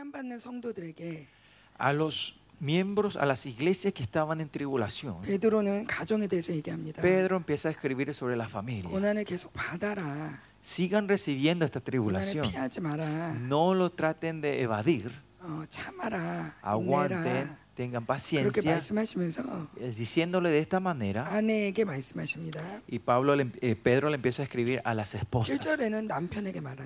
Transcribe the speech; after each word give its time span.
고난받는 0.00 0.38
성도들에게 0.38 1.26
a 1.78 1.92
los 1.92 2.36
miembros, 2.60 3.16
a 3.18 3.26
las 3.26 3.44
iglesias 3.44 3.92
que 3.92 4.02
estaban 4.02 4.40
en 4.40 4.48
tribulación, 4.48 5.20
베드로는 5.22 5.86
가정에 5.86 6.26
대해서 6.26 6.52
얘기합니다. 6.52 7.02
Pedro 7.02 7.36
empieza 7.36 7.68
a 7.68 7.72
escribir 7.72 8.14
sobre 8.14 8.36
la 8.36 8.48
familia. 8.48 8.88
고난을 8.90 9.24
계속 9.24 9.52
받아라. 9.52 10.40
Sigan 10.62 11.06
recibiendo 11.08 11.64
esta 11.66 11.80
고난을 11.80 11.84
tribulación. 11.84 12.50
피하지 12.50 12.80
마라. 12.80 13.34
No 13.38 13.74
lo 13.74 13.90
traten 13.90 14.40
de 14.40 14.62
evadir. 14.62 15.10
어, 15.40 15.64
참아라. 15.68 16.54
Aguanten, 16.62 17.20
인내라. 17.20 17.56
tengan 17.75 18.05
paciencia. 18.05 18.79
Diciéndole 19.97 20.49
de 20.49 20.59
esta 20.59 20.79
manera. 20.79 21.29
Y 22.87 22.99
Pablo 22.99 23.35
eh, 23.39 23.75
Pedro 23.75 24.09
le 24.09 24.15
empieza 24.15 24.41
a 24.41 24.45
escribir 24.45 24.81
a 24.83 24.93
las 24.93 25.15
esposas. 25.15 25.59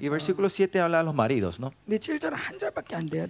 Y 0.02 0.10
versículo 0.10 0.50
7 0.50 0.80
habla 0.80 1.00
a 1.00 1.04
los 1.04 1.16
maridos, 1.16 1.60
¿no? 1.60 1.74
돼요, 3.10 3.28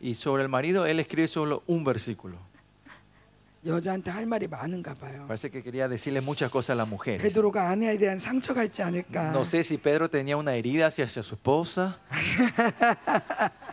y 0.00 0.14
sobre 0.14 0.42
el 0.42 0.48
marido 0.48 0.86
él 0.86 1.00
escribe 1.00 1.28
solo 1.28 1.62
un 1.66 1.84
versículo. 1.84 2.50
Parece 5.26 5.50
que 5.50 5.62
quería 5.62 5.86
decirle 5.86 6.22
muchas 6.22 6.50
cosas 6.50 6.70
a 6.70 6.74
la 6.76 6.86
mujer. 6.86 7.20
No 9.32 9.44
sé 9.44 9.64
si 9.64 9.76
Pedro 9.76 10.08
tenía 10.08 10.38
una 10.38 10.54
herida 10.54 10.86
hacia 10.86 11.06
su 11.06 11.20
esposa. 11.34 11.98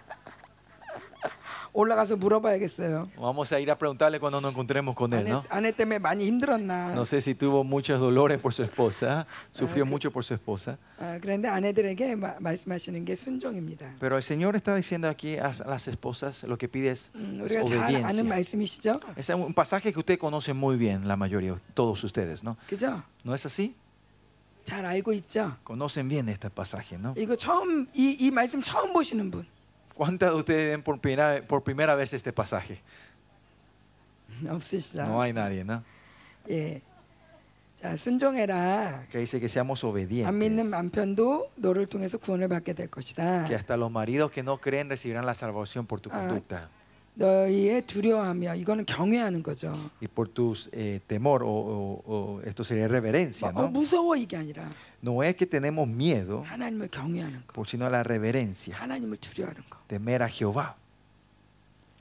올라가서 1.77 2.17
물어봐야겠어요. 2.17 3.09
Vamos 3.17 3.53
a 3.53 3.61
ir 3.61 3.71
a 3.71 3.77
preguntarle 3.79 4.19
cuando 4.21 4.41
nos 4.41 4.53
encontremos 4.53 4.95
con 4.95 5.13
él, 5.13 5.21
아내, 5.27 5.31
¿no? 5.31 5.45
아내 5.49 5.73
때문에 5.73 5.99
많이 5.99 6.27
힘들었나. 6.27 6.93
No 6.95 7.05
sé 7.05 7.21
si 7.21 7.35
tuvo 7.35 7.65
muchos 7.65 8.01
dolores 8.01 8.39
por 8.39 8.53
su 8.53 8.63
esposa, 8.63 9.27
sufrió 9.51 9.87
mucho 9.87 10.11
por 10.11 10.25
su 10.25 10.35
esposa. 10.35 10.77
아, 10.99 11.19
그런데 11.21 11.49
아내들에게 11.49 12.15
마- 12.17 12.37
말씀하시는 12.41 13.05
게 13.05 13.15
순종입니다. 13.15 13.95
Pero 14.01 14.17
el 14.17 14.23
Señor 14.23 14.55
está 14.57 14.75
diciendo 14.75 15.09
aquí 15.09 15.37
a 15.39 15.53
las 15.67 15.89
esposas 15.89 16.45
lo 16.45 16.57
que 16.59 16.69
pide 16.69 16.91
es, 16.91 17.11
음, 17.15 17.41
es 17.45 17.51
우리가 17.53 17.65
잘 17.65 17.79
아는 17.79 18.05
obediencia. 18.05 18.25
말씀이시죠? 18.25 18.93
Es 19.17 19.29
un 19.31 19.53
pasaje 19.55 19.93
que 19.93 19.99
usted 19.99 20.19
conoce 20.19 20.53
muy 20.53 20.77
bien, 20.77 21.07
la 21.09 21.17
mayoría, 21.17 21.57
todos 21.75 22.03
ustedes, 22.05 22.43
¿no? 22.45 22.57
그죠? 22.69 23.03
¿No 23.25 23.35
es 23.35 23.45
así? 23.47 23.75
잘 24.65 24.87
알고 24.87 25.13
있죠? 25.15 25.57
Conocen 25.65 26.09
bien 26.09 26.29
este 26.29 26.49
pasaje, 26.49 26.97
¿no? 26.97 27.15
이거 27.17 27.35
처음 27.35 27.89
이, 27.95 28.17
이 28.21 28.31
말씀 28.31 28.63
처음 28.63 28.93
보시는 28.93 29.29
분 29.33 29.45
¿Cuántas 29.97 30.31
de 30.31 30.37
ustedes 30.37 30.71
ven 30.73 30.83
por 30.83 30.99
primera, 31.01 31.43
por 31.47 31.63
primera 31.63 31.95
vez 31.95 32.13
este 32.13 32.33
pasaje? 32.33 32.81
없으시죠? 34.49 35.05
No 35.07 35.21
hay 35.21 35.33
nadie, 35.33 35.65
¿no? 35.65 35.83
예. 36.51 36.81
자, 37.77 37.97
순종해라. 37.97 39.05
Que 39.11 39.19
dice 39.19 39.41
que 39.41 39.49
seamos 39.49 39.83
안 39.85 39.93
믿는 40.39 40.67
obedientes. 40.67 40.71
남편도 40.71 41.51
너를 41.57 41.87
통해서 41.87 42.17
구원을 42.19 42.49
받게 42.49 42.73
될 42.75 42.89
것이다. 42.89 43.47
Que 43.49 43.55
hasta 43.55 43.77
los 43.77 43.91
maridos 43.91 44.31
que 44.31 44.43
no 44.43 44.59
creen 44.59 44.89
recibirán 44.89 45.27
la 45.27 45.35
salvación 45.35 45.87
por 45.87 46.01
tu 46.01 46.09
Ah. 46.13 46.19
conducta 46.19 46.69
너희의 47.15 47.83
두려워하며 47.83 48.55
이거는 48.57 48.87
경외하는 48.87 49.43
거죠. 49.43 49.91
y 50.01 50.07
por 50.09 50.29
tu 50.29 50.55
eh, 50.73 51.01
temor, 51.07 51.43
o, 51.43 51.49
o- 51.51 52.03
o 52.07 52.41
esto 52.47 52.65
sería 52.65 52.89
reverencia, 52.89 53.49
어, 53.51 53.53
¿no? 53.53 53.69
무서워 53.69 54.17
이게 54.17 54.37
아니라 54.39 54.67
No 55.03 55.23
es 55.23 55.35
que 55.37 55.47
tenemos 55.47 55.89
miedo, 55.89 56.45
하나님을 56.47 56.89
경외하는 56.89 57.47
거. 57.47 57.53
por- 57.55 57.67
sino 57.69 57.89
la 57.89 58.03
reverencia, 58.03 58.75
하나님을 58.77 59.17
두려워하는 59.19 59.63
거. 59.69 59.79
temer 59.89 60.23
a 60.23 60.29
Jehová, 60.29 60.75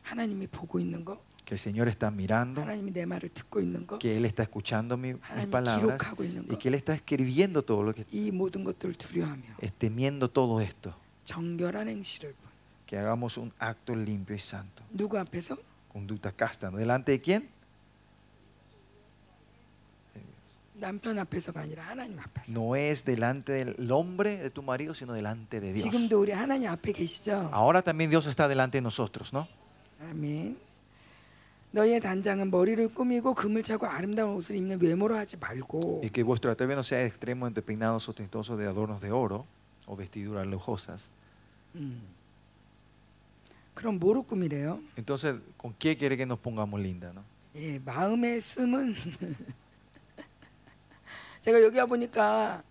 하나님이 0.03 0.47
보고 0.47 0.79
있는 0.79 1.03
거. 1.05 1.19
que 1.45 1.55
el 1.55 1.59
Señor 1.59 1.87
está 1.89 2.11
mirando, 2.11 2.61
하나님이 2.61 2.91
내 2.93 3.05
말을 3.05 3.29
듣고 3.33 3.59
있는 3.59 3.85
거. 3.87 3.97
que 3.99 4.15
Él 4.17 4.25
está 4.25 4.43
escuchando 4.43 4.95
mi- 4.97 5.13
mis 5.13 5.21
하나님이 5.21 5.51
palabras 5.51 5.97
기록하고 5.97 6.23
있는 6.23 6.43
y 6.49 6.55
거. 6.55 6.59
que 6.59 6.69
Él 6.69 6.75
está 6.75 6.93
escribiendo 6.93 7.61
todo 7.63 7.83
lo 7.83 7.93
que 7.93 8.05
이 8.11 8.31
모든 8.31 8.63
것들을 8.63 8.93
두려워하며 8.95 9.43
es 9.61 9.71
temiendo 9.73 10.29
todo 10.29 10.61
esto, 10.61 10.93
정결한 11.25 11.87
행실을 11.89 12.33
que 12.87 12.97
hagamos 12.97 13.37
un 13.37 13.51
acto 13.59 13.95
limpio 13.95 14.35
y 14.35 14.39
santo, 14.39 14.83
누구 14.91 15.17
앞에서 15.19 15.57
conducta 15.91 16.31
casta, 16.31 16.69
¿no? 16.71 16.77
¿delante 16.77 17.11
de 17.11 17.19
quién? 17.19 17.49
남편 20.75 21.19
앞에서가 21.19 21.61
아니라 21.61 21.83
하나님 21.83 22.17
앞에서. 22.19 22.51
No 22.51 22.75
es 22.75 23.03
delante 23.03 23.53
del 23.53 23.75
hombre 23.91 24.37
de 24.37 24.49
tu 24.49 24.63
marido, 24.63 24.93
sino 24.93 25.13
delante 25.13 25.59
de 25.59 25.73
Dios. 25.73 25.83
지금도 25.83 26.21
우리 26.21 26.31
하나님 26.31 26.69
앞에 26.69 26.91
계시죠? 26.91 27.49
Ahora 27.51 27.81
también 27.81 28.09
Dios 28.09 28.25
está 28.25 28.47
delante 28.47 28.77
de 28.77 28.81
nosotros, 28.81 29.33
¿no? 29.33 29.47
아멘. 30.09 30.57
너희의 31.73 32.01
단장은 32.01 32.51
머리를 32.51 32.93
꾸미고 32.93 33.33
금을 33.33 33.63
차고 33.63 33.85
아름다운 33.85 34.35
옷을 34.35 34.55
입는 34.57 34.81
외모로 34.81 35.15
하지 35.15 35.37
말고 35.37 36.01
Y 36.03 36.09
que 36.09 36.23
vuestro 36.23 36.51
atavío 36.51 36.75
no 36.75 36.83
sea 36.83 37.05
extremo, 37.05 37.49
peinados 37.51 38.09
ostentosos 38.09 38.57
de 38.57 38.67
adornos 38.67 38.99
de 39.01 39.11
oro 39.11 39.45
o 39.85 39.95
vestiduras 39.95 40.45
lujosas. 40.47 41.09
음. 41.75 42.01
그럼 43.73 43.99
뭐로 43.99 44.23
꾸미래요? 44.23 44.81
Entonces, 44.97 45.35
¿con 45.57 45.73
qué 45.79 45.95
quiere 45.95 46.17
que 46.17 46.25
nos 46.25 46.39
pongamos 46.39 46.79
linda, 46.81 47.13
no? 47.13 47.23
예, 47.55 47.79
마음의 47.79 48.41
숨은 48.41 48.95
제가 51.45 51.61
여기 51.63 51.77
와 51.79 51.85
보니까 51.85 52.63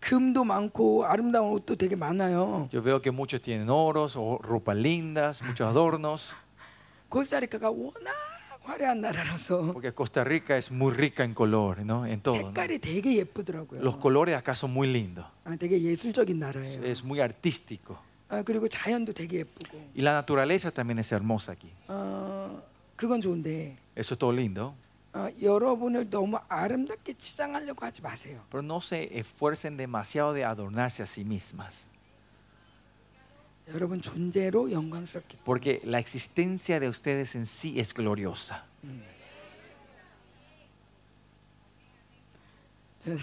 금도 0.00 0.44
많고 0.44 1.04
아름다운 1.06 1.50
옷도 1.52 1.76
되게 1.76 1.96
많아요. 1.96 2.68
Yo 2.72 2.80
veo 2.82 3.00
que 3.00 3.10
muchos 3.10 3.40
tienen 3.42 3.68
oros 3.68 4.16
o 4.16 4.38
ropas 4.42 4.76
lindas, 4.76 5.42
muchos 5.42 5.66
adornos, 5.66 6.34
코스타리카가 7.08 7.70
워낙 7.70 8.12
화려한 8.62 9.00
나라라서 9.00 9.72
porque 9.72 9.92
Costa 9.92 10.22
Rica 10.24 10.56
es 10.58 10.70
muy 10.70 10.92
rica 10.92 11.24
en 11.24 11.32
color, 11.34 11.84
¿no? 11.84 12.06
En 12.06 12.20
todo. 12.20 12.36
¿no? 12.36 12.52
색깔이 12.52 12.78
되게 12.80 13.16
예쁘더라고요. 13.16 13.80
Los 13.82 13.96
colores 13.96 14.36
acá 14.36 14.54
son 14.54 14.72
muy 14.72 14.88
lindos, 14.88 15.24
아, 15.44 15.56
되게 15.56 15.80
예술적인 15.80 16.38
나라예요. 16.38 16.84
es 16.84 17.02
muy 17.02 17.20
artístico. 17.20 17.96
아, 18.28 18.42
그리고 18.42 18.68
자연도 18.68 19.12
되게 19.14 19.38
예쁘고. 19.38 19.78
Y 19.96 20.02
la 20.02 20.12
naturaleza 20.12 20.70
también 20.70 20.98
es 20.98 21.10
hermosa 21.12 21.52
aquí. 21.52 21.70
어, 21.88 22.62
그건 22.96 23.20
좋은데 23.22 23.76
Eso 23.96 24.14
es 24.14 24.18
todo 24.18 24.32
lindo. 24.32 24.74
어, 25.14 25.28
여러분을 25.40 26.10
너무 26.10 26.38
아름답게 26.48 27.14
치장하려고 27.14 27.84
하지 27.84 28.02
마세요. 28.02 28.44
Pero 28.50 28.62
no 28.62 28.78
se 28.80 29.08
esfuercen 29.18 29.76
demasiado 29.76 30.32
de 30.34 30.44
adornarse 30.44 31.02
a 31.02 31.06
sí 31.06 31.24
mismas. 31.24 31.88
여러분 33.72 34.00
존재로 34.00 34.70
영광스럽게. 34.70 35.38
Porque 35.44 35.80
la 35.84 35.98
existencia 35.98 36.80
de 36.80 36.88
ustedes 36.88 37.34
en 37.36 37.44
sí 37.46 37.78
es 37.78 37.92
gloriosa. 37.92 38.64
저는, 43.04 43.18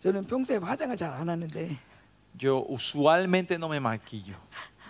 저는 0.00 0.26
평소에 0.26 0.56
화장을 0.56 0.96
잘 0.96 1.12
안 1.12 1.28
하는데 1.28 1.78
Yo 2.38 2.66
usualmente 2.68 3.54
no 3.54 3.68
me 3.68 3.78
maquillo. 3.78 4.36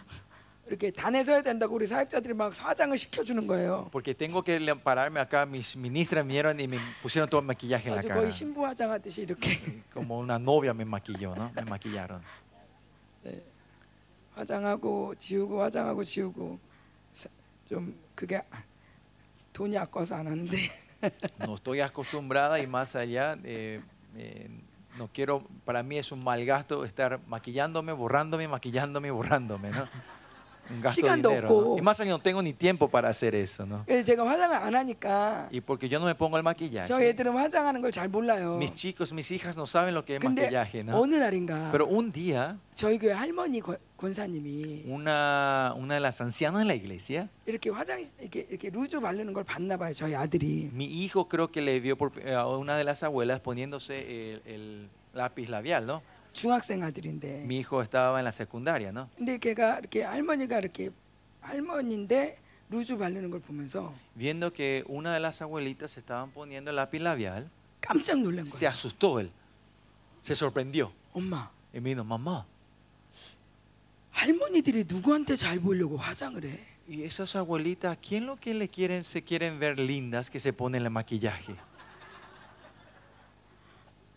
이렇게 0.70 0.90
단에서 0.90 1.32
해야 1.32 1.42
된다고 1.42 1.76
우리 1.76 1.86
사역자들이 1.86 2.34
막 2.34 2.52
화장을 2.52 2.96
시켜주는 2.96 3.46
거예요. 3.46 3.88
Porque 3.92 4.14
tengo 4.14 4.42
que 4.42 4.58
le- 4.58 4.74
pararme 4.74 5.20
acá. 5.20 5.46
Mis 5.46 5.76
ministras 5.76 6.26
vinieron 6.26 6.58
y 6.58 6.66
me 6.66 6.78
pusieron 7.02 7.28
todo 7.30 7.40
el 7.40 7.46
maquillaje 7.46 7.88
en 7.88 7.94
la 7.94 8.00
아주 8.00 8.08
cara. 8.08 8.20
거의 8.20 8.32
신부 8.32 8.66
화장하듯이 8.66 9.22
이렇게 9.22 9.60
Como 9.94 10.18
una 10.18 10.38
novia 10.40 10.74
me 10.74 10.84
maquilló, 10.84 11.36
¿no? 11.36 11.52
Me 11.54 11.62
maquillaron. 11.62 12.20
화장하고 14.34 15.14
지우고 15.16 15.62
화장하고 15.62 16.02
지우고 16.04 16.58
사- 17.12 17.28
좀 17.68 17.96
그게 18.14 18.42
돈이 19.52 19.76
아까워서 19.78 20.16
안 20.16 20.26
하는데 20.26 20.56
No 21.40 21.54
estoy 21.54 21.80
acostumbrada 21.80 22.58
y 22.58 22.66
más 22.66 22.96
allá, 22.96 23.36
eh, 23.44 23.80
eh, 24.16 24.48
no 24.98 25.08
quiero, 25.12 25.46
para 25.64 25.82
mí 25.82 25.98
es 25.98 26.10
un 26.10 26.24
mal 26.24 26.44
gasto 26.44 26.84
estar 26.84 27.20
maquillándome, 27.28 27.92
borrándome, 27.92 28.48
maquillándome, 28.48 29.08
y 29.08 29.10
borrándome, 29.10 29.70
¿no? 29.70 29.86
Un 30.68 30.80
gasto 30.82 31.00
de 31.00 31.06
시간도 31.06 31.28
dinero. 31.30 31.46
없고. 31.46 31.62
¿no? 31.62 31.78
Y 31.78 31.80
más 31.82 32.00
allá 32.00 32.10
no 32.10 32.18
tengo 32.18 32.42
ni 32.42 32.52
tiempo 32.52 32.88
para 32.88 33.08
hacer 33.08 33.36
eso, 33.36 33.64
¿no? 33.64 33.84
그래서 33.86 34.02
제가 34.04 34.26
화장을 34.26 34.56
안 34.56 34.74
하니까 34.74 35.48
Y 35.52 35.60
porque 35.60 35.88
yo 35.88 36.00
no 36.00 36.06
me 36.06 36.14
pongo 36.16 36.36
el 36.36 36.42
maquillaje. 36.42 36.88
저 36.88 37.00
애들은 37.00 37.32
화장하는 37.38 37.80
걸 37.80 37.92
잘 37.92 38.08
몰라요. 38.08 38.56
Mis 38.58 38.74
chicos, 38.74 39.12
mis 39.12 39.30
hijas 39.30 39.56
no 39.56 39.64
saben 39.64 39.94
lo 39.94 40.04
que 40.04 40.16
es 40.16 40.20
근데 40.20 40.42
maquillaje, 40.50 40.82
¿no? 40.82 40.98
어느 41.00 41.14
날인가 41.22 41.70
Pero 41.70 41.86
un 41.86 42.10
día, 42.10 42.58
저희 42.74 42.98
교회 42.98 43.12
할머니 43.12 43.60
권- 43.62 43.78
권사님이 43.96 44.86
una, 44.88 45.72
una 45.76 45.94
de 45.94 46.00
las 46.00 46.20
ancianas 46.20 46.62
de 46.62 46.66
la 46.66 46.74
iglesia, 46.74 47.28
이렇게 47.46 47.70
화장 47.70 48.02
이렇게 48.18 48.46
이렇게 48.50 48.70
루즈 48.70 48.98
바르는 48.98 49.32
걸 49.34 49.44
봤나 49.44 49.76
봐요. 49.76 49.92
저희 49.94 50.16
아들이. 50.16 50.70
mi 50.74 50.86
hijo 50.86 51.28
creo 51.28 51.46
que 51.52 51.62
le 51.62 51.78
vio 51.78 51.96
por, 51.96 52.10
a 52.28 52.44
una 52.48 52.76
de 52.76 52.82
las 52.82 53.04
abuelas 53.04 53.38
poniéndose 53.38 53.94
el, 54.34 54.42
el 54.46 54.88
lápiz 55.14 55.48
labial, 55.48 55.86
¿no? 55.86 56.02
중학생 56.32 56.82
아들인데. 56.82 57.44
Mi 57.44 57.58
hijo 57.60 57.80
estaba 57.82 58.18
en 58.20 58.24
la 58.24 58.32
secundaria, 58.32 58.90
¿no? 58.92 59.08
근데 59.16 59.38
걔가 59.38 59.78
이렇게 59.78 60.02
할머니가 60.04 60.58
이렇게 60.58 60.90
할머니인데 61.40 62.36
루즈 62.68 62.96
바르는 62.96 63.30
걸 63.30 63.40
보면서 63.40 63.94
Viendo 64.16 64.52
que 64.52 64.84
una 64.88 65.14
de 65.14 65.20
las 65.20 65.40
abuelitas 65.40 65.92
se 65.92 66.00
estaban 66.00 66.30
poniendo 66.30 66.70
el 66.70 66.76
lápiz 66.76 67.00
labial, 67.00 67.48
깜짝 67.80 68.18
놀란 68.18 68.44
se 68.46 68.66
거예요. 68.66 68.68
asustó 68.70 69.20
él, 69.20 69.30
se 70.22 70.34
sorprendió. 70.34 70.92
엄마, 71.14 71.50
Y 71.72 71.80
me 71.80 71.90
dijo, 71.94 72.04
mamá, 72.04 72.44
할머니들이 74.12 74.84
누구한테 74.88 75.36
잘 75.36 75.60
보이려고 75.60 75.96
화장을 75.96 76.42
해? 76.44 76.58
¿y 76.88 77.02
esas 77.02 77.34
abuelitas, 77.36 77.98
quién 78.00 78.26
lo 78.26 78.36
que 78.36 78.54
le 78.54 78.68
quieren, 78.68 79.02
se 79.04 79.22
quieren 79.22 79.58
ver 79.58 79.78
lindas 79.78 80.30
que 80.30 80.38
se 80.40 80.52
ponen 80.52 80.82
el 80.82 80.90
maquillaje? 80.90 81.54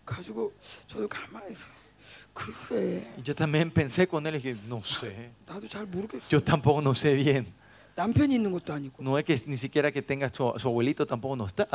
가지고 0.06 0.52
저도 0.88 1.08
가만히 1.08 1.52
있어. 1.52 1.68
글쎄, 2.34 3.08
Y 3.18 3.24
yo 3.24 3.36
también 3.36 3.70
pensé 3.72 4.08
con 4.08 4.26
él 4.28 4.36
y 4.36 4.40
dije, 4.40 4.56
no 4.68 4.82
sé, 4.84 5.32
나도 5.48 5.68
잘 5.68 5.86
모르겠어. 5.86 6.28
yo 6.30 6.40
tampoco 6.42 6.82
no 6.82 6.94
sé 6.94 7.14
bien. 7.16 7.46
남편이 7.96 8.34
있는 8.36 8.52
것도 8.52 8.72
아니고 8.74 9.04
No 9.04 9.18
es 9.18 9.26
que 9.26 9.36
ni 9.46 9.58
siquiera 9.58 9.92
que 9.92 10.02
tenga 10.02 10.30
su, 10.30 10.54
su 10.58 10.68
abuelito 10.70 11.06
tampoco 11.06 11.36
no 11.36 11.46
está. 11.46 11.68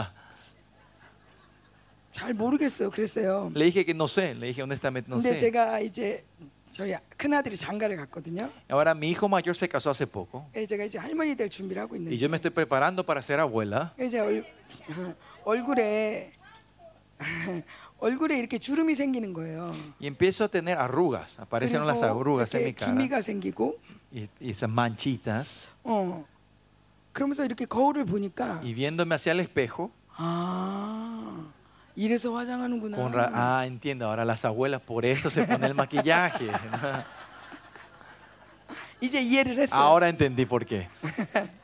잘 2.12 2.32
모르겠어요. 2.32 2.90
그랬어요. 2.90 3.50
Le 3.54 3.64
dije 3.66 3.84
que 3.84 3.92
no 3.92 4.06
sé, 4.06 4.34
le 4.34 4.46
dije 4.46 4.62
honestamente 4.62 5.08
no 5.10 5.16
근데 5.18 5.34
sé. 5.34 5.50
제가 5.50 5.80
이제 5.80 6.24
저희 6.70 6.94
큰 7.16 7.32
아들이 7.34 7.56
장가를 7.56 7.96
갔거든요. 7.96 8.50
Ahora 8.70 8.94
mi 8.94 9.10
hijo 9.10 9.26
mayor 9.28 9.54
se 9.56 9.68
casó 9.68 9.90
hace 9.90 10.06
poco 10.06 10.46
그래서 10.52 10.68
제가 10.70 10.84
이제 10.84 10.98
할머니 10.98 11.34
될 11.36 11.48
준비를 11.50 11.82
하고 11.82 11.94
y 11.94 11.98
있는데 11.98 12.16
yo 12.16 12.28
me 12.28 12.36
estoy 12.36 12.50
preparando 12.52 13.04
para 13.04 13.20
ser 13.20 13.38
abuela 13.40 13.92
이제 14.00 14.18
얼, 14.20 14.44
얼굴에 15.44 16.32
얼굴에 17.98 18.38
이렇게 18.38 18.58
주름이 18.58 18.94
생기는 18.94 19.32
거예요. 19.32 19.72
y 20.00 20.06
empiezo 20.08 20.44
a 20.44 20.48
tener 20.48 20.78
arrugas, 20.78 21.38
aparecen 21.40 21.86
las 21.86 22.00
그리고 22.00 22.20
arrugas 22.20 22.54
en 22.56 22.62
mi 22.64 22.68
이렇게 22.70 22.74
cara 22.84 22.92
기미가 22.92 23.20
생기고 23.22 23.78
y, 24.12 24.28
y 24.40 24.50
esas 24.50 24.68
manchitas 24.70 25.70
어 25.84 26.24
그러면서 27.12 27.44
이렇게 27.44 27.64
거울을 27.64 28.04
보니까 28.04 28.60
y 28.62 28.74
viéndome 28.74 29.14
hacia 29.14 29.32
el 29.32 29.40
espejo, 29.40 29.90
아 30.16 31.46
이래서 31.96 32.34
화장하는구나. 32.34 32.96
con 32.96 33.12
ra- 33.12 33.30
ah, 33.32 33.64
entiendo, 33.66 34.06
ahora 34.08 34.24
las 34.24 34.44
abuelas 34.44 34.80
por 34.82 35.04
eso 35.06 35.30
se 35.30 35.46
ponen 35.46 35.64
el 35.64 35.74
maquillaje. 35.74 36.50
이제 39.00 39.20
이해를 39.20 39.56
했어요. 39.58 39.78
Ahora 39.80 40.08
entendí 40.08 40.44
por 40.46 40.64
qué. 40.66 40.88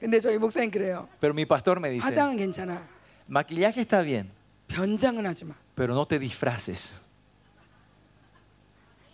근데 0.00 0.20
저희 0.20 0.38
목사님 0.38 0.70
그래요. 0.70 1.08
Pero 1.20 1.32
mi 1.34 1.46
pastor 1.46 1.78
me 1.80 1.90
dice, 1.90 2.04
화장은 2.04 2.36
괜찮아. 2.36 2.82
maquillaje 3.28 3.80
está 3.80 4.02
bien, 4.02 4.30
변장은 4.70 5.26
하지 5.26 5.44
마. 5.44 5.54
pero 5.74 5.94
no 5.94 6.04
te 6.06 6.18
disfraces. 6.18 7.00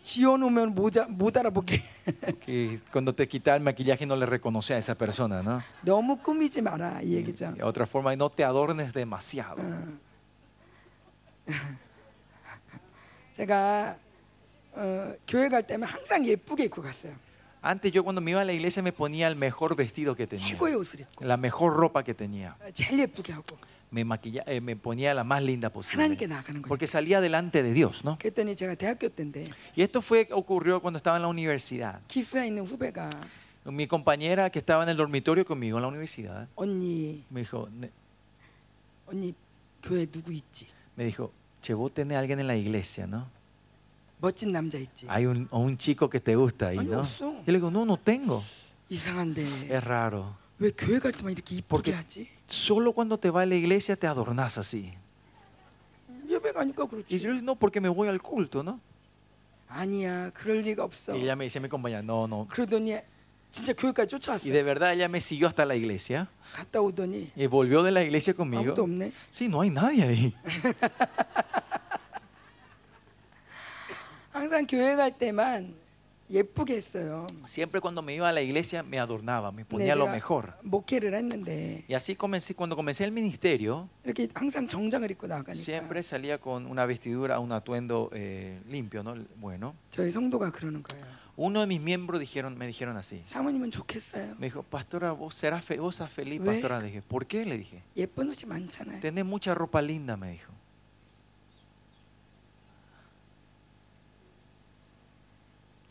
지어놓으면 0.03 0.75
못, 0.75 0.97
아- 0.99 1.07
못 1.09 1.37
알아보게. 1.37 1.81
Que 2.41 2.81
cuando 2.93 3.15
te 3.15 3.29
quita 3.29 3.55
el 3.55 3.63
maquillaje 3.63 4.05
no 4.05 4.17
le 4.17 4.27
reconoce 4.27 4.75
a 4.75 4.79
esa 4.79 4.95
persona, 4.97 5.43
¿no? 5.43 5.63
너무 5.85 6.17
꾸미지 6.19 6.61
마라 6.61 7.01
이 7.03 7.15
얘기죠. 7.15 7.55
De 7.55 7.63
otra 7.63 7.87
forma, 7.87 8.13
no 8.15 8.29
te 8.29 8.43
adornes 8.43 8.93
demasiado. 8.93 9.63
제가 13.33 13.97
어, 14.75 15.15
교회 15.29 15.49
갈 15.49 15.67
때면 15.67 15.89
항상 15.89 16.25
예쁘게 16.27 16.65
입고 16.65 16.83
갔어요. 16.83 17.15
Antes 17.65 17.93
yo 17.93 18.03
cuando 18.03 18.21
me 18.21 18.33
iba 18.33 18.41
a 18.41 18.45
la 18.45 18.53
iglesia 18.53 18.83
me 18.83 18.93
ponía 18.93 19.29
el 19.29 19.37
mejor 19.37 19.77
vestido 19.77 20.17
que 20.17 20.27
tenía, 20.27 20.45
최고의 20.57 20.75
옷을 20.75 21.01
입고 21.01 21.25
la 21.25 21.37
mejor 21.37 21.77
ropa 21.77 22.03
que 22.03 22.15
tenía. 22.15 22.57
제일 22.75 22.99
예쁘게 23.01 23.33
하고 23.35 23.57
Me, 23.91 24.05
maquilla, 24.05 24.43
eh, 24.47 24.61
me 24.63 24.75
ponía 24.75 25.13
la 25.13 25.23
más 25.23 25.43
linda 25.43 25.69
posible. 25.71 26.03
하나님께 26.03 26.27
나가는 26.27 26.63
거예요. 26.63 26.69
Porque 26.69 26.87
salía 26.87 27.21
delante 27.21 27.63
de 27.63 27.73
Dios, 27.75 28.05
¿no? 28.05 28.17
그랬더니 28.19 28.57
제가 28.57 28.75
대학교 28.75 29.09
때인데 29.11 29.45
Y 29.77 29.83
esto 29.83 30.01
fue 30.01 30.27
ocurrió 30.33 30.81
cuando 30.81 30.97
estaba 30.97 31.17
en 31.17 31.23
la 31.23 31.29
universidad. 31.29 32.01
기숙사에 32.09 32.47
있는 32.49 32.65
후배가 32.65 33.11
Mi 33.67 33.87
compañera 33.87 34.51
que 34.51 34.59
estaba 34.59 34.83
en 34.83 34.89
el 34.89 34.97
dormitorio 34.97 35.45
conmigo 35.45 35.77
en 35.79 35.83
la 35.83 35.89
universidad 35.89 36.49
언니 36.57 37.23
me 37.31 37.41
dijo, 37.43 37.69
"Ne- 37.71 37.91
언니 39.07 39.35
교회 39.83 40.07
누구 40.07 40.33
있지? 40.33 40.67
me 40.97 41.05
dijo, 41.05 41.31
che, 41.61 41.75
vos 41.75 41.93
tenés 41.93 42.17
a 42.17 42.21
alguien 42.21 42.41
en 42.41 42.47
la 42.47 42.57
iglesia, 42.57 43.07
¿no? 43.07 43.29
멋진 44.21 44.53
남자 44.53 44.79
있지? 44.79 45.07
Hay 45.09 45.27
un, 45.27 45.49
o 45.51 45.59
un 45.59 45.77
chico 45.77 46.09
que 46.09 46.19
te 46.21 46.35
gusta 46.37 46.69
ahí, 46.69 46.79
Ay, 46.79 46.87
¿no? 46.87 47.01
없어. 47.01 47.33
Yo 47.45 47.53
le 47.53 47.53
digo, 47.59 47.71
no, 47.71 47.85
no 47.85 47.97
tengo. 47.99 48.43
이상한데 48.91 49.43
Es 49.71 49.85
raro. 49.85 50.37
왜 50.59 50.71
교 50.71 50.99
회 52.47 52.47
갈 52.47 52.47
때만 52.47 52.47
이렇게 52.47 52.47
Porque 52.47 52.47
이쁘게 52.47 52.47
하지? 52.47 52.47
solo 52.49 52.93
cuando 52.93 53.19
te 53.19 53.31
vas 53.31 53.43
a 53.43 53.47
la 53.47 53.55
iglesia 53.55 53.97
te 53.97 54.07
adornas 54.07 54.59
así. 54.59 54.95
예배 56.29 56.53
가니까 56.53 56.85
Y 56.85 56.89
그렇지. 56.89 57.21
yo 57.21 57.29
le 57.29 57.35
digo, 57.41 57.45
no, 57.45 57.57
porque 57.57 57.81
me 57.81 57.89
voy 57.89 58.09
al 58.09 58.21
culto, 58.21 58.63
¿no? 58.63 58.81
아니야 59.69 60.31
그럴 60.35 60.61
리가 60.63 60.85
없어. 60.85 61.15
Y 61.15 61.23
ella 61.23 61.35
me 61.37 61.45
dice, 61.45 61.61
mi 61.61 61.69
compañera, 61.69 62.03
no, 62.03 62.27
no. 62.27 62.47
그러더니 62.49 62.97
진짜 63.51 63.73
교회까지 63.75 64.15
Y 64.15 64.21
쫓아왔어. 64.21 64.51
de 64.51 64.63
verdad 64.63 64.93
ella 64.95 65.09
me 65.09 65.21
siguió 65.21 65.47
hasta 65.49 65.65
la 65.67 65.75
iglesia 65.77 66.29
갔다 66.55 66.81
오더니 66.81 67.31
y 67.37 67.47
volvió 67.47 67.83
de 67.83 67.91
la 67.93 68.03
iglesia 68.03 68.33
conmigo. 68.35 68.73
아무도 68.73 68.83
없네. 68.85 69.13
Sí, 69.31 69.49
no 69.49 69.61
hay 69.63 69.71
nadie 69.71 70.03
ahí. 70.05 70.35
항상 74.33 74.67
교회 74.67 74.97
갈 74.97 75.17
때만 75.19 75.75
예쁘게 76.31 76.77
했어요. 76.77 77.27
Siempre 77.45 77.81
cuando 77.83 78.01
me 78.01 78.15
iba 78.15 78.27
a 78.29 78.33
la 78.33 78.41
iglesia 78.41 78.83
me 78.83 78.99
adornaba, 78.99 79.53
me 79.53 79.65
근데 79.65 79.69
ponía 79.69 79.95
lo 79.97 80.07
제가 80.07 80.13
mejor. 80.13 80.55
목회를 80.63 81.13
했는데 81.15 81.85
Y 81.89 81.95
así 81.95 82.15
comencé, 82.17 82.55
cuando 82.55 82.75
comencé 82.75 83.05
el 83.05 83.13
ministerio, 83.13 83.91
이렇게 84.05 84.29
항상 84.33 84.67
정장을 84.67 85.11
입고 85.11 85.27
나가니까 85.27 85.53
siempre 85.55 86.03
salía 86.03 86.39
con 86.39 86.65
una 86.67 86.87
vestidura, 86.87 87.39
un 87.39 87.53
atuendo 87.53 88.09
eh, 88.15 88.61
limpio, 88.67 89.03
¿no? 89.03 89.15
Bueno. 89.37 89.75
저희 89.91 90.11
성도가 90.11 90.51
그러는 90.53 90.83
거예요. 90.83 91.05
Uno 91.37 91.61
de 91.61 91.67
mis 91.67 91.81
miembros 91.81 92.21
dijeron, 92.21 92.57
me 92.57 92.67
dijeron 92.67 92.97
así. 92.97 93.21
사모님은 93.25 93.71
좋겠어요. 93.71 94.37
Me 94.39 94.47
dijo, 94.47 94.63
pastora, 94.63 95.13
vos 95.13 95.35
serás 95.35 95.63
fe- 95.65 95.79
vos 95.81 95.97
sos 95.97 96.11
feliz, 96.11 96.41
¿Ve? 96.41 96.47
pastora. 96.47 96.79
Le 96.79 96.87
dije, 96.87 97.03
¿por 97.03 97.27
qué? 97.27 97.45
Le 97.45 97.59
dije, 97.59 97.83
예쁜 97.95 98.29
옷이 98.31 98.47
많잖아요. 98.49 99.01
tenés 99.01 99.25
mucha 99.27 99.53
ropa 99.55 99.83
linda, 99.83 100.17
me 100.17 100.31
dijo. 100.33 100.51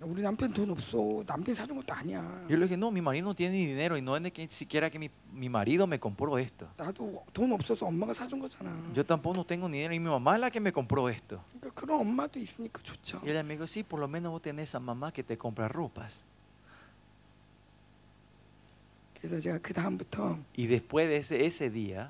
우리 0.06 0.24
남편 0.24 0.52
돈 0.52 0.72
없어. 0.72 1.24
남편 1.28 1.54
사준 1.54 1.78
것도 1.78 1.94
아니야. 1.94 2.22
Yo 2.50 2.58
le 2.58 2.66
dije, 2.66 2.76
no, 2.76 2.90
mi 2.90 3.02
marido 3.02 3.26
no 3.28 3.36
tiene 3.36 3.56
ni 3.56 3.68
dinero 3.68 3.96
y 3.98 4.02
no 4.02 4.18
es 4.18 4.24
de 4.24 4.32
que 4.32 4.42
ni 4.42 4.50
siquiera 4.52 4.90
que 4.90 4.98
mi, 4.98 5.12
mi 5.32 5.48
marido 5.48 5.86
me 5.86 6.00
compró 6.00 6.40
esto. 6.40 6.68
나도 6.76 7.24
돈 7.34 7.52
없어서 7.54 7.86
엄마가 7.86 8.12
사준 8.14 8.40
거잖아. 8.40 8.72
Yo 8.96 9.06
tampoco 9.06 9.36
no 9.36 9.46
tengo 9.46 9.70
ni 9.70 9.78
dinero 9.78 9.94
y 9.94 10.00
mi 10.00 10.10
mamá 10.10 10.34
es 10.36 10.42
la 10.42 10.50
que 10.50 10.60
me 10.60 10.72
compró 10.74 11.08
esto. 11.08 11.44
그러니까 11.60 11.70
그런 11.80 12.00
엄마도 12.02 12.40
있으니까 12.40 12.82
좋죠. 12.82 13.22
Y 13.24 13.30
ella 13.30 13.44
me 13.44 13.54
dijo, 13.54 13.68
sí, 13.68 13.84
por 13.84 14.00
lo 14.00 14.08
menos 14.08 14.32
vos 14.32 14.42
tenés 14.42 14.74
a 14.74 14.80
mamá 14.80 15.12
que 15.14 15.24
te 15.24 15.38
compra 15.38 15.68
ropas. 15.68 16.26
그래서 19.22 19.40
제가 19.40 19.60
그 19.60 19.72
다음부터 19.74 20.40
Y 20.58 20.66
después 20.66 21.08
de 21.08 21.18
ese, 21.18 21.46
ese 21.46 21.70
día, 21.70 22.10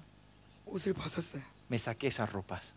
옷을 0.65 0.93
벗었어요. 0.93 1.41
me 1.69 1.77
saqué 1.77 2.07
esas 2.07 2.31
ropas. 2.31 2.73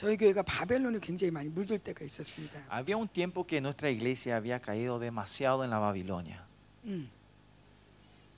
저희 0.00 0.16
교회가 0.16 0.42
바벨론에 0.42 0.98
굉장히 1.00 1.30
많이 1.30 1.48
물들 1.48 1.78
때가 1.78 2.04
있었습니다. 2.04 2.60
Había 2.68 2.96
un 2.98 3.08
tiempo 3.08 3.44
que 3.46 3.60
nuestra 3.60 3.88
iglesia 3.90 4.36
había 4.36 4.58
caído 4.60 4.98
demasiado 4.98 5.64
en 5.64 5.70
la 5.70 5.78
Babilonia. 5.78 6.44
음. 6.84 7.08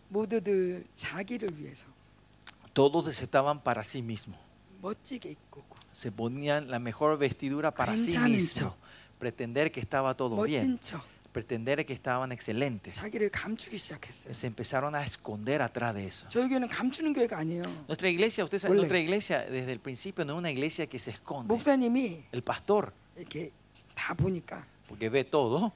모두들 0.09 0.85
자기를 0.95 1.59
위해서 1.59 1.87
Todos 2.75 3.09
estaban 3.09 3.61
para 3.63 3.83
sí 3.83 4.03
mismos. 4.03 4.39
멋지게 4.81 5.31
입고 5.31 5.61
오고 5.61 5.77
Se 5.93 6.13
ponían 6.13 6.71
la 6.71 6.79
mejor 6.79 7.19
vestidura 7.19 7.73
para 7.75 7.95
sí 7.97 8.13
괜찮은 8.13 8.31
mismos. 8.33 8.55
척. 8.55 8.77
Pretender 9.19 9.73
que 9.73 9.81
estaba 9.81 10.15
todo 10.15 10.37
멋진 10.37 10.79
bien. 10.79 10.79
척 10.79 11.03
Pretender 11.33 11.85
que 11.85 11.93
estaban 11.93 12.33
excelentes. 12.33 12.97
자기를 12.97 13.29
감추기 13.31 13.77
시작했어요. 13.77 14.33
Se 14.33 14.47
empezaron 14.47 14.95
a 14.95 15.03
esconder 15.05 15.61
atrás 15.63 15.95
de 15.95 16.07
eso. 16.07 16.27
저희 16.29 16.49
교회는 16.49 16.69
감추는 16.69 17.13
교회가 17.13 17.37
아니에요. 17.39 17.63
Nuestra 17.87 18.09
iglesia, 18.09 18.45
usted 18.45 18.59
sabe, 18.59 18.73
원래. 18.73 18.81
nuestra 18.81 18.99
iglesia 18.99 19.45
desde 19.45 19.73
el 19.73 19.79
principio 19.79 20.25
no 20.25 20.33
es 20.35 20.39
una 20.39 20.51
iglesia 20.51 20.87
que 20.87 20.99
se 20.99 21.11
esconde. 21.11 21.47
목사님이 21.53 22.25
El 22.33 22.43
pastor, 22.43 22.93
이렇게 23.17 23.51
다 23.95 24.15
보니까 24.15 24.65
porque 24.89 25.11
ve 25.11 25.23
todo, 25.23 25.71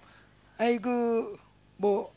아이고 0.59 1.37
뭐 1.77 2.13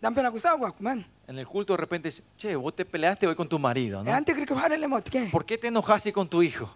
남편하고 0.00 0.38
싸우고 0.38 0.64
왔구만. 0.64 1.04
en 1.26 1.38
el 1.38 1.46
culto 1.46 1.72
de 1.72 1.78
repente 1.78 2.10
dice, 2.10 2.22
che, 2.36 2.54
vos 2.54 2.76
te 2.76 2.84
peleaste 2.84 3.26
hoy 3.26 3.34
con 3.34 3.48
tu 3.48 3.58
marido, 3.58 4.02
¿no? 4.02 4.10
애한테 4.10 4.34
그렇게 4.34 4.52
화를 4.52 4.78
내면 4.78 4.98
어떡해? 5.00 5.30
¿Por 5.30 5.46
qué 5.46 5.56
te 5.56 5.68
enojaste 5.68 6.12
con 6.12 6.28
tu 6.28 6.42
hijo? 6.42 6.68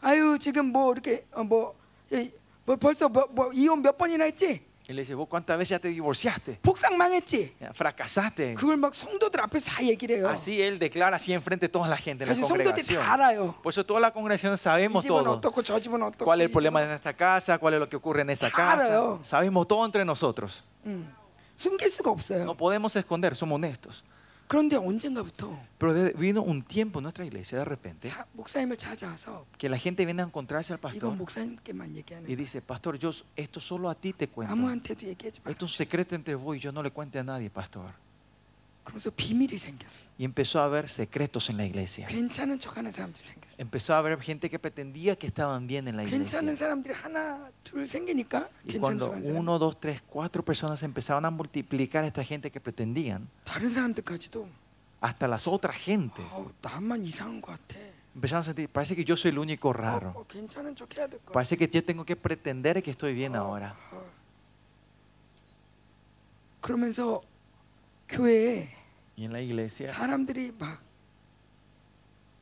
아유 0.00 0.38
지금 0.40 0.72
뭐 0.72 0.90
이렇게 0.92 1.26
어, 1.32 1.44
뭐, 1.44 1.76
이, 2.10 2.30
뭐 2.64 2.76
벌써 2.76 3.08
뭐, 3.10 3.28
뭐 3.30 3.52
이혼 3.52 3.82
몇 3.82 3.98
번이나 3.98 4.24
했지? 4.24 4.62
Y 4.88 4.92
le 4.92 5.02
dice, 5.02 5.14
vos 5.14 5.28
cuántas 5.28 5.56
veces 5.56 5.70
ya 5.70 5.78
te 5.78 5.86
divorciaste, 5.88 6.58
복상 6.62 6.96
망했지? 6.96 7.54
Ya, 7.60 7.70
fracasaste. 7.72 8.54
그걸 8.54 8.76
막 8.76 8.92
성도들 8.92 9.40
앞에서 9.40 9.66
다 9.70 9.84
얘기를 9.84 10.16
해요. 10.16 10.26
Así 10.28 10.60
él 10.60 10.80
declara 10.80 11.16
así 11.16 11.32
enfrente 11.32 11.66
de 11.66 11.68
toda 11.68 11.86
la 11.88 11.96
gente 11.96 12.24
en 12.24 12.30
la 12.30 12.34
사실 12.34 12.44
성도들이 12.48 12.64
congregación. 12.96 13.02
다 13.04 13.12
알아요. 13.14 13.54
Por 13.62 13.70
eso 13.72 13.84
toda 13.86 14.00
la 14.00 14.10
congregación 14.10 14.54
이 14.54 14.56
sabemos 14.56 15.04
집은 15.04 15.22
todo. 15.22 15.30
어떻고 15.38 15.62
저 15.62 15.78
집은 15.78 16.02
어떻고 16.02 16.24
¿Cuál 16.24 16.40
es 16.40 16.44
이 16.44 16.46
el 16.46 16.50
problema 16.50 16.80
집은 16.80 16.90
en 16.90 16.96
esta 16.96 17.12
casa? 17.14 17.58
¿Cuál 17.58 17.74
es 17.74 17.80
lo 17.80 17.88
que 17.88 17.96
ocurre 17.96 18.22
en 18.22 18.30
esa 18.30 18.50
Claro. 18.50 19.18
casa? 19.20 19.24
Sabemos 19.38 19.68
todo 19.68 19.84
entre 19.86 20.04
nosotros. 20.04 20.64
음, 20.84 21.06
숨길 21.56 21.88
수가 21.90 22.10
없어요. 22.10 22.42
No 22.44 22.56
podemos 22.56 22.96
esconder, 22.96 23.36
somos 23.36 23.56
honestos. 23.56 24.02
그런데 24.48 24.74
언젠가부터 24.76 25.56
Pero 25.78 25.94
de- 25.94 26.12
vino 26.18 26.42
un 26.42 26.62
tiempo 26.62 26.98
en 26.98 27.04
nuestra 27.04 27.24
iglesia 27.24 27.58
de 27.58 27.64
repente 27.64 28.10
사- 28.10 28.26
목사님을 28.34 28.76
찾아와서 28.76 29.46
que 29.56 29.68
la 29.68 29.78
gente 29.78 30.04
viene 30.04 30.22
a 30.22 30.26
encontrarse 30.26 30.72
al 30.74 30.80
이건 30.80 30.90
pastor 30.90 31.16
목사님께만 31.16 31.94
얘기하는 31.96 32.26
y 32.28 32.34
거예요. 32.34 32.36
dice, 32.36 32.60
pastor, 32.60 32.98
yo 32.98 33.12
esto 33.36 33.60
solo 33.60 33.88
a 33.88 33.94
ti 33.94 34.12
te 34.12 34.26
cuento. 34.26 34.50
아무한테도 34.52 35.06
얘기하지 35.06 35.42
마. 35.44 35.50
Esto 35.52 35.66
es 35.66 35.72
un 35.72 35.76
secreto 35.86 36.14
entre 36.16 36.34
vos 36.34 36.56
y 36.56 36.60
yo 36.60 36.72
no 36.72 36.82
le 36.82 36.90
cuente 36.90 37.18
a 37.20 37.22
nadie, 37.22 37.48
pastor. 37.48 37.94
그러면서 38.84 39.10
비밀이 39.10 39.56
생겼어. 39.56 40.08
Y 40.18 40.24
empezó 40.24 40.58
a 40.60 40.64
haber 40.64 40.88
secretos 40.88 41.48
en 41.50 41.58
la 41.58 41.64
iglesia. 41.64 42.06
괜찮은 42.08 42.58
척하는 42.58 42.90
사람들이 42.90 43.22
생겼어. 43.24 43.54
Empezó 43.58 43.94
a 43.94 43.98
haber 43.98 44.18
gente 44.20 44.50
que 44.50 44.58
pretendía 44.58 45.16
que 45.16 45.26
estaban 45.28 45.66
bien 45.66 45.86
en 45.86 45.96
la 45.96 46.04
괜찮은 46.04 46.54
iglesia. 46.54 46.56
사람들이 46.56 46.94
하나 46.94 47.50
둘 47.62 47.86
생기니까 47.86 48.48
Y 48.66 48.72
괜찮은 48.72 48.80
cuando 48.80 49.04
척하는 49.06 49.22
사람. 49.24 49.36
uno, 49.38 49.58
dos, 49.58 49.78
tres, 49.78 50.00
cuatro 50.06 50.42
personas 50.44 50.82
empezaban 50.82 51.24
a 51.24 51.30
multiplicar 51.30 52.02
a 52.04 52.08
esta 52.08 52.24
gente 52.24 52.50
que 52.50 52.58
pretendían, 52.60 53.28
다른 53.44 53.70
사람들까지도 53.70 54.48
hasta 55.00 55.28
las 55.28 55.46
otras 55.46 55.76
gentes 55.76 56.24
어, 56.32 56.50
나만 56.62 57.04
이상한 57.04 57.40
것 57.40 57.52
같아. 57.52 57.76
empezaron 58.16 58.40
a 58.40 58.44
sentir, 58.44 58.68
parece 58.68 58.96
que 58.96 59.04
yo 59.04 59.14
soy 59.16 59.30
el 59.30 59.38
único 59.38 59.68
어, 59.68 59.72
raro. 59.72 60.12
어, 60.16 60.26
괜찮은 60.26 60.74
척 60.74 60.96
해야 60.96 61.06
될 61.06 61.20
거. 61.24 61.32
Parece 61.32 61.56
que 61.56 61.68
yo 61.68 61.84
tengo 61.84 62.04
que 62.04 62.16
pretender 62.16 62.82
que 62.82 62.90
estoy 62.90 63.14
bien 63.14 63.36
ahora. 63.36 63.76
그러면서 66.60 67.22
교회에 68.08 68.68
Y 69.18 69.24
en 69.26 69.32
la 69.32 69.40
iglesia 69.40 69.88
사람들이 69.90 70.52
막 70.58 70.80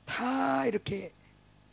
다 0.07 0.65
이렇게 0.67 1.13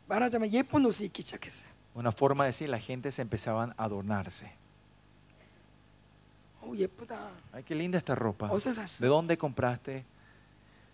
말하자면 0.07 0.51
예쁜 0.53 0.85
옷을 0.85 1.05
입기 1.05 1.21
시작했어요. 1.21 1.71
Una 1.95 2.11
forma 2.11 2.43
de 2.43 2.49
decir, 2.51 2.69
la 2.69 2.79
gente 2.79 3.09
se 3.09 3.21
empezaban 3.21 3.73
a 3.77 3.85
adornarse. 3.85 4.51
어, 6.61 6.73
예쁘다. 6.75 7.29
Ay, 7.53 7.63
qué 7.63 7.73
linda 7.75 7.97
esta 7.97 8.13
ropa. 8.15 8.49
어디서 8.49 8.71
¿De 8.71 8.75
샀어? 8.75 9.07
dónde 9.07 9.37
compraste? 9.37 10.03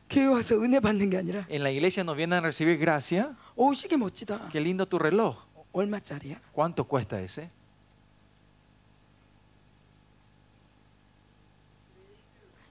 교회 0.09 0.25
와서 0.27 0.55
은혜 0.61 0.79
받는 0.79 1.09
게 1.09 1.17
아니라 1.17 1.45
En 1.49 1.63
la 1.63 1.71
iglesia 1.71 2.03
nos 2.03 2.15
vienen 2.17 2.33
a 2.37 2.41
recibir 2.41 2.77
gracia. 2.77 3.35
어, 3.55 3.73
시계 3.73 3.97
멋지다. 3.97 4.49
Qué 4.51 4.59
lindo 4.61 4.85
tu 4.85 4.99
reloj. 4.99 5.35
얼마짜리야? 5.73 6.39
¿Cuánto 6.53 6.83
cuesta 6.83 7.19
ese? 7.21 7.49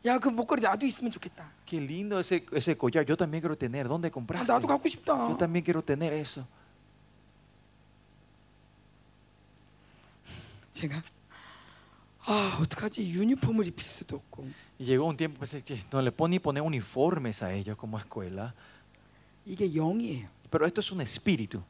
야, 0.07 0.19
그 0.19 0.29
목걸이 0.29 0.63
나도 0.63 0.87
있으면 0.87 1.11
좋겠다. 1.11 1.51
Qué 1.67 1.77
lindo 1.79 2.19
ese, 2.19 2.45
ese 2.53 2.77
collar. 2.77 3.05
Yo 3.07 3.17
también 3.17 3.43
quiero 3.43 3.57
tener. 3.57 3.87
¿Dónde 3.87 4.09
아, 4.09 4.11
compraste? 4.11 4.53
나도 4.53 4.67
갖고 4.67 4.89
싶다. 4.89 5.13
Yo 5.29 5.37
también 5.37 5.63
quiero 5.65 5.83
tener 5.83 6.13
eso. 6.13 6.47
제가 10.73 11.03
아, 12.25 12.59
어떡하지? 12.63 13.03
유니폼을 13.03 13.67
입힐 13.67 13.85
수도 13.85 14.17
없고. 14.17 14.47
Y 14.79 14.87
llegó 14.87 15.05
un 15.05 15.17
tiempo 15.17 15.41
pensé 15.41 15.63
que 15.63 15.77
no 15.93 16.01
le 16.01 16.11
pone 16.11 16.37
ni 16.37 16.39
poner 16.39 16.63
uniformes 16.63 17.43
a 17.43 17.53
ellos 17.53 17.77
como 17.77 17.99
escuela. 17.99 18.55
이게 19.45 19.75
영이에요. 19.75 20.29
Pero 20.51 20.65
esto 20.67 20.81
es 20.81 20.91
un 20.93 21.01
espíritu. 21.01 21.63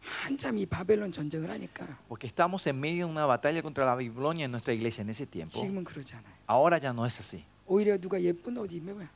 한참 0.00 0.56
이 0.58 0.66
바벨론 0.66 1.10
전쟁을 1.10 1.50
하니까 1.50 1.84
Porque 2.08 2.26
estamos 2.28 2.66
en 2.68 2.78
medio 2.78 3.06
de 3.06 3.12
una 3.12 3.26
batalla 3.26 3.60
contra 3.62 3.84
la 3.84 3.94
Babilonia 3.94 4.44
en 4.44 4.50
nuestra 4.52 4.72
iglesia 4.72 5.02
en 5.02 5.10
ese 5.10 5.26
tiempo. 5.26 5.50
지금은 5.60 5.82
그러지 5.84 6.14
않아요. 6.14 6.34
Ahora 6.46 6.78
ya 6.78 6.90
no 6.92 7.04
es 7.06 7.18
así. 7.20 7.42
오히려 7.66 7.98
누가 7.98 8.20
예쁜 8.20 8.56
옷 8.58 8.70
입으면 8.72 9.08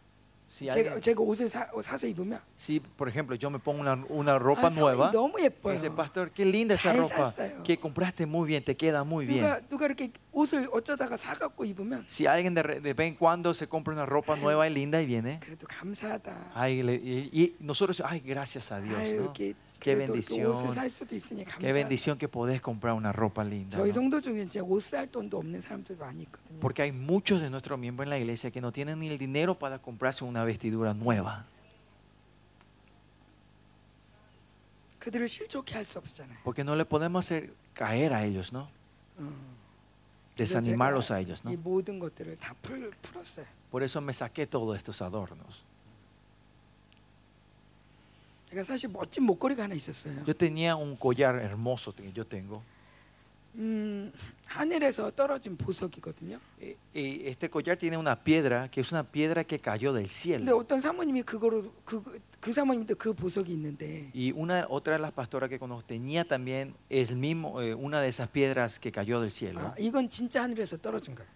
Si, 0.50 0.66
제가, 0.68 0.98
alguien- 0.98 1.00
제가 1.00 1.22
옷을 1.22 1.48
사, 1.48 1.70
사서 1.80 2.08
입으면 2.08 2.40
si, 2.58 2.80
por 2.80 3.08
ejemplo, 3.08 3.36
yo 3.36 3.50
me 3.50 3.60
pongo 3.60 3.82
una, 3.82 3.94
una 4.10 4.36
ropa 4.36 4.66
아, 4.66 4.70
사모님 4.70 4.80
nueva, 4.82 5.10
너무 5.12 5.38
예뻐요. 5.38 5.74
dice, 5.78 5.92
pastor, 5.94 6.32
qué 6.32 6.44
linda 6.44 6.74
esa 6.74 6.90
잘 6.90 6.98
ropa, 6.98 7.30
샀어요. 7.30 7.62
que 7.62 7.78
compraste 7.78 8.26
muy 8.26 8.48
bien, 8.48 8.64
te 8.64 8.74
queda 8.76 9.04
muy 9.04 9.26
bien. 9.26 9.44
누가 9.46 9.60
누가 9.68 9.86
이렇게 9.86 10.10
옷을 10.32 10.68
어쩌다가 10.72 11.16
사갖고 11.16 11.64
입으면 11.64 12.04
Si 12.08 12.26
alguien 12.26 12.54
de, 12.54 12.64
re- 12.64 12.80
de 12.80 12.94
vez 12.94 13.06
en 13.06 13.14
cuando 13.14 13.54
se 13.54 13.68
compra 13.68 13.94
una 13.94 14.06
ropa 14.06 14.34
nueva 14.34 14.66
y 14.66 14.74
linda 14.74 15.00
y 15.00 15.06
viene, 15.06 15.38
그래도 15.38 15.68
감사하다. 15.68 16.50
ay, 16.56 16.82
le- 16.82 16.96
y, 16.98 17.30
y 17.30 17.54
nosotros, 17.60 18.02
ay, 18.04 18.18
gracias 18.18 18.72
a 18.72 18.80
Dios, 18.80 18.98
아유, 18.98 19.20
¿no? 19.22 19.22
이렇게 19.30 19.54
Qué 19.84 19.94
그래도 19.94 20.14
이렇게 20.14 20.44
옷을 20.44 20.68
bendición, 20.68 20.74
살 20.74 20.90
수도 20.90 21.14
있으니 21.16 21.44
qué 21.44 21.50
감사하다. 21.52 21.72
bendición 21.74 22.18
que 22.18 22.28
podés 22.28 22.60
comprar 22.60 22.94
una 22.94 23.12
ropa 23.12 23.42
linda. 23.42 23.78
저희 23.78 23.88
¿no? 23.88 23.92
성도 23.94 24.20
중에 24.20 24.46
진짜 24.46 24.62
옷 24.62 24.82
살 24.82 25.10
돈도 25.10 25.38
없는 25.38 25.60
사람들 25.62 25.96
많이 25.96 26.22
있거든요. 26.24 26.60
Porque 26.60 26.82
hay 26.82 26.92
muchos 26.92 27.40
de 27.40 27.48
nuestros 27.48 27.78
miembros 27.78 28.04
en 28.04 28.10
la 28.10 28.18
iglesia 28.18 28.50
que 28.50 28.60
no 28.60 28.72
tienen 28.72 28.98
ni 29.00 29.08
el 29.08 29.16
dinero 29.16 29.58
para 29.58 29.78
comprarse 29.78 30.24
una 30.24 30.44
vestidura 30.44 30.92
nueva. 30.92 31.46
그들을 34.98 35.28
실족해 35.28 35.76
할 35.76 35.84
수 35.84 35.98
없잖아요. 35.98 36.38
Porque 36.44 36.62
no 36.62 36.76
le 36.76 36.84
podemos 36.84 37.24
hacer 37.24 37.50
caer 37.74 38.12
a 38.12 38.24
ellos, 38.26 38.52
¿no? 38.52 38.68
어. 39.18 39.32
그래서 40.36 40.60
Desanimarlos 40.60 41.06
제가 41.08 41.16
a 41.16 41.20
ellos, 41.20 41.42
¿no? 41.44 41.52
이 41.52 41.56
모든 41.56 41.98
것들을 41.98 42.36
다 42.38 42.54
풀, 42.60 42.90
풀었어요. 43.00 43.46
Por 43.70 43.82
eso 43.82 44.00
me 44.02 44.12
saqué 44.12 44.46
todos 44.46 44.76
estos 44.76 45.00
adornos. 45.00 45.64
제가 48.50 48.62
사실 48.64 48.88
멋진 48.90 49.24
목걸이가 49.24 49.62
하나 49.64 49.74
있었어요. 49.74 50.24
Yo 50.26 50.34
tenía 50.34 50.74
un 50.76 50.96
collar 50.96 51.36
hermoso 51.40 51.92
que 51.94 52.12
yo 52.12 52.24
tengo. 52.24 52.62
음, 53.56 54.12
하늘에서 54.46 55.10
떨어진 55.10 55.56
보석이거든요. 55.56 56.38
Y- 56.60 56.76
Y 56.94 57.22
este 57.26 57.48
collar 57.50 57.76
tiene 57.76 57.96
una 57.96 58.14
piedra 58.16 58.68
que 58.70 58.80
es 58.80 58.92
una 58.92 59.02
piedra 59.02 59.42
que 59.44 59.58
cayó 59.58 59.92
del 59.92 60.04
근데 60.04 60.08
cielo. 60.08 60.56
어떤 60.56 60.80
사모님이 60.80 61.22
그거로 61.22 61.72
그, 61.84 62.00
그 62.40 62.52
사모님도 62.52 62.94
그 62.94 63.12
보석이 63.12 63.52
있는데 63.52 64.10
Y 64.14 64.30
una 64.32 64.66
otra 64.68 64.94
de 64.94 65.00
las 65.02 65.10
pastoras 65.12 65.50
que 65.50 65.58
conozco 65.58 65.84
tenía 65.86 66.24
también 66.24 66.74
el 66.88 67.16
mismo, 67.16 67.60
eh, 67.60 67.74
una 67.74 68.00
de 68.00 68.08
esas 68.08 68.28
piedras 68.28 68.78
que 68.78 68.92
cayó 68.92 69.20
del 69.20 69.32
cielo. 69.32 69.60
아, 69.60 69.74
이건 69.78 70.08
진짜 70.08 70.42
하늘에서 70.44 70.76
떨어진 70.78 71.14
거예요. 71.16 71.28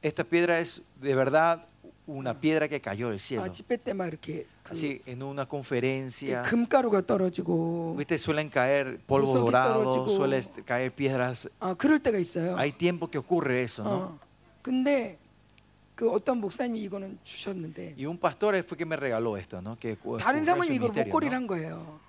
Esta 0.00 0.22
piedra 0.22 0.60
es 0.60 0.80
de 1.02 1.12
verdad 1.16 1.64
una 2.06 2.40
piedra 2.40 2.68
que 2.68 2.80
cayó 2.80 3.08
del 3.08 3.16
아, 3.16 3.20
cielo. 3.20 3.50
집회 3.50 3.76
때 3.76 3.92
막 3.92 4.08
이렇게 4.08 4.46
그, 4.62 4.72
Así 4.72 5.02
en 5.06 5.22
una 5.22 5.44
그 5.44 5.50
conferencia, 5.56 6.42
금가루가 6.42 7.02
떨어지고 7.02 7.96
viste, 7.98 8.16
suelen 8.18 8.50
caer 8.50 8.98
polvo 9.06 9.26
Bosoqui 9.34 9.44
dorado, 9.44 9.84
떨어지고. 9.84 10.08
suelen 10.08 10.42
caer 10.66 10.90
piedras. 10.90 11.48
아 11.60 11.74
그럴 11.74 11.98
때가 11.98 12.16
있어요. 12.18 12.56
Hay 12.56 12.72
tiempo 12.72 13.08
que 13.10 13.18
ocurre 13.18 13.62
eso, 13.62 13.82
¿no? 13.84 13.90
어, 13.90 14.18
근데 14.62 15.18
그 15.94 16.10
어떤 16.10 16.38
목사님이 16.38 16.80
이거는 16.84 17.18
주셨는데 17.22 17.94
Y 17.98 18.06
un 18.06 18.16
pastor 18.18 18.54
fue 18.64 18.76
que 18.78 18.86
me 18.86 18.96
regaló 18.96 19.36
esto, 19.36 19.60
¿no? 19.60 19.76
Que 19.76 19.92
ocurre 20.00 20.22
다른 20.22 20.40
en 20.40 20.44
사모님이 20.46 20.76
su 20.78 20.84
이걸 20.84 20.90
ministerio, 20.90 21.04
목걸이를 21.12 21.30
¿no? 21.32 21.36
한 21.36 21.46
거예요. 21.46 22.00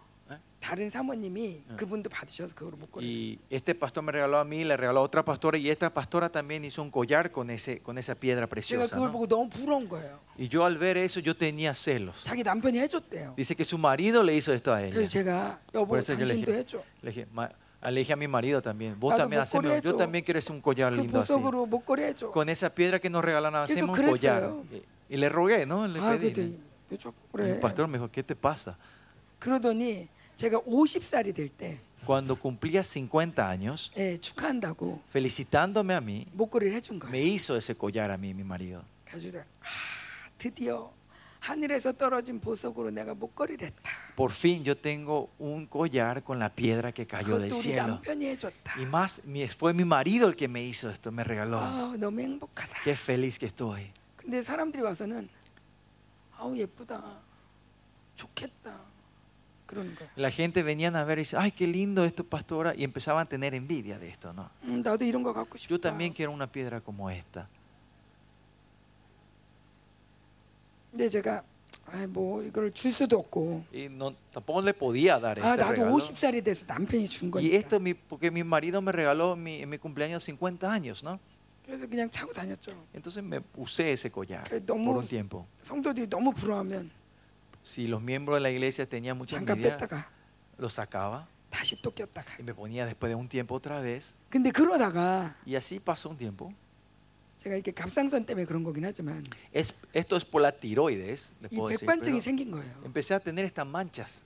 에? 0.63 0.63
다른 0.63 0.89
사모님이 0.89 1.63
어. 1.71 1.75
그분도 1.77 2.09
받으셔서 2.09 2.53
그걸 2.53 2.73
목걸이. 2.77 3.05
Y 3.05 3.39
este 3.49 3.73
pastor 3.73 4.03
me 4.03 4.11
regaló 4.11 4.37
a 4.39 4.43
mí, 4.43 4.65
le 4.65 4.75
regaló 4.75 4.99
a 4.99 5.03
otra 5.03 5.23
pastora 5.23 5.57
y 5.57 5.69
esta 5.69 5.89
pastora 5.89 6.27
también 6.29 6.65
hizo 6.65 6.81
un 6.83 6.91
collar 6.91 7.31
con 7.31 7.49
ese 7.49 7.79
con 7.79 7.97
esa 7.97 8.13
piedra 8.13 8.45
제가 8.45 8.49
preciosa. 8.49 8.95
그걸 8.95 9.07
¿no? 9.07 9.13
보고 9.13 9.25
너무 9.27 9.49
부러운 9.49 9.87
거예요. 9.87 10.19
Y 10.37 10.49
yo 10.49 10.65
al 10.65 10.77
ver 10.77 10.97
eso 10.97 11.21
yo 11.21 11.33
tenía 11.35 11.73
celos. 11.73 12.23
자기 12.23 12.43
남편이 12.43 12.77
해줬대요. 12.77 13.35
Dice 13.37 13.55
que 13.55 13.63
su 13.63 13.77
marido 13.77 14.21
le 14.21 14.35
hizo 14.35 14.51
esto 14.53 14.73
a 14.73 14.83
ella. 14.83 14.93
그래서 14.93 15.09
제가 15.23 15.59
여보 15.73 15.87
Por 15.87 15.99
eso 15.99 16.13
yo 16.13 16.25
le 16.25 16.33
당신도 16.35 16.51
dije, 16.51 16.59
해줘. 16.59 16.83
le 17.03 17.11
dije, 17.11 17.25
"Ma- 17.31 17.49
le 17.81 17.99
dije 18.01 18.11
a 18.11 18.17
mi 18.17 18.27
marido 18.27 18.61
también, 18.61 18.99
vos 18.99 19.13
나도 19.13 19.23
también 19.23 19.39
목걸이 19.39 19.67
haceme, 19.71 19.81
yo 19.81 19.91
해줘. 19.91 19.97
también 19.97 20.25
quiero 20.25 20.39
hacer 20.39 20.51
un 20.51 20.61
collar 20.61 20.91
그 20.93 20.99
lindo 20.99 21.21
así. 21.21 21.31
보석으로 21.31 21.65
목걸이 21.67 22.03
해줘. 22.03 22.31
Con 22.31 22.49
esa 22.49 22.69
piedra 22.69 22.99
que 22.99 23.09
nos 23.09 23.23
regalaron 23.23 23.65
계속 23.65 23.71
hacemos 23.87 23.97
un 23.97 24.05
collar. 24.11 24.43
그랬어요. 24.43 24.63
Y, 25.09 25.15
y 25.15 25.17
le 25.17 25.29
rogué, 25.29 25.65
¿no? 25.65 25.87
Le 25.87 25.99
아 26.01 26.11
pedí. 26.19 26.33
그랬더니 26.35 26.59
왜 26.91 26.97
자꾸 26.97 27.15
Y 27.15 27.31
그래? 27.31 27.51
el 27.53 27.59
pastor 27.61 27.87
me 27.87 27.97
dijo, 27.97 28.11
¿qué 28.11 28.21
te 28.23 28.35
pasa? 28.35 28.75
그러더니 29.39 30.07
제가 30.35 30.59
50살이 30.61 31.33
될 31.35 31.49
때 31.49 31.79
Cuando 32.05 32.35
cumplía 32.39 32.81
50 32.81 33.47
años, 33.49 33.91
예, 33.97 34.17
축하한다고 34.17 35.01
felicitándome 35.09 35.93
a 35.93 35.99
mí, 35.99 36.25
목걸이를 36.33 36.73
해준 36.73 36.95
me 36.95 36.99
거예요. 37.11 37.35
hizo 37.35 37.57
ese 37.57 37.75
collar 37.75 38.09
a 38.11 38.15
mí, 38.17 38.29
mi 38.33 38.43
marido. 38.43 38.81
그래서 39.05 39.27
내가, 39.31 39.43
아 39.61 39.67
드디어 40.37 40.91
하늘에서 41.41 41.91
떨어진 41.93 42.39
보석으로 42.39 42.89
내가 42.91 43.13
목걸이를 43.13 43.67
했다. 43.67 43.91
Por 44.15 44.31
fin 44.31 44.63
yo 44.65 44.75
tengo 44.75 45.29
un 45.39 45.67
collar 45.67 46.23
con 46.23 46.39
la 46.39 46.49
piedra 46.49 46.91
que 46.93 47.05
cayó 47.05 47.37
del 47.37 47.49
그것도 47.49 47.55
우리 47.55 47.61
cielo. 47.61 47.87
남편이 47.99 48.25
해줬다. 48.27 48.79
Y 48.79 48.85
más, 48.85 49.21
mi- 49.25 49.43
fue 49.47 49.73
mi 49.73 49.83
marido 49.83 50.27
el 50.29 50.35
que 50.35 50.47
me 50.47 50.63
hizo 50.63 50.89
esto, 50.89 51.11
me 51.11 51.23
regaló. 51.23 51.59
아 51.59 51.95
너무 51.97 52.21
행복하다. 52.21 52.83
Qué 52.83 52.91
feliz 52.95 53.37
que 53.37 53.45
estoy. 53.47 53.91
근데 54.15 54.41
사람들이 54.41 54.81
와서는 54.83 55.27
아우 56.37 56.55
예쁘다, 56.57 57.19
좋겠다 58.15 58.79
그러는 59.73 59.93
거야. 59.95 60.09
La 60.17 60.31
gente 60.31 60.63
venían 60.63 60.95
a 60.95 61.03
ver 61.05 61.19
y 61.19 61.21
dice, 61.21 61.37
ay, 61.37 61.51
qué 61.51 61.67
lindo 61.67 62.03
esto, 62.03 62.23
pastora, 62.23 62.73
y 62.75 62.83
empezaban 62.83 63.27
a 63.27 63.29
tener 63.29 63.53
envidia 63.53 63.99
de 63.99 64.09
esto, 64.09 64.33
¿no? 64.33 64.49
음, 64.63 64.81
나도 64.81 65.05
이런 65.05 65.21
거 65.23 65.31
갖고 65.33 65.57
싶다. 65.57 65.69
Yo 65.69 65.79
también 65.79 66.11
quiero 66.13 66.31
una 66.31 66.47
piedra 66.51 66.81
como 66.81 67.09
esta. 67.11 67.47
근데 70.91 71.07
제가 71.07 71.43
아, 71.91 72.05
뭐 72.07 72.43
이걸 72.43 72.71
줄 72.71 72.91
수도 72.91 73.17
없고. 73.17 73.63
Y 73.73 73.89
no, 73.89 74.13
tampoco 74.31 74.61
le 74.61 74.73
podía 74.73 75.19
dar 75.19 75.39
아 75.39 75.53
este 75.53 75.63
나도 75.63 75.71
regalo. 75.85 75.97
50살이 75.97 76.43
돼서 76.43 76.65
남편이 76.67 77.05
준 77.07 77.29
Y 77.29 77.31
거니까. 77.31 77.55
esto, 77.57 77.79
mi- 77.79 77.93
porque 77.95 78.29
mi 78.31 78.43
marido 78.43 78.81
me 78.81 78.91
regaló 78.91 79.33
en 79.33 79.43
mi, 79.43 79.61
en 79.61 79.69
mi 79.69 79.77
cumpleaños 79.79 80.23
50 80.23 80.71
años, 80.71 81.03
¿no? 81.03 81.19
그래서 81.65 81.87
그냥 81.87 82.09
차고 82.09 82.33
다녔죠. 82.33 82.71
Entonces 82.93 83.23
me 83.23 83.39
usé 83.57 83.91
ese 83.93 84.09
collar 84.11 84.43
Que 84.49 84.59
por 84.61 84.75
너무- 84.77 84.97
un 84.99 85.07
tiempo. 85.07 85.45
성도들이 85.63 86.07
너무 86.09 86.31
부러워하면 86.33 86.89
si 87.64 87.86
los 87.86 88.02
miembros 88.02 88.36
de 88.36 88.40
la 88.42 88.50
iglesia 88.50 88.86
tenían 88.86 89.16
mucha 89.16 89.38
envidia, 89.38 89.78
los 90.58 90.74
sacaba. 90.74 91.26
Y 92.38 92.42
me 92.42 92.52
ponía 92.52 92.84
después 92.84 93.08
de 93.08 93.14
un 93.14 93.26
tiempo 93.26 93.54
otra 93.54 93.80
vez. 93.80 94.16
y 95.46 95.54
así 95.54 95.80
pasó 95.80 96.10
un 96.10 96.18
tiempo. 96.18 96.52
Es, 99.50 99.74
esto 99.94 100.16
es 100.16 100.26
por 100.26 100.42
la 100.42 100.52
tiroides. 100.52 101.36
Decir, 101.40 101.58
empecé 102.84 103.14
a 103.14 103.20
tener 103.20 103.46
estas 103.46 103.66
manchas. 103.66 104.24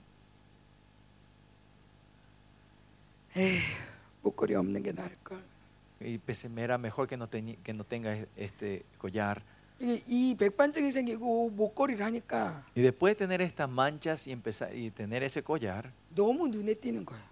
Y 6.01 6.17
pensé, 6.17 6.49
era 6.57 6.77
mejor 6.77 7.07
que 7.07 7.15
no, 7.15 7.29
que 7.29 7.73
no 7.73 7.85
tenga 7.85 8.17
este 8.35 8.85
collar. 8.97 9.41
이게 9.80 10.02
이 10.06 10.34
백반증이 10.36 10.92
생기고 10.92 11.50
목걸이를 11.50 12.04
하니까 12.06 12.64
Y 12.76 12.82
después 12.82 13.16
de 13.16 13.26
tener 13.26 13.42
estas 13.42 13.68
manchas 13.68 14.26
y, 14.26 14.32
empezar, 14.32 14.72
y 14.74 14.90
tener 14.90 15.22
ese 15.22 15.42
collar, 15.42 15.90
너무 16.14 16.48
눈에 16.48 16.74
띄는 16.74 17.04
거예요. 17.04 17.22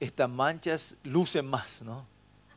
estas 0.00 0.28
manchas 0.28 0.96
lucen 1.04 1.46
más, 1.46 1.82
¿no? 1.84 2.04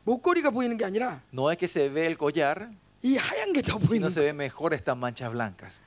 목걸이가 0.04 0.50
보이는 0.50 0.76
게 0.76 0.84
아니라 0.84 1.22
No 1.32 1.50
es 1.50 1.56
que 1.58 1.68
se 1.68 1.88
ve 1.88 2.06
el 2.06 2.16
collar, 2.18 2.70
이 3.02 3.16
하얀 3.16 3.52
게 3.52 3.62
더 3.62 3.78
Si 3.78 3.86
보이는 3.86 4.02
no 4.02 4.10
se 4.10 4.20
거예요. 4.20 4.26
ve 4.26 4.32
mejor 4.34 4.74
estas 4.74 4.96
manchas 4.96 5.30
blancas. 5.32 5.80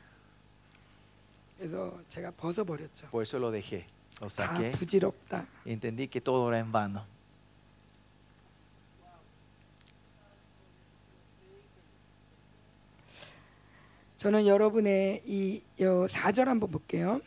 그래서 1.57 1.93
제가 2.09 2.31
벗어버렸죠. 2.31 3.07
Por 3.11 3.21
eso 3.23 3.37
lo 3.39 3.51
dejé. 3.51 3.85
Lo 4.21 4.27
다 4.27 4.47
saqué. 4.47 4.71
부질없다. 4.71 5.45
y 5.65 5.73
entendí 5.73 6.07
que 6.07 6.21
todo 6.21 6.47
era 6.49 6.59
en 6.59 6.71
vano. 6.71 7.05
저는 14.17 14.45
여러분의 14.47 15.23
이 15.25 15.61
4절 15.79 16.45
한번 16.45 16.69
볼게요. 16.71 17.19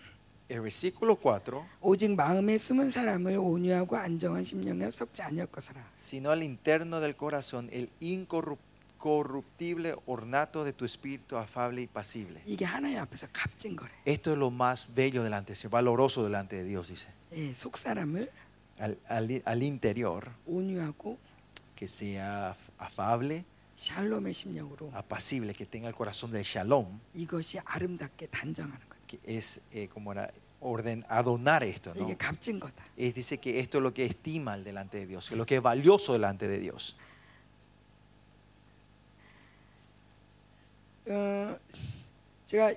El 0.48 0.60
versículo 0.60 1.16
4. 1.20 1.64
오직 1.80 2.14
마음에 2.14 2.56
숨은 2.56 2.90
사람을 2.90 3.36
온유하고 3.36 3.96
안정한 3.96 4.44
심령에 4.44 4.90
썩지 4.92 5.22
아니할 5.22 5.48
것이라. 5.48 5.82
sino 5.96 6.30
al 6.30 6.42
interno 6.44 7.00
del 7.00 7.16
corazón 7.16 7.68
el 7.72 7.90
incorruptible 8.00 9.96
ornato 10.06 10.64
de 10.64 10.72
tu 10.72 10.84
espíritu 10.84 11.36
afable 11.36 11.82
y 11.82 11.86
pasible. 11.88 12.40
이게 12.46 12.64
하나님 12.64 12.98
앞에서 13.00 13.26
값진 13.32 13.74
거래. 13.76 13.90
Esto 14.06 14.32
es 14.32 14.38
lo 14.38 14.50
más 14.50 14.94
bello 14.94 15.22
delante 15.24 15.52
de 15.52 15.58
Dios, 15.58 15.70
valoroso 15.70 16.22
delante 16.24 16.56
de 16.56 16.64
Dios, 16.64 16.88
dice. 16.88 17.08
예, 17.32 17.52
속 17.52 17.76
사람을 17.76 18.30
Al, 18.78 18.98
al- 19.08 19.42
al 19.44 19.62
interior, 19.62 20.30
온유하고 20.46 21.18
que 21.74 21.86
sea 21.88 22.50
af- 22.54 22.70
afable, 22.78 23.44
샬롬의 23.80 24.32
심령으로 24.32 24.90
apacible, 24.94 25.52
que 25.52 25.66
tenga 25.66 25.88
el 25.88 25.94
corazón 25.94 26.30
del 26.30 26.42
shalom, 26.44 26.98
이것이 27.14 27.58
아름답게 27.64 28.28
단정하는 28.28 28.78
거예요. 28.88 29.06
que 29.06 29.18
es 29.26 29.60
eh, 29.72 29.88
como 29.92 30.12
era 30.12 30.30
orden, 30.60 31.04
adonar 31.08 31.62
esto, 31.62 31.92
¿no? 31.94 32.02
이게 32.02 32.16
값진 32.16 32.58
거다. 32.58 32.84
Es- 32.96 33.14
dice 33.14 33.38
que 33.38 33.60
esto 33.60 33.78
es 33.78 33.82
lo 33.82 33.92
que 33.92 34.04
estima 34.06 34.54
el 34.54 34.64
delante 34.64 34.98
de 34.98 35.06
Dios, 35.06 35.28
que 35.28 35.34
es 35.34 35.38
lo 35.38 35.44
que 35.46 35.56
es 35.56 35.62
valioso 35.62 36.12
delante 36.14 36.48
de 36.48 36.58
Dios. 36.58 36.96
어, 41.08 41.58
제가 42.46 42.72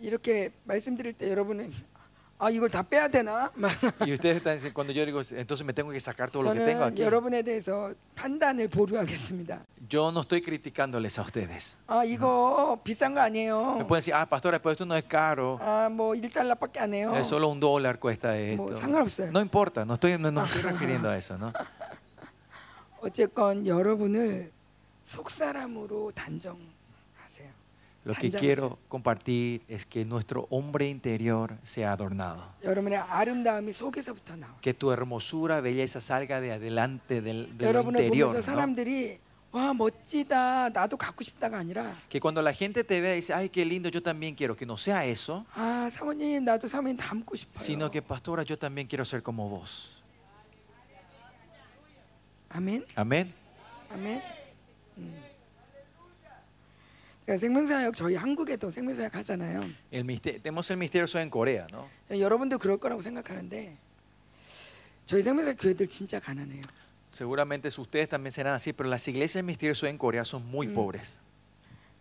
이렇게 0.00 0.50
말씀드릴 0.64 1.12
때 1.14 1.28
여러분은 1.30 1.70
아 2.38 2.50
이걸 2.50 2.68
다 2.68 2.82
빼야 2.82 3.06
되나? 3.08 3.50
막 3.54 3.70
Y 4.00 4.12
ustedes 4.12 4.36
están 4.38 4.54
diciendo, 4.56 4.74
cuando 4.74 4.92
yo 4.92 5.06
digo, 5.06 5.20
entonces 5.32 5.64
me 5.64 5.72
tengo 5.72 5.90
que 5.92 6.00
sacar 6.00 6.30
todo 6.30 6.42
lo 6.42 6.52
que 6.52 6.58
tengo 6.60 6.80
저는 6.82 6.92
aquí. 6.92 7.02
여러분에 7.02 7.42
대해서 7.42 7.94
판단을 8.16 8.68
보류하겠습니다. 8.68 9.64
Yo 9.88 10.10
no 10.10 10.20
estoy 10.20 10.42
criticándoles 10.42 11.16
a 11.18 11.22
ustedes. 11.22 11.76
아 11.86 12.04
이거 12.04 12.76
비싼 12.82 13.14
거 13.14 13.20
Me 13.20 13.26
아니에요. 13.26 13.86
pueden 13.86 14.00
decir, 14.02 14.14
ah, 14.14 14.26
pastora, 14.26 14.58
pero 14.60 14.72
esto 14.72 14.84
no 14.84 14.96
es 14.96 15.04
caro. 15.04 15.58
아뭐 15.60 16.14
1달러밖에 16.16 16.78
안 16.80 16.92
해요. 16.92 17.14
Es 17.16 17.28
solo 17.28 17.48
un 17.48 17.60
dólar 17.60 17.98
cuesta 18.00 18.36
esto. 18.36 18.64
뭐 18.64 18.74
상관없어요. 18.74 19.30
No 19.30 19.40
importa, 19.40 19.84
no 19.84 19.94
estoy, 19.94 20.18
no, 20.18 20.30
no 20.32 20.44
estoy 20.44 20.62
refiriendo 20.62 21.08
a 21.08 21.16
eso, 21.16 21.38
¿no? 21.38 21.52
어쨌건 23.00 23.66
여러분을 23.66 24.50
속 25.02 25.30
사람으로 25.30 26.12
단정하세요. 26.12 26.74
lo 28.05 28.13
que 28.13 28.31
quiero 28.31 28.79
compartir 28.87 29.61
es 29.67 29.85
que 29.85 30.05
nuestro 30.05 30.47
hombre 30.49 30.87
interior 30.89 31.57
sea 31.63 31.91
adornado. 31.91 32.43
Que 34.61 34.73
tu 34.73 34.91
hermosura, 34.91 35.59
belleza 35.59 35.99
salga 35.99 36.39
de 36.39 36.53
adelante 36.53 37.21
del, 37.21 37.49
interior. 37.49 38.33
¿no? 38.33 38.41
Que 42.07 42.19
cuando 42.19 42.41
la 42.41 42.53
gente 42.53 42.83
te 42.83 43.01
vea 43.01 43.13
y 43.13 43.17
dice, 43.17 43.33
ay, 43.33 43.49
qué 43.49 43.65
lindo, 43.65 43.89
yo 43.89 44.01
también 44.01 44.35
quiero, 44.35 44.55
que 44.55 44.65
no 44.65 44.77
sea 44.77 45.05
eso, 45.05 45.45
sino 47.51 47.89
que 47.91 48.01
pastora, 48.01 48.43
yo 48.43 48.57
también 48.57 48.87
quiero 48.87 49.03
ser 49.05 49.23
como 49.23 49.49
vos. 49.49 50.03
Amén. 52.49 52.85
Amén. 52.95 53.33
Amén. 53.91 54.21
아멘. 57.28 57.28
음. 57.28 57.28
그러니까 57.28 57.40
생명사역 57.40 57.94
저희 57.94 58.14
한국에도 58.16 58.70
생명사역 58.70 59.14
하잖아요. 59.14 59.62
El 59.92 60.04
mister- 60.04 60.40
tenemos 60.42 60.70
el 60.70 60.76
misterioso 60.78 61.18
en 61.20 61.30
Corea, 61.30 61.66
¿no? 61.72 61.88
여러분도 62.10 62.58
그럴 62.58 62.78
거라고 62.78 63.00
생각하는데 63.02 63.76
저희 65.06 65.22
생명사역 65.22 65.56
교회들 65.58 65.88
진짜 65.88 66.18
가난해요. 66.20 66.62
Seguramente 67.08 67.68
ustedes 67.68 68.08
también 68.08 68.32
serán 68.32 68.54
así, 68.54 68.72
pero 68.72 68.88
las 68.88 69.06
iglesias 69.06 69.44
misteriosas 69.44 69.88
en 69.90 69.98
Corea 69.98 70.24
son 70.24 70.44
muy 70.50 70.68
pobres. 70.68 71.18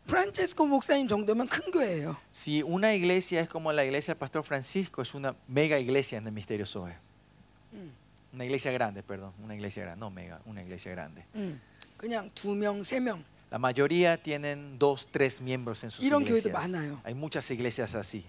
프란체스코 0.07 0.65
목사님 0.67 1.07
정도면 1.07 1.47
큰 1.47 1.71
교회예요. 1.71 2.17
Si 2.31 2.61
una 2.63 2.93
iglesia 2.93 3.39
es 3.39 3.47
como 3.47 3.71
la 3.71 3.85
iglesia 3.85 4.13
del 4.15 4.19
pastor 4.19 4.43
Francisco, 4.43 5.01
es 5.01 5.13
una 5.15 5.33
mega 5.47 5.79
iglesia 5.79 6.17
en 6.17 6.27
el 6.27 6.33
misterio 6.33 6.65
Zoe. 6.65 6.91
Mm. 7.71 8.35
Una 8.35 8.43
iglesia 8.45 8.71
grande, 8.73 9.01
perdón, 9.03 9.31
una 9.41 9.55
iglesia 9.55 9.83
grande, 9.83 9.99
no 10.01 10.09
mega, 10.09 10.41
una 10.45 10.61
iglesia 10.61 10.91
grande. 10.91 11.23
음. 11.35 11.61
그냥 11.97 12.29
두 12.33 12.53
명, 12.53 12.83
세 12.83 12.99
명. 12.99 13.23
La 13.51 13.59
mayoría 13.59 14.17
tienen 14.17 14.79
dos, 14.79 15.07
tres 15.11 15.39
miembros 15.41 15.83
en 15.83 15.91
sus 15.91 16.03
이런 16.05 16.23
교회도 16.25 16.49
iglesias. 16.49 16.53
많아요. 16.53 16.99
Hay 17.03 17.13
muchas 17.13 17.49
iglesias 17.51 17.93
así. 17.95 18.25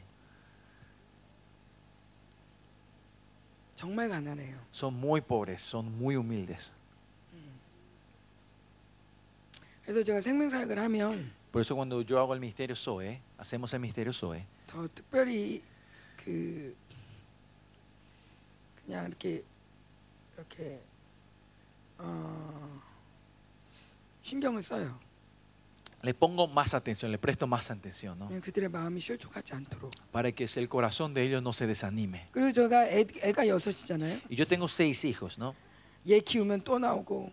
정말 3.74 4.08
가난해요. 4.08 4.58
Son 4.72 4.94
muy 4.94 5.20
pobres, 5.20 5.60
son 5.62 5.86
muy 5.98 6.16
humildes. 6.16 6.74
그래서 9.84 10.02
제가 10.02 10.20
생명사역을 10.20 10.78
하면 10.78 11.32
Por 11.52 11.60
eso 11.60 11.74
cuando 11.76 12.00
yo 12.02 12.18
hago 12.18 12.34
el 12.34 12.40
misterio 12.40 12.74
Zoe, 12.74 13.20
hacemos 13.38 13.72
el 13.74 13.80
misterio 13.80 14.12
Zoe, 14.12 14.42
더 14.66 14.88
특별히 14.94 15.62
그 16.16 16.74
그냥 18.84 19.06
이렇게 19.08 19.42
이렇게 20.36 20.80
어 21.98 22.80
신경을 24.22 24.62
써요. 24.62 24.98
le 26.02 26.12
pongo 26.12 26.46
más 26.46 26.74
atención, 26.74 27.10
le 27.10 27.16
presto 27.18 27.46
más 27.46 27.70
atención, 27.70 28.18
¿no? 28.18 28.28
그냥 28.28 28.42
그들의 28.42 28.68
마음이 28.68 29.00
실족하지 29.00 29.54
않도록. 29.54 29.90
Para 30.12 30.30
que 30.32 30.44
el 30.56 30.68
corazón 30.68 31.14
de 31.14 31.22
ellos 31.22 31.40
no 31.42 31.50
se 31.52 31.66
desanime. 31.66 32.26
그리고 32.32 32.52
제가 32.52 32.86
애, 32.88 33.06
애가 33.22 33.48
여섯이잖아요. 33.48 34.20
Y 34.30 34.36
yo 34.36 34.46
tengo 34.46 34.68
seis 34.68 35.04
hijos, 35.04 35.38
¿no? 35.38 35.54
얘 36.06 36.20
키우면 36.20 36.62
또 36.64 36.78
나오고 36.78 37.32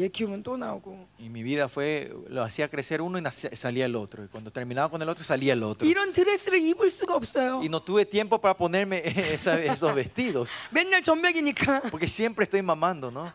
얘 0.00 0.08
키우면 0.08 0.42
또 0.42 0.56
나오고 0.56 1.06
Y 1.20 1.28
mi 1.28 1.42
vida 1.42 1.68
fue, 1.68 2.10
lo 2.30 2.42
hacía 2.42 2.68
crecer 2.70 3.02
uno 3.02 3.18
y 3.18 3.20
nace- 3.20 3.54
salía 3.54 3.84
el 3.84 3.94
otro. 3.94 4.24
Y 4.24 4.28
cuando 4.28 4.50
terminaba 4.50 4.88
con 4.88 5.02
el 5.02 5.08
otro, 5.10 5.22
salía 5.22 5.52
el 5.52 5.62
otro. 5.62 5.86
이런 5.86 6.12
드레스를 6.14 6.60
입을 6.60 6.88
수가 6.88 7.14
없어요. 7.14 7.58
Y 7.60 7.68
no 7.68 7.82
tuve 7.82 8.06
tiempo 8.06 8.40
para 8.40 8.56
ponerme 8.56 9.02
esa- 9.04 9.60
esos 9.60 9.94
vestidos. 9.94 10.48
맨날 10.70 11.02
전백이니까 11.02 11.90
Porque 11.90 12.06
siempre 12.08 12.44
estoy 12.44 12.62
mamando, 12.62 13.10
¿no? 13.10 13.30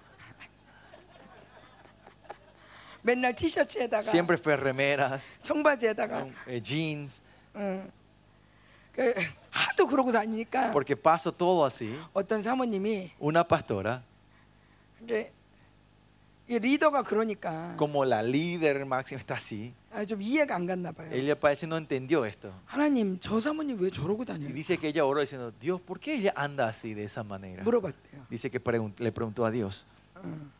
맨날 3.03 3.36
티셔츠에다가 3.36 4.03
Siempre 4.09 4.38
fue 4.38 4.55
remeras, 4.55 5.38
청바지에다가 5.41 6.27
eh, 6.47 6.62
jeans. 6.62 7.21
응. 7.55 7.91
그 8.93 9.13
하도 9.49 9.88
그러고 9.88 10.12
다니니까 10.12 10.71
Porque 10.71 10.95
paso 10.95 11.31
todo 11.31 11.65
así. 11.65 11.93
어떤 12.13 12.41
사모님이 12.41 13.12
Una 13.19 13.43
pastora, 13.43 14.01
이게 15.01 15.31
이 16.47 16.59
리더가 16.59 17.03
그러니까 17.03 17.75
como 17.77 18.03
la 18.05 18.21
líder 18.21 18.86
máxima 18.86 19.19
está 19.19 19.36
así, 19.36 19.73
아, 19.91 20.03
좀 20.05 20.21
이해가 20.21 20.55
안 20.55 20.65
갔나 20.65 20.91
봐요. 20.91 21.09
ella 21.12 21.36
parece 21.39 21.65
no 21.65 21.77
entendió 21.77 22.25
esto. 22.25 22.51
하나님 22.67 23.17
저 23.19 23.39
사모님 23.39 23.79
왜 23.79 23.89
저러고 23.89 24.19
Y 24.23 24.25
다녀요? 24.25 24.53
dice 24.53 24.77
que 24.77 24.89
ella 24.89 25.05
oró 25.05 25.21
diciendo, 25.21 25.51
Dios, 25.59 25.79
¿por 25.81 25.99
qué 25.99 26.15
ella 26.15 26.33
anda 26.36 26.67
así 26.67 26.93
de 26.93 27.03
esa 27.05 27.23
manera? 27.23 27.63
물어봤대요. 27.63 28.27
Dice 28.29 28.49
que 28.51 28.62
pregun- 28.62 28.93
le 28.99 29.12
preguntó 29.12 29.45
a 29.45 29.51
Dios. 29.51 29.86
근 30.21 30.51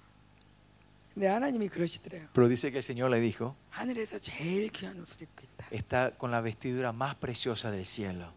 Pero 1.17 2.47
dice 2.47 2.71
que 2.71 2.78
el 2.78 2.84
Señor 2.84 3.12
le 3.12 3.19
dijo, 3.19 3.56
하늘에서 3.69 4.17
제일 4.17 4.71
귀한 4.71 4.99
옷을 4.99 5.21
입고 5.21 5.43
있다. 5.43 5.67
está 5.69 6.12
con 6.17 6.32
la 6.32 6.41
vestidura 6.41 6.91
más 6.91 7.15
preciosa 7.15 7.69
del 7.69 7.86
cielo. 7.86 8.34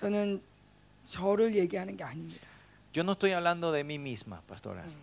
저는 0.00 0.42
저를 1.04 1.54
얘기하는 1.56 1.96
게 1.96 2.04
아닙니다. 2.04 2.46
Yo 2.92 3.02
no 3.02 3.12
estoy 3.12 3.32
hablando 3.32 3.72
de 3.72 3.84
mí 3.84 3.98
misma, 3.98 4.40
pastoras. 4.48 4.96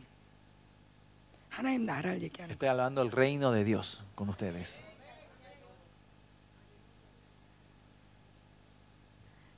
하나님 1.50 1.86
나라를 1.86 2.22
얘기하는 2.24 2.56
거예요. 2.56 2.56
Estoy 2.56 2.68
hablando 2.68 3.02
del 3.04 3.12
reino 3.12 3.52
de 3.52 3.64
Dios 3.64 4.04
con 4.16 4.28
ustedes. 4.30 4.82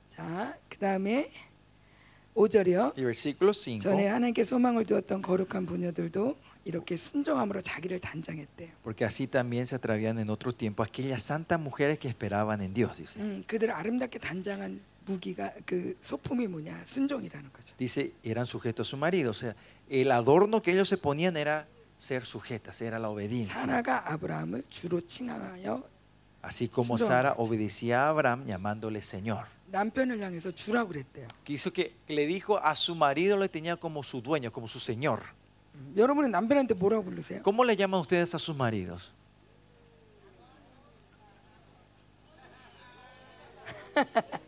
자, 0.08 0.56
그다음에 0.68 1.30
5절이요. 2.34 2.92
Y 2.96 3.02
versículo 3.04 3.52
5. 3.52 3.80
전에 3.80 4.06
하나님께 4.06 4.44
소망을 4.44 4.84
두었던 4.86 5.22
거룩한 5.22 5.66
부녀들도 5.66 6.36
이렇게 6.64 6.96
순종함으로 6.96 7.60
자기를 7.60 7.98
단장했대요. 8.00 8.70
Porque 8.84 9.04
así 9.04 9.26
también 9.26 9.66
se 9.66 9.74
atrevían 9.74 10.18
en 10.20 10.30
otro 10.30 10.52
tiempo 10.52 10.84
aquellas 10.84 11.22
santas 11.22 11.58
mujeres 11.60 11.98
que 11.98 12.08
esperaban 12.08 12.60
en 12.62 12.74
Dios, 12.74 12.98
dice. 12.98 13.20
음, 13.20 13.42
그들을 13.46 13.72
아름답게 13.74 14.20
단장한 14.20 14.80
무기가 15.06 15.50
그 15.66 15.96
소품이 16.00 16.46
뭐냐? 16.46 16.82
순종이라는 16.84 17.50
거죠. 17.52 17.74
Dice, 17.76 18.12
eran 18.22 18.46
sujetos 18.46 18.86
a 18.86 18.90
su 18.90 18.96
marido. 18.96 19.30
O 19.30 19.34
sea, 19.34 19.56
el 19.88 20.12
adorno 20.12 20.62
que 20.62 20.72
ellos 20.72 20.88
se 20.88 20.96
ponían 20.98 21.36
era 21.36 21.66
ser 21.98 22.24
sujetas, 22.24 22.80
era 22.82 23.00
la 23.00 23.08
obediencia. 23.08 23.54
사라가 23.56 24.12
아브라함을 24.12 24.62
주로 24.70 25.00
칭하여 25.00 25.82
Así 26.40 26.68
como 26.68 26.96
Sujeto. 26.96 27.08
Sara 27.08 27.34
obedecía 27.38 28.04
a 28.04 28.08
Abraham 28.10 28.46
llamándole 28.46 29.02
Señor. 29.02 29.44
남편을 29.72 30.20
향해서 30.20 30.50
주라고 30.52 30.88
그랬대요. 30.88 31.28
Que 31.44 31.54
hizo 31.54 31.72
que 31.72 31.94
le 32.08 32.26
dijo 32.26 32.58
a 32.58 32.74
su 32.74 32.94
marido 32.94 33.36
le 33.36 33.48
tenía 33.48 33.76
como 33.76 34.02
su 34.02 34.22
dueño, 34.22 34.50
como 34.50 34.66
su 34.66 34.78
Señor. 34.78 35.20
여러분은 35.96 36.30
남편한테 36.30 36.74
뭐라고 36.74 37.04
부르세요? 37.04 37.42
¿Cómo 37.42 37.64
le 37.64 37.76
llaman 37.76 38.00
ustedes 38.00 38.34
a 38.34 38.38
sus 38.38 38.56
maridos? 38.56 39.12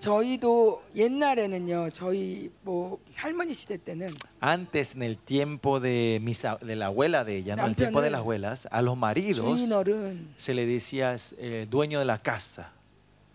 저희도 0.00 0.82
옛날에는요. 0.94 1.88
저희 1.90 2.50
뭐 2.62 2.98
할머니 3.14 3.54
시대 3.54 3.78
때는 3.78 4.06
Antes, 4.42 4.94
en 4.94 5.02
el 5.02 5.16
tiempo 5.16 5.80
de, 5.80 6.18
mis 6.22 6.44
a- 6.44 6.58
de 6.58 6.76
la 6.76 6.86
abuela 6.86 7.24
de 7.24 7.38
ella, 7.38 7.56
¿no? 7.56 7.64
el 7.66 7.74
tiempo 7.74 8.02
de 8.02 8.10
las 8.10 8.20
abuelas, 8.20 8.68
a 8.70 8.82
los 8.82 8.96
maridos 8.96 9.40
주인어른 9.40 10.34
se 10.36 10.52
le 10.52 10.66
decía 10.66 11.16
eh, 11.38 11.66
dueño 11.70 11.98
de 11.98 12.04
la 12.04 12.18
casa. 12.18 12.72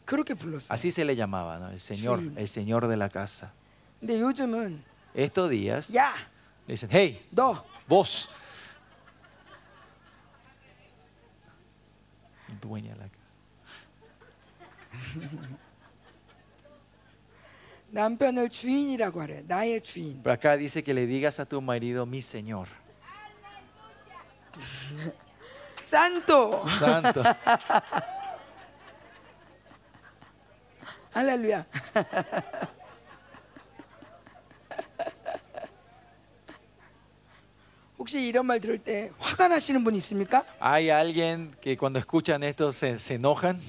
그렇게 0.06 0.34
불렀어요. 0.36 0.70
Así 0.70 0.92
se 0.92 1.04
le 1.04 1.16
llamaba, 1.16 1.58
¿no? 1.58 1.70
el 1.72 1.80
señor, 1.80 2.20
Sí. 2.20 2.32
el 2.38 2.48
señor 2.48 2.88
de 2.88 2.96
la 2.98 3.10
casa. 3.10 3.52
근데 4.00 4.20
요즘은 4.22 4.84
Estos 5.16 5.50
días 5.50 5.90
야, 5.96 6.14
le 6.68 6.74
dicen, 6.76 6.90
hey, 6.92 7.26
너 7.32 7.64
vos. 7.88 8.30
Dueña 12.62 12.94
de 12.94 13.00
la 13.00 13.10
casa. 13.10 13.32
남편을 17.96 18.50
주인이라고 18.50 19.22
하래. 19.22 19.44
나의 19.48 19.82
주인. 19.82 20.22
Pero 20.24 20.34
acá 20.34 20.58
dice 20.58 20.82
que 20.84 20.94
le 20.94 21.06
digas 21.06 21.40
a 21.40 21.46
tu 21.46 21.62
marido, 21.62 22.06
mi 22.06 22.20
señor. 22.20 22.68
산토. 25.86 26.66
Santo. 26.80 27.24
할렐루야. 31.12 31.66
혹시 38.00 38.26
이런 38.26 38.46
말 38.48 38.60
들을 38.60 38.78
때 38.80 39.12
화가 39.20 39.48
나시는 39.50 39.84
분 39.84 39.94
있습니까? 39.96 40.44
¿Hay 40.60 40.90
alguien 40.90 41.52
que 41.62 41.78
cuando 41.78 42.00
escuchan 42.00 42.44
esto 42.44 42.72
se, 42.72 42.98
se 42.98 43.16
enojan? 43.16 43.62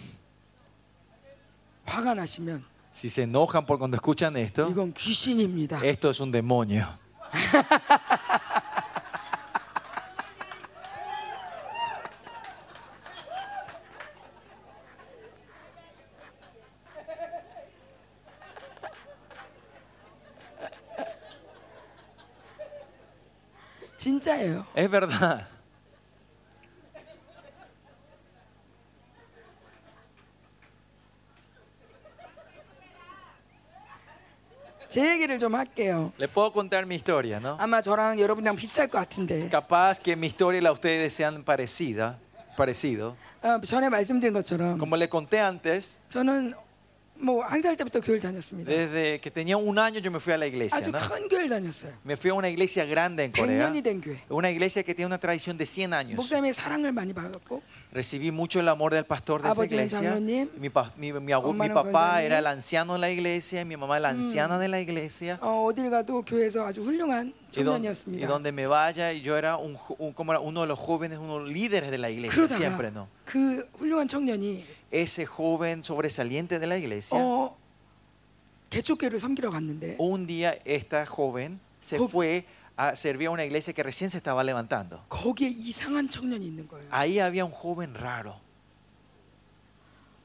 화가 1.86 2.14
나시면 2.14 2.64
Si 2.96 3.08
se 3.08 3.22
enojan 3.22 3.64
por 3.64 3.78
cuando 3.78 3.96
escuchan 3.96 4.36
esto, 4.36 4.68
이건 4.70 4.92
귀신입니다. 4.92 5.80
esto 5.82 6.10
es 6.10 6.20
un 6.20 6.30
demonio. 6.30 6.86
진짜예요. 24.02 24.66
Es 24.74 24.90
verdad. 24.90 25.46
제 34.88 35.08
얘기를 35.10 35.38
좀 35.38 35.54
할게요. 35.54 36.12
Le 36.18 36.28
puedo 36.28 36.52
contar 36.52 36.84
mi 36.84 36.96
historia, 36.96 37.38
¿no? 37.40 37.56
아마 37.58 37.80
저랑 37.80 38.18
여러분이랑 38.20 38.56
비슷할 38.56 38.88
것 38.88 38.98
같은데 38.98 39.48
Capaz 39.48 39.98
que 39.98 40.14
mi 40.16 40.26
historia 40.26 40.58
y 40.58 40.62
la 40.62 40.70
de 40.70 40.74
ustedes 40.74 41.14
sean 41.14 41.42
parecida, 41.44 42.18
parecido. 42.56 43.16
어, 43.42 43.58
전에 43.60 43.88
말씀드린 43.88 44.34
것처럼 44.34 44.78
Como 44.78 44.96
le 44.96 45.08
conté 45.08 45.40
antes, 45.40 45.98
저는 46.10 46.52
뭐 47.22 47.44
한 47.46 47.62
살 47.62 47.76
때부터 47.76 48.00
교회를 48.00 48.20
다녔습니다. 48.20 48.68
desde 48.68 49.20
que 49.20 49.30
tenía 49.30 49.56
un 49.56 49.78
año 49.78 50.00
yo 50.00 50.10
me 50.10 50.18
fui 50.18 50.32
a 50.34 50.36
la 50.36 50.46
iglesia, 50.46 50.76
아주 50.76 50.90
¿no? 50.90 50.98
큰 50.98 51.28
교회를 51.28 51.48
다녔어요. 51.48 51.92
Me 52.04 52.14
fui 52.16 52.30
a 52.30 52.34
una 52.34 52.50
iglesia 52.50 52.84
grande 52.84 53.24
en 53.24 53.32
Corea, 53.32 53.70
100년이 53.70 53.82
된 53.82 54.00
교회. 54.02 54.20
una 54.28 54.50
iglesia 54.50 54.82
que 54.82 54.92
tiene 54.94 55.06
una 55.06 55.18
tradición 55.18 55.56
de 55.56 55.64
100 55.64 55.94
años. 55.94 56.16
목사님의 56.16 56.52
사랑을 56.52 56.92
많이 56.92 57.14
받았고 57.14 57.62
recibí 57.97 58.31
mucho 58.31 58.59
el 58.59 58.67
amor 58.67 58.93
del 58.93 59.05
pastor 59.05 59.41
de 59.41 59.49
esa 59.49 59.65
iglesia. 59.65 60.19
Mi, 60.59 60.69
pa, 60.69 60.93
mi, 60.97 61.11
mi, 61.11 61.19
mi, 61.19 61.69
papá 61.69 62.21
era 62.21 62.37
el 62.37 62.45
anciano 62.45 62.93
de 62.93 62.99
la 62.99 63.09
iglesia, 63.09 63.65
mi 63.65 63.75
mamá 63.75 63.99
la 63.99 64.09
anciana 64.09 64.59
de 64.59 64.67
la 64.67 64.79
iglesia. 64.79 65.39
Y 67.55 67.63
donde, 67.63 67.97
y 68.05 68.25
donde 68.25 68.51
me 68.51 68.67
vaya, 68.67 69.11
yo 69.13 69.35
era, 69.35 69.57
un, 69.57 69.77
un, 69.97 70.13
como 70.13 70.31
era 70.31 70.39
uno 70.39 70.61
de 70.61 70.67
los 70.67 70.77
jóvenes, 70.77 71.17
uno 71.17 71.39
de 71.39 71.45
los 71.45 71.49
líderes 71.49 71.89
de 71.89 71.97
la 71.97 72.11
iglesia, 72.11 72.47
siempre, 72.47 72.91
¿no? 72.91 73.07
Ese 74.91 75.25
joven 75.25 75.81
sobresaliente 75.81 76.59
de 76.59 76.67
la 76.67 76.77
iglesia. 76.77 77.17
un 79.97 80.27
día 80.27 80.55
esta 80.65 81.05
joven 81.07 81.59
se 81.79 81.97
fue 82.07 82.45
a 82.76 82.96
servir 82.96 83.28
a 83.28 83.30
una 83.30 83.44
iglesia 83.44 83.72
que 83.74 83.82
recién 83.82 84.10
se 84.10 84.18
estaba 84.18 84.42
levantando. 84.42 85.04
거기에 85.08 85.48
이상한 85.48 86.08
청년이 86.08 86.46
있는 86.46 86.66
거예요. 86.68 86.86
Ahí 86.90 87.18
había 87.20 87.44
un 87.44 87.52
joven 87.52 87.94
raro. 87.94 88.40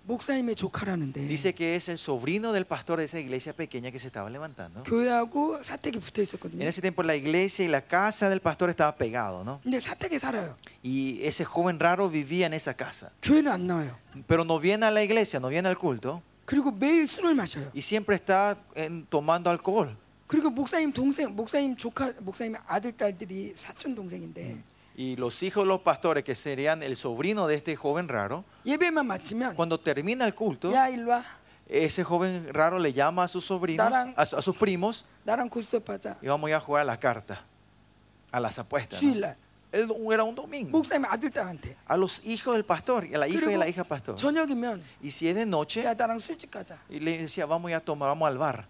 목사님의 0.08 0.56
조카라는데 0.56 1.28
Dice 1.28 1.54
que 1.54 1.76
es 1.76 1.90
el 1.90 1.98
sobrino 1.98 2.54
del 2.54 2.64
pastor 2.66 3.00
de 3.00 3.06
esa 3.06 3.20
iglesia 3.20 3.52
pequeña 3.52 3.92
que 3.92 4.00
se 4.00 4.08
estaba 4.08 4.30
levantando. 4.30 4.84
교회하고 4.84 5.62
사택이 5.62 6.00
붙어 6.00 6.22
En 6.22 6.24
있었거든요. 6.24 6.64
ese 6.64 6.80
tiempo 6.82 7.04
la 7.04 7.14
iglesia 7.16 7.66
y 7.66 7.68
la 7.68 7.82
casa 7.82 8.30
del 8.30 8.40
pastor 8.40 8.70
estaba 8.70 8.96
pegado, 8.96 9.44
¿no? 9.44 9.60
근데 9.64 9.82
사택에 9.82 10.18
살아요. 10.18 10.54
Y 10.82 11.20
ese 11.24 11.44
joven 11.44 11.78
raro 11.78 12.10
vivía 12.10 12.46
en 12.46 12.54
esa 12.54 12.74
casa. 12.74 13.12
교회는 13.22 13.52
안 13.52 13.68
나와요. 13.68 13.98
Pero 14.28 14.46
no 14.46 14.60
viene 14.60 14.86
a 14.86 14.92
la 14.92 15.04
iglesia, 15.04 15.42
no 15.42 15.50
viene 15.50 15.68
al 15.68 15.78
culto. 15.78 16.22
그리고 16.46 16.72
매일 16.72 17.06
술을 17.06 17.36
마셔요. 17.36 17.70
Y 17.76 17.82
siempre 17.82 18.16
está 18.16 18.56
en- 18.76 19.06
tomando 19.10 19.50
alcohol. 19.50 19.94
그리고 20.32 20.50
목사님 20.50 20.92
동생, 20.92 21.36
목사님 21.36 21.76
조카, 21.78 22.12
목사님 22.20 22.56
아들 22.68 22.92
딸들이 22.92 23.54
사촌 23.56 23.96
동생인데 23.96 24.58
Y 25.00 25.16
los 25.16 25.44
hijos 25.44 25.64
de 25.64 25.68
los 25.68 25.82
pastores, 25.82 26.24
que 26.24 26.34
serían 26.34 26.82
el 26.82 26.96
sobrino 26.98 27.46
de 27.48 27.54
este 27.56 27.76
joven 27.76 28.08
raro, 28.08 28.44
예배만 28.66 29.06
마치면 29.06 29.56
cuando 29.56 29.80
termina 29.80 30.26
el 30.26 30.34
culto, 30.34 30.74
야 30.74 30.90
일로 30.90 31.12
와 31.12 31.24
ese 31.70 32.04
joven 32.04 32.50
raro 32.52 32.80
le 32.80 32.92
llama 32.94 33.24
a 33.24 33.28
sus 33.28 33.46
sobrinos, 33.46 33.86
Darán- 33.92 34.14
a, 34.18 34.26
su- 34.26 34.36
a 34.38 34.42
sus 34.42 34.56
primos, 34.58 35.06
나랑 35.26 35.50
고스톱 35.50 35.88
하자. 35.90 36.18
y 36.22 36.28
vamos 36.28 36.48
a 36.48 36.50
ir 36.50 36.56
a 36.56 36.60
jugar 36.60 36.82
a 36.82 36.86
la 36.86 36.98
carta, 37.00 37.42
a 38.32 38.40
las 38.40 38.58
apuestas. 38.58 39.02
¿no? 39.04 39.10
주일날 39.14 39.36
Él- 39.72 39.92
Era 40.12 40.24
un 40.24 40.34
domingo. 40.34 40.72
목사님 40.72 41.06
아들 41.06 41.30
딸한테 41.30 41.76
A 41.88 41.96
los 41.96 42.26
hijos 42.26 42.56
del 42.56 42.66
pastor, 42.66 43.06
y 43.06 43.14
a 43.14 43.20
la 43.20 43.28
hija 43.28 43.52
y 43.52 43.54
a 43.54 43.58
la 43.60 43.68
hija 43.68 43.84
pastor. 43.84 44.16
저녁이면 44.16 44.82
Y 45.04 45.12
si 45.12 45.28
es 45.30 45.36
de 45.36 45.46
noche, 45.46 45.84
야 45.86 45.94
나랑 45.94 46.18
술집 46.20 46.50
가자. 46.50 46.80
y 46.90 47.00
le 47.00 47.20
decía, 47.20 47.46
vamos 47.46 47.68
a 47.70 47.72
ir 47.72 47.76
a 47.76 47.82
tomar, 47.82 48.10
vamos 48.10 48.28
al 48.28 48.38
bar. 48.40 48.66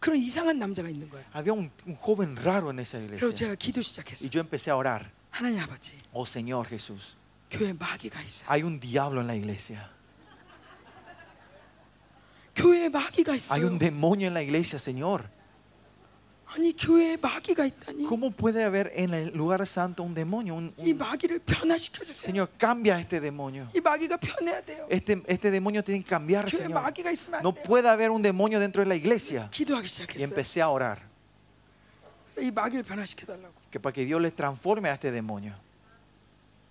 그런 0.00 0.18
이상한 0.18 0.58
남자가 0.58 0.88
있는 0.88 1.08
거예요. 1.10 1.24
Había 1.32 1.52
un, 1.52 1.70
un 1.86 1.96
joven 1.96 2.36
raro 2.36 2.70
en 2.70 2.78
esa 2.78 2.98
그래서 2.98 3.26
iglesia. 3.26 3.34
제가 3.34 3.54
기도 3.56 3.80
Y 3.80 3.84
시작했어요. 3.84 4.30
yo 4.30 4.40
empecé 4.40 4.70
a 4.70 4.76
orar. 4.76 5.10
하나님 5.30 5.60
아버지, 5.60 5.96
Oh 6.12 6.24
Señor 6.26 6.68
Jesús, 6.68 7.16
교회 7.50 7.72
마귀가 7.72 8.20
있어. 8.22 8.44
hay 8.48 8.62
un 8.62 8.78
diablo 8.80 9.20
en 9.20 9.26
la 9.26 9.34
iglesia. 9.34 9.90
교회에 12.54 12.88
마귀가 12.88 13.34
Hay 13.50 13.64
un 13.64 13.78
demonio 13.78 14.28
en 14.28 14.34
la 14.34 14.42
iglesia, 14.42 14.78
Señor. 14.78 15.28
아니 16.53 16.75
교회에 16.75 17.15
마귀가 17.15 17.65
있다니. 17.65 18.05
¿Cómo 18.09 18.29
puede 18.29 18.61
haber 18.65 18.91
en 18.93 19.13
el 19.13 19.31
lugar 19.33 19.61
santo 19.65 20.03
un 20.03 20.13
demonio? 20.13 20.55
Un- 20.55 20.73
이 20.77 20.91
un- 20.91 20.97
마귀를 20.97 21.39
변화시켜 21.39 22.03
주세요. 22.03 22.27
Señor, 22.27 22.49
cambia 22.59 22.99
este 22.99 23.21
demonio. 23.21 23.69
이 23.73 23.79
마귀가 23.79 24.17
변해야 24.17 24.59
돼요. 24.61 24.85
Este, 24.89 25.21
este 25.27 25.49
demonio 25.49 25.81
tiene 25.81 26.03
que 26.03 26.09
cambiar, 26.09 26.43
교회 26.45 26.67
Señor. 26.67 26.73
마귀가 26.83 27.09
있으면 27.11 27.39
No 27.41 27.49
안 27.51 27.55
돼요. 27.55 27.63
puede 27.63 27.87
haber 27.87 28.11
un 28.11 28.21
demonio 28.21 28.59
dentro 28.59 28.83
de 28.83 28.87
la 28.89 28.95
iglesia. 28.95 29.47
기도하기 29.49 29.85
Y 29.85 29.87
시작했어요. 29.87 30.23
empecé 30.27 30.61
a 30.61 30.69
orar. 30.69 30.99
그래서 32.33 32.41
이 32.45 32.51
마귀를 32.51 32.83
변화시켜 32.83 33.25
달라고. 33.25 33.53
Que 33.71 33.79
para 33.79 33.93
que 33.93 34.03
Dios 34.03 34.21
les 34.21 34.35
transforme 34.35 34.89
a 34.89 34.93
este 34.93 35.09
demonio. 35.09 35.53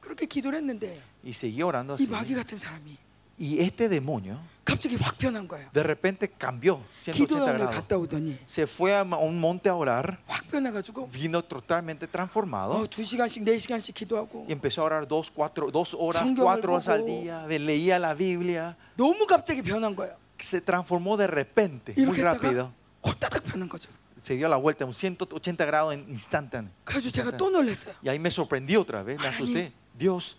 그렇게 0.03 0.27
기도를 0.27 0.59
했는데 0.59 1.01
Y 1.25 1.33
seguí 1.33 1.63
orando 1.63 1.97
이 1.97 2.05
así. 2.05 2.11
마귀 2.11 2.35
같은 2.35 2.59
사람이 2.59 2.99
Y 3.41 3.61
este 3.61 3.89
demonio 3.89 4.39
갑자기 4.65 4.97
확 4.97 5.17
변한 5.19 5.49
거예요. 5.49 5.69
de 5.73 5.83
repente 5.83 6.29
cambió 6.39 6.81
180 6.93 7.13
기도원을 7.27 7.59
grados. 7.59 7.75
갔다 7.77 7.97
오더니 7.99 8.39
Se 8.47 8.63
fue 8.67 8.93
a 8.95 9.03
un 9.03 9.39
monte 9.39 9.69
a 9.69 9.75
orar. 9.75 10.19
확 10.29 10.47
변해가지고 10.49 11.09
Vino 11.11 11.43
totalmente 11.43 12.07
transformado. 12.07 12.73
어, 12.81 12.87
두 12.89 13.03
시간씩 13.05 13.43
네 13.45 13.57
시간씩 13.59 13.95
기도하고 13.95 14.47
Y 14.49 14.53
empezó 14.53 14.83
a 14.83 14.85
orar 14.87 15.09
dos, 15.09 15.31
cuatro, 15.31 15.71
dos 15.71 15.95
horas, 15.99 16.23
성경을 16.23 16.45
cuatro 16.45 16.73
horas 16.75 16.89
al 16.89 17.01
보고. 17.01 17.07
día. 17.23 17.47
Leía 17.49 17.99
la 17.99 18.15
Biblia. 18.15 18.77
너무 18.97 19.27
갑자기 19.27 19.63
변한 19.63 19.97
거예요. 19.97 20.15
Se 20.39 20.61
transformó 20.61 21.17
de 21.19 21.27
repente, 21.27 21.93
muy 21.97 22.05
이렇게 22.17 22.23
rápido. 22.23 22.71
했다가 22.71 22.73
홀따닥 23.05 23.45
변한 23.45 23.69
거죠. 23.69 23.89
Se 24.17 24.37
dio 24.37 24.49
la 24.49 24.57
vuelta, 24.59 24.85
un 24.85 24.93
180 24.93 25.65
grados 25.65 25.95
en 25.95 26.05
instante. 26.09 26.63
그래서 26.85 27.11
제가 27.11 27.37
또 27.37 27.49
놀랐어요. 27.51 27.95
Y 28.05 28.09
ahí 28.11 28.19
me 28.19 28.31
sorprendí 28.31 28.77
otra 28.77 29.03
vez, 29.03 29.19
me 29.19 29.27
asusté. 29.29 29.73
Dios 29.99 30.37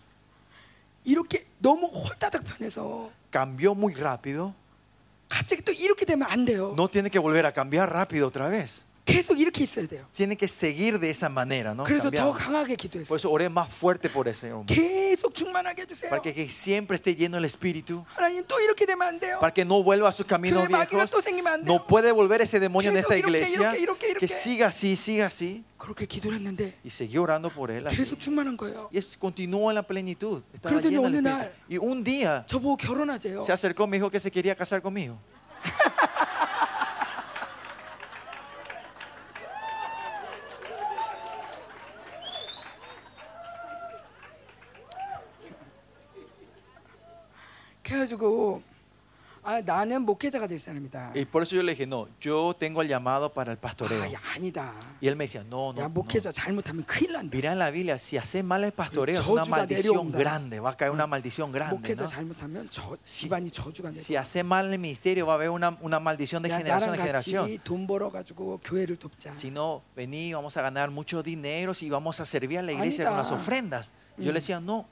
이렇게 1.07 1.47
너무 1.59 1.87
홀따닥 1.87 2.45
변해서 2.45 3.11
cambió 3.33 3.73
muy 3.73 3.95
rápido. 3.95 4.53
갑자기 5.29 5.63
또 5.63 5.73
이렇게 5.73 6.05
되면 6.05 6.29
안 6.29 6.45
돼요. 6.45 6.75
No 6.77 6.89
tiene 6.89 7.09
que 7.09 7.19
volver 7.19 7.47
a 7.47 7.53
cambiar 7.53 7.89
rápido 7.91 8.27
otra 8.27 8.49
vez. 8.51 8.85
계속 9.06 9.40
이렇게 9.40 9.64
있어야 9.64 9.88
돼요. 9.88 10.06
Tiene 10.14 10.38
que 10.38 10.48
seguir 10.48 11.00
de 11.00 11.10
esa 11.10 11.28
manera, 11.28 11.74
¿no? 11.74 11.84
그래서 11.84 12.12
더 12.12 12.32
Cambiado. 12.32 12.34
강하게 12.38 12.78
Por 12.78 12.78
기도했어요. 12.78 13.16
eso 13.18 13.32
oré 13.32 13.50
más 13.50 13.68
fuerte 13.68 14.08
por 14.10 14.28
ese 14.28 14.54
hombre. 14.54 14.74
계속 14.76 15.34
충만하게 15.34 15.82
해주세요. 15.84 16.10
Para 16.12 16.22
que, 16.22 16.32
que 16.34 16.48
siempre 16.48 16.96
esté 16.98 17.16
lleno 17.16 17.38
el 17.38 17.44
Espíritu. 17.46 18.06
하나님 18.16 18.46
또 18.48 18.60
이렇게 18.62 18.86
되면 18.86 19.02
안 19.08 19.20
돼요. 19.20 19.40
Para 19.40 19.52
que 19.52 19.66
no 19.66 19.82
vuelva 19.84 20.08
a 20.10 20.12
sus 20.14 20.28
caminos 20.28 20.62
교회 20.64 20.70
마귀가 20.70 21.02
viejos. 21.04 21.12
또 21.12 21.20
생기면 21.20 21.52
안 21.52 21.66
돼요. 21.66 21.74
No 21.76 21.88
puede 21.88 22.12
volver 22.14 22.42
ese 22.42 22.60
demonio 22.60 22.92
en 22.92 22.96
계속 23.02 23.10
esta 23.12 23.18
이렇게, 23.18 23.28
iglesia. 23.42 23.74
이렇게, 23.76 23.82
이렇게, 23.82 24.08
이렇게. 24.12 24.20
Que 24.20 24.28
siga 24.28 24.68
así, 24.68 24.94
siga 24.96 25.26
así. 25.26 25.64
그렇게 25.80 26.06
기도를 26.06 26.38
했는데 26.38 26.78
Y 26.86 26.92
siguió 26.92 27.24
orando 27.24 27.50
por 27.50 27.72
él. 27.72 27.88
así. 27.88 27.98
계속 27.98 28.20
충만한 28.20 28.56
거예요. 28.56 28.88
Y 28.94 29.00
es- 29.00 29.18
continuó 29.18 29.72
en 29.72 29.76
la 29.76 29.84
plenitud. 29.84 30.44
Estaba 30.54 30.70
그러더니 30.78 30.94
lleno 30.96 31.10
del 31.10 31.16
어느 31.18 31.28
Espíritu. 31.28 31.28
날 31.28 31.54
Y 31.68 31.78
un 31.80 32.04
día 32.04 32.46
저보고 32.46 32.78
결혼하재요. 32.78 33.42
se 33.42 33.52
acercó 33.52 33.86
y 33.86 33.88
me 33.88 33.98
dijo 33.98 34.12
que 34.12 34.20
se 34.20 34.30
quería 34.32 34.56
casar 34.56 34.80
conmigo. 34.82 35.18
그래가지고 47.86 48.64
아 49.44 49.60
나는 49.60 50.04
목회자가 50.04 50.46
될 50.46 50.60
사람이다. 50.60 51.14
Y 51.16 51.26
por 51.26 51.42
eso 51.42 51.56
yo 51.56 51.64
le 51.64 51.72
dije, 51.74 51.88
no, 51.88 52.08
yo 52.22 52.54
tengo 52.54 52.84
el 52.84 52.88
llamado 52.88 53.34
para 53.34 53.52
el 53.52 53.58
pastoreo. 53.58 54.00
아, 54.00 54.14
야, 54.14 54.22
아니다. 54.36 54.72
Y 55.02 55.08
él 55.08 55.16
me 55.16 55.24
decía, 55.26 55.44
no, 55.50 55.74
no. 55.74 55.82
야 55.82 55.86
no. 55.86 55.90
목회자 55.90 56.32
잘못하면 56.32 56.86
큰일 56.86 57.14
난다. 57.14 57.32
Mira 57.34 57.52
en 57.54 57.58
la 57.58 57.72
Biblia, 57.72 57.98
si 57.98 58.18
haces 58.20 58.44
mal 58.44 58.64
el 58.64 58.72
pastoreo 58.72 59.20
es 59.20 59.28
una 59.28 59.42
저주가 59.42 59.58
maldición 59.58 60.12
내려온다. 60.12 60.20
grande, 60.20 60.60
va 60.60 60.70
a 60.70 60.78
caer 60.78 60.92
una 60.92 61.08
maldición 61.08 61.52
grande. 61.52 61.76
목회자 61.76 62.04
¿no? 62.04 62.08
잘못하면 62.08 62.68
저 62.70 62.96
집안이 63.04 63.50
저주가 63.50 63.90
내려. 63.90 64.00
Si 64.00 64.16
haces 64.16 64.46
mal 64.46 64.72
el 64.72 64.78
ministerio 64.78 65.26
va 65.26 65.34
a 65.34 65.36
haber 65.38 65.50
una, 65.50 65.76
una 65.82 66.00
maldición 66.00 66.44
de 66.44 66.50
야 66.52 66.58
generación 66.60 66.92
나랑 66.92 67.00
en 67.00 67.02
generación. 67.02 67.46
같이 67.50 67.60
돈 67.64 67.88
벌어가지고 67.88 68.60
교회를 68.64 68.98
돕자. 68.98 69.34
Si 69.34 69.50
no, 69.50 69.82
vení, 69.96 70.34
vamos 70.34 70.56
a 70.56 70.62
ganar 70.62 70.92
mucho 70.92 71.24
dinero 71.24 71.74
y 71.82 71.90
vamos 71.90 72.20
a 72.20 72.26
servir 72.28 72.60
a 72.60 72.62
la 72.62 72.74
iglesia 72.74 73.08
con 73.08 73.18
las 73.18 73.32
A니다. 73.32 73.42
ofrendas. 73.42 73.92
Yo 74.20 74.32
le 74.32 74.34
decía, 74.40 74.60
no. 74.60 74.86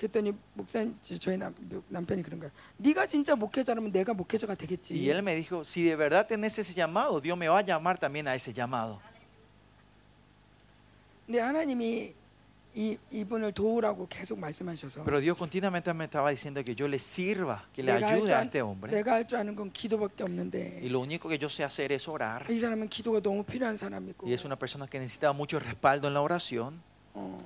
그랬더니 0.00 0.32
목사님 0.54 0.94
저희 1.00 1.38
남, 1.38 1.54
남편이 1.88 2.22
그런 2.22 2.38
거야. 2.38 2.50
네가 2.76 3.06
진짜 3.06 3.34
목회자라면 3.34 3.90
내가 3.92 4.12
목회자가 4.12 4.54
되겠지. 4.54 4.92
Y 4.94 5.08
él 5.10 5.20
me 5.22 5.34
dijo, 5.34 5.64
si 5.64 5.82
de 5.84 5.96
verdad 5.96 6.26
tenés 6.28 6.58
ese 6.58 6.74
llamado, 6.74 7.18
Dios 7.20 7.36
me 7.38 7.48
va 7.48 7.58
a 7.58 7.62
llamar 7.64 7.98
también 7.98 8.28
a 8.28 8.34
ese 8.34 8.52
llamado. 8.52 9.00
근데 11.26 11.40
하나님이 11.40 12.14
이 12.76 12.98
이분을 13.10 13.52
도우라고 13.52 14.06
계속 14.06 14.38
말씀하셔서 14.38 15.02
Pero 15.04 15.18
Dios 15.18 15.36
continuamente 15.38 15.90
me 15.94 16.04
estaba 16.04 16.28
diciendo 16.28 16.62
que 16.62 16.74
yo 16.74 16.86
le 16.86 16.98
sirva, 16.98 17.64
que 17.72 17.82
le 17.82 17.92
내가 17.94 18.06
할 18.08 18.14
ayude 18.16 18.26
줄 18.28 18.32
a 18.34 18.38
안- 18.40 18.44
este 18.46 18.60
hombre. 18.60 18.92
내가 18.92 19.14
할 19.14 19.26
줄 19.26 19.38
아는 19.38 19.56
건 19.56 19.72
기도밖에 19.72 20.24
없는데 20.24 20.80
Y 20.82 20.90
lo 20.90 21.00
único 21.00 21.26
que 21.30 21.38
yo 21.38 21.48
sé 21.48 21.64
hacer 21.64 21.90
es 21.92 22.06
orar. 22.06 22.44
이 22.52 22.58
사람은 22.60 22.90
기도가 22.90 23.20
너무 23.20 23.42
필요한 23.44 23.78
사람이고 23.78 24.26
Y 24.26 24.34
es 24.34 24.44
una 24.44 24.56
persona 24.56 24.86
que 24.86 24.98
necesita 25.00 25.32
mucho 25.32 25.58
respaldo 25.58 26.06
en 26.06 26.12
la 26.14 26.20
oración. 26.20 26.82
어. 27.14 27.40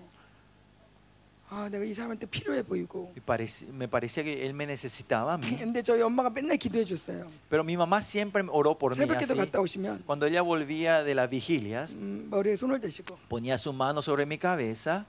아 1.55 1.69
내가 1.69 1.85
이 1.85 1.93
사람한테 1.93 2.27
필요해 2.27 2.63
보이고 2.63 3.13
Y 3.17 3.21
parec- 3.27 3.69
me 3.73 3.89
parecía 3.89 4.23
que 4.23 4.47
él 4.47 4.55
me 4.55 4.65
necesitaba 4.67 5.35
a 5.35 5.39
mí. 5.39 5.59
근데 5.59 5.83
저희 5.83 6.01
엄마가 6.01 6.31
맨날 6.31 6.57
기도해 6.57 6.85
줬어요 6.85 7.27
Pero 7.49 7.65
mi 7.65 7.77
mamá 7.77 8.01
siempre 8.01 8.43
oró 8.49 8.79
por 8.79 8.93
mí. 8.97 9.05
새벽기도 9.05 9.35
así. 9.35 9.37
갔다 9.37 9.61
오시면 9.61 10.05
Cuando 10.07 10.27
ella 10.27 10.43
volvía 10.43 11.03
de 11.03 11.15
las 11.17 11.29
vigilias, 11.29 11.97
음, 11.97 12.29
머리에 12.31 12.55
손을 12.55 12.79
대시고 12.81 13.19
ponía 13.29 13.59
su 13.59 13.73
mano 13.73 14.01
sobre 14.01 14.27
mi 14.27 14.39
cabeza, 14.39 15.05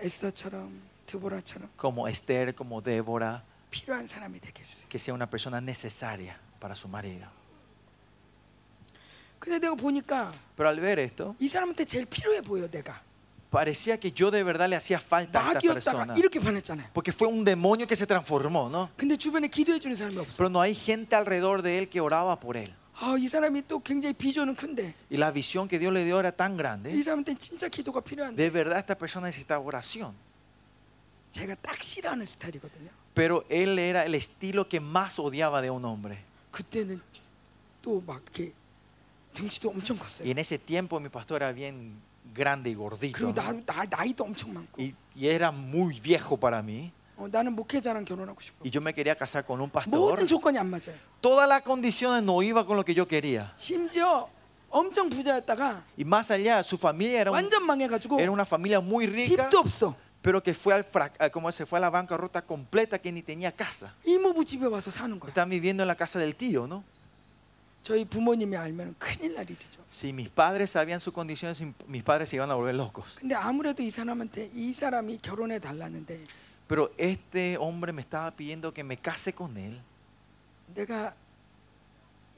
에스더처럼 0.00 0.70
드보라처럼 1.06 1.68
como 1.78 2.08
Esther, 2.08 2.52
como 2.56 2.82
Débora, 2.82 3.42
필요한 3.70 4.08
사람이 4.08 4.40
되게 4.40 4.62
해주세요 4.62 4.88
que 4.88 4.98
sea 4.98 5.14
una 5.14 5.30
persona 5.30 5.60
necesaria 5.60 6.36
para 6.58 6.74
su 6.74 6.88
marido. 6.88 7.28
근데 9.38 9.58
내가 9.60 9.74
보니까 9.76 10.32
Pero 10.56 10.68
al 10.68 10.80
ver 10.80 10.98
esto, 10.98 11.36
이 11.38 11.46
사람한테 11.48 11.84
제일 11.84 12.06
필요해 12.06 12.40
보여 12.40 12.68
내가 12.68 13.00
parecía 13.50 13.98
que 13.98 14.12
yo 14.12 14.30
de 14.30 14.42
verdad 14.42 14.68
le 14.68 14.76
hacía 14.76 14.98
falta 15.00 15.38
a 15.40 15.52
esta 15.52 15.60
마귀였다가 15.60 16.04
persona. 16.06 16.14
이렇게 16.18 16.38
변했잖아요 16.40 16.90
Porque 16.92 17.12
fue 17.12 17.28
un 17.28 17.44
demonio 17.44 17.86
que 17.86 17.96
se 17.96 18.06
transformó, 18.06 18.68
¿no? 18.68 18.90
근데 18.96 19.16
주변에 19.16 19.48
기도해 19.48 19.78
주는 19.78 19.94
사람이 19.96 20.18
없어 20.18 20.36
Pero 20.36 20.48
no 20.50 20.60
hay 20.60 20.74
gente 20.74 21.14
alrededor 21.16 21.62
de 21.62 21.78
él 21.78 21.88
que 21.88 22.00
oraba 22.00 22.38
por 22.38 22.56
él. 22.56 22.72
아이 22.98 23.28
사람이 23.28 23.62
또 23.68 23.78
굉장히 23.80 24.14
비전은 24.14 24.56
큰데 24.56 24.94
Y 25.10 25.16
la 25.18 25.30
visión 25.30 25.68
que 25.68 25.78
Dios 25.78 25.92
le 25.92 26.04
dio 26.04 26.18
era 26.18 26.32
tan 26.32 26.54
이 26.54 26.56
grande. 26.56 26.90
사람한테 27.02 27.34
진짜 27.38 27.68
기도가 27.68 28.00
필요한데 28.00 28.36
De 28.36 28.50
verdad 28.50 28.78
esta 28.78 28.94
persona 28.96 29.28
necesitaba 29.28 29.60
oración. 29.64 30.12
제가 31.30 31.54
딱 31.62 31.82
싫어하는 31.82 32.24
스타일이거든요 32.26 32.90
Pero 33.14 33.44
él 33.48 33.78
era 33.78 34.04
el 34.04 34.14
estilo 34.14 34.68
que 34.68 34.80
más 34.80 35.18
odiaba 35.18 35.62
de 35.62 35.70
un 35.70 35.84
hombre. 35.84 36.18
그때는 36.50 37.00
또 37.82 38.02
막 38.06 38.20
이렇게 38.24 38.52
등치도 39.34 39.70
엄청 39.70 39.96
Y 39.96 40.00
컸어요 40.00 40.30
en 40.30 40.38
ese 40.38 40.58
tiempo 40.58 40.98
mi 41.00 41.08
pastor 41.10 41.42
era 41.42 41.52
bien 41.52 42.00
grande 42.34 42.70
y 42.70 42.74
gordito. 42.74 43.16
그리고 43.18 43.32
나, 43.34 43.52
¿no? 43.52 43.62
나, 43.64 43.84
나이도 43.88 44.24
엄청 44.24 44.52
많고 44.52 44.80
Y, 44.82 44.94
y 45.16 45.28
era 45.28 45.50
muy 45.52 45.98
viejo 46.00 46.36
para 46.36 46.62
mí. 46.62 46.92
어, 47.16 47.26
나는 47.28 47.52
목회자랑 47.56 48.04
결혼하고 48.04 48.38
싶어 48.40 48.62
Y 48.64 48.70
yo 48.70 48.80
me 48.82 48.92
quería 48.92 49.14
casar 49.16 49.44
con 49.46 49.60
un 49.60 49.70
pastor. 49.70 49.98
모든 49.98 50.26
조건이 50.26 50.58
안 50.58 50.68
맞아요 50.70 50.94
Todas 51.22 51.48
las 51.48 51.62
condiciones 51.62 52.22
no 52.22 52.42
iba 52.42 52.66
con 52.66 52.76
lo 52.76 52.84
que 52.84 52.92
yo 52.94 53.06
quería. 53.08 53.52
심지어 53.56 54.28
엄청 54.70 55.08
부자였다가 55.08 55.82
Y 55.96 56.04
más 56.04 56.30
allá, 56.30 56.62
su 56.62 56.76
familia 56.76 57.20
era, 57.22 57.30
un- 57.30 57.36
완전 57.36 57.64
망해가지고 57.64 58.20
era 58.20 58.30
una 58.30 58.44
familia 58.44 58.80
muy 58.80 59.06
rica, 59.06 59.48
집도 59.48 59.58
없어 59.60 59.94
pero 60.20 60.42
que 60.42 60.52
fue, 60.52 60.74
al 60.74 60.84
frac- 60.84 61.14
ah, 61.20 61.30
como 61.30 61.50
se 61.52 61.64
fue 61.64 61.78
a 61.78 61.82
la 61.82 61.88
bancarrota 61.88 62.42
completa, 62.44 62.98
que 62.98 63.12
ni 63.12 63.22
tenía 63.22 63.52
casa. 63.52 63.94
이모부 64.04 64.44
집에 64.44 64.66
와서 64.66 64.90
사는 64.90 65.18
거야 65.20 65.28
Están 65.30 65.48
viviendo 65.48 65.84
en 65.84 65.86
la 65.88 65.94
casa 65.94 66.18
del 66.18 66.34
tío, 66.34 66.66
¿no? 66.66 66.82
저희 67.82 68.04
부모님이 68.04 68.56
알면 68.56 68.96
큰일 68.98 69.34
날 69.34 69.44
일이죠 69.48 69.80
Si 69.88 70.10
mis 70.12 70.28
padres 70.28 70.70
sabían 70.72 70.98
sus 71.00 71.12
condiciones, 71.14 71.62
mis 71.86 72.02
padres 72.02 72.28
se 72.30 72.36
iban 72.36 72.50
a 72.50 72.54
volver 72.54 72.74
locos. 72.74 73.14
근데 73.20 73.34
아무래도 73.36 73.82
이 73.82 73.90
사람한테 73.90 74.50
이 74.54 74.72
사람이 74.72 75.18
결혼해 75.22 75.58
달라는데 75.60 76.18
Pero 76.68 76.90
este 76.98 77.56
hombre 77.56 77.92
me 77.92 78.02
estaba 78.02 78.32
pidiendo 78.32 78.74
que 78.74 78.82
me 78.82 78.96
case 78.96 79.32
con 79.32 79.56
él. 79.56 79.78
내가 80.74 81.14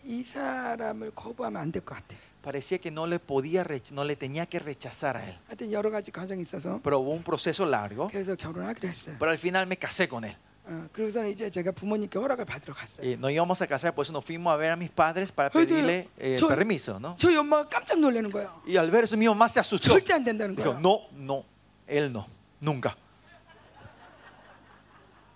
이 0.05 0.23
사람을 0.23 1.13
거부하면 1.15 1.61
안 1.63 1.73
될 1.73 1.81
것 1.85 1.97
같아 1.97 2.15
Parecía 2.43 2.79
que 2.79 2.91
no 2.93 3.07
le 3.07 3.19
podía, 3.19 3.65
rech- 3.65 3.91
no 3.93 4.05
le 4.05 4.15
tenía 4.17 4.47
que 4.47 4.59
rechazar 4.59 5.17
a 5.17 5.25
él. 5.27 5.35
하여튼 5.49 5.73
여러 5.73 5.91
가지 5.91 6.13
과정이 6.13 6.43
있어서 6.43 6.81
Pero 6.83 7.01
hubo 7.01 7.11
un 7.11 7.23
proceso 7.25 7.65
largo. 7.67 8.09
그래서 8.09 8.37
결혼하기로 8.37 8.87
했어요 8.89 9.17
Pero 9.19 9.31
al 9.31 9.39
final 9.39 9.67
me 9.67 9.77
casé 9.79 10.09
con 10.09 10.25
él. 10.25 10.37
어, 10.65 10.87
그래서 10.93 11.27
이제 11.27 11.49
제가 11.51 11.73
부모님께 11.73 12.19
허락을 12.19 12.45
받으러 12.45 12.75
갔어요 12.75 13.07
Y 13.07 13.15
no 13.17 13.31
íbamos 13.31 13.63
a 13.63 13.67
casar, 13.67 13.95
por 13.95 14.05
eso 14.05 14.13
nos 14.13 14.23
fuimos 14.25 14.53
a 14.53 14.57
ver 14.57 14.71
a 14.73 14.77
mis 14.77 14.91
padres 14.91 15.33
para 15.33 15.51
Ay, 15.55 15.65
pedirle 15.67 16.09
eh, 16.19 16.37
yo- 16.39 16.47
permiso, 16.49 16.99
¿no? 17.01 17.17
저희 17.17 17.37
엄마가 17.37 17.69
깜짝 17.69 17.99
놀라는 18.01 18.31
거예요 18.31 18.51
Y 18.67 18.77
al 18.77 18.91
ver 18.91 19.05
eso, 19.05 19.17
mi 19.17 19.27
mamá 19.27 19.49
se 19.49 19.61
asustó. 19.61 19.89
절대 19.99 20.13
안 20.13 20.25
된다는 20.25 20.55
Dijo, 20.55 20.75
거예요 20.75 20.81
no, 20.81 21.09
no, 21.15 21.45
él 21.89 22.13
no, 22.13 22.27
nunca. 22.61 22.95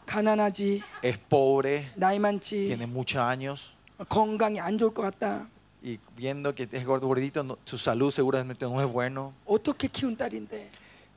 가난하지 0.06 0.82
Es 1.02 1.18
pobre, 1.18 1.90
나이 1.96 2.18
많지 2.18 2.66
tiene 2.68 2.86
muchos 2.86 3.16
años 3.22 3.74
건강이 4.08 4.60
안 4.60 4.76
좋을 4.76 4.92
것 4.92 5.02
같다 5.02 5.46
y 5.82 5.98
viendo 6.16 6.54
que 6.54 6.68
es 6.70 6.84
gordo, 6.84 7.06
gordito, 7.08 7.42
no- 7.42 7.58
su 7.64 7.78
salud 7.78 8.10
seguramente 8.12 8.66
no 8.66 8.80
es 8.80 8.86
bueno. 8.92 9.32
어떻게 9.46 9.88
키운 9.88 10.16
딸인데 10.16 10.68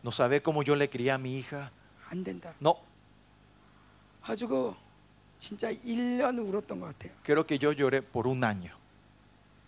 No 0.03 0.11
sabe 0.11 0.39
cómo 0.41 0.61
yo 0.63 0.75
le 0.75 0.87
crié 0.87 1.11
a 1.11 1.17
mi 1.17 1.37
hija. 1.37 1.71
안 2.09 2.23
된다 2.23 2.53
No, 2.61 2.77
가지고 4.22 4.74
진짜 5.38 5.72
1년 5.72 6.38
울었던 6.38 6.80
것 6.80 6.86
같아요 6.98 7.12
creo 7.24 7.46
que 7.46 7.58
yo 7.58 7.72
lloré 7.72 8.02
por 8.02 8.26
un 8.26 8.44
año. 8.44 8.72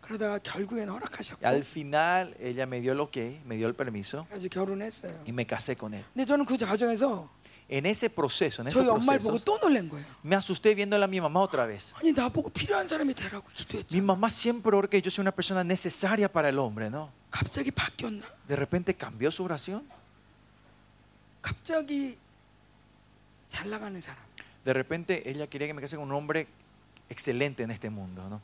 그러다가 0.02 0.38
결국엔 0.38 0.88
허락하셨고 0.88 1.46
al 1.46 1.62
final 1.62 2.34
ella 2.40 2.64
me 2.66 2.80
dio 2.80 2.94
lo 2.94 3.10
que, 3.10 3.40
me 3.46 3.56
dio 3.56 3.68
el 3.68 3.74
permiso 3.74 4.26
그래서 4.28 4.48
결혼했어요 4.48 5.22
y 5.26 5.32
me 5.32 5.46
casé 5.46 5.76
con 5.76 5.94
él. 5.94 6.04
근데 6.12 6.24
저는 6.24 6.44
그 6.44 6.56
과정에서 6.56 7.28
En 7.68 7.86
ese 7.86 8.10
proceso, 8.10 8.60
en 8.60 8.66
estos 8.68 8.82
저희 8.84 8.88
엄마를 8.90 9.20
보고 9.20 9.38
procesos, 9.38 9.44
또 9.44 9.58
놀란 9.58 9.88
거예요 9.88 10.04
me 10.22 10.36
asusté 10.36 10.74
viéndola 10.74 11.06
a 11.06 11.08
mi 11.08 11.20
mamá 11.20 11.40
otra 11.40 11.66
vez. 11.66 11.94
아니 11.96 12.12
나보고 12.12 12.50
필요한 12.50 12.86
사람이 12.86 13.14
되라고 13.14 13.46
Mi 13.48 13.54
기도했잖아 13.54 14.04
mamá 14.04 14.28
siempre 14.28 14.76
oró 14.76 14.90
que 14.90 15.00
yo 15.00 15.10
soy 15.10 15.22
una 15.22 15.32
persona 15.32 15.64
necesaria 15.64 16.28
para 16.28 16.50
el 16.50 16.58
hombre, 16.58 16.90
¿no? 16.90 17.08
갑자기 17.30 17.70
바뀌었나? 17.70 18.26
De 18.46 18.56
repente 18.56 18.92
cambió 18.94 19.30
su 19.30 19.44
oración. 19.44 19.88
갑자기 21.40 22.18
잘 23.48 23.70
나가는 23.70 23.98
사람 24.00 24.22
de 24.64 24.72
repente 24.72 25.28
ella 25.28 25.46
quería 25.46 25.66
que 25.66 25.74
me 25.74 25.82
case 25.82 25.96
con 25.96 26.04
un 26.06 26.12
hombre 26.12 26.46
excelente 27.08 27.62
en 27.62 27.70
este 27.70 27.90
mundo, 27.90 28.28
¿no? 28.28 28.40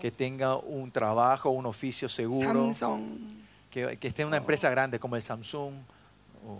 que 0.00 0.10
tenga 0.10 0.56
un 0.56 0.90
trabajo, 0.90 1.50
un 1.50 1.66
oficio 1.66 2.08
seguro, 2.08 2.70
que, 3.70 3.96
que, 3.96 4.08
esté 4.08 4.22
en 4.22 4.28
una 4.28 4.36
empresa 4.36 4.70
grande 4.70 5.00
como 5.00 5.16
el 5.16 5.22
Samsung. 5.22 5.74
O, 6.46 6.58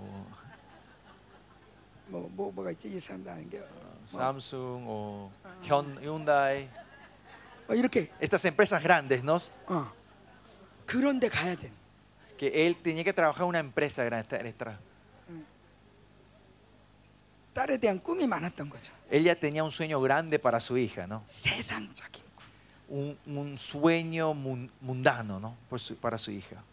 Samsung 4.06 4.84
o 4.86 5.30
Hyundai. 5.62 6.68
Estas 8.20 8.44
empresas 8.44 8.82
grandes, 8.82 9.22
¿no? 9.22 9.38
Que 12.36 12.66
él 12.66 12.76
tenía 12.82 13.04
que 13.04 13.12
trabajar 13.12 13.42
en 13.42 13.48
una 13.48 13.58
empresa 13.60 14.04
grande. 14.04 14.54
esta- 17.53 17.53
esta- 17.53 17.53
딸에 17.53 17.77
대한 17.77 17.99
꿈이 18.01 18.25
많았던 18.27 18.69
거죠. 18.69 18.91
Ella 19.11 19.35
tenía 19.35 19.63
un 19.63 19.71
sueño 19.71 19.99
grande 20.01 20.39
para 20.39 20.59
su 20.59 20.77
hija, 20.77 21.07
¿no? 21.07 21.23
세상적인 21.29 22.23
꿈. 22.87 23.15
un, 23.27 23.35
un 23.37 23.57
sueño 23.57 24.33
mun- 24.33 24.69
mundano 24.81 25.39
¿no? 25.39 25.55
Por 25.69 25.79
su- 25.79 25.95
para 25.95 26.17
su 26.17 26.31
hija. 26.31 26.63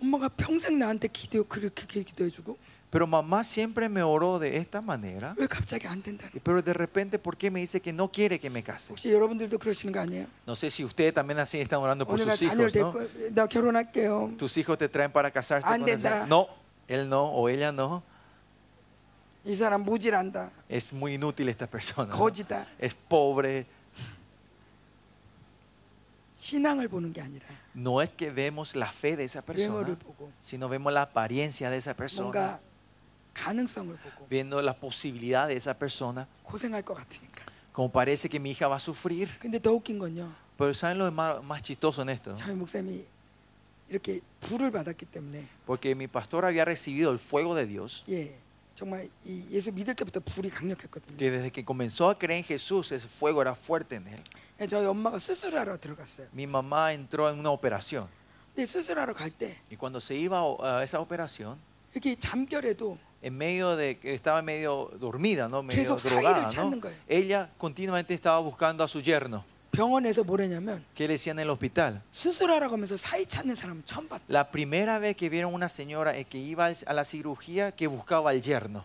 엄마가 0.00 0.28
평생 0.30 0.78
나한테 0.78 1.08
기도 1.08 1.44
그렇게 1.44 2.02
기도해주고 2.02 2.56
Pero 2.90 3.06
mamá 3.06 3.42
siempre 3.42 3.88
me 3.88 4.02
oró 4.02 4.38
de 4.38 4.58
esta 4.58 4.82
manera. 4.82 5.34
왜 5.38 5.46
갑자기 5.46 5.86
안 5.86 6.02
된다는? 6.02 6.30
거야? 6.32 6.42
Pero 6.44 6.60
de 6.62 6.74
repente, 6.74 7.18
¿por 7.18 7.38
qué 7.38 7.50
me 7.50 7.60
dice 7.60 7.80
que 7.80 7.90
no 7.90 8.10
quiere 8.12 8.38
que 8.38 8.50
me 8.50 8.62
case? 8.62 8.92
혹시 8.92 9.10
여러분들도 9.10 9.56
그러시는 9.56 9.94
거 9.94 10.00
아니에요? 10.00 10.26
No 10.46 10.52
sé 10.54 10.68
si 10.68 10.84
ustedes 10.84 11.14
también 11.14 11.38
así 11.38 11.58
están 11.58 11.80
orando 11.80 12.04
por 12.04 12.16
오늘 12.20 12.26
나 12.26 12.34
sus 12.36 12.50
자녀를 12.50 12.68
hijos, 12.68 12.76
¿no? 12.76 12.92
데리고 12.92 13.34
나 13.34 13.46
결혼할게요. 13.46 14.34
Tus 14.36 14.58
hijos 14.58 14.76
te 14.76 14.88
traen 14.90 15.10
para 15.10 15.30
casarte 15.30 15.64
안 15.66 15.80
con 15.80 15.88
él. 15.88 16.02
된다. 16.02 16.26
No, 16.28 16.48
él 16.88 17.08
no 17.08 17.24
o 17.32 17.48
ella 17.48 17.72
no. 17.72 18.02
이 19.46 19.54
사람 19.54 19.82
무질한다. 19.84 20.50
Es 20.68 20.92
muy 20.94 21.14
inútil 21.14 21.48
esta 21.48 21.66
persona. 21.66 22.08
¿no? 22.08 22.16
거지다. 22.18 22.66
Es 22.78 22.94
pobre. 22.94 23.66
신앙을 26.36 26.88
보는 26.88 27.12
게 27.12 27.20
아니라 27.20 27.46
No 27.74 28.02
es 28.02 28.10
que 28.10 28.30
vemos 28.30 28.74
la 28.74 28.90
fe 28.90 29.16
de 29.16 29.24
esa 29.24 29.42
persona, 29.42 29.78
외모를 29.78 29.96
보고 29.96 30.32
sino 30.40 30.68
vemos 30.68 30.92
la 30.92 31.02
apariencia 31.02 31.70
de 31.70 31.76
esa 31.76 31.94
persona, 31.94 32.32
뭔가 32.32 32.60
가능성을 33.34 33.96
보고 33.96 34.26
viendo 34.28 34.60
la 34.60 34.74
posibilidad 34.74 35.46
de 35.48 35.56
esa 35.56 35.74
persona. 35.74 36.26
고생할 36.44 36.82
것 36.82 36.94
같으니까. 36.94 37.44
Como 37.72 37.90
parece 37.90 38.28
que 38.28 38.38
mi 38.40 38.50
hija 38.50 38.68
va 38.68 38.76
a 38.76 38.80
sufrir. 38.80 39.28
근데 39.38 39.58
더 39.60 39.72
웃긴 39.72 39.98
건요. 39.98 40.30
Pero 40.58 40.74
¿saben 40.74 40.98
lo 40.98 41.10
más, 41.10 41.42
más 41.42 41.62
chistoso 41.62 42.02
en 42.02 42.10
esto? 42.10 42.34
저희 42.34 42.54
목사님이 42.54 43.04
이렇게 43.88 44.20
불을 44.40 44.70
받았기 44.70 45.06
때문에 45.06 45.46
Porque 45.64 45.94
mi 45.94 46.08
pastor 46.08 46.44
había 46.44 46.64
recibido 46.64 47.12
el 47.12 47.18
fuego 47.18 47.54
de 47.54 47.66
Dios, 47.66 48.04
예 48.08 48.36
정말 48.76 49.08
이 49.24 49.44
예수 49.50 49.70
믿을 49.72 49.94
때부터 49.94 50.20
불이 50.20 50.50
강력했거든요. 50.50 51.16
que 51.18 51.30
desde 51.30 51.50
que 51.52 51.62
comenzó 51.64 52.08
a 52.10 52.14
creer 52.14 52.38
en 52.38 52.44
Jesús, 52.44 52.90
ese 52.92 53.06
fuego 53.06 53.42
era 53.42 53.54
fuerte 53.54 53.96
en 53.96 54.06
él. 54.08 54.20
예, 54.60 54.66
저희 54.66 54.86
엄마가 54.86 55.18
수술하러 55.18 55.78
들어갔어요. 55.78 56.26
Mi 56.32 56.46
mamá 56.46 56.92
entró 56.92 57.28
en 57.30 57.38
una 57.38 57.50
operación 57.50 58.08
근데 58.54 58.66
수술하러 58.66 59.14
갈 59.14 59.30
때 59.30 59.56
y 59.70 59.76
cuando 59.76 60.00
se 60.00 60.14
iba 60.16 60.40
a 60.60 60.82
esa 60.82 61.00
operación, 61.00 61.58
이렇게 61.94 62.16
잠결에도 62.16 62.98
en 63.22 63.36
medio 63.36 63.76
de 63.76 63.98
que 64.00 64.14
estaba 64.14 64.42
medio 64.42 64.90
dormida, 64.98 65.48
¿no? 65.48 65.62
medio 65.62 65.76
계속 65.96 66.02
drogada, 66.02 66.40
사이를 66.40 66.42
¿no? 66.42 66.48
찾는 66.50 66.80
거예요. 66.80 66.96
ella 67.08 67.50
continuamente 67.58 68.14
estaba 68.14 68.40
buscando 68.40 68.82
a 68.82 68.88
su 68.88 69.00
yerno. 69.00 69.44
병원에서 69.72 70.22
뭐랬냐면 70.24 70.84
¿Qué 70.94 71.06
le 71.08 71.14
decían 71.14 71.38
en 71.38 71.44
el 71.44 71.50
hospital? 71.50 72.02
수술하러 72.12 72.68
가면서 72.68 72.96
사이 72.96 73.24
찾는 73.26 73.54
사람 73.54 73.82
처음 73.84 74.06
봤다. 74.08 74.22
La 74.28 74.50
primera 74.50 74.98
vez 74.98 75.16
que 75.16 75.28
vieron 75.30 75.54
una 75.54 75.68
señora 75.68 76.14
eh, 76.16 76.24
que 76.24 76.38
iba 76.38 76.66
al- 76.66 76.76
a 76.86 76.92
la 76.92 77.04
cirugía 77.04 77.72
que 77.72 77.86
buscaba 77.86 78.30
al 78.30 78.42
yerno. 78.42 78.84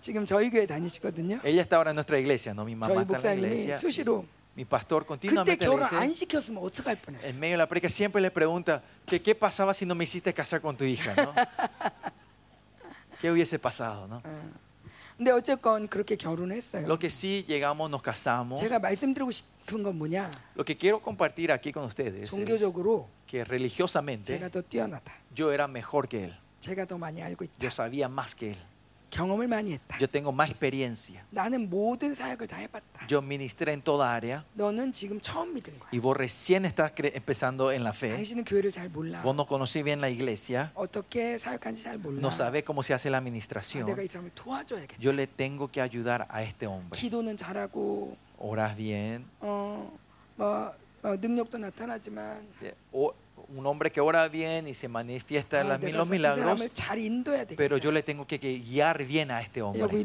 지금 0.00 0.24
저희 0.24 0.48
교회 0.50 0.66
다니시거든요. 0.66 1.40
Ella 1.44 1.60
está 1.62 1.76
ahora 1.76 1.90
en 1.90 1.96
nuestra 1.96 2.18
iglesia, 2.18 2.54
¿no? 2.54 2.64
Mi 2.64 2.74
mamá 2.74 2.88
저희 2.94 3.02
está 3.02 3.32
en 3.32 3.42
la 3.42 3.48
목사님이 3.48 3.52
iglesia. 3.52 3.76
수시로 3.78 4.24
Mi 4.56 4.64
pastor 4.64 5.04
그때 5.06 5.28
continuamente 5.28 5.64
le 5.66 5.70
결혼 5.70 5.84
안 5.94 6.08
dice, 6.08 6.24
시켰으면 6.26 6.62
어떡할 6.62 6.96
뻔했어. 6.96 7.26
en 7.28 7.38
medio 7.38 7.54
de 7.54 7.58
la 7.58 7.66
predica, 7.68 7.88
siempre 7.88 8.20
le 8.22 8.30
pregunta, 8.30 8.82
que, 9.06 9.20
¿qué 9.22 9.34
pasaba 9.34 9.74
si 9.74 9.84
no 9.86 9.94
me 9.94 10.04
hiciste 10.04 10.32
casar 10.34 10.60
con 10.60 10.76
tu 10.76 10.84
hija? 10.84 11.14
¿no? 11.16 11.32
¿Qué 13.20 13.30
hubiese 13.30 13.58
pasado? 13.58 14.08
¿no? 14.08 14.22
근데 15.16 15.30
어쨌건 15.30 15.88
그렇게 15.88 16.16
결혼했어요. 16.16 16.86
Lo 16.86 16.98
que 16.98 17.08
sí 17.10 17.44
llegamos, 17.46 17.90
nos 17.90 18.02
casamos. 18.02 18.58
제가 18.60 18.78
말씀드리고 18.78 19.30
싶은 19.30 19.82
건 19.82 19.98
뭐냐? 19.98 20.30
Lo 20.56 20.64
que 20.64 20.76
quiero 20.76 21.00
compartir 21.00 21.52
aquí 21.52 21.72
con 21.72 21.84
ustedes 21.84 22.22
es 22.22 22.30
종교적으로 22.30 23.08
que 23.26 23.44
제가 23.44 23.48
religiosamente 23.50 24.38
더 24.50 24.62
뛰어나다. 24.62 25.12
yo 25.36 25.52
era 25.52 25.68
mejor 25.68 26.08
que 26.08 26.24
él. 26.24 26.36
제가 26.60 26.84
더 26.86 26.98
많이 26.98 27.22
알고 27.22 27.44
있다. 27.44 27.54
Yo 27.60 27.70
sabía 27.70 28.08
más 28.08 28.34
que 28.34 28.50
él. 28.52 28.58
경험을 29.14 29.48
많이 29.48 29.72
했다. 29.72 29.98
Yo 30.00 30.06
tengo 30.06 30.30
más 30.30 30.48
experiencia. 30.50 31.20
나는 31.30 31.68
모든 31.68 32.14
사역을 32.14 32.46
다 32.46 32.56
해봤다. 32.58 33.08
Yo 33.10 33.18
ministré 33.20 33.72
en 33.72 33.82
toda 33.82 34.12
área 34.14 34.44
너는 34.54 34.92
지금 34.92 35.18
처음 35.20 35.52
믿은 35.54 35.80
거야. 35.80 35.90
y 35.92 35.98
vos 35.98 36.16
recién 36.16 36.64
estás 36.64 36.94
cre- 36.94 37.10
empezando 37.16 37.72
en 37.72 37.82
la 37.82 37.90
fe. 37.92 38.12
당신은 38.14 38.44
교회를 38.44 38.70
잘 38.70 38.88
몰라. 38.88 39.20
Vos 39.22 39.34
no 39.34 39.46
conocí 39.46 39.82
bien 39.82 39.98
la 40.00 40.08
iglesia, 40.08 40.70
어떻게 40.76 41.36
사역하는지 41.38 41.82
잘 41.82 41.98
몰라. 41.98 42.20
no 42.20 42.30
sabés 42.30 42.62
cómo 42.62 42.84
se 42.84 42.94
hace 42.94 43.10
la 43.10 43.16
아, 43.16 43.20
administración. 43.20 43.84
내가 43.86 44.00
이 44.00 44.06
사람을 44.06 44.30
도와줘야겠다. 44.36 45.02
Yo 45.02 45.10
le 45.12 45.26
tengo 45.26 45.66
que 45.66 45.80
ayudar 45.82 46.28
a 46.30 46.44
este 46.44 46.66
hombre. 46.66 46.96
기도는 46.96 47.36
잘하고 47.36 48.16
Oras 48.38 48.76
bien. 48.76 49.24
어, 49.40 49.90
뭐, 50.36 50.72
뭐 51.02 51.16
능력도 51.16 51.58
나타나지만 51.58 52.46
Eh, 52.62 52.72
o- 52.92 53.12
un 53.49 53.65
hombre 53.65 53.91
que 53.91 54.01
ora 54.01 54.27
bien 54.27 54.67
y 54.67 54.73
se 54.73 54.87
manifiesta 54.87 55.61
en 55.61 55.97
los 55.97 56.07
milagros, 56.07 56.61
pero 57.55 57.77
yo 57.77 57.91
le 57.91 58.03
tengo 58.03 58.25
que, 58.25 58.37
guiar 58.37 59.03
bien 59.03 59.31
a 59.31 59.41
este 59.41 59.61
hombre. 59.61 60.03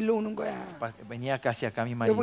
Venía 1.08 1.40
casi 1.40 1.66
acá 1.66 1.84
mi 1.84 1.94
marido. 1.94 2.16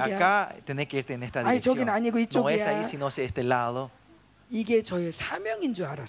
Acá 0.00 0.54
tenés 0.64 0.88
que 0.88 0.98
irte 0.98 1.14
en 1.14 1.22
esta 1.22 1.42
dirección. 1.42 1.86
No 2.34 2.48
es 2.48 2.62
ahí, 2.62 2.84
sino 2.84 3.08
es 3.08 3.18
este 3.18 3.42
lado. 3.42 3.90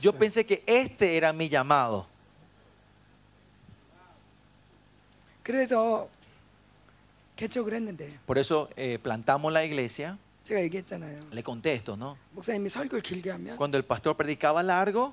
Yo 0.02 0.14
pensé 0.14 0.46
que 0.46 0.64
este 0.66 1.18
era 1.18 1.32
mi 1.32 1.48
llamado. 1.48 2.08
Por 8.26 8.38
eso 8.38 8.70
eh, 8.76 9.00
plantamos 9.02 9.54
la 9.54 9.66
iglesia. 9.66 10.18
제가 10.51 10.63
얘기했잖아요. 10.63 11.19
Le 11.33 11.43
conté 11.43 11.73
esto, 11.75 11.95
¿no? 11.97 12.17
목사님이 12.33 12.69
설교를 12.69 13.03
길게 13.03 13.31
하면 13.33 13.57
Cuando 13.57 13.77
el 13.79 13.85
pastor 13.85 14.17
predicaba 14.17 14.63
largo, 14.63 15.13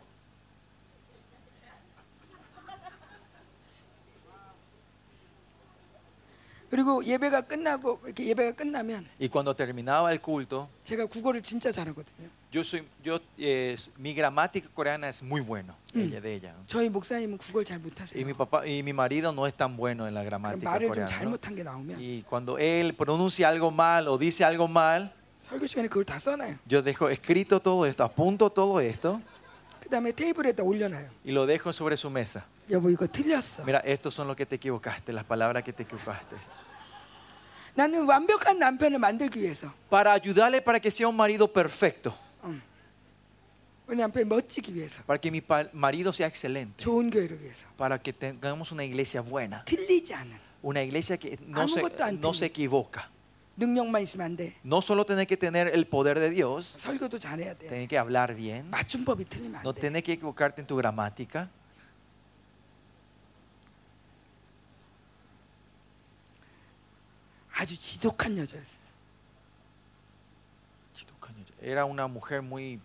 그리고 6.69 7.05
예배가 7.05 7.41
끝나고 7.41 7.99
이렇게 8.05 8.25
예배가 8.29 8.53
끝나면 8.53 9.05
y 9.21 9.29
cuando 9.29 9.53
terminaba 9.55 10.11
el 10.11 10.19
culto, 10.19 10.67
제가 10.83 11.05
국어를 11.05 11.41
진짜 11.43 11.71
잘하거든요. 11.71 12.27
yo 12.51 12.61
soy, 12.61 12.83
yo, 13.05 13.19
eh, 13.37 13.75
mi 13.99 14.13
gramática 14.15 14.67
coreana 14.73 15.07
es 15.09 15.21
muy 15.21 15.41
bueno, 15.41 15.75
Mm. 15.93 15.99
ella 15.99 16.21
de 16.21 16.33
ella. 16.33 16.53
¿no? 16.53 16.63
저희 16.65 16.89
목사님은 16.89 17.37
국어를 17.37 17.63
잘 17.65 17.77
Y 17.77 17.83
못하세요. 17.83 18.25
mi 18.25 18.33
papá 18.33 18.65
y 18.65 18.81
mi 18.81 18.91
marido 18.91 19.31
no 19.31 19.45
es 19.45 19.53
tan 19.53 19.77
bueno 19.77 20.07
en 20.07 20.15
la 20.15 20.23
그럼 20.23 20.41
gramática 20.41 20.65
말을 20.71 20.87
좀 20.87 20.93
coreana. 20.93 21.05
¿no? 21.05 21.37
잘못한 21.37 21.55
게 21.55 21.61
나오면 21.63 21.99
Y 21.99 22.23
cuando 22.27 22.57
él 22.57 22.95
pronuncia 22.95 23.49
algo 23.49 23.69
mal 23.69 24.07
o 24.07 24.17
dice 24.17 24.43
algo 24.43 24.67
mal, 24.67 25.13
설교 25.47 25.67
시간에 25.67 25.87
그걸 25.87 26.05
다 26.05 26.17
써놔요. 26.19 26.57
yo 26.69 26.81
dejo 26.81 27.09
escrito 27.09 27.59
todo 27.61 27.85
esto, 27.85 28.03
apunto 28.03 28.49
todo 28.49 28.79
esto 28.81 29.21
그다음에 29.81 30.11
테이블에다 30.13 30.63
올려놔요. 30.63 31.09
y 31.25 31.31
lo 31.31 31.45
dejo 31.45 31.71
sobre 31.73 31.95
su 31.97 32.09
mesa. 32.09 32.45
여보 32.71 32.89
이거 32.89 33.05
틀렸어. 33.07 33.63
Mira, 33.65 33.79
estos 33.85 34.13
son 34.13 34.27
los 34.27 34.35
que 34.37 34.45
te 34.45 34.55
equivocaste, 34.55 35.11
las 35.11 35.25
palabras 35.25 35.63
que 35.63 35.73
te 35.73 35.83
equivocaste. 35.83 36.37
나는 37.75 38.05
완벽한 38.05 38.57
남편을 38.59 38.99
만들기 38.99 39.41
위해서 39.41 39.73
Para 39.89 40.13
ayudarle 40.13 40.61
para 40.61 40.79
que 40.79 40.89
sea 40.91 41.07
un 41.09 41.15
marido 41.15 41.51
perfecto, 41.51 42.13
우리 43.87 43.97
남편이 43.97 44.25
멋지기 44.25 44.73
위해서 44.73 45.03
para 45.05 45.19
que 45.19 45.29
mi 45.29 45.41
pa- 45.41 45.67
marido 45.73 46.11
sea 46.13 46.27
excelente, 46.27 46.77
좋은 46.77 47.09
교회를 47.09 47.41
위해서 47.41 47.65
para 47.77 47.97
que 47.99 48.13
tengamos 48.13 48.71
una 48.71 48.83
iglesia 48.85 49.21
buena, 49.21 49.63
틀리지 49.65 50.13
않은 50.13 50.39
una 50.63 50.81
iglesia 50.81 51.17
que 51.17 51.37
no 51.47 51.67
se, 51.67 51.81
아무것도 51.81 52.03
안 52.03 52.15
no 52.21 52.31
틀려. 52.31 52.33
se 52.33 52.45
equivoca. 52.45 53.09
능력만 53.57 54.01
있으면 54.01 54.25
안 54.25 54.35
돼. 54.35 54.55
No 54.65 54.77
solo 54.77 55.05
tener 55.05 55.27
que 55.27 55.37
tener 55.37 55.67
el 55.73 55.85
poder 55.85 56.19
de 56.19 56.29
Dios, 56.31 56.75
설교도 56.79 57.19
잘해야 57.19 57.53
돼. 57.53 57.67
tener 57.67 57.87
que 57.87 57.97
hablar 57.97 58.35
bien, 58.35 58.69
맞춤법이 58.71 59.25
틀리면 59.25 59.61
no 59.63 59.69
안 59.69 59.75
돼. 59.75 59.81
tener 59.81 60.01
que 60.03 60.13
equivocarte 60.13 60.61
en 60.61 60.67
tu 60.67 60.75
gramática. 60.75 61.49
아주 67.55 67.77
지독한 67.77 68.37
여자였어요. 68.37 68.83
Era 71.61 71.85
una 71.85 72.07
mujer 72.07 72.41
muy 72.41 72.77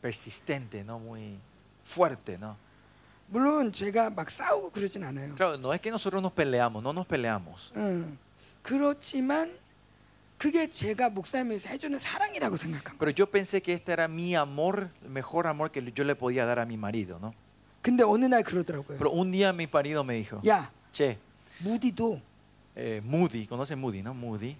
persistente, 0.00 0.84
¿no? 0.84 1.00
Muy 1.00 1.36
fuerte, 1.82 2.38
¿no? 2.38 2.56
물론 3.30 3.72
제가 3.72 4.10
막 4.10 4.30
싸우고 4.30 4.70
그러진 4.70 5.02
않아요. 5.04 5.34
Claro, 5.34 5.58
no 5.58 5.74
es 5.74 5.80
que 5.80 5.90
nosotros 5.90 6.22
nos 6.22 6.32
peleamos, 6.32 6.82
no 6.82 6.92
nos 6.92 7.04
peleamos. 7.06 7.72
응. 7.76 8.16
그렇지만 8.62 9.56
그게 10.36 10.70
제가 10.70 11.08
목사님에서 11.10 11.68
해주는 11.68 11.98
사랑이라고 11.98 12.56
생각한 12.56 12.96
거예요. 12.96 12.98
Pero 12.98 13.10
yo 13.10 13.26
pensé 13.30 13.60
que 13.60 13.72
este 13.72 13.92
era 13.92 14.06
mi 14.08 14.34
amor, 14.36 14.90
el 15.02 15.10
mejor 15.10 15.46
amor 15.48 15.70
que 15.70 15.82
yo 15.92 16.04
le 16.04 16.14
podía 16.14 16.46
dar 16.46 16.58
a 16.60 16.64
mi 16.66 16.76
marido, 16.76 17.18
¿no? 17.18 17.34
근데 17.82 18.02
어느 18.04 18.26
날 18.26 18.42
그러더라고요. 18.44 18.98
Pero 18.98 19.10
un 19.10 19.30
día 19.32 19.52
mi 19.52 19.66
marido 19.66 20.04
me 20.04 20.14
dijo, 20.14 20.40
야, 20.46 20.70
che, 20.92 21.18
무디도 21.60 22.20
eh, 22.76 23.00
Moody, 23.04 23.46
¿conoce 23.46 23.74
Moody, 23.74 24.02
no? 24.02 24.14
Moody. 24.14 24.56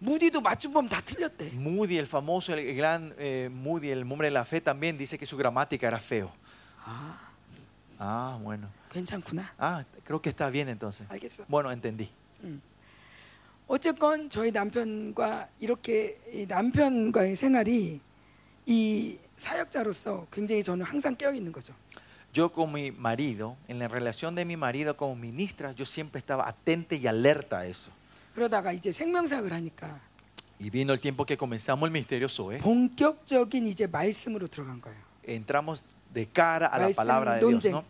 무디도 0.00 0.40
맞춤법 0.40 0.88
다 0.90 1.00
틀렸대. 1.00 1.52
Moody, 1.54 1.96
el 1.98 2.06
famoso, 2.08 2.52
el 2.54 2.74
gran 2.74 3.14
eh, 3.18 3.48
Moody, 3.52 3.90
el 3.90 4.02
hombre 4.02 4.26
de 4.26 4.32
la 4.32 4.44
fe, 4.44 4.60
también 4.60 4.98
dice 4.98 5.16
que 5.16 5.26
su 5.26 5.36
gramática 5.36 5.86
era 5.86 6.00
feo. 6.00 6.32
아, 6.84 7.30
Ah, 8.00 8.36
bueno. 8.42 8.66
괜찮구나. 8.90 9.52
Ah, 9.60 9.84
creo 10.02 10.20
que 10.20 10.28
está 10.30 10.50
bien 10.50 10.68
entonces. 10.68 11.06
알겠어. 11.08 11.44
Bueno, 11.46 11.70
entendí. 11.70 12.10
어쨌건 13.67 14.29
저희 14.29 14.51
남편과 14.51 15.49
이렇게 15.59 16.17
이 16.31 16.45
남편과의 16.45 17.35
생활이 17.35 17.99
이 18.65 19.17
사역자로서 19.37 20.27
굉장히 20.31 20.63
저는 20.63 20.85
항상 20.85 21.15
깨어 21.15 21.33
있는 21.33 21.51
거죠. 21.51 21.73
yo 22.33 22.49
con 22.51 22.71
mi 22.71 22.91
marido, 22.91 23.57
en 23.67 23.79
la 23.79 23.87
relación 23.87 24.35
de 24.35 24.45
mi 24.45 24.55
marido 24.55 24.95
como 24.95 25.15
ministra, 25.15 25.71
yo 25.71 25.85
siempre 25.85 26.19
estaba 26.19 26.47
atenta 26.47 26.95
y 26.95 27.07
alerta 27.07 27.59
a 27.59 27.65
eso. 27.65 27.91
그러다가 28.35 28.71
이제 28.71 28.91
생명사역을 28.91 29.51
하니까 29.51 29.99
Y 30.59 30.69
vino 30.69 30.93
el 30.93 30.99
tiempo 30.99 31.25
que 31.25 31.35
comenzamos 31.37 31.87
el 31.87 31.91
ministerio 31.91 32.27
Zoe, 32.27 32.59
본격적인 32.59 33.67
이제 33.67 33.87
말씀으로 33.87 34.47
들어간 34.47 34.79
거예요. 34.81 34.97
entramos 35.27 35.83
de 36.13 36.25
cara 36.27 36.67
a 36.67 36.77
la 36.77 36.83
Maestro 36.85 37.03
palabra 37.03 37.33
de 37.33 37.39
Dios, 37.39 37.51
논쟁. 37.51 37.71
¿no? 37.73 37.83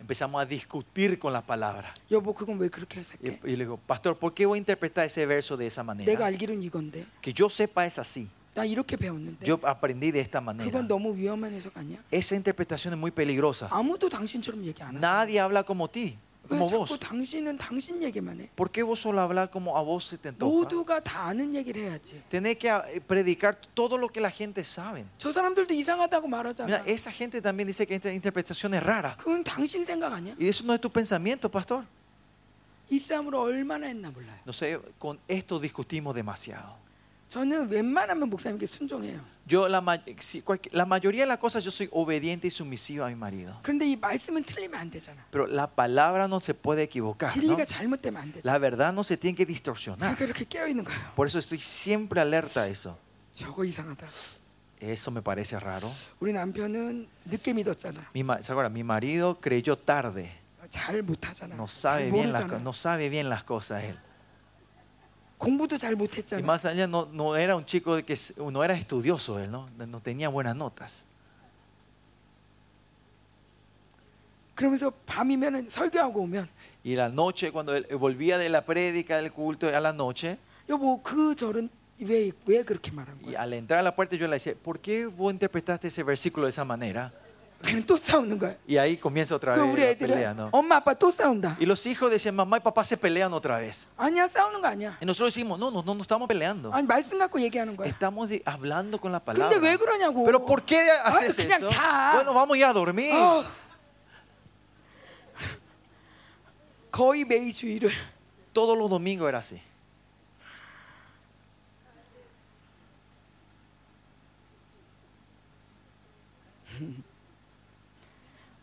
empezamos 0.00 0.40
a 0.40 0.46
discutir 0.46 1.18
con 1.18 1.32
la 1.32 1.42
palabra. 1.42 1.92
Y, 3.44 3.52
y, 3.52 3.56
le 3.56 3.64
digo, 3.64 3.76
pastor, 3.78 4.16
¿por 4.18 4.32
qué 4.34 4.46
voy 4.46 4.56
a 4.56 4.60
interpretar 4.60 5.04
ese 5.06 5.26
verso 5.26 5.56
de 5.56 5.66
esa 5.66 5.82
manera? 5.82 6.10
Que 7.20 7.32
yo 7.32 7.48
sepa 7.50 7.86
es 7.86 7.98
así. 7.98 8.28
Yo 9.46 9.60
aprendí 9.62 10.10
de 10.10 10.20
esta 10.20 10.40
manera. 10.40 10.68
Esa 12.10 12.34
interpretación 12.34 12.94
es 12.94 12.98
muy 12.98 13.10
peligrosa. 13.10 13.68
Nadie 15.00 15.38
habla 15.38 15.62
como 15.62 15.88
ti. 15.88 16.18
왜 16.48 16.56
como 16.58 16.66
자꾸 16.66 16.86
vos. 16.86 16.98
당신은 16.98 17.58
당신 17.58 18.02
얘기만 18.02 18.40
해? 18.40 18.48
¿Por 18.56 18.70
qué 18.70 18.82
vos 18.82 19.00
solo 19.00 19.20
hablas 19.20 19.50
como 19.50 19.76
a 19.76 19.82
vos 19.82 20.04
se 20.08 20.16
te 20.18 20.28
antoja? 20.30 20.48
모두가 20.50 21.00
다 21.00 21.28
아는 21.28 21.54
얘기를 21.54 21.82
해야지. 21.82 22.22
Tenés 22.30 22.56
que 22.58 22.68
eh, 22.68 23.00
predicar 23.06 23.54
todo 23.74 23.98
lo 23.98 24.08
que 24.08 24.20
la 24.20 24.30
gente 24.30 24.62
sabe. 24.64 25.04
저 25.18 25.30
사람들도 25.32 25.74
이상하다고 25.74 26.26
Mira, 26.26 26.52
말하잖아. 26.54 26.82
esa 26.86 27.10
gente 27.12 27.40
también 27.42 27.66
dice 27.68 27.86
que 27.86 27.94
esta 27.94 28.12
interpretación 28.12 28.74
es 28.74 28.82
rara. 28.82 29.16
그건 29.18 29.44
당신 29.44 29.84
생각 29.84 30.12
아니야? 30.12 30.34
Y 30.40 30.48
eso 30.48 30.64
no 30.64 30.72
es 30.74 30.80
tu 30.80 30.90
pensamiento, 30.90 31.50
pastor. 31.50 31.84
이 32.90 32.98
싸움을 32.98 33.34
얼마나 33.34 33.86
했나 33.86 34.10
몰라요. 34.10 34.40
No 34.46 34.52
sé, 34.52 34.80
con 34.98 35.18
esto 35.28 35.60
discutimos 35.60 36.14
demasiado. 36.14 36.76
저는 37.28 37.68
웬만하면 37.68 38.30
목사님께 38.30 38.64
순종해요. 38.66 39.20
Yo, 39.47 39.67
la, 39.67 39.81
ma- 39.81 40.01
si 40.21 40.41
cualquier- 40.41 40.73
la 40.73 40.85
mayoría 40.85 41.23
de 41.23 41.27
las 41.27 41.37
cosas, 41.37 41.63
yo 41.65 41.69
soy 41.71 41.89
obediente 41.91 42.47
y 42.47 42.51
sumisivo 42.51 43.03
a 43.03 43.09
mi 43.09 43.15
marido. 43.15 43.59
그런데 43.61 43.85
이 43.85 43.95
말씀은 43.97 44.43
틀리면 44.45 44.79
안 44.79 44.89
되잖아. 44.89 45.25
Pero 45.31 45.47
la 45.47 45.67
palabra 45.67 46.27
no 46.27 46.39
se 46.39 46.53
puede 46.53 46.83
equivocar. 46.83 47.29
¿no? 47.29 47.33
진리가 47.33 47.65
잘못되면 47.65 48.21
안 48.21 48.31
되잖아. 48.31 48.45
La 48.53 48.57
verdad 48.59 48.93
no 48.93 49.03
se 49.03 49.17
tiene 49.17 49.35
que 49.35 49.45
distorsionar. 49.45 50.15
그러니까 50.15 50.25
이렇게 50.25 50.45
깨어 50.45 50.67
있는 50.67 50.83
거예요. 50.85 51.11
Por 51.15 51.27
eso 51.27 51.39
estoy 51.39 51.59
siempre 51.59 52.21
alerta 52.21 52.63
a 52.63 52.67
eso. 52.69 52.97
저거 53.33 53.65
이상하다. 53.65 54.07
Eso 54.79 55.11
me 55.11 55.21
parece 55.21 55.57
raro. 55.59 55.89
우리 56.19 56.31
남편은 56.33 57.07
늦게 57.25 57.53
믿었잖아. 57.53 58.09
Mi, 58.13 58.21
ma- 58.23 58.41
¿se 58.41 58.51
acuerdan? 58.51 58.71
Mi 58.73 58.83
marido 58.83 59.39
creyó 59.41 59.75
tarde. 59.77 60.31
잘 60.69 61.03
못하잖아. 61.03 61.55
No 61.55 61.67
잘 61.67 62.07
sabe, 62.07 62.11
bien 62.11 62.31
las, 62.31 62.43
모르잖아. 62.43 62.57
co- 62.57 62.59
no 62.63 62.73
sabe 62.73 63.09
bien 63.09 63.29
las 63.29 63.43
cosas 63.43 63.83
él. 63.83 63.99
공부도 65.37 65.77
잘 65.77 65.91
Y 65.93 65.95
못했잖아. 65.95 66.41
más 66.45 66.63
allá, 66.65 66.87
no, 66.87 67.07
no 67.11 67.35
era 67.35 67.55
un 67.55 67.65
chico 67.65 67.95
de 67.97 68.03
que 68.03 68.13
s- 68.13 68.33
no 68.39 68.63
era 68.63 68.73
estudioso 68.75 69.39
él, 69.39 69.51
¿no? 69.51 69.69
No 69.77 69.99
tenía 69.99 70.29
buenas 70.29 70.55
notas. 70.55 71.05
그러면서 74.55 74.91
밤이면 75.05 75.69
설교하고 75.69 76.21
오면 76.21 76.47
Y 76.85 76.95
la 76.95 77.09
noche, 77.09 77.51
cuando 77.51 77.75
él 77.75 77.87
volvía 77.97 78.37
de 78.37 78.49
la 78.49 78.63
prédica, 78.65 79.17
del 79.17 79.31
culto, 79.31 79.67
a 79.67 79.79
la 79.79 79.91
noche, 79.93 80.37
여보 80.69 81.01
그 81.01 81.35
절은 81.35 81.69
왜 82.01 82.31
왜 82.45 82.63
그렇게 82.63 82.91
말한 82.91 83.17
y 83.21 83.33
거야? 83.33 83.41
al 83.41 83.53
entrar 83.53 83.79
a 83.79 83.83
la 83.83 83.95
puerta 83.95 84.15
yo 84.15 84.27
le 84.27 84.33
decía, 84.35 84.53
¿por 84.61 84.79
qué 84.79 85.05
vos 85.07 85.31
interpretaste 85.33 85.87
ese 85.87 86.03
versículo 86.03 86.45
de 86.45 86.51
esa 86.51 86.63
manera? 86.65 87.11
그냥 87.63 87.81
또 87.85 87.95
싸우는 87.95 88.37
거야. 88.39 88.55
Y 88.67 88.77
ahí 88.77 88.97
comienza 88.99 89.35
otra 89.35 89.55
그 89.55 89.61
vez 89.61 89.71
우리 89.71 89.79
la 89.83 89.89
애들은 89.91 90.15
pelea, 90.15 90.33
¿no? 90.33 90.49
엄마 90.51 90.75
아빠 90.75 90.93
또 90.93 91.09
싸운다. 91.11 91.55
Y 91.61 91.65
los 91.65 91.85
hijos 91.85 92.11
decían, 92.11 92.35
mamá 92.35 92.57
y 92.57 92.59
papá 92.59 92.83
se 92.83 92.97
pelean 92.97 93.31
otra 93.33 93.57
vez. 93.59 93.87
아니야 93.95 94.27
싸우는 94.27 94.59
거 94.59 94.67
아니야. 94.67 94.97
Y 94.99 95.05
nosotros 95.05 95.33
decimos, 95.33 95.57
no, 95.57 95.71
no, 95.71 95.81
no, 95.81 95.95
no 95.95 96.01
estamos 96.01 96.27
peleando. 96.27 96.73
아니 96.73 96.85
말씀 96.85 97.17
갖고 97.17 97.39
얘기하는 97.39 97.77
거야. 97.77 97.87
Estamos 97.87 98.27
de- 98.29 98.43
hablando 98.45 98.99
con 98.99 99.13
la 99.13 99.19
근데 99.21 99.39
palabra. 99.47 99.59
왜 99.59 99.77
그러냐고. 99.77 100.25
Pero 100.25 100.43
¿por 100.45 100.63
qué 100.65 100.75
haces 101.05 101.39
아유, 101.39 101.47
그냥 101.47 101.63
eso? 101.63 101.67
자. 101.73 102.11
Bueno, 102.15 102.33
vamos 102.33 102.57
ya 102.57 102.71
a 102.71 102.73
dormir. 102.73 103.15
어. 103.15 103.45
거의 106.91 107.23
매일 107.25 107.51
주일을 107.51 107.89
Todos 108.53 108.77
los 108.77 108.87
domingos 108.89 109.27
era 109.29 109.39
así. 109.39 109.59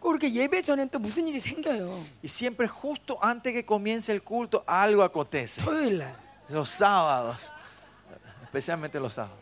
꼭 0.05 0.13
이렇게 0.13 0.33
예배 0.33 0.63
전엔 0.63 0.89
또 0.89 0.99
무슨 0.99 1.29
일이 1.29 1.39
생겨요. 1.41 2.05
Y 2.23 2.29
siempre 2.29 2.67
justo 2.69 3.19
antes 3.23 3.53
que 3.53 3.65
comience 3.65 4.11
el 4.13 4.23
culto, 4.23 4.65
algo 4.67 5.03
acontece. 5.03 5.63
토요일 5.63 5.99
날. 5.99 6.17
Los 6.49 6.71
sábados, 6.71 7.53
especialmente 8.45 8.99
los 8.99 9.13
sábados. 9.15 9.39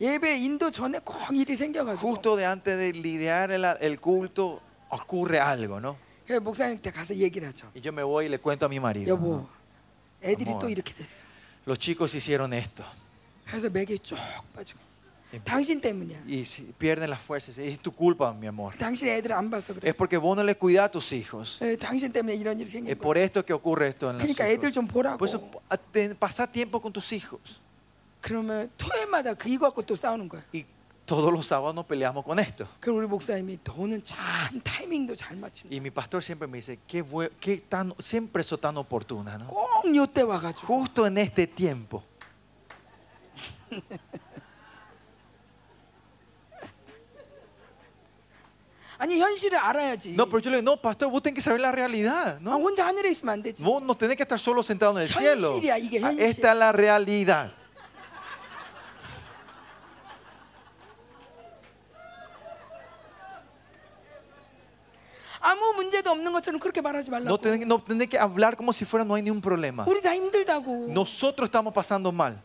예배 0.00 0.38
인도 0.38 0.70
전에 0.70 1.00
꼭 1.00 1.16
일이 1.34 1.56
생겨가지고. 1.56 2.00
Justo 2.06 2.36
de 2.36 2.44
antes 2.46 2.76
de 2.78 2.92
lidiar 2.92 3.50
el, 3.50 3.64
el 3.80 3.98
culto, 3.98 4.60
ocurre 4.90 5.40
algo, 5.40 5.80
¿no? 5.80 5.96
그래서 6.26 6.40
목사님한테 6.42 6.90
가서 6.90 7.16
얘기를 7.16 7.48
하죠. 7.48 7.72
Y 7.74 7.80
yo 7.80 7.90
me 7.92 8.02
voy 8.02 8.26
y 8.26 8.28
le 8.28 8.38
cuento 8.38 8.66
a 8.66 8.68
mi 8.68 8.78
marido. 8.78 9.08
여보, 9.08 9.36
¿no? 9.36 9.48
애들이 10.22 10.50
어머. 10.50 10.58
또 10.60 10.68
이렇게 10.68 10.92
됐어. 10.92 11.24
Los 11.66 11.78
chicos 11.78 12.14
hicieron 12.14 12.52
esto. 12.52 12.84
그래서 13.46 13.68
맥이 13.70 13.98
쭉 14.00 14.16
빠지고. 14.54 14.78
당신 15.44 15.78
때문이야. 15.82 16.22
Y 16.26 16.40
si 16.46 16.72
pierden 16.78 17.10
las 17.10 17.20
fuerzas. 17.20 17.58
Es 17.58 17.78
tu 17.80 17.92
culpa, 17.92 18.32
mi 18.32 18.46
amor. 18.46 18.74
당신 18.78 19.08
애들 19.08 19.30
안 19.32 19.50
봐서 19.50 19.74
그래. 19.74 19.90
Es 19.90 19.94
porque 19.94 20.16
vos 20.16 20.34
no 20.36 20.42
le 20.42 20.54
cuidás 20.56 20.86
a 20.86 20.90
tus 20.90 21.12
hijos. 21.12 21.60
에, 21.62 21.76
당신 21.76 22.10
때문에 22.12 22.34
이런 22.34 22.58
일이 22.58 22.64
Es 22.66 22.72
생긴 22.72 22.96
por 22.98 23.16
거야. 23.16 23.24
esto 23.24 23.44
que 23.44 23.52
ocurre 23.52 23.88
esto 23.88 24.08
en 24.10 24.16
los 24.16 24.22
그러니까 24.24 24.48
애들 24.48 24.68
hijos. 24.70 24.72
좀 24.74 24.86
보라고. 24.88 25.18
Por 25.18 25.28
eso, 25.28 25.50
a- 25.68 25.76
ten- 25.76 26.16
pasá 26.16 26.46
tiempo 26.50 26.80
con 26.80 26.92
tus 26.94 27.12
hijos. 27.12 27.60
그러면 28.22 28.70
토요일마다 28.78 29.34
그 29.34 29.48
이거 29.50 29.66
갖고 29.68 29.82
또 29.84 29.94
싸우는 29.94 30.28
거야. 30.30 30.42
Y 30.54 30.64
todos 31.04 31.30
los 31.32 31.44
sábados 31.46 31.74
nos 31.74 31.84
peleamos 31.86 32.24
con 32.24 32.38
esto. 32.38 32.66
그럼 32.80 32.96
우리 32.96 33.06
목사님이 33.06 33.58
너는 33.64 34.02
참 34.02 34.60
타이밍도 34.64 35.14
잘 35.14 35.36
맞춘다. 35.36 35.68
Y 35.70 35.78
mi 35.80 35.90
pastor 35.90 36.22
siempre 36.24 36.48
me 36.48 36.56
dice, 36.56 36.78
qué, 36.88 37.04
bue- 37.04 37.30
qué 37.38 37.58
tan, 37.68 37.92
siempre 38.00 38.42
sos 38.42 38.58
tan 38.60 38.76
oportuna, 38.78 39.36
¿no? 39.36 39.46
꼭 39.48 39.84
요때 39.94 40.22
와가지고. 40.22 40.66
Justo 40.66 41.06
en 41.06 41.18
este 41.18 41.46
tiempo. 41.46 42.02
아니 48.98 49.18
현실을 49.20 49.56
알아야지. 49.58 50.14
No, 50.14 50.26
pero 50.26 50.40
yo 50.40 50.50
le 50.50 50.60
digo, 50.60 50.70
no, 50.72 50.76
pastor, 50.80 51.08
vos 51.08 51.22
tenés 51.22 51.36
que 51.36 51.40
saber 51.40 51.60
la 51.60 51.70
realidad, 51.70 52.36
아, 52.36 52.40
¿no? 52.40 52.56
혼자 52.58 52.84
하늘에 52.86 53.10
있으면 53.10 53.34
안 53.34 53.42
되지. 53.42 53.62
Vos 53.62 53.80
no 53.82 53.94
tenés 53.96 54.16
que 54.16 54.24
estar 54.24 54.38
solo 54.40 54.60
sentado 54.62 54.96
en 54.98 55.02
el 55.02 55.08
cielo. 55.08 55.54
현실이야, 55.54 55.76
이게 55.78 55.98
Ah, 56.02 56.08
현실. 56.10 56.20
Esta 56.26 56.50
es 56.52 56.58
la 56.58 56.72
realidad. 56.72 57.52
아무 65.40 65.72
문제도 65.76 66.10
없는 66.10 66.32
것처럼 66.32 66.58
그렇게 66.60 66.80
말하지 66.80 67.10
말라고. 67.10 67.28
No 67.30 67.38
tenés, 67.38 67.64
no 67.66 67.78
tenés 67.82 68.08
que 68.08 68.18
hablar 68.18 68.56
como 68.56 68.72
si 68.72 68.84
fuera 68.84 69.04
no 69.04 69.14
hay 69.14 69.22
ningún 69.22 69.40
problema. 69.40 69.84
우리 69.86 70.00
다 70.02 70.12
힘들다고. 70.14 70.88
Nosotros 70.92 71.46
estamos 71.48 71.72
pasando 71.72 72.10
mal. 72.12 72.42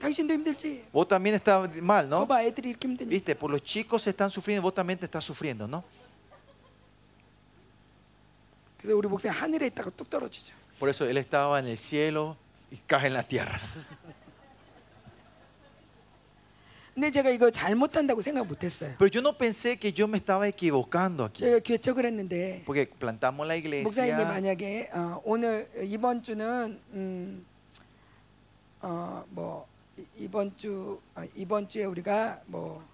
당신도 0.00 0.34
힘들지. 0.34 0.84
Vos 0.92 1.08
también 1.08 1.34
estás 1.36 1.70
mal, 1.80 2.08
¿no? 2.08 2.26
거봐 2.26 2.42
애들이 2.44 2.70
이렇게 2.70 2.88
힘드니. 2.88 3.08
Viste, 3.08 3.34
por 3.34 3.50
los 3.50 3.62
chicos 3.62 4.06
están 4.06 4.28
sufriendo, 4.30 4.62
vos 4.62 4.74
también 4.74 4.98
te 4.98 5.06
estás 5.06 5.24
sufriendo, 5.24 5.66
¿no? 5.66 5.82
그래서 8.78 8.96
우리 8.96 9.08
목사님 9.08 9.34
하늘에 9.38 9.66
있다가 9.68 9.90
뚝 9.90 10.10
떨어지죠. 10.10 10.54
Por 10.78 10.88
eso 10.90 11.04
él 11.08 11.16
estaba 11.16 11.58
en 11.58 11.66
el 11.68 11.78
cielo 11.78 12.36
y 12.70 12.76
cae 12.86 13.06
en 13.06 13.14
la 13.14 13.22
tierra. 13.22 13.58
근데 16.94 17.10
제가 17.10 17.30
이거 17.30 17.50
잘못한다고 17.50 18.22
생각 18.22 18.46
못했어요. 18.46 18.94
Pero 18.98 19.08
yo 19.10 19.20
no 19.20 19.36
pensé 19.36 19.76
que 19.78 19.92
yo 19.92 20.06
me 20.06 20.16
estaba 20.18 20.46
equivocando 20.46 21.24
aquí. 21.24 21.40
제가 21.40 21.58
개척을 21.58 22.04
했는데 22.04 22.62
Porque 22.64 22.86
plantamos 22.88 23.46
la 23.48 23.56
목사님이 23.56 24.12
iglesia. 24.12 24.24
만약에 24.28 24.90
어, 24.92 25.20
오늘 25.24 25.68
이번 25.82 26.22
주는 26.22 26.78
음, 26.92 27.44
어, 28.82 29.24
뭐 29.30 29.66
이- 29.98 30.04
이번 30.24 30.56
주 30.56 31.00
어, 31.14 31.22
이번 31.36 31.68
주에 31.68 31.84
우리가 31.84 32.40
뭐 32.46 32.84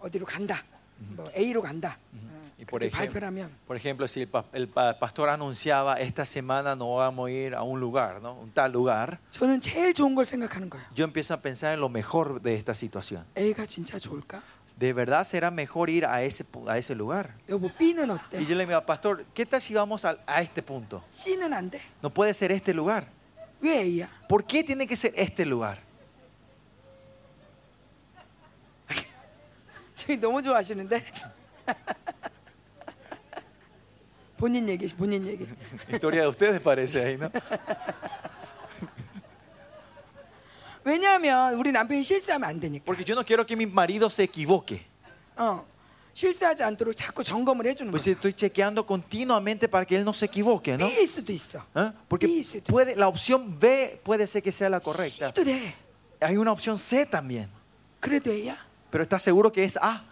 어디로 0.00 0.24
간다. 0.26 0.62
뭐 0.98 1.24
A로 1.36 1.62
간다. 1.62 1.98
어, 2.12 2.38
Y 2.58 2.64
por 2.66 2.80
그렇게 2.80 2.86
ejemplo, 2.88 2.98
발표를 3.20 3.28
하면 3.28 3.50
por 3.68 3.76
ejemplo, 3.76 4.08
si 4.08 4.20
el, 4.22 4.26
pa- 4.28 4.44
el 4.52 4.66
pa- 4.66 4.98
pastor 4.98 5.28
anunciaba 5.28 6.00
esta 6.00 6.24
semana 6.24 6.74
no 6.74 6.96
vamos 6.96 7.28
a 7.28 7.30
ir 7.30 7.54
a 7.54 7.62
un 7.62 7.78
lugar, 7.78 8.20
¿no? 8.20 8.34
Un 8.34 8.50
tal 8.52 8.72
lugar, 8.72 9.18
저는 9.30 9.60
제일 9.60 9.94
좋은 9.94 10.16
걸 10.16 10.24
생각하는 10.24 10.68
거예요. 10.68 10.84
yo 10.96 11.04
empiezo 11.04 11.34
a 11.34 11.40
pensar 11.40 11.72
en 11.74 11.80
lo 11.80 11.88
mejor 11.88 12.40
de 12.42 12.54
esta 12.56 12.74
situación. 12.74 13.24
A가 13.36 13.64
진짜 13.66 13.96
좋을까? 13.98 14.42
¿De 14.76 14.92
verdad 14.92 15.24
será 15.24 15.50
mejor 15.52 15.88
ir 15.90 16.04
a 16.06 16.22
ese, 16.22 16.44
pu- 16.44 16.68
a 16.68 16.78
ese 16.78 16.94
lugar? 16.96 17.34
여보 17.48 17.70
B는 17.78 18.10
어때? 18.10 18.38
Y 18.40 18.46
yo 18.46 18.56
le 18.56 18.66
digo, 18.66 18.80
pastor, 18.84 19.24
¿qué 19.34 19.46
tal 19.46 19.60
si 19.60 19.74
vamos 19.74 20.04
a, 20.04 20.18
a 20.26 20.40
este 20.42 20.62
punto? 20.62 21.04
C는 21.10 21.52
안 21.54 21.70
돼. 21.70 21.78
No 22.02 22.10
puede 22.10 22.34
ser 22.34 22.50
este 22.50 22.74
lugar. 22.74 23.06
왜 23.60 23.78
A야? 23.78 24.08
¿Por 24.28 24.44
qué 24.44 24.64
tiene 24.64 24.86
que 24.88 24.96
ser 24.96 25.12
este 25.16 25.44
lugar? 25.46 25.78
저기 30.02 30.16
너무 30.16 30.40
좋아하시는데. 30.42 31.04
본인 34.36 34.68
얘기, 34.68 34.86
본인 34.88 35.26
얘기. 35.26 35.46
Historia 35.90 36.22
de 36.22 36.28
ustedes 36.28 36.60
parece 36.62 37.02
ahí, 37.04 37.16
¿no? 37.16 37.28
왜냐하면 40.84 41.54
우리 41.54 41.72
남편이 41.72 42.02
실수하면 42.02 42.48
안 42.48 42.60
되니까. 42.60 42.84
Porque 42.84 43.04
yo 43.04 43.14
no 43.14 43.24
quiero 43.24 43.44
que 43.44 43.56
mi 43.56 43.66
marido 43.66 44.08
se 44.08 44.22
equivoque. 44.24 44.86
어, 45.36 45.64
실수하지 46.14 46.62
않도록 46.64 46.96
자꾸 46.96 47.22
점검을 47.22 47.66
해주는 47.66 47.90
Pues 47.92 48.04
거죠. 48.04 48.10
estoy 48.12 48.32
chequeando 48.32 48.84
continuamente 48.86 49.68
para 49.68 49.84
que 49.84 49.96
él 49.96 50.04
no 50.04 50.12
se 50.12 50.26
equivoque, 50.26 50.76
¿no? 50.78 50.88
B일 50.88 51.06
수도 51.06 51.32
있어. 51.32 51.62
¿Eh? 51.76 51.92
Porque 52.08 52.26
B일 52.26 52.42
수도 52.42 52.64
있어. 52.64 52.72
puede, 52.72 52.96
la 52.96 53.08
opción 53.08 53.58
B 53.58 54.00
puede 54.02 54.26
ser 54.26 54.42
que 54.42 54.50
sea 54.52 54.70
la 54.70 54.80
correcta. 54.80 55.32
C도 55.32 55.44
돼. 55.44 55.74
Hay 56.20 56.36
una 56.36 56.50
opción 56.52 56.76
C 56.78 57.04
también, 57.06 57.48
그래도 58.00 58.30
A야. 58.32 58.56
pero 58.92 59.02
¿estás 59.02 59.22
seguro 59.22 59.50
que 59.52 59.64
es 59.64 59.76
A? 59.80 60.02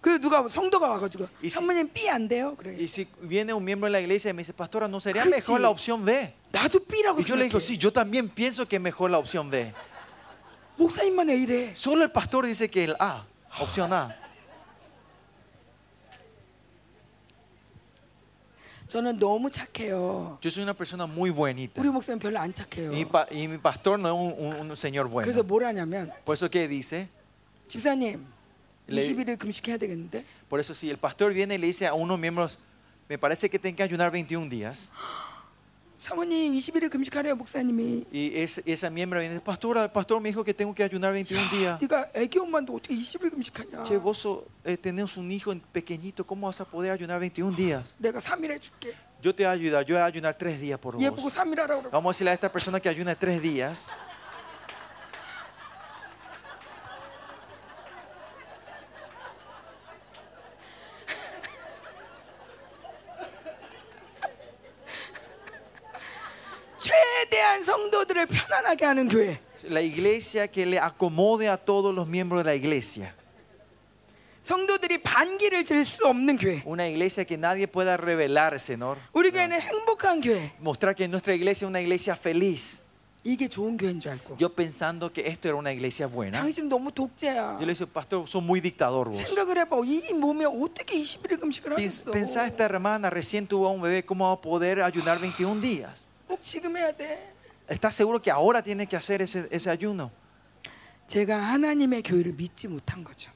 그래서 0.00 0.18
누가 0.18 0.48
성도가 0.48 0.88
와가지고 0.88 1.28
이 1.42 1.48
시- 1.48 1.56
사모님 1.60 1.92
B 1.92 2.08
안 2.08 2.26
돼요. 2.26 2.56
그래. 2.56 2.74
Y 2.78 2.88
si 2.88 3.06
viene 3.20 3.52
un 3.52 3.62
miembro 3.62 3.86
de 3.86 3.92
la 3.92 4.00
iglesia 4.00 4.30
y 4.30 4.32
me 4.32 4.40
dice, 4.42 4.54
pastora, 4.54 4.88
¿no 4.88 4.98
sería 4.98 5.24
Ay, 5.24 5.28
mejor 5.28 5.58
sí. 5.58 5.62
la 5.62 5.68
opción 5.68 6.04
B? 6.06 6.32
나도 6.52 6.80
B라고 6.86 7.20
Y 7.20 7.24
yo 7.24 7.36
le 7.36 7.44
digo, 7.44 7.60
생각해. 7.60 7.66
sí, 7.66 7.76
yo 7.78 7.92
también 7.92 8.28
pienso 8.30 8.66
que 8.66 8.76
es 8.76 8.82
mejor 8.82 9.10
la 9.10 9.18
opción 9.18 9.50
B. 9.50 9.72
목사님만 10.78 11.28
A래. 11.28 11.74
Solo 11.76 12.02
el 12.04 12.10
pastor 12.10 12.46
dice 12.46 12.70
que 12.70 12.84
el 12.84 12.96
A, 12.98 13.22
opción 13.60 13.92
A. 13.92 14.16
저는 18.88 19.18
너무 19.18 19.50
착해요. 19.50 20.38
Yo 20.42 20.50
soy 20.50 20.62
una 20.64 20.74
persona 20.74 21.06
muy 21.06 21.30
buenita. 21.30 21.80
우리 21.80 21.88
목사님 21.90 22.18
별로 22.18 22.38
안 22.40 22.52
착해요. 22.52 22.90
Y 22.90 22.96
mi, 22.96 23.04
pa- 23.04 23.26
y 23.30 23.46
mi 23.48 23.58
pastor 23.58 23.98
no 23.98 24.08
es 24.08 24.14
un, 24.14 24.46
un- 24.46 24.70
un 24.70 24.76
señor 24.76 25.08
bueno. 25.08 25.24
그래서 25.30 25.42
뭘 25.42 25.64
하냐면 25.64 26.10
Por 26.24 26.34
eso 26.34 26.50
que 26.50 26.66
dice, 26.68 27.08
집사님 27.68 28.24
Le- 28.88 29.02
21일 29.06 29.38
금식해야 29.38 29.76
되겠는데 29.78 30.24
por 30.48 30.58
eso 30.58 30.74
si 30.74 30.90
el 30.90 30.96
pastor 30.98 31.32
viene 31.32 31.54
y 31.54 31.58
le 31.58 31.66
dice 31.68 31.86
a 31.86 31.94
unos 31.94 32.18
miembros, 32.18 32.58
me 33.08 33.16
parece 33.18 33.48
que 33.48 33.58
tienen 33.58 33.76
que 33.76 33.82
ayunar 33.84 34.10
21 34.10 34.48
días. 34.50 34.90
사모님 36.04 36.54
21일 36.54 36.88
금식하래요 36.88 37.36
목사님이. 37.36 38.06
Y 38.10 38.32
es- 38.40 38.62
esa 38.64 38.88
miembro 38.88 39.20
viene, 39.20 39.38
pastora, 39.38 39.84
el 39.84 39.90
pastor 39.90 40.18
me 40.22 40.30
dijo 40.30 40.42
que 40.42 40.54
tengo 40.54 40.72
que 40.74 40.82
ayunar 40.82 41.12
21 41.12 41.44
días. 41.50 41.78
네가 41.78 42.08
애기 42.14 42.38
엄마인데 42.38 42.72
어떻게 42.72 42.94
20일 42.94 43.28
금식하냐? 43.30 43.84
Che, 43.84 43.98
vos 43.98 44.16
so- 44.18 44.46
eh, 44.64 44.78
tenés 44.78 45.18
un 45.18 45.30
hijo 45.30 45.52
pequeñito, 45.72 46.24
¿cómo 46.24 46.46
vas 46.46 46.58
a 46.60 46.64
poder 46.64 46.92
ayunar 46.92 47.20
21 47.20 47.54
días? 47.54 47.84
내가 48.00 48.18
3일 48.18 48.50
해줄게. 48.50 48.94
Yo 49.20 49.34
te 49.34 49.44
voy 49.44 49.48
a 49.48 49.50
ayudar, 49.52 49.84
yo 49.84 49.94
voy 49.96 50.00
a 50.00 50.06
ayunar 50.06 50.32
3 50.38 50.58
días 50.58 50.78
por 50.80 50.96
얘 50.96 51.10
보고 51.10 51.28
vos. 51.28 51.36
3일 51.36 51.60
하라고 51.60 51.82
그러고. 51.82 51.90
Vamos 51.92 52.08
a 52.08 52.12
decirle 52.16 52.30
a 52.30 52.32
esta 52.34 52.48
persona 52.50 52.80
que 52.80 52.88
ayune 52.88 53.14
3 53.14 53.42
días. 53.42 53.88
최대한 66.84 67.62
성도들을 67.64 68.26
편안하게 68.26 68.84
하는 68.86 69.08
교회. 69.08 69.38
La 69.64 69.80
iglesia 69.82 70.48
que 70.48 70.64
le 70.64 70.78
acomode 70.78 71.48
a 71.48 71.56
todos 71.58 71.94
los 71.94 72.06
miembros 72.08 72.42
de 72.42 72.50
la 72.50 72.54
iglesia. 72.54 73.12
성도들이 74.42 75.02
반기를 75.02 75.64
들 75.64 75.84
수 75.84 76.06
없는 76.08 76.38
교회. 76.38 76.62
Una 76.64 76.88
iglesia 76.88 77.24
que 77.26 77.36
nadie 77.36 77.68
pueda 77.68 77.96
rebelarse, 77.98 78.76
¿no? 78.78 78.96
우리 79.12 79.30
교회는 79.30 79.60
행복한 79.60 80.20
교회. 80.22 80.52
Mostrar 80.60 80.94
que 80.96 81.06
nuestra 81.08 81.34
iglesia 81.34 81.66
es 81.66 81.68
una 81.70 81.80
iglesia 81.80 82.14
feliz. 82.16 82.82
이게 83.22 83.48
좋은 83.48 83.76
교회인 83.76 84.00
줄 84.00 84.12
알고. 84.12 84.38
Yo 84.38 84.48
pensando 84.48 85.12
que 85.12 85.20
esto 85.28 85.46
era 85.48 85.54
una 85.58 85.70
iglesia 85.72 86.06
buena. 86.06 86.40
당신 86.40 86.70
너무 86.70 86.90
독재야. 86.90 87.58
Yo 87.60 87.66
le 87.66 87.74
dije, 87.74 87.86
pastor, 87.86 88.26
son 88.26 88.46
muy 88.46 88.60
dictador 88.62 89.10
vos. 89.10 89.18
생각을 89.22 89.58
해봐. 89.58 89.76
이 89.84 90.14
몸에 90.14 90.46
어떻게 90.46 90.96
21일 90.98 91.38
금식을 91.38 91.76
Pens- 91.76 92.00
하겠어? 92.06 92.10
Pensá 92.10 92.46
esta 92.46 92.64
hermana, 92.64 93.10
recién 93.10 93.46
tuvo 93.46 93.68
un 93.70 93.82
bebé, 93.82 94.02
¿cómo 94.06 94.24
va 94.28 94.32
a 94.32 94.40
poder 94.40 94.80
ayunar 94.80 95.18
21 95.20 95.60
días? 95.60 96.00
꼭 96.34 96.40
지금 96.40 96.76
해야 96.76 96.92
돼. 96.92 97.34
¿Estás 97.68 97.94
seguro 97.94 98.20
que 98.20 98.30
ahora 98.30 98.62
tiene 98.62 98.86
que 98.86 98.96
hacer 98.96 99.22
ese, 99.22 99.48
ese 99.50 99.70
ayuno? 99.70 100.10
제가 101.06 101.36
하나님의 101.36 102.02
교회를 102.02 102.34
믿지 102.34 102.68
못한 102.68 103.02
거죠. 103.02 103.32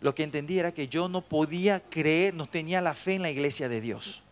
Lo 0.00 0.14
que 0.14 0.22
entendí 0.22 0.58
era 0.58 0.72
que 0.72 0.88
yo 0.88 1.08
no 1.08 1.20
podía 1.20 1.80
creer, 1.80 2.34
no 2.34 2.46
tenía 2.46 2.80
la 2.80 2.94
fe 2.94 3.14
en 3.14 3.22
la 3.22 3.30
iglesia 3.30 3.68
de 3.68 3.80
Dios. 3.82 4.22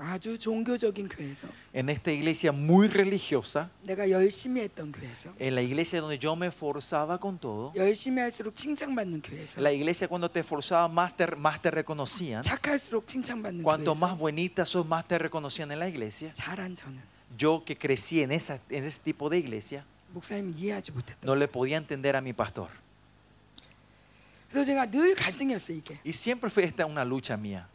아주 0.00 0.38
종교적인 0.38 1.08
교회에서 1.08 1.48
En 1.72 1.88
esta 1.88 2.12
iglesia 2.12 2.52
muy 2.52 2.86
religiosa, 2.86 3.70
내가 3.84 4.10
열심히 4.10 4.60
했던 4.60 4.92
교회에서 4.92 5.32
en 5.38 5.54
la 5.54 5.62
iglesia 5.62 6.02
donde 6.02 6.18
yo 6.18 6.36
me 6.36 6.48
esforzaba 6.48 7.16
con 7.18 7.38
todo, 7.38 7.72
열심히 7.74 8.20
할수록 8.20 8.54
칭찬받는 8.54 9.22
교회에서 9.22 9.58
la 9.58 9.72
iglesia 9.72 10.06
cuando 10.06 10.30
te 10.30 10.40
esforzaba 10.40 10.88
más 10.88 11.16
te, 11.16 11.26
más 11.36 11.62
te 11.62 11.70
reconocían, 11.70 12.42
착할수록 12.42 13.06
칭찬받는 13.06 13.62
cuanto 13.64 13.94
más 13.94 14.12
교회에서 14.12 14.18
bonita 14.18 14.66
sos, 14.66 14.86
más 14.86 15.08
te 15.08 15.18
reconocían 15.18 15.72
en 15.72 15.78
la 15.78 15.88
iglesia. 15.88 16.30
잘한 16.34 16.74
저는 16.74 17.00
Yo 17.38 17.64
que 17.64 17.76
crecí 17.76 18.20
en, 18.20 18.32
esa, 18.32 18.60
en 18.68 18.84
ese 18.84 19.00
tipo 19.00 19.30
de 19.30 19.38
iglesia, 19.38 19.82
목사님 20.12 20.54
이해하지 20.58 20.92
못했던 20.92 21.24
no 21.24 21.34
le 21.34 21.48
podía 21.48 21.78
entender 21.78 22.16
a 22.16 22.20
mi 22.20 22.34
pastor. 22.34 22.68
그래서 24.50 24.66
제가 24.66 24.90
늘 24.90 25.14
갈등이었어요 25.14 25.78
이게 25.78 25.98
Y 26.04 26.12
siempre 26.12 26.50
fue 26.50 26.64
esta 26.64 26.84
una 26.84 27.02
lucha 27.02 27.36
mía. 27.38 27.66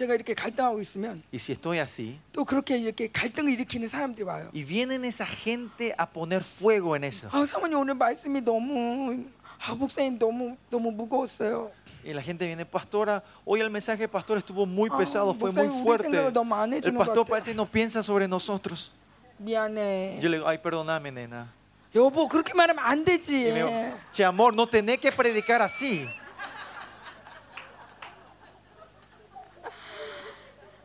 제가 0.00 0.14
이렇게 0.14 0.34
갈등하고 0.34 0.80
있으면 0.80 1.12
Y 1.32 1.36
si 1.40 1.52
estoy 1.54 1.78
así, 1.78 2.18
또 2.32 2.44
그렇게 2.44 2.76
이렇게 2.78 3.08
갈등을 3.10 3.52
일으키는 3.52 3.88
사람들이 3.88 4.24
와요 4.26 4.50
y 4.54 4.62
vienen 4.64 5.04
esa 5.04 5.24
gente 5.26 5.94
a 5.98 6.06
poner 6.06 6.42
fuego 6.42 6.94
en 6.96 7.04
eso. 7.04 7.28
아 7.32 7.44
사모님 7.46 7.78
오늘 7.78 7.94
말씀이 7.94 8.40
너무 8.42 9.24
아 9.58 9.74
목사님 9.74 10.18
너무 10.18 10.56
너무 10.70 10.90
무거웠어요 10.92 11.70
Y 12.04 12.12
la 12.14 12.22
gente 12.22 12.46
viene, 12.46 12.64
pastora, 12.64 13.24
hoy 13.44 13.60
el 13.60 13.70
mensaje 13.70 14.06
pastor 14.06 14.38
estuvo 14.38 14.64
muy 14.66 14.88
Ah, 14.92 14.96
pesado, 14.98 15.34
fue 15.34 15.50
muy 15.50 15.66
목사님, 15.66 15.80
우리 15.80 15.82
fuerte. 15.82 16.02
생각을 16.10 16.32
너무 16.32 16.54
안 16.54 16.72
El 16.72 16.78
해주는 16.78 16.94
pastor 16.98 17.24
것 17.24 17.24
같아요. 17.24 17.24
parece 17.24 17.50
que 17.50 17.54
no 17.56 17.66
piensa 17.66 18.02
sobre 18.02 18.28
nosotros. 18.28 18.92
미안해 19.38 20.20
Yo 20.22 20.28
le 20.28 20.36
digo, 20.38 20.46
ay, 20.48 20.58
perdóname, 20.58 21.10
nena. 21.10 21.48
여보 21.94 22.28
그렇게 22.28 22.52
말하면 22.54 22.84
안 22.84 23.04
되지 23.04 23.46
Y 23.48 23.52
me 23.52 23.62
digo, 23.64 23.98
che, 24.12 24.24
amor, 24.24 24.54
no 24.54 24.66
tenés 24.68 24.98
que 25.00 25.10
predicar 25.10 25.62
así. 25.62 26.06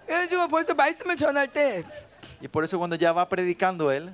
그래가지고 0.05 0.47
벌써 0.47 0.73
말씀을 0.73 1.15
전할 1.15 1.47
때 1.51 1.83
이 2.41 2.45
Y 2.45 2.47
por 2.47 2.63
eso 2.63 2.77
cuando 2.77 2.95
ya 2.95 3.13
va 3.13 3.27
predicando 3.27 3.91
él, 3.91 4.13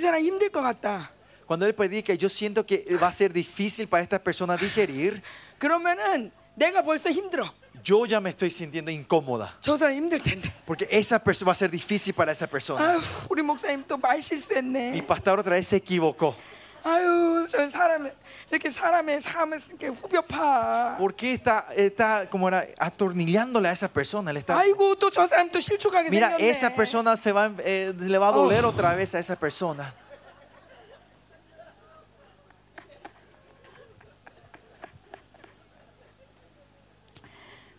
사람 0.00 0.22
힘들 0.22 0.50
것 0.50 0.62
같다 0.62 1.10
cuando 1.46 1.66
él 1.66 1.74
predica, 1.74 2.14
yo 2.14 2.28
siento 2.28 2.64
que 2.64 2.86
va 3.02 3.08
a 3.08 3.12
ser 3.12 3.32
difícil 3.32 3.88
para 3.88 4.04
esta 4.04 4.22
persona 4.22 4.56
digerir. 4.56 5.20
그러면은 5.58 6.30
내가 6.54 6.82
벌써 6.82 7.10
힘들어 7.10 7.52
Yo 7.82 8.04
ya 8.06 8.20
me 8.20 8.30
estoy 8.30 8.50
sintiendo 8.50 8.90
incómoda. 8.92 9.56
저 9.60 9.76
사람 9.76 9.94
힘들 9.94 10.20
텐데 10.22 10.52
Porque 10.64 10.86
esa 10.90 11.18
persona 11.18 11.46
va 11.46 11.52
a 11.52 11.54
ser 11.56 11.70
difícil 11.70 12.14
para 12.14 12.30
esa 12.30 12.46
persona. 12.46 12.78
아유 12.80 13.00
우리 13.28 13.42
목사님 13.42 13.84
또 13.88 13.96
말 13.98 14.18
Mi 14.18 14.22
실수했네 14.22 15.06
pastor 15.06 15.40
otra 15.40 15.56
vez 15.56 15.66
se 15.66 15.76
equivocó. 15.76 16.36
아유 16.84 17.46
저 17.50 17.68
사람 17.68 18.10
이렇게 18.50 18.70
사람의 18.70 19.20
삶을 19.20 19.58
이렇게 19.68 19.88
후벼파 19.88 20.96
¿Por 20.98 21.14
qué 21.14 21.34
está, 21.34 21.66
está 21.76 22.26
como 22.30 22.48
era, 22.48 22.66
atornillándole 22.78 23.68
a 23.68 23.72
esa 23.72 23.88
persona? 23.88 24.32
Le 24.32 24.40
está, 24.40 24.56
아이고 24.56 24.94
또 24.96 25.10
저 25.10 25.26
사람 25.26 25.50
또 25.50 25.60
실족하게 25.60 26.08
mira, 26.08 26.28
생겼네 26.38 26.48
esa 26.48 26.74
persona 26.74 27.12
se 27.16 27.32
va, 27.32 27.52
eh, 27.64 27.92
le 27.98 28.18
va 28.18 28.28
a 28.28 28.32
doler 28.32 28.64
Oh. 28.64 28.68
otra 28.72 28.94
vez 28.96 29.14
a 29.14 29.18
esa 29.20 29.36
persona. 29.36 29.92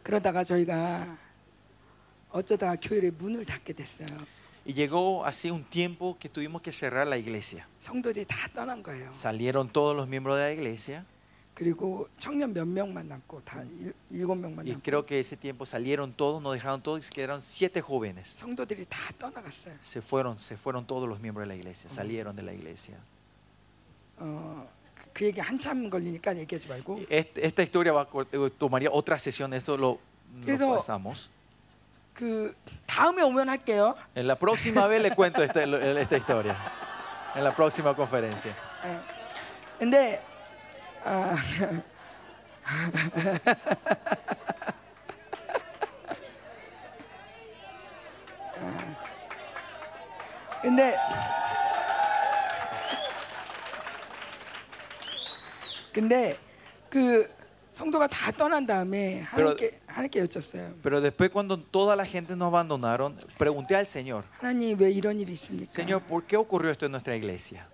그러다가 0.04 0.44
저희가 0.44 1.18
어쩌다가 2.30 2.76
교회를 2.82 3.12
문을 3.12 3.46
닫게 3.46 3.74
됐어요 3.74 4.08
Y 4.66 4.74
llegó 4.74 5.26
así 5.26 5.50
un 5.50 5.64
tiempo 5.64 6.18
que 6.20 6.30
tuvimos 6.30 6.62
que 6.62 6.72
cerrar 6.72 7.08
la 7.08 7.18
iglesia. 7.18 7.66
성도들이 7.82 8.26
다 8.26 8.36
떠난 8.54 8.84
거예요 8.84 9.10
Salieron 9.12 9.70
todos 9.70 9.96
los 9.96 10.08
miembros 10.08 10.38
de 10.38 10.44
la 10.44 10.54
iglesia 10.54 11.04
그리고 11.56 12.08
청년 12.18 12.54
몇 12.54 12.66
명만 12.68 13.08
남고 13.10 13.42
다 13.44 13.62
일, 13.64 13.94
일곱 14.12 14.36
명만 14.38 14.66
y 14.66 14.72
남고 14.72 14.82
creo 14.84 15.06
que 15.06 15.20
ese 15.20 15.36
tiempo 15.36 15.66
salieron 15.66 16.14
todos, 16.14 16.42
nos 16.42 16.54
dejaron 16.54 16.82
todos 16.82 17.06
y 17.08 17.10
quedaron 17.12 17.42
siete 17.42 17.82
jóvenes. 17.82 18.38
성도들이 18.38 18.86
다 18.86 18.98
떠나갔어요 19.18 19.74
Se 19.84 20.00
fueron, 20.02 20.38
se 20.38 20.56
fueron 20.58 20.86
todos 20.86 21.10
los 21.10 21.20
miembros 21.20 21.44
de 21.44 21.48
la 21.48 21.56
iglesia, 21.56 21.90
salieron 21.90 22.36
de 22.36 22.44
la 22.44 22.54
iglesia. 22.54 22.98
어, 24.20 24.68
그- 24.96 25.10
그 25.14 25.26
얘기 25.26 25.40
한참 25.42 25.90
걸리니까 25.90 26.38
얘기하지 26.38 26.68
말고 26.68 27.00
Y 27.00 27.08
este- 27.10 27.46
esta 27.46 27.64
historia 27.64 27.92
va 27.92 28.02
a 28.02 28.10
cor- 28.10 28.28
eh, 28.32 28.50
tomaría 28.58 28.90
otra 28.92 29.18
sesión, 29.18 29.54
esto 29.54 29.76
lo, 29.76 30.00
lo 30.46 30.54
Eso- 30.54 30.70
pasamos. 30.76 31.30
그 32.16 32.56
다음에 32.86 33.22
오면 33.24 33.50
할게요. 33.50 33.96
En 34.16 34.28
la 34.28 34.36
próxima 34.36 34.88
vez 34.88 35.02
le 35.02 35.12
cuento 35.12 35.42
esta, 35.44 35.64
esta 35.64 36.18
historia. 36.18 36.56
En 37.36 37.44
la 37.44 37.56
próxima 37.56 37.96
conferencia. 37.96 38.54
예. 38.86 39.00
근데 39.80 40.22
아, 41.04 41.36
아, 42.64 42.82
근데 50.62 50.96
근데 55.92 56.38
그 56.90 57.35
성도가 57.76 58.08
다 58.08 58.32
떠난 58.32 58.66
다음에 58.66 59.22
하나님께 59.22 59.80
하나님께 59.88 60.20
여쭸어요. 60.22 60.74
Pero 60.84 61.00
después 61.02 61.32
cuando 61.32 61.58
toda 61.58 61.96
la 61.96 62.06
gente 62.06 62.36
nos 62.36 62.48
abandonaron, 62.48 63.16
pregunté 63.38 63.76
al 63.76 63.86
Señor, 63.88 64.24
하나님 64.40 64.78
왜 64.78 64.92
이런 64.92 65.20
일이 65.20 65.32
있습니까? 65.34 65.72
Señor, 65.72 66.02
¿por 66.02 66.24
qué 66.26 66.36
ocurrió 66.38 66.70
esto 66.72 66.86
en 66.86 66.92
nuestra 66.92 67.16
iglesia? 67.16 67.66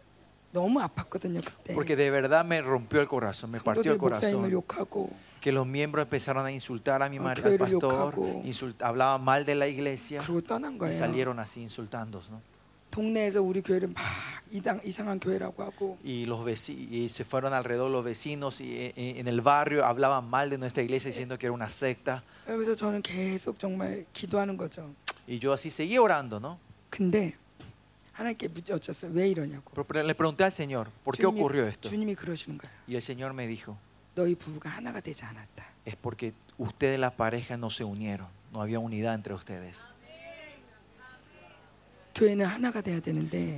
너무 0.53 0.79
아팠거든요 0.81 1.41
그때. 1.43 1.73
Porque 1.73 1.95
de 1.95 2.09
verdad 2.11 2.45
me 2.45 2.61
rompió 2.61 3.01
el 3.01 3.07
corazón, 3.07 3.49
me 3.51 3.59
partió 3.59 3.83
성도들 3.83 3.91
el 3.93 3.97
목사님을 3.97 4.49
corazón. 4.49 4.51
욕하고 4.51 5.09
Que 5.41 5.51
los 5.51 5.65
miembros 5.67 6.03
empezaron 6.03 6.45
a 6.45 6.51
insultar 6.51 7.01
a 7.03 7.09
mi 7.09 7.17
Ah, 7.17 7.21
marido, 7.21 7.43
que 7.43 7.49
al 7.49 7.55
era 7.55 7.65
pastor, 7.65 8.13
욕하고. 8.15 8.43
insult- 8.45 8.81
hablaban 8.81 9.23
mal 9.23 9.45
de 9.45 9.55
la 9.55 9.67
iglesia 9.67 10.19
그러고 10.21 10.41
떠난 10.41 10.75
y 10.75 10.77
거예요. 10.77 10.91
salieron 10.93 11.39
así 11.39 11.61
insultando. 11.61 12.21
¿no? 12.29 12.41
동네에서 12.91 13.41
우리 13.41 13.61
교회를 13.61 13.89
막 13.89 14.03
이상, 14.51 14.79
이상한 14.83 15.19
교회라고 15.19 15.61
하고 15.63 15.97
Y, 16.03 16.25
los 16.25 16.39
veci- 16.45 16.87
y 16.89 17.09
se 17.09 17.23
fueron 17.25 17.53
alrededor 17.53 17.91
los 17.91 18.03
vecinos 18.03 18.61
y 18.61 18.75
eh, 18.77 18.93
eh, 18.95 19.15
en 19.17 19.27
el 19.27 19.41
barrio 19.41 19.85
hablaban 19.85 20.29
mal 20.29 20.49
de 20.49 20.57
nuestra 20.57 20.81
iglesia 20.83 21.09
diciendo 21.11 21.37
que 21.37 21.47
era 21.47 21.53
una 21.53 21.67
secta. 21.69 22.23
그래서 22.45 22.73
저는 22.75 23.01
계속 23.01 23.59
정말 23.59 24.05
기도하는 24.13 24.57
거죠. 24.57 24.89
Y 25.27 25.39
yo 25.39 25.51
así 25.53 25.69
seguí 25.69 25.97
orando, 25.97 26.39
¿no? 26.39 26.57
근데 26.89 27.35
하나님께 28.13 28.47
묻었어요. 28.47 29.11
왜 29.13 29.27
이러냐고. 29.29 29.69
Pero, 29.75 29.83
pero 29.85 30.03
le 30.03 30.15
pregunté 30.15 30.45
al 30.45 30.51
Señor, 30.53 30.87
¿por 31.03 31.13
qué 31.15 31.23
주님이, 31.23 31.39
ocurrió 31.41 31.67
esto? 31.67 31.89
주님이 31.89 32.15
그러시는 32.15 32.57
거예요. 32.57 32.71
Y 32.87 32.95
el 32.95 33.01
Señor 33.03 33.33
me 33.33 33.45
dijo, 33.47 33.77
너희 34.15 34.33
부부가 34.33 34.69
하나가 34.69 35.01
되지 35.01 35.23
않았다. 35.25 35.65
es 35.85 35.95
porque 35.97 36.33
ustedes 36.57 36.97
la 36.99 37.11
pareja 37.11 37.57
no 37.57 37.69
se 37.69 37.83
unieron, 37.83 38.27
no 38.51 38.61
había 38.61 38.79
unidad 38.79 39.13
entre 39.13 39.33
ustedes. 39.35 39.83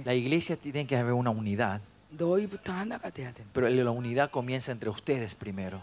La 0.04 0.14
iglesia 0.14 0.56
tiene 0.56 0.86
que 0.86 0.96
haber 0.96 1.12
una 1.14 1.30
unidad. 1.30 1.80
Pero 3.52 3.68
la 3.68 3.90
unidad 3.90 4.30
comienza 4.30 4.70
entre 4.72 4.88
ustedes 4.90 5.34
primero. 5.34 5.82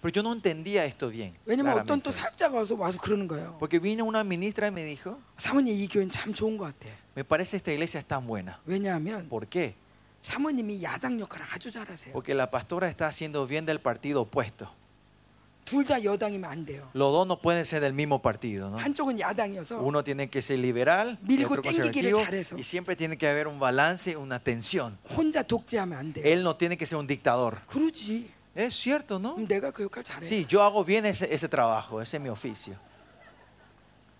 Pero 0.00 0.12
yo 0.12 0.22
no 0.22 0.32
entendía 0.32 0.84
esto 0.84 1.08
bien. 1.08 1.34
Porque 3.58 3.78
vino 3.78 4.04
una 4.04 4.22
ministra 4.22 4.68
y 4.68 4.70
me 4.70 4.84
dijo, 4.84 5.18
me 7.16 7.24
parece 7.24 7.56
esta 7.56 7.72
iglesia 7.72 8.00
es 8.00 8.06
tan 8.06 8.26
buena. 8.26 8.60
¿Por 9.28 9.46
qué? 9.46 9.74
Porque 12.12 12.34
la 12.34 12.50
pastora 12.50 12.88
está 12.88 13.06
haciendo 13.06 13.46
bien 13.46 13.64
del 13.64 13.80
partido 13.80 14.22
opuesto. 14.22 14.70
둘 15.65 15.83
다 15.83 16.03
여당이면 16.03 16.47
안 16.49 16.63
돼요. 16.63 16.87
Los 16.93 17.11
dos 17.11 17.25
no 17.25 17.39
pueden 17.41 17.65
ser 17.65 17.81
del 17.81 17.93
mismo 17.93 18.21
partido, 18.21 18.69
¿no? 18.69 18.77
한쪽은 18.77 19.19
야당이어서 19.19 19.81
Uno 19.81 20.03
tiene 20.03 20.29
que 20.29 20.39
ser 20.43 20.59
liberal, 20.59 21.17
y 21.23 21.37
밀고 21.37 21.53
otro 21.53 21.61
땡기기를 21.63 22.11
conservativo, 22.13 22.23
잘해서. 22.23 22.55
y 22.59 22.61
siempre 22.63 22.95
tiene 22.95 23.17
que 23.17 23.27
haber 23.27 23.47
un 23.47 23.57
balance, 23.59 24.15
una 24.15 24.37
tensión. 24.39 24.95
혼자 25.17 25.41
독재하면 25.41 25.97
안 25.97 26.13
돼요. 26.13 26.23
Él 26.23 26.43
no 26.43 26.55
tiene 26.55 26.77
que 26.77 26.85
ser 26.85 26.97
un 26.99 27.07
dictador. 27.07 27.57
그러지. 27.67 28.29
Es 28.55 28.75
cierto, 28.75 29.17
¿no? 29.19 29.33
그럼 29.35 29.47
내가 29.47 29.71
그 29.71 29.83
역할 29.83 30.03
잘해. 30.03 30.25
Sí, 30.25 30.45
yo 30.47 30.61
hago 30.61 30.85
bien 30.85 31.05
ese, 31.07 31.25
ese 31.33 31.49
trabajo, 31.49 31.99
ese 31.99 32.17
es 32.17 32.23
mi 32.23 32.29
oficio. 32.29 32.75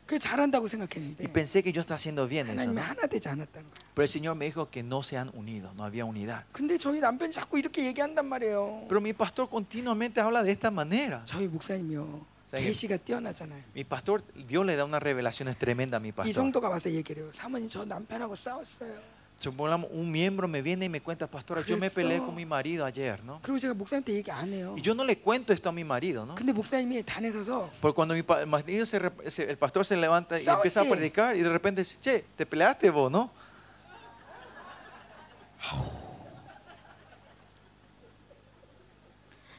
그 0.10 0.20
잘한다고 0.20 0.66
Y 0.66 0.70
생각했는데 0.70 1.34
pensé 1.34 1.64
que 1.64 1.74
yo 1.74 1.82
estaba 1.82 1.96
haciendo 1.96 2.28
bien 2.28 2.46
eso, 2.46 2.54
하나님이 2.62 2.76
¿no? 2.76 2.82
하나 2.82 3.08
되지 3.08 3.28
않았다는 3.28 3.66
거예요. 3.68 3.86
Pero 3.96 4.04
el 4.04 4.10
Señor 4.10 4.36
me 4.36 4.46
dijo 4.46 4.70
que 4.70 4.84
no 4.84 5.02
se 5.02 5.18
han 5.18 5.32
unido, 5.34 5.74
no 5.74 5.84
había 5.84 6.06
unidad. 6.06 6.44
근데 6.52 6.78
저희 6.78 7.00
남편이 7.00 7.32
자꾸 7.32 7.58
이렇게 7.58 7.84
얘기한단 7.88 8.28
말이에요. 8.28 8.86
Pero 8.88 9.02
mi 9.02 9.14
pastor 9.14 9.50
continuamente 9.50 10.22
habla 10.22 10.44
de 10.44 10.52
esta 10.52 10.70
manera. 10.70 11.24
저희 11.26 11.48
목사님이요. 11.48 12.26
사장님. 12.46 12.68
계시가 12.70 12.98
뛰어나잖아요. 12.98 13.64
Mi 13.74 13.84
pastor, 13.84 14.22
Dios 14.48 14.64
le 14.64 14.76
da 14.76 14.86
unas 14.86 15.02
revelaciones 15.02 15.58
tremendas 15.58 15.98
a 15.98 16.02
mi 16.02 16.10
이 16.10 16.12
pastor. 16.14 16.34
성도가 16.34 16.70
와서 16.70 16.92
얘기를 16.92 17.24
해요. 17.24 17.32
사모님 17.34 17.68
저 17.68 17.84
남편하고 17.84 18.36
싸웠어요. 18.36 18.94
Supongamos, 19.40 19.90
un 19.92 20.10
miembro 20.12 20.48
me 20.48 20.62
viene 20.62 20.86
y 20.86 20.90
me 20.90 21.02
cuenta, 21.02 21.28
pastora, 21.28 21.62
yo 21.62 21.76
me 21.76 21.90
그랬어. 21.90 21.96
peleé 21.96 22.20
con 22.20 22.34
mi 22.34 22.46
marido 22.46 22.86
ayer, 22.86 23.20
¿no? 23.26 23.40
그리고 23.44 23.60
제가 23.60 23.74
목사님한테 23.74 24.14
얘기 24.14 24.32
안 24.32 24.48
해요. 24.54 24.74
Y 24.78 24.82
yo 24.82 24.94
no 24.96 25.04
le 25.04 25.18
cuento 25.20 25.52
esto 25.52 25.68
a 25.68 25.74
mi 25.74 25.84
marido, 25.84 26.26
¿no? 26.26 26.36
근데 26.36 26.54
목사님이 26.54 27.04
단에 27.04 27.30
서서 27.32 27.70
Porque 27.82 27.94
cuando 27.96 28.14
mi 28.16 28.24
pa- 28.24 28.46
marido 28.46 28.86
se 28.86 28.98
rep- 28.98 29.28
se- 29.30 29.50
el 29.50 29.58
pastor 29.58 29.84
se 29.86 29.98
levanta 29.98 30.40
y 30.40 30.44
Sábado, 30.46 30.62
empieza 30.64 30.80
a 30.82 30.84
sí. 30.86 30.90
predicar 30.90 31.36
y 31.36 31.42
de 31.42 31.50
repente 31.50 31.82
dice, 31.82 31.98
che, 32.02 32.24
te 32.38 32.46
peleaste 32.46 32.90
vos, 32.90 33.12
¿no? 33.12 33.30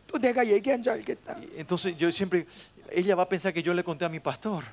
또 0.07 0.19
내가 0.19 0.47
얘기한 0.47 0.83
줄 0.83 0.93
알겠다. 0.93 1.37
Y 1.41 1.61
entonces 1.61 1.97
yo 1.99 2.11
siempre, 2.13 2.47
ella 2.91 3.15
va 3.17 3.25
a 3.25 3.29
pensar 3.29 3.53
que 3.53 3.63
yo 3.63 3.75
le 3.75 3.83
conté 3.83 4.05
a 4.05 4.09
mi 4.09 4.21
pastor. 4.21 4.65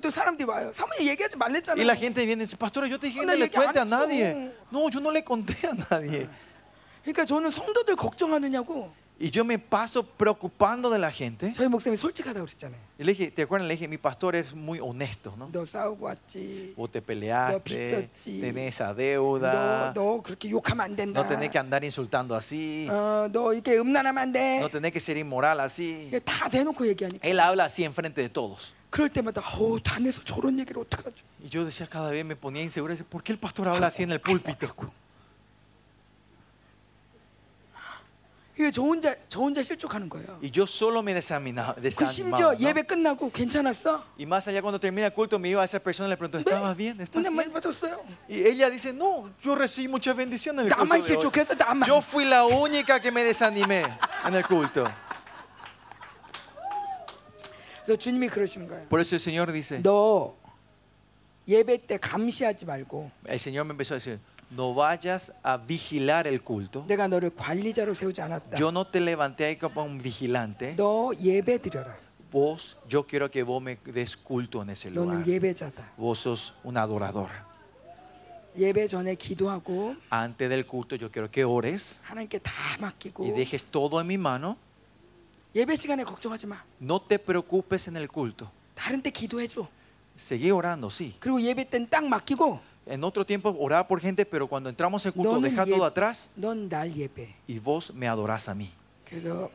또 0.00 0.10
사람들이 0.10 0.48
와요. 0.48 0.72
사모님 0.74 1.06
얘기하지 1.08 1.36
말랬잖아요. 1.36 1.80
Y 1.80 1.84
la 1.86 1.96
gente 1.96 2.24
viene 2.24 2.42
y 2.42 2.46
dice, 2.46 2.56
pastora, 2.56 2.86
yo 2.86 2.98
te 2.98 3.06
dije 3.08 3.20
que 3.20 3.26
No, 3.26 3.34
le 3.34 3.50
cuente 3.50 3.80
a 3.80 3.84
nadie. 3.84 4.52
No, 4.70 4.88
yo 4.90 5.00
no 5.00 5.10
le 5.10 5.22
conté 5.24 5.54
a 5.66 5.74
nadie. 5.90 6.28
그러니까 7.04 7.24
저는 7.24 7.50
성도들 7.50 7.96
걱정하느냐고 7.96 8.92
Y 9.21 9.31
yo 9.31 9.43
me 9.43 9.59
paso 9.59 10.03
preocupando 10.03 10.89
de 10.89 10.97
la 10.97 11.11
gente. 11.11 11.51
저희 11.51 11.67
목사님이 11.67 11.97
솔직하다고 11.97 12.45
그랬잖아요. 12.45 12.79
Y 12.97 13.03
le 13.03 13.11
dije, 13.11 13.31
¿te 13.31 13.41
acuerdas? 13.41 13.67
Le 13.67 13.73
dije, 13.75 13.85
mi 13.89 13.97
pastor 13.97 14.33
es 14.37 14.55
muy 14.55 14.79
honesto, 14.79 15.35
¿no? 15.37 15.49
너 15.51 15.65
싸우고 15.65 16.05
왔지. 16.05 16.73
Vos 16.77 16.89
te 16.89 17.01
peleaste, 17.01 17.59
빚졌지. 17.59 18.39
tenés 18.39 18.75
esa 18.75 18.93
너, 18.93 18.95
deuda, 18.95 19.91
너 19.93 20.21
그렇게 20.23 20.49
욕하면 20.49 20.85
안 20.85 20.95
된다. 20.95 21.21
no 21.21 21.27
tenés 21.27 21.51
que 21.51 21.59
andar 21.59 21.83
insultando 21.83 22.33
así, 22.33 22.87
어, 22.89 23.27
너 23.29 23.51
이렇게 23.51 23.77
음란하면 23.77 24.17
안 24.23 24.31
돼. 24.31 24.59
no 24.59 24.69
tenés 24.69 24.93
que 24.93 25.01
ser 25.01 25.17
inmoral 25.17 25.59
así. 25.59 26.07
이게 26.07 26.19
다 26.19 26.47
대놓고 26.47 26.87
얘기하니까. 26.87 27.27
Él 27.27 27.41
habla 27.41 27.65
así 27.65 27.83
enfrente 27.83 28.21
de 28.21 28.29
todos. 28.29 28.73
그럴 28.89 29.09
때마다 29.09 29.41
어우 29.41 29.81
단에서 29.83 30.23
저런 30.23 30.57
얘기를 30.59 30.81
어떡하죠? 30.81 31.25
Y 31.43 31.49
yo 31.49 31.65
decía 31.65 31.87
cada 31.87 32.09
vez, 32.09 32.23
me 32.23 32.37
ponía 32.37 32.63
inseguro, 32.63 32.93
decía, 32.93 33.05
¿por 33.09 33.21
qué 33.21 33.33
el 33.33 33.37
pastor 33.37 33.67
habla 33.67 33.87
así 33.87 34.03
en 34.03 34.11
el 34.13 34.21
púlpito? 34.21 34.73
이게 38.56 38.70
저 38.70 38.82
혼자 38.82 39.16
저 39.26 39.40
혼자 39.40 39.62
실족하는 39.62 40.08
거예요. 40.08 40.38
Y 40.40 40.50
yo 40.54 40.62
solo 40.62 41.00
me 41.00 41.12
desanimaba. 41.12 41.74
그 41.74 41.90
심지어 41.90 42.54
desanimaba, 42.54 42.54
¿no? 42.54 42.60
예배 42.60 42.82
끝나고 42.82 43.32
괜찮았어? 43.32 44.04
Y 44.16 44.26
más 44.26 44.46
allá 44.46 44.62
cuando 44.62 44.78
termina 44.78 45.08
el 45.08 45.12
culto 45.12 45.40
me 45.40 45.48
iba 45.48 45.60
a 45.60 45.64
esa 45.64 45.80
persona 45.80 46.06
y 46.06 46.10
le 46.10 46.16
pregunto, 46.16 46.38
¿estabas 46.38 46.76
bien? 46.76 47.00
¿Estás 47.00 47.18
은혜 47.20 47.30
많이 47.30 47.50
bien? 47.50 47.52
받았어요. 47.52 48.00
Y 48.28 48.46
ella 48.46 48.70
dice, 48.70 48.92
no, 48.92 49.30
yo 49.40 49.56
recibí 49.56 49.88
muchas 49.88 50.14
bendiciones 50.14 50.66
en 50.66 50.66
el 50.66 50.70
나만 50.70 51.00
culto 51.00 51.06
de 51.08 51.16
hoy. 51.16 51.22
실족해서 51.32 51.54
나만. 51.54 51.88
Yo 51.88 52.00
fui 52.00 52.24
la 52.24 52.44
única 52.46 53.00
que 53.00 53.10
me 53.10 53.24
desanimé 53.24 53.82
en 54.24 54.34
el 54.34 54.44
culto. 54.46 54.84
그래서 57.84 57.98
주님이 57.98 58.28
그러시는 58.28 58.68
거예요. 58.68 58.88
Por 58.88 59.00
eso 59.00 59.16
el 59.16 59.20
Señor 59.20 59.52
dice, 59.52 59.82
너 59.82 60.36
예배 61.48 61.86
때 61.86 61.98
감시하지 61.98 62.64
말고 62.66 63.10
el 63.26 63.38
Señor 63.40 63.66
me 63.66 63.72
empezó 63.72 63.94
a 63.94 63.98
decir, 63.98 64.20
no 64.53 64.73
vayas 64.73 65.31
a 65.43 65.57
vigilar 65.57 66.27
el 66.27 66.41
culto. 66.41 66.85
내가 66.87 67.07
너를 67.07 67.31
관리자로 67.35 67.93
세우지 67.93 68.21
않았다. 68.21 68.57
Yo 68.57 68.69
no 68.69 68.85
te 68.85 68.99
levanté 68.99 69.45
ahí 69.45 69.57
como 69.57 69.83
un 69.83 70.01
vigilante. 70.01 70.75
너 70.75 71.11
예배 71.21 71.61
드려라. 71.61 71.97
Vos, 72.31 72.77
yo 72.87 73.07
quiero 73.07 73.29
que 73.31 73.41
vos 73.43 73.61
me 73.61 73.77
des 73.85 74.15
culto 74.15 74.61
en 74.61 74.69
ese 74.69 74.91
lugar. 74.91 75.17
너는 75.17 75.27
예배자다. 75.27 75.93
Vos 75.97 76.19
sos 76.19 76.53
un 76.63 76.77
adorador. 76.77 77.29
예배 78.57 78.87
전에 78.87 79.15
기도하고 79.15 79.95
Antes 80.11 80.49
del 80.49 80.65
culto 80.65 80.95
yo 80.95 81.09
quiero 81.11 81.29
que 81.29 81.43
ores 81.43 82.01
하나님께 82.03 82.39
다 82.39 82.51
맡기고 82.79 83.25
y 83.25 83.31
dejes 83.31 83.65
todo 83.65 83.99
en 84.01 84.07
mi 84.07 84.17
mano. 84.17 84.57
예배 85.55 85.75
시간에 85.75 86.03
걱정하지 86.03 86.47
마. 86.47 86.57
No 86.81 87.01
te 87.01 87.17
preocupes 87.19 87.87
en 87.87 87.97
el 87.97 88.07
culto. 88.07 88.49
다른 88.75 89.01
때 89.01 89.11
기도해 89.11 89.47
줘. 89.47 89.67
Seguí 90.15 90.51
orando, 90.51 90.89
sí. 90.89 91.15
그리고 91.19 91.41
예배 91.41 91.69
때는 91.69 91.89
딱 91.89 92.05
맡기고 92.05 92.59
En 92.85 93.03
otro 93.03 93.25
tiempo 93.25 93.55
oraba 93.59 93.87
por 93.87 93.99
gente, 94.01 94.25
pero 94.25 94.47
cuando 94.47 94.69
entramos 94.69 95.05
al 95.05 95.13
culto, 95.13 95.33
너는 95.39 95.43
deja 95.51 95.65
예- 95.67 95.71
todo 95.71 95.85
atrás 95.85 96.31
넌 96.35 96.67
날 96.69 96.91
예배. 96.95 97.35
y 97.47 97.59
vos 97.59 97.93
me 97.93 98.07
adorás 98.07 98.49
a 98.49 98.55
mí. 98.55 98.71
그래서 99.05 99.49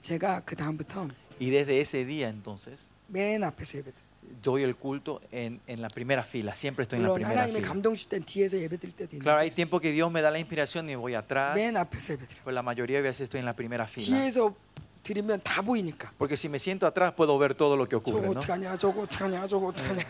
제가 0.00 0.42
그 0.44 0.54
다음부터 0.56 1.08
Y 1.40 1.50
desde 1.50 1.80
ese 1.80 2.04
día 2.04 2.28
entonces 2.28 2.90
맨 3.08 3.42
앞에서 3.44 3.78
예배. 3.78 3.92
드려요. 3.92 4.06
doy 4.42 4.62
el 4.64 4.74
culto 4.76 5.20
en, 5.30 5.60
en 5.68 5.80
la 5.80 5.88
primera 5.88 6.22
fila. 6.24 6.54
Siempre 6.54 6.82
estoy 6.82 6.96
en 6.98 7.04
la 7.04 7.08
물론 7.10 7.22
primera 7.22 7.42
하나님의 7.46 7.62
fila. 7.62 7.68
감동 7.72 7.94
주실 7.94 8.10
땐 8.10 8.22
뒤에서 8.24 8.58
예배 8.58 8.76
드릴 8.76 8.92
때도 8.94 9.16
있는데 9.16 9.22
Claro, 9.24 9.38
hay 9.40 9.50
tiempo 9.52 9.80
que 9.80 9.92
Dios 9.92 10.10
me 10.10 10.20
da 10.20 10.30
la 10.30 10.38
inspiración 10.38 10.90
y 10.90 10.94
voy 10.96 11.14
atrás. 11.14 11.54
맨 11.54 11.76
앞에서 11.76 12.12
예배 12.14 12.26
드려요. 12.26 12.42
Pues 12.44 12.52
la 12.54 12.62
mayoría 12.62 12.96
de 12.98 13.02
veces 13.02 13.22
estoy 13.22 13.38
en 13.40 13.46
la 13.46 13.54
primera 13.54 13.86
fila. 13.86 14.06
뒤에서 14.18 14.54
드리면 15.02 15.40
다 15.44 15.62
보이니까. 15.62 16.12
Porque 16.18 16.36
si 16.36 16.48
me 16.48 16.58
siento 16.58 16.84
atrás 16.86 17.12
puedo 17.14 17.38
ver 17.38 17.54
todo 17.54 17.76
lo 17.76 17.86
que 17.86 17.96
저거 17.96 18.10
ocurre, 18.18 18.28
¿no? 18.34 18.40
어떡하냐 18.40 18.74
저거 18.76 19.02
어떡하냐 19.06 19.46
저거 19.46 19.68
어떡하냐. 19.68 20.02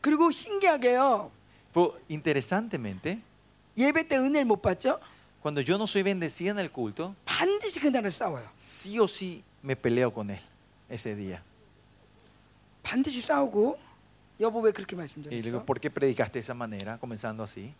그리고 0.00 0.30
신기하게요. 0.30 1.30
Pero 1.72 1.96
interesantemente, 2.08 3.20
예배 3.76 4.08
때 4.08 4.16
은혜를 4.16 4.44
못 4.44 4.60
받죠? 4.62 5.00
cuando 5.42 5.60
yo 5.60 5.74
no 5.76 5.84
soy 5.86 6.02
bendecida 6.02 6.50
en 6.52 6.58
el 6.58 6.70
culto, 6.70 7.14
반드시 7.26 7.80
그날은 7.80 8.10
싸워요. 8.10 8.44
sí 8.54 8.98
o 8.98 9.06
sí 9.08 9.42
me 9.62 9.76
peleo 9.76 10.10
con 10.12 10.30
él 10.30 10.40
ese 10.88 11.14
día. 11.16 11.42
반드시 12.82 13.20
싸우고 13.22 13.78
여보 14.40 14.60
왜 14.60 14.72
그렇게 14.72 14.94
Y 14.94 14.98
le 14.98 15.02
말씀드렸어? 15.02 15.42
digo, 15.42 15.64
¿por 15.64 15.80
qué 15.80 15.90
predicaste 15.90 16.34
de 16.34 16.40
esa 16.40 16.54
manera? 16.54 16.98
Comenzando 16.98 17.42
así. 17.42 17.72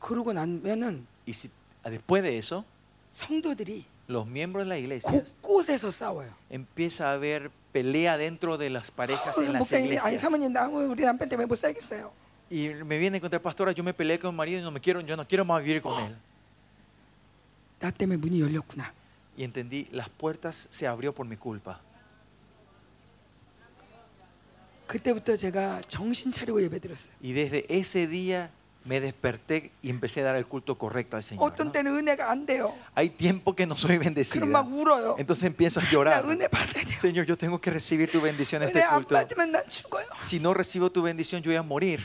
그러고 0.00 0.32
나면은 0.32 1.06
Y 1.26 1.32
si, 1.34 1.50
después 1.84 2.22
de 2.22 2.38
eso, 2.38 2.64
성도들이 3.12 3.84
los 4.08 4.26
miembros 4.26 4.64
de 4.64 4.68
la 4.68 4.78
iglesia 4.78 5.10
곳곳에서 5.42 5.90
싸워요. 5.90 6.30
empieza 6.50 7.10
a 7.10 7.12
haber 7.14 7.50
pelea 7.73 8.17
dentro 8.17 8.57
de 8.57 8.69
las 8.69 8.91
parejas 8.91 9.35
en 9.37 9.51
las 9.53 9.67
iglesias. 9.85 10.05
Y 12.49 12.69
me 12.85 12.97
viene 12.99 13.19
contra 13.19 13.41
pastora, 13.41 13.71
yo 13.73 13.83
me 13.83 13.93
peleé 13.93 14.19
con 14.19 14.31
mi 14.31 14.37
marido 14.37 14.59
y 14.59 14.61
no 14.61 14.71
me 14.71 14.79
quiero, 14.79 15.01
yo 15.01 15.17
no 15.17 15.27
quiero 15.27 15.43
más 15.43 15.61
vivir 15.61 15.81
con 15.81 16.01
él. 16.03 16.15
Y 19.35 19.43
entendí, 19.43 19.87
las 19.91 20.07
puertas 20.07 20.67
se 20.69 20.87
abrió 20.87 21.13
por 21.13 21.25
mi 21.25 21.35
culpa. 21.35 21.81
Y 27.21 27.33
desde 27.33 27.65
ese 27.69 28.05
día 28.07 28.51
me 28.84 29.00
desperté 29.00 29.70
y 29.82 29.90
empecé 29.90 30.20
a 30.22 30.24
dar 30.24 30.36
el 30.36 30.46
culto 30.46 30.78
correcto 30.78 31.16
al 31.16 31.22
Señor. 31.22 31.44
어떤 31.44 31.66
¿no? 31.66 31.72
때는 31.72 31.94
은혜가 31.96 32.30
안 32.30 32.46
돼요. 32.46 32.74
Hay 32.94 33.10
tiempo 33.10 33.54
que 33.54 33.66
no 33.66 33.74
soy 33.76 33.98
bendecida. 33.98 34.40
그럼 34.40 34.50
막 34.52 34.66
울어요. 34.72 35.16
Entonces 35.18 35.44
empiezo 35.44 35.80
a 35.80 35.84
나 35.84 35.90
llorar. 35.90 36.24
은혜 36.24 36.48
받아야 36.48 36.84
돼요. 36.84 36.98
Señor, 36.98 37.26
yo 37.26 37.36
tengo 37.36 37.60
que 37.60 37.70
recibir 37.70 38.10
tu 38.10 38.20
bendición 38.22 38.62
en 38.62 38.70
은혜 38.70 38.80
este 38.80 38.84
안 38.84 38.94
culto. 39.02 39.14
받으면 39.14 39.52
난 39.52 39.68
죽어요. 39.68 40.06
Si 40.16 40.40
no 40.40 40.54
recibo 40.54 40.90
tu 40.90 41.02
bendición, 41.02 41.42
yo 41.42 41.50
voy 41.50 41.56
a 41.56 41.62
morir. 41.62 42.00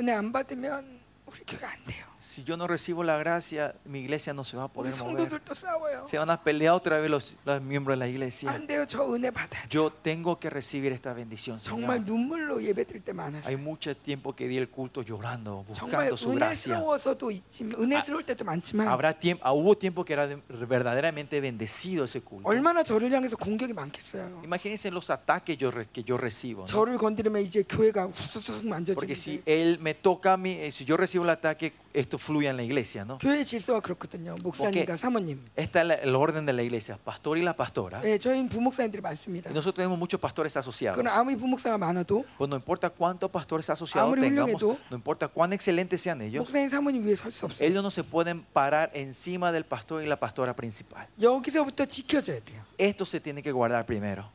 은혜 0.00 0.12
안 0.12 0.32
받으면 0.32 1.00
우리 1.26 1.40
교회 1.46 1.64
안 1.66 1.84
돼요. 1.84 2.06
Si 2.32 2.42
yo 2.44 2.56
no 2.56 2.66
recibo 2.66 3.04
la 3.04 3.16
gracia, 3.16 3.74
mi 3.84 4.00
iglesia 4.00 4.32
no 4.34 4.42
se 4.44 4.56
va 4.56 4.64
a 4.64 4.66
우리 4.66 4.72
poder 4.90 4.94
mover. 4.98 5.28
성도들도 5.28 5.54
싸워요. 5.54 6.02
Se 6.06 6.18
van 6.18 6.30
a 6.30 6.42
pelear 6.42 6.74
otra 6.74 6.98
vez 7.00 7.10
los, 7.10 7.36
los 7.44 7.60
miembros 7.62 7.94
de 7.94 8.04
la 8.04 8.08
iglesia. 8.08 8.50
안 8.50 8.66
돼요. 8.66 8.84
저 8.86 9.04
은혜 9.14 9.30
받아야 9.30 9.62
돼요. 9.62 9.70
Yo 9.70 9.90
tengo 10.02 10.38
que 10.40 10.50
recibir 10.50 10.90
esta 10.92 11.14
bendición, 11.14 11.58
정말 11.60 11.98
Señor. 11.98 12.06
눈물로 12.06 12.62
예배드릴 12.62 13.04
때 13.04 13.12
Hay 13.12 13.16
많았어요. 13.16 13.58
mucho 13.58 13.96
tiempo 13.96 14.34
que 14.34 14.48
di 14.48 14.56
el 14.58 14.68
culto 14.68 15.02
llorando, 15.02 15.64
정말 15.72 16.10
buscando 16.10 16.16
su 16.16 16.30
gracia. 16.34 16.74
은혜스러워서도 16.78 17.30
있지만 17.30 17.74
은혜스러울 17.80 18.24
때도 18.26 18.44
많지만 18.44 18.88
Habrá 18.88 19.12
tiempo, 19.12 19.46
hubo 19.52 19.76
tiempo 19.78 20.04
que 20.04 20.12
era 20.14 20.26
de- 20.26 20.42
verdaderamente 20.48 21.40
bendecido 21.40 22.04
ese 22.04 22.20
culto. 22.20 22.48
얼마나 22.48 22.82
저를 22.82 23.12
향해서 23.12 23.36
공격이 23.36 23.72
많겠어요. 23.74 24.42
Imagínense 24.44 24.90
los 24.90 25.10
ataques 25.10 25.56
yo 25.58 25.70
re- 25.70 25.86
que 25.92 26.02
yo 26.02 26.16
recibo. 26.16 26.62
¿no? 26.62 26.66
저를 26.66 26.96
건드리면 26.98 27.42
이제 27.42 27.62
교회가 27.62 28.06
후수숙 28.06 28.68
Porque 28.94 29.14
si 29.14 29.38
만져지는데 29.38 29.42
él 29.46 29.78
me 29.80 29.94
toca 29.94 30.32
a 30.32 30.36
mí, 30.36 30.52
eh, 30.52 30.70
si 30.72 30.84
yo 30.84 30.96
recibo 30.96 31.24
el 31.24 31.30
ataque, 31.30 31.72
esto 31.94 32.18
fluye 32.18 32.48
en 32.48 32.56
la 32.56 32.62
iglesia, 32.62 33.04
¿no? 33.04 33.18
교회 33.18 33.42
질서가 33.42 33.80
그렇거든요. 33.80 34.34
목사님과 34.42 34.96
사모님. 34.96 35.40
Esta 35.56 35.80
es 35.80 35.86
la- 35.86 35.94
el 35.94 36.14
orden 36.14 36.46
de 36.46 36.52
la 36.52 36.62
iglesia, 36.62 36.96
pastor 37.02 37.38
y 37.38 37.42
la 37.42 37.54
pastora. 37.54 38.00
예, 38.04 38.18
저희는 38.18 38.48
부목사님들이 38.48 39.00
많습니다. 39.02 39.50
Y 39.50 39.54
nosotros 39.54 39.74
tenemos 39.76 39.98
muchos 39.98 40.20
pastores 40.20 40.56
asociados. 40.56 40.96
그러나 41.00 41.18
아무리 41.18 41.36
부목사가 41.36 41.78
많아도 41.78 42.24
Pues 42.38 42.48
no 42.48 42.56
importa 42.56 42.90
cuántos 42.90 43.30
pastores 43.30 43.68
asociados 43.70 44.12
아무리 44.12 44.20
tengamos, 44.22 44.60
훌륭해도 44.62 44.78
no 44.90 44.96
importa 44.96 45.28
cuán 45.28 45.52
excelentes 45.52 46.00
sean 46.02 46.20
ellos, 46.22 46.44
목사님 46.46 46.68
사모님 46.68 47.02
위에 47.06 47.14
설 47.16 47.32
수 47.32 47.46
없어요. 47.46 47.64
ellos 47.66 47.82
no 47.82 47.90
se 47.90 48.04
pueden 48.04 48.42
parar 48.52 48.90
encima 48.94 49.50
del 49.52 49.64
pastor 49.64 50.02
y 50.02 50.06
la 50.06 50.16
pastora 50.20 50.54
principal. 50.54 51.06
여기서부터 51.20 51.84
지켜줘야 51.86 52.40
돼요. 52.40 52.62
Esto 52.78 53.04
se 53.04 53.18
tiene 53.20 53.42
que 53.42 53.50
guardar 53.52 53.84
primero, 53.86 54.30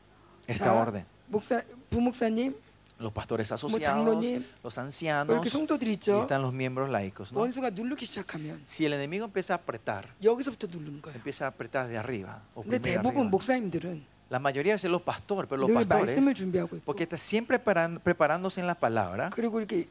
esta 0.46 0.66
자, 0.66 0.74
orden. 0.74 1.06
목사 1.28 1.62
부목사님 1.90 2.54
Los 2.98 3.12
pastores 3.12 3.50
asociados, 3.50 3.82
장로님, 3.82 4.44
los 4.62 4.76
뭐 4.78 4.82
ancianos, 4.84 5.34
이렇게 5.34 5.50
성도들이 5.50 5.90
y 5.90 5.94
있죠. 5.98 6.22
están 6.22 6.40
los 6.42 6.52
miembros 6.54 6.88
laicos. 6.90 7.32
¿no? 7.32 7.40
원수가 7.40 7.70
누르기 7.70 8.06
시작하면 8.06 8.62
Si 8.64 8.84
el 8.86 8.92
enemigo 8.92 9.24
empieza 9.26 9.54
a 9.54 9.56
apretar, 9.58 10.06
여기서부터 10.22 10.68
누르는 10.70 11.02
거예요. 11.02 11.16
empieza 11.16 11.46
a 11.46 11.48
apretar 11.48 11.88
de 11.88 11.98
arriba. 11.98 12.42
o 12.54 12.62
근데 12.62 12.76
oprimir 12.76 12.82
de 12.82 12.90
대부분 13.02 13.26
arriba. 13.26 13.30
목사님들은 13.30 14.14
La 14.30 14.38
mayoría 14.38 14.76
de 14.76 14.88
los 14.88 15.02
pastores, 15.02 15.48
pero 15.48 15.60
los 15.60 15.68
늘 15.68 15.84
말씀을 15.86 16.32
pastores, 16.32 16.34
준비하고 16.34 16.76
있고 16.78 16.84
porque 16.86 17.02
está 17.04 17.18
siempre 17.18 17.58
preparan- 17.58 17.98
preparándose 18.00 18.60
en 18.60 18.66
la 18.68 18.74
palabra, 18.74 19.28
그리고 19.34 19.58
이렇게 19.58 19.86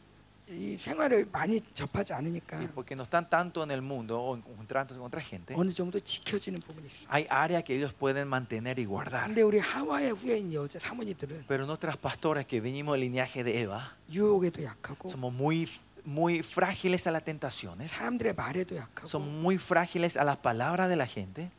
이 0.50 0.76
생활을 0.76 1.30
많이 1.32 1.62
접하지 1.74 2.14
않으니까 2.14 2.60
y 2.60 2.68
porque 2.68 2.96
no 2.96 3.04
están 3.04 3.30
tanto 3.30 3.64
en 3.64 3.72
el 3.72 3.82
mundo 3.82 4.20
o 4.22 4.36
encontrándose 4.36 5.00
con 5.00 5.08
otra 5.08 5.22
gente, 5.22 5.56
어느 5.56 5.72
정도 5.72 6.00
지켜지는 6.00 6.60
부분이 6.60 6.86
있어요. 6.86 7.08
hay 7.10 7.26
áreas 7.30 7.64
que 7.64 7.74
ellos 7.74 7.94
pueden 7.94 8.28
mantener 8.28 8.78
y 8.78 8.86
guardar. 8.86 9.26
근데 9.28 9.42
우리 9.42 9.58
하와의 9.60 10.12
후예인 10.12 10.54
여자 10.54 10.78
사모님들은 10.80 11.46
Pero 11.48 11.66
nuestras 11.66 11.96
pastoras 11.98 12.46
que 12.46 12.60
venimos 12.60 12.96
del 12.96 13.10
linaje 13.10 13.44
de 13.44 13.62
Eva, 13.62 13.96
유혹에도 14.12 14.62
약하고 14.64 15.08
somos 15.08 15.34
muy, 15.34 15.68
muy 16.04 16.44
frágiles 16.44 17.08
a 17.08 17.12
las 17.12 17.24
tentaciones, 17.24 17.92
사람들의 17.92 18.36
말에도 18.36 18.76
약하고 18.76 19.08
somos 19.08 19.30
muy 19.30 19.58
frágiles 19.58 20.18
a 20.18 20.26
las 20.26 20.38
palabras 20.38 20.90
de 20.90 20.98
la 20.98 21.08
gente, 21.08 21.50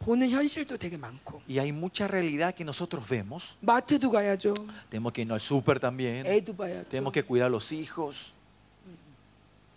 보는 0.00 0.28
현실도 0.28 0.76
되게 0.76 0.98
많고 0.98 1.40
y 1.48 1.58
hay 1.60 1.72
mucha 1.72 2.06
realidad 2.06 2.54
que 2.54 2.62
nosotros 2.62 3.08
vemos. 3.08 3.56
마트도 3.62 4.10
가야죠. 4.10 4.52
Tenemos 4.90 5.14
que 5.14 5.22
irnos 5.22 5.36
al 5.36 5.40
súper 5.40 5.80
también, 5.80 6.26
애도 6.26 6.54
봐야죠. 6.54 6.88
tenemos 6.90 7.10
que 7.10 7.22
cuidar 7.22 7.46
a 7.46 7.48
los 7.48 7.72
hijos, 7.72 8.34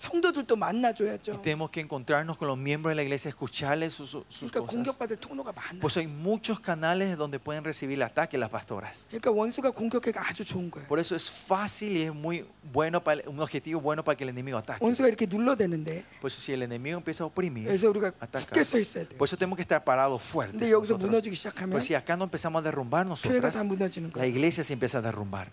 성도들도 0.01 0.55
만나줘야죠. 0.55 1.33
y 1.33 1.37
tenemos 1.41 1.71
que 1.71 1.81
encontrarnos 1.81 2.37
con 2.37 2.47
los 2.47 2.55
miembros 2.55 2.91
de 2.91 2.95
la 2.97 3.01
iglesia, 3.01 3.29
escucharles 3.29 3.93
sus, 3.95 4.11
sus 4.29 4.51
그러니까 4.51 4.59
cosas. 4.61 4.69
공격받을 4.75 5.17
통로가 5.17 5.51
많아요. 5.53 5.79
Pues 5.81 5.97
hay 5.97 6.05
muchos 6.05 6.59
canales 6.59 7.17
donde 7.17 7.39
pueden 7.39 7.63
recibir 7.63 7.97
el 7.97 8.03
ataque 8.03 8.37
las 8.37 8.51
pastoras. 8.51 9.07
그러니까 9.09 9.31
원수가 9.31 9.71
공격하기가 9.71 10.21
아주 10.21 10.45
좋은 10.45 10.69
거예요. 10.69 10.85
Por 10.87 10.99
eso 10.99 11.15
es 11.15 11.31
fácil 11.31 11.97
y 11.97 12.03
es 12.03 12.13
muy 12.13 12.45
bueno 12.71 13.03
para 13.03 13.21
el- 13.21 13.27
un 13.27 13.39
objetivo 13.39 13.81
bueno 13.81 14.03
para 14.03 14.15
que 14.15 14.23
el 14.23 14.29
enemigo 14.29 14.59
ataque. 14.59 14.85
원수가 14.85 15.07
이렇게 15.07 15.25
눌러대는데 15.25 16.03
Pues 16.21 16.33
si 16.37 16.53
el 16.53 16.61
enemigo 16.61 16.97
empieza 16.99 17.23
a 17.23 17.27
oprimir, 17.27 17.65
그래서 17.65 17.89
우리가 17.89 18.09
atacar. 18.21 18.45
굳게 18.53 18.61
서 18.63 18.77
있어야 18.77 19.07
돼요. 19.09 19.17
Por 19.17 19.25
eso 19.27 19.35
tenemos 19.35 19.57
que 19.57 19.63
estar 19.63 19.83
parados 19.83 20.21
fuertes. 20.21 20.59
근데 20.61 20.71
여기서 20.71 20.93
nosotros. 20.93 21.09
무너지기 21.09 21.33
시작하면 21.35 21.71
Pues 21.71 21.85
si 21.89 21.95
acá 21.95 22.13
no 22.15 22.25
empezamos 22.29 22.61
a 22.61 22.69
derrumbar 22.69 23.01
교회가 23.09 23.49
nosotras, 23.49 23.53
다 23.57 23.63
무너지는 23.65 24.11
la 24.13 24.21
거예요. 24.21 24.29
iglesia 24.29 24.61
se 24.63 24.73
empieza 24.77 24.99
a 24.99 25.01
derrumbar. 25.01 25.49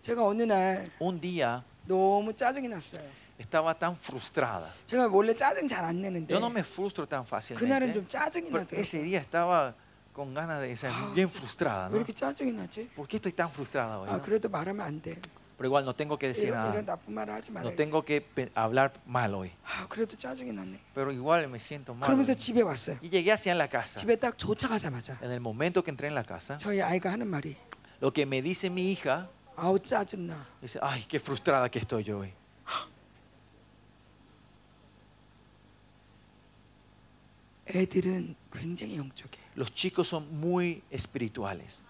제가 0.00 0.24
어느 0.24 0.44
날 0.48 0.88
Un 0.98 1.20
día 1.20 1.62
너무 1.86 2.32
짜증이 2.34 2.66
났어요. 2.68 3.04
estaba 3.38 3.74
tan 3.78 3.96
frustrada. 3.96 4.68
제가 4.86 5.08
원래 5.08 5.34
짜증 5.34 5.66
잘 5.68 5.84
안 5.84 6.00
내는데 6.02 6.32
Yo 6.34 6.38
no 6.40 6.48
me 6.50 6.60
frustro 6.60 7.06
tan 7.06 7.24
그날은 7.24 7.92
좀 7.94 8.04
fácilmente. 8.04 8.08
짜증이 8.08 8.50
Pero 8.50 8.64
나더라고요. 8.64 8.80
ese 8.80 9.02
día 9.02 9.20
estaba 9.20 9.74
con 10.12 10.34
ganas 10.34 10.60
de 10.60 10.76
ser 10.76 10.90
Ah, 10.92 11.12
bien 11.14 11.28
frustrada. 11.30 11.88
왜 11.88 11.98
¿no? 11.98 12.04
이렇게 12.04 12.12
짜증이 12.12 12.52
나지? 12.52 12.88
¿Por 12.94 13.06
qué 13.08 13.16
estoy 13.16 13.32
tan 13.32 13.48
frustrada 13.50 13.98
hoy? 14.00 14.08
아 14.10 14.16
no? 14.16 14.22
그래도 14.22 14.48
말하면 14.48 14.80
안 14.84 15.00
돼. 15.00 15.16
Pero 15.56 15.68
igual 15.68 15.84
no 15.84 15.94
tengo 15.94 16.18
que 16.18 16.26
decir 16.28 16.48
이런, 16.48 16.56
nada. 16.56 16.72
이런 16.72 16.86
나쁜 16.86 17.12
말을 17.14 17.34
하지 17.34 17.50
No 17.52 17.60
말아야지. 17.60 17.76
tengo 17.76 18.02
que 18.04 18.20
pe- 18.22 18.50
hablar 18.54 18.92
mal 19.06 19.32
hoy. 19.34 19.50
아 19.64 19.86
그래도 19.88 20.16
짜증이 20.16 20.52
나네. 20.52 20.80
Pero 20.94 21.12
igual 21.12 21.44
me 21.48 21.58
siento 21.58 21.92
mal. 21.94 22.08
그러면서 22.08 22.32
hoy. 22.32 22.36
집에 22.36 22.62
왔어요. 22.62 22.96
Y 23.02 23.08
llegué 23.10 23.30
hacia 23.32 23.54
la 23.54 23.68
casa. 23.68 24.00
집에 24.00 24.16
딱 24.16 24.36
도착하자마자 24.36 25.18
En 25.22 25.30
el 25.32 25.40
momento 25.40 25.82
que 25.84 25.90
entré 25.90 26.08
en 26.08 26.14
la 26.14 26.24
casa, 26.24 26.56
저희 26.58 26.80
아이가 26.80 27.12
하는 27.12 27.26
말이 27.28 27.56
lo 28.00 28.10
que 28.12 28.24
me 28.24 28.40
dice 28.42 28.68
mi 28.70 28.90
hija, 28.90 29.28
아우 29.56 29.78
짜증나. 29.78 30.46
dice, 30.62 30.78
ay, 30.82 31.04
qué 31.06 31.20
frustrada 31.20 31.68
que 31.70 31.78
estoy 31.78 32.04
yo 32.04 32.20
hoy. 32.20 32.32
애들은 37.68 38.34
굉장히 38.52 38.96
영적해. 38.96 39.38
Los 39.56 39.72
chicos 39.74 40.08
son 40.08 40.26
muy 40.40 40.82
espirituales. 40.92 41.84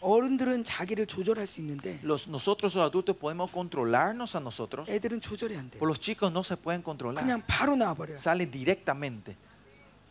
어른들은 0.00 0.62
자기를 0.62 1.06
조절할 1.06 1.44
수 1.46 1.60
있는데 1.60 1.98
Los, 2.04 2.28
nosotros 2.28 2.74
los 2.76 2.84
adultos 2.88 3.16
podemos 3.16 3.50
controlarnos 3.50 4.36
a 4.36 4.40
nosotros. 4.40 4.88
애들은 4.88 5.20
조절이 5.20 5.56
안 5.56 5.70
돼. 5.70 5.78
Por 5.78 5.88
los 5.88 5.98
chicos 5.98 6.30
no 6.30 6.44
se 6.44 6.56
pueden 6.56 6.82
controlar. 6.82 7.24
그냥 7.24 7.42
바로 7.46 7.74
나와버려. 7.74 8.14
Sale 8.14 8.46
directamente. 8.50 9.34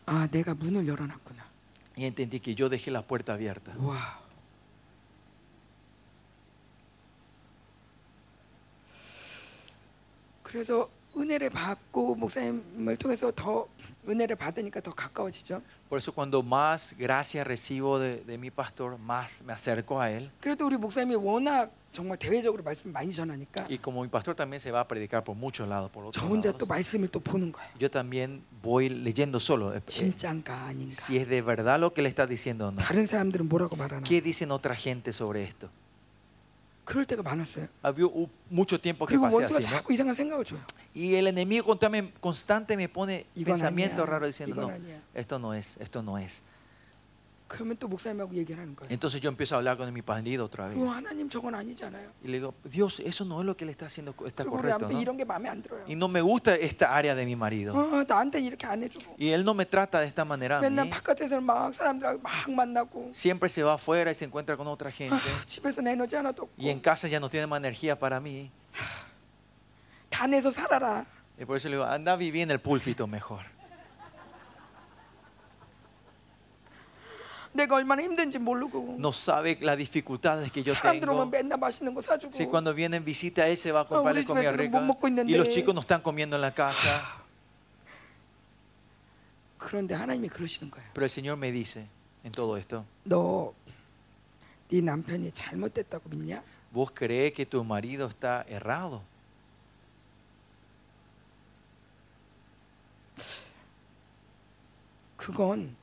아 0.04 0.28
내가 0.30 0.54
문을 0.54 0.86
열어놨구나. 0.86 1.46
Y 1.96 2.04
entendí 2.04 2.38
que 2.38 2.54
yo 2.54 2.68
dejé 2.68 2.90
la 2.90 3.02
puerta 3.02 3.32
abierta. 3.32 3.72
와. 3.78 4.20
그래서 10.42 10.88
은혜를 11.16 11.50
받고 11.50 12.14
목사님을 12.14 12.96
통해서 12.96 13.32
더 13.34 13.66
은혜를 14.08 14.36
받으니까 14.36 14.80
더 14.80 14.92
가까워지죠. 14.92 15.60
Por 15.88 15.98
eso 15.98 16.12
cuando 16.12 16.42
más 16.42 16.94
gracia 16.98 17.42
recibo 17.44 17.98
de, 17.98 18.22
de 18.24 18.36
mi 18.38 18.50
pastor, 18.50 18.98
más 18.98 19.42
me 19.42 19.52
acerco 19.52 20.00
a 20.00 20.10
él. 20.10 20.30
그래도 20.40 20.66
우리 20.66 20.76
목사님이 20.76 21.14
워낙 21.16 21.72
정말 21.90 22.18
대외적으로 22.18 22.62
말씀 22.62 22.92
많이 22.92 23.10
전하니까 23.10 23.66
Y 23.70 23.78
como 23.78 24.02
mi 24.02 24.08
pastor 24.08 24.36
también 24.36 24.60
se 24.60 24.70
va 24.70 24.80
a 24.80 24.86
predicar 24.86 25.24
por 25.24 25.34
muchos 25.34 25.66
lados, 25.66 25.90
por 25.90 26.04
저 26.12 26.20
otros 26.20 26.24
혼자 26.30 26.50
lados, 26.52 26.58
또 26.58 26.66
말씀을 26.66 27.08
또 27.08 27.18
보는 27.20 27.50
거예요. 27.50 27.70
yo 27.80 27.90
también 27.90 28.42
voy 28.62 28.88
leyendo 28.90 29.40
solo. 29.40 29.72
eh, 29.74 29.78
eh, 29.78 29.82
진짠가 29.86 30.66
아닌가. 30.68 30.92
si 30.92 31.16
es 31.16 31.26
de 31.28 31.40
verdad 31.42 31.80
lo 31.80 31.92
que 31.94 32.02
le 32.02 32.10
está 32.10 32.26
diciendo 32.26 32.68
o 32.68 32.70
no. 32.70 32.76
다른 32.82 33.06
사람들은 33.06 33.48
뭐라고 33.48 33.74
말하나. 33.76 34.04
¿Qué 34.06 34.20
dicen 34.20 34.52
otra 34.52 34.76
gente 34.76 35.10
sobre 35.12 35.42
esto? 35.42 35.70
그럴 36.84 37.04
때가 37.04 37.22
많았어요. 37.22 37.68
Había 37.82 38.06
hu- 38.06 38.28
mucho 38.50 38.78
tiempo 38.80 39.04
que 39.06 39.14
그리고 39.16 39.26
pasé 39.28 39.34
원수가 39.44 39.58
así, 39.58 39.66
¿no? 39.68 39.76
자꾸 39.76 39.92
이상한 39.92 40.14
생각을 40.14 40.44
줘요. 40.44 40.60
Y 40.96 41.14
el 41.16 41.26
enemigo 41.28 41.64
constante, 41.66 42.12
constante 42.20 42.74
me 42.76 42.88
pone 42.88 43.26
이건 43.36 43.54
pensamientos 43.54 44.00
아니야. 44.00 44.10
raros 44.10 44.28
diciendo, 44.32 44.54
이건 44.56 44.68
no, 44.68 44.74
아니야. 44.74 45.02
esto 45.14 45.38
no 45.38 45.52
es, 45.54 45.76
esto 45.80 46.00
no 46.02 46.16
es. 46.18 46.42
그러면 47.52 47.78
또 47.78 47.88
목사님하고 47.88 48.34
얘기를 48.34 48.60
하는 48.60 48.76
거예요. 48.76 48.92
Entonces 48.92 49.22
yo 49.22 49.30
empiezo 49.30 49.54
a 49.54 49.58
hablar 49.58 49.78
con 49.78 49.90
mi 49.90 50.02
marido 50.06 50.44
otra 50.44 50.68
vez. 50.68 50.76
어, 50.76 50.84
하나님 50.84 51.30
저건 51.30 51.54
아니잖아요. 51.54 52.12
Y 52.22 52.28
le 52.28 52.40
digo, 52.40 52.52
Dios, 52.62 53.00
eso 53.00 53.24
no 53.24 53.40
es 53.40 53.46
lo 53.46 53.56
que 53.56 53.64
le 53.64 53.72
está 53.72 53.86
haciendo, 53.86 54.12
está 54.26 54.44
그리고 54.44 54.56
우리 54.58 54.68
correcto. 54.68 54.84
남편 54.84 54.92
¿no? 54.92 55.00
이런 55.00 55.16
게 55.16 55.24
마음에 55.24 55.48
안 55.48 55.62
들어요. 55.62 55.82
Y 55.88 55.96
no 55.96 56.08
me 56.08 56.20
gusta 56.20 56.54
esta 56.56 56.94
área 56.94 57.14
de 57.14 57.24
mi 57.24 57.36
marido. 57.36 57.72
어, 57.72 58.04
나한테 58.06 58.40
이렇게 58.42 58.66
안 58.66 58.82
해주고 58.82 59.16
Y 59.18 59.30
él 59.32 59.44
no 59.44 59.54
me 59.54 59.64
trata 59.64 60.00
de 60.00 60.06
esta 60.08 60.26
manera 60.26 60.58
a 60.58 60.60
맨날 60.60 60.84
mí. 60.84 60.90
바깥에서는 60.90 61.42
막 61.42 61.72
사람들하고 61.74 62.20
막 62.20 62.50
만나고 62.50 63.12
Siempre 63.14 63.48
se 63.48 63.62
va 63.62 63.72
afuera 63.80 64.10
y 64.10 64.14
se 64.14 64.26
encuentra 64.26 64.54
con 64.58 64.66
otra 64.68 64.90
gente. 64.90 65.16
아, 65.16 65.46
집에서는 65.46 65.90
에너지 65.90 66.16
하나도 66.16 66.42
없고 66.42 66.52
Y 66.62 66.68
en 66.68 66.80
casa 66.80 67.08
ya 67.08 67.18
no 67.18 67.30
tiene 67.30 67.46
más 67.46 67.56
energía 67.60 67.98
para 67.98 68.20
mí. 68.20 68.50
다 70.10 70.26
내서 70.26 70.50
살아라. 70.50 71.06
Y 71.40 71.46
por 71.46 71.56
eso 71.56 71.68
le 71.70 71.76
digo, 71.76 71.84
anda 71.86 72.12
a 72.12 72.16
vivir 72.16 72.42
en 72.42 72.50
el 72.50 72.58
púlpito 72.60 73.06
mejor. 73.06 73.40
내가 77.52 77.76
얼마나 77.76 78.02
힘든지 78.02 78.38
모르고 78.38 78.96
No 78.98 79.08
sabe 79.12 79.56
las 79.60 79.76
dificultades 79.78 80.50
que 80.52 80.62
yo 80.62 80.74
사람들 80.74 81.06
tengo. 81.06 81.14
오면 81.14 81.30
맨날 81.30 81.58
맛있는 81.58 81.94
거 81.94 82.00
사주고 82.02 82.32
Si 82.34 82.46
cuando 82.46 82.74
vienen 82.74 83.04
visita 83.04 83.46
él 83.48 83.56
se 83.56 83.72
va 83.72 83.80
a 83.80 83.86
comprarle 83.86 84.20
우리 84.20 84.26
comida 84.26 84.50
집애들은 84.52 84.58
rica 84.66 84.78
못 84.80 84.84
먹고 84.86 85.08
있는데. 85.08 85.32
y 85.32 85.36
los 85.36 85.48
chicos 85.48 85.74
no 85.74 85.80
están 85.80 86.00
comiendo 86.02 86.36
en 86.36 86.42
la 86.42 86.52
casa. 86.52 87.24
그런데 89.58 89.94
하나님이 89.94 90.28
그러시는 90.28 90.70
거예요. 90.70 90.86
Pero 90.94 91.04
el 91.04 91.10
Señor 91.10 91.36
me 91.36 91.50
dice, 91.50 91.86
en 92.24 92.32
todo 92.32 92.56
esto? 92.56 92.84
너 93.04 93.52
네 94.70 94.82
남편이 94.82 95.32
잘못됐다고 95.32 96.10
믿냐? 96.10 96.42
¿Vos 96.70 96.90
crees 96.92 97.32
que 97.32 97.46
tu 97.46 97.64
marido 97.64 98.06
está 98.06 98.44
errado? 98.46 99.02
그건 105.16 105.76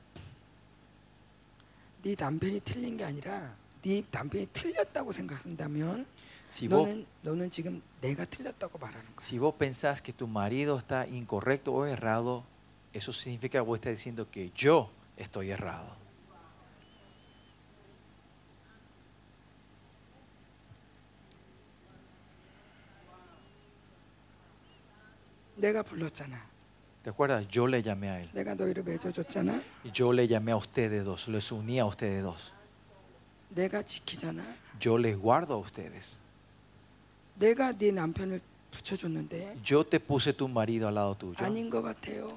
네 2.02 2.14
남편이 2.18 2.60
틀린 2.60 2.96
게 2.96 3.04
아니라 3.04 3.54
네 3.82 4.02
남편이 4.10 4.48
틀렸다고 4.52 5.12
생각한다면 5.12 6.06
Si 6.50 6.68
vos, 6.68 6.86
너는 6.88 7.06
너는 7.22 7.50
지금 7.50 7.82
내가 8.00 8.24
틀렸다고 8.24 8.78
말하는 8.78 9.04
거야. 9.16 9.20
si 9.20 9.38
vos 9.38 9.54
pensás 9.58 10.00
que 10.00 10.12
tu 10.12 10.26
marido 10.26 10.78
está 10.78 11.06
incorrecto 11.06 11.72
o 11.74 11.84
errado, 11.86 12.44
eso 12.92 13.12
significa 13.12 13.58
que 13.58 13.66
vos 13.66 13.78
estás 13.78 13.96
diciendo 13.96 14.30
que 14.30 14.50
yo 14.54 14.90
estoy 15.16 15.50
errado. 15.50 15.96
내가 25.56 25.82
불렀잖아. 25.82 26.49
¿Te 27.01 27.09
acuerdas? 27.09 27.47
Yo 27.47 27.67
le 27.67 27.81
llamé 27.81 28.09
a 28.09 28.21
él. 28.21 28.29
Yo 29.93 30.13
le 30.13 30.27
llamé 30.27 30.51
a 30.51 30.55
ustedes 30.55 31.03
dos, 31.03 31.27
les 31.27 31.51
uní 31.51 31.79
a 31.79 31.85
ustedes 31.85 32.23
dos. 32.23 32.53
Yo 34.79 34.97
les 34.97 35.17
guardo 35.17 35.55
a 35.55 35.57
ustedes. 35.57 36.19
Yo 39.63 39.83
te 39.83 39.99
puse 39.99 40.31
tu 40.31 40.47
marido 40.47 40.87
al 40.87 40.95
lado 40.95 41.15
tuyo. 41.15 41.35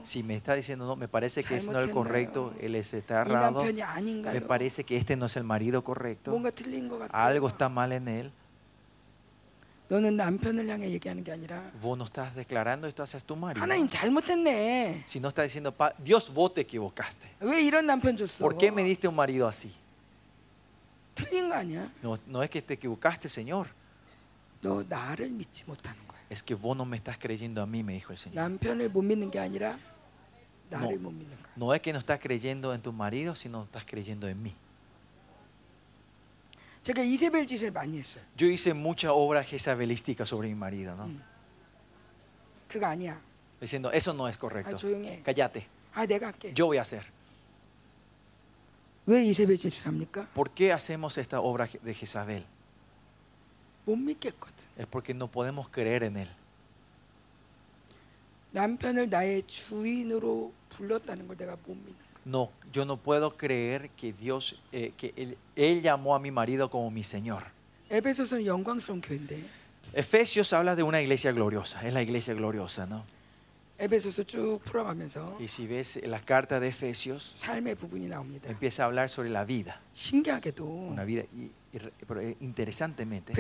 Si 0.03 0.23
me 0.23 0.35
está 0.35 0.55
diciendo 0.55 0.87
no, 0.87 0.97
me 0.97 1.09
parece 1.09 1.45
que 1.45 1.57
es 1.57 1.69
no 1.69 1.79
el 1.79 1.91
correcto, 1.91 2.53
él 2.61 2.75
está 2.75 3.21
errado. 3.21 3.63
Me 3.63 4.41
parece 4.41 4.83
que 4.85 4.97
este 4.97 5.15
no 5.17 5.27
es 5.27 5.37
el 5.37 5.45
marido 5.45 5.85
correcto. 5.85 6.33
Algo 7.11 7.49
está 7.49 7.69
mal 7.69 7.93
en 7.93 8.09
él. 8.09 8.33
너는 9.94 10.18
남편을 10.18 10.68
향해 10.68 10.90
얘기하는 10.92 11.24
게 11.24 11.32
아니라 11.32 11.72
Vos 11.82 11.98
no 11.98 12.06
estás 12.06 12.36
declarando 12.36 12.88
esto 12.88 13.02
hacia 13.04 13.20
tu 13.22 13.36
marido. 13.36 13.62
하나님 13.64 13.88
잘못했네. 13.88 15.02
Si 15.06 15.20
no 15.20 15.30
estás 15.30 15.46
diciendo, 15.48 15.72
"Pa- 15.72 15.94
Dios, 15.98 16.32
vos 16.32 16.54
te 16.54 16.62
equivocaste. 16.62 17.28
왜 17.40 17.62
이런 17.64 17.88
남편 17.88 18.16
줬어? 18.16 18.40
¿Por 18.44 18.56
qué 18.58 18.72
me 18.72 18.84
diste 18.84 19.08
un 19.08 19.16
marido 19.16 19.48
así? 19.48 19.72
틀린 21.16 21.50
거 21.50 21.56
아니야? 21.56 21.90
No, 22.04 22.18
no 22.28 22.44
es 22.44 22.50
que 22.50 22.62
te 22.62 22.76
equivocaste, 22.76 23.28
Señor. 23.30 23.68
너 24.62 24.84
나를 24.88 25.30
믿지 25.30 25.64
못하는 25.66 25.98
거야. 26.08 26.20
Es 26.30 26.44
que 26.44 26.54
vos 26.54 26.78
no 26.78 26.86
me 26.86 26.96
estás 26.98 27.18
creyendo 27.18 27.62
a 27.62 27.66
mí, 27.66 27.82
me 27.84 27.94
dijo 27.94 28.12
el 28.14 28.18
Señor. 28.20 28.36
남편을 28.36 28.90
못 28.90 29.02
믿는 29.02 29.32
게 29.32 29.40
아니라 29.40 29.80
나를 30.70 30.96
No. 31.02 31.10
못 31.10 31.12
믿는 31.12 31.36
거야. 31.42 31.54
No 31.58 31.74
es 31.74 31.82
que 31.82 31.92
no 31.92 32.00
estás 32.00 32.20
creyendo 32.20 32.74
en 32.76 32.82
tu 32.82 32.94
marido, 32.94 33.34
sino 33.36 33.64
estás 33.64 33.84
creyendo 33.86 34.28
en 34.30 34.42
mí. 34.44 34.54
제가 36.84 37.02
이세벨 37.04 37.46
짓을 37.46 37.72
많이 37.72 37.98
했어요. 38.00 38.24
Yo 38.40 38.48
hice 38.48 38.74
mucha 38.74 39.12
obra 39.14 39.44
jezabelística 39.44 40.26
sobre 40.26 40.48
mi 40.48 40.56
marido, 40.56 40.96
¿no? 40.96 41.08
Mm. 41.08 41.22
그거 42.70 42.86
아니야. 42.86 43.20
Diciendo, 43.60 43.92
eso 43.92 44.14
no 44.14 44.28
es 44.30 44.38
아 44.38 44.40
correcto. 44.40 44.76
조용해. 44.78 45.24
Cállate, 45.24 45.68
아 45.94 46.06
내가 46.06 46.28
할게. 46.28 46.54
yo 46.56 46.68
voy 46.68 46.78
a 46.78 46.82
hacer. 46.82 47.04
왜 49.06 49.24
이세벨 49.26 49.58
짓을 49.58 49.88
합니까? 49.88 50.28
¿Por 50.34 50.52
qué 50.52 50.72
hacemos 50.72 51.18
esta 51.18 51.42
obra 51.42 51.66
de 51.68 51.94
Jezabel? 51.94 52.46
못 53.86 53.96
믿겠거든. 53.98 54.66
Es 54.78 54.86
porque 54.86 55.14
no 55.14 55.28
podemos 55.28 55.68
creer 55.70 56.04
en 56.04 56.18
él. 56.18 56.28
남편을 58.52 59.10
나의 59.10 59.44
주인으로 59.44 60.54
불렀다는 60.70 61.28
걸 61.28 61.38
내가 61.38 61.56
못 61.66 61.76
믿는 61.76 61.94
거야. 61.94 62.03
no, 62.25 62.51
yo 62.73 62.85
no 62.85 62.97
puedo 62.97 63.37
creer 63.37 63.91
que 63.91 64.13
Dios, 64.13 64.61
eh, 64.73 64.93
que 64.97 65.37
él, 65.57 65.83
llamó 65.83 66.15
a 66.15 66.19
mi 66.19 66.31
marido 66.31 66.71
como 66.71 66.91
mi 66.91 67.03
Señor. 67.03 67.45
Efesios 69.93 70.53
habla 70.53 70.75
de 70.75 70.83
una 70.83 71.01
iglesia 71.01 71.33
gloriosa, 71.33 71.87
es 71.87 71.95
la 71.95 72.03
iglesia 72.03 72.35
gloriosa, 72.35 72.87
¿no? 72.87 73.05
Y 75.41 75.49
si 75.49 75.67
ves 75.67 76.01
las 76.05 76.23
cartas 76.23 76.61
de 76.61 76.69
Efesios, 76.69 77.35
empieza 78.47 78.85
a 78.85 78.87
hablar 78.87 79.09
sobre 79.09 79.31
la 79.31 79.45
vida. 79.45 79.81
Una 80.65 81.05
vida, 81.05 81.25
y, 81.35 81.51
eh, 81.73 82.37
interesantemente. 82.41 83.33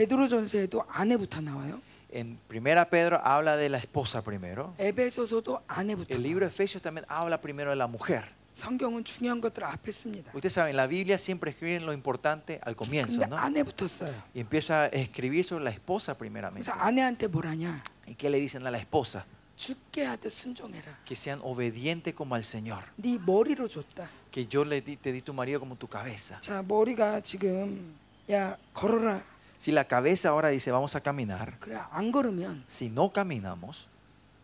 En 2.10 2.36
Primera 2.48 2.88
Pedro 2.88 3.20
habla 3.22 3.56
de 3.56 3.68
la 3.68 3.78
esposa 3.78 4.22
primero. 4.22 4.74
El 4.78 6.22
libro 6.22 6.44
de 6.44 6.50
Efesios 6.50 6.82
también 6.82 7.06
habla 7.08 7.40
primero 7.40 7.70
de 7.70 7.76
la 7.76 7.86
mujer. 7.86 8.24
성경은 8.53 9.03
중요한 9.05 9.39
것들을 9.39 9.65
앞에 9.67 9.91
씁니다. 9.91 10.31
Ustedes 10.35 10.53
saben, 10.53 10.75
la 10.75 10.87
Biblia 10.87 11.17
siempre 11.17 11.51
escribe 11.51 11.79
lo 11.79 11.93
importante 11.93 12.59
al 12.63 12.75
comienzo, 12.75 13.19
근데 13.21 13.27
¿no? 13.29 13.37
아내부터 13.37 13.87
써요. 13.87 14.13
Y 14.35 14.41
empieza 14.41 14.83
a 14.83 14.87
escribir 14.87 15.45
sobre 15.45 15.63
la 15.63 15.69
esposa 15.71 16.15
primeramente. 16.17 16.69
그래서 16.69 16.73
아내한테 16.73 17.27
뭘 17.27 17.47
하냐? 17.47 17.81
¿Y 18.07 18.15
qué 18.15 18.29
le 18.29 18.37
dicen 18.39 18.65
a 18.67 18.71
la 18.71 18.77
esposa? 18.79 19.25
죽게 19.55 20.05
하듯 20.05 20.31
순종해라. 20.31 20.99
Que 21.05 21.15
sean 21.15 21.39
obedientes 21.43 22.13
como 22.13 22.35
al 22.35 22.43
Señor. 22.43 22.83
네 22.97 23.17
머리로 23.17 23.67
줬다. 23.67 24.09
Que 24.31 24.45
yo 24.47 24.63
le 24.65 24.81
di- 24.81 24.97
te 24.97 25.11
di 25.11 25.21
tu 25.21 25.33
marido 25.33 25.59
como 25.59 25.75
tu 25.77 25.87
cabeza. 25.87 26.39
자 26.41 26.61
머리가 26.61 27.21
지금 27.21 27.95
야 28.29 28.57
걸어라. 28.73 29.21
Si 29.57 29.71
la 29.73 29.83
cabeza 29.85 30.29
ahora 30.29 30.49
dice 30.49 30.71
vamos 30.71 30.95
a 30.95 31.01
caminar, 31.01 31.57
그래 31.59 31.77
안 31.91 32.11
걸으면 32.11 32.63
si 32.67 32.87
no 32.89 33.11
caminamos, 33.11 33.87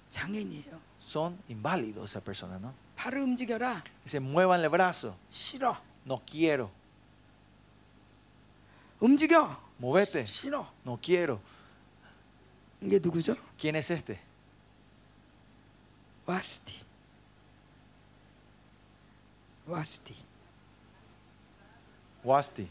장애인이에요. 0.10 0.80
son 1.02 1.38
inválidos 1.50 2.12
esa 2.12 2.22
persona, 2.22 2.60
¿no? 2.60 2.74
팔을 3.00 3.22
움직여라. 3.22 3.84
Dice 4.06 4.20
muevan 4.20 4.62
el 4.62 4.70
brazo, 4.70 5.16
싫어. 5.30 5.78
no 6.06 6.22
quiero, 6.26 6.70
움직여. 9.00 9.58
movete, 9.80 10.26
싫어. 10.26 10.68
no 10.86 10.98
quiero. 11.02 11.40
이게 12.82 13.00
누구죠? 13.00 13.36
¿Quién 13.58 13.76
es 13.76 13.90
este? 13.92 14.20
와스티. 16.26 16.84
와스티. 19.68 20.16
Wasti. 22.24 22.68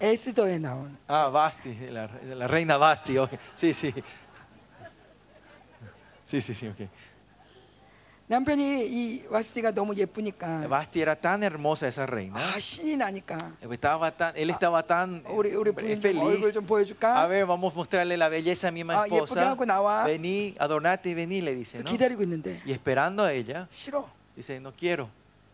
에스더에 0.00 0.58
나온 0.58 0.96
Ah, 1.08 1.30
Basti, 1.30 1.72
la, 1.90 2.08
la 2.22 2.46
reina 2.46 2.76
Basti. 2.78 3.16
ok. 3.18 3.30
Sí, 3.54 3.72
sí. 3.72 3.92
Sí, 6.24 6.40
sí, 6.40 6.54
sí, 6.54 6.68
ok. 6.68 6.88
남편이 8.28 8.86
이 8.88 9.26
와스티가 9.28 9.72
너무 9.72 9.94
예쁘니까 9.94 10.66
Basti 10.66 11.00
era 11.02 11.14
tan 11.14 11.42
hermosa 11.42 11.86
esa 11.88 12.06
reina. 12.06 12.34
아 12.40 12.58
신이 12.58 12.96
나니까 12.96 13.36
Estaba 13.60 14.10
tan, 14.16 14.32
él 14.34 14.48
estaba 14.48 14.80
tan 14.82 15.22
우리 15.28 15.52
우리 15.54 15.70
eh, 15.70 15.74
부인 15.76 16.00
좀 16.00 16.16
얼굴 16.18 16.40
feliz. 16.40 16.52
좀 16.54 16.64
A 16.64 16.66
보여줄까? 16.66 17.28
ver, 17.28 17.44
vamos 17.44 17.74
a 17.74 17.76
mostrarle 17.76 18.16
la 18.16 18.30
belleza 18.30 18.68
a 18.68 18.72
mi 18.72 18.80
Ah, 18.80 19.04
예쁘게 19.04 19.16
esposa. 19.16 19.50
하고 19.52 19.66
나와. 19.66 20.04
Vení, 20.06 20.54
adornate 20.58 21.10
y 21.10 21.14
vení, 21.14 21.42
le 21.42 21.54
dice. 21.54 21.76
그래서 21.76 21.84
¿no? 21.84 21.90
기다리고 21.92 22.22
있는데 22.22 22.62
Y 22.64 22.72
esperando 22.72 23.22
a 23.24 23.32
ella, 23.34 23.68
싫어. 23.70 24.08
dice, 24.34 24.56
no 24.58 24.72
quiero. 24.72 25.10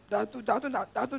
나도 0.09 0.41
나도 0.41 0.69
나, 0.69 0.87
나도 0.95 1.19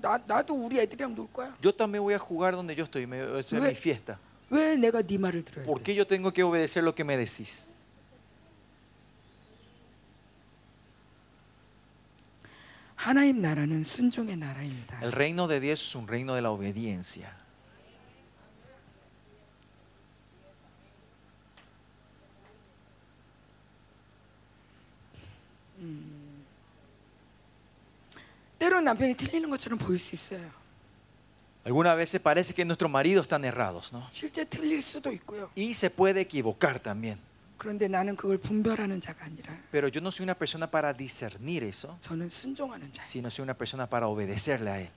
나, 0.00 0.18
나도 0.24 0.54
우리 0.54 0.78
애들이랑 0.78 1.16
놀 1.16 1.26
거야. 1.32 1.52
Yo 1.60 1.74
también 1.74 2.02
voy 2.04 2.14
a 2.14 2.18
jugar 2.20 2.54
donde 2.54 2.76
yo 2.76 2.84
estoy, 2.84 3.08
me, 3.08 3.26
voy 3.26 3.36
a 3.38 3.40
hacer 3.40 3.60
Ve- 3.60 3.70
mi 3.70 3.74
fiesta. 3.74 4.18
왜 4.50 4.76
내가 4.76 5.02
네 5.02 5.18
말을 5.18 5.42
들어야 5.44 5.64
¿Por 5.66 5.78
돼? 5.78 5.82
qué 5.82 5.94
yo 5.96 6.06
tengo 6.06 6.30
que 6.32 6.44
obedecer 6.44 6.84
lo 6.84 6.94
que 6.94 7.02
me 7.02 7.16
decís? 7.16 7.66
하나님 12.96 13.40
나라는 13.42 13.82
순종의 13.84 14.36
나라입니다. 14.36 15.00
El 15.02 15.12
reino 15.12 15.48
de 15.48 15.60
Dios 15.60 15.82
es 15.82 15.94
un 15.96 16.06
reino 16.06 16.34
de 16.34 16.42
la 16.42 16.50
obediencia. 16.50 17.42
때로 28.62 28.80
남편이 28.80 29.14
틀리는 29.14 29.50
것처럼 29.50 29.78
보일 29.78 29.98
수 29.98 30.14
있어요. 30.14 30.48
Algunas 31.64 31.96
veces 31.96 32.20
parece 32.20 32.54
que 32.54 32.64
nuestros 32.64 32.90
maridos 32.90 33.24
están 33.24 33.44
errados, 33.44 33.92
¿no? 33.92 34.08
실제 34.12 34.44
틀릴 34.44 34.82
수도 34.82 35.10
있고요. 35.12 35.50
Y 35.56 35.74
se 35.74 35.90
puede 35.90 36.20
equivocar 36.20 36.80
también. 36.80 37.18
그런데 37.58 37.86
나는 37.86 38.16
그걸 38.16 38.38
분별하는 38.38 39.00
자가 39.00 39.24
아니라 39.26 39.54
Pero 39.70 39.88
yo 39.88 40.00
no 40.00 40.08
soy 40.10 40.24
una 40.24 40.34
persona 40.34 40.66
para 40.68 40.92
discernir 40.92 41.62
eso, 41.62 41.96
저는 42.00 42.28
순종하는 42.28 42.90
자. 42.92 43.02
sino 43.04 43.28
soy 43.30 43.44
una 43.44 43.54
persona 43.54 43.86
para 43.86 44.08
obedecerle 44.08 44.70
a 44.70 44.80
Él. 44.80 44.90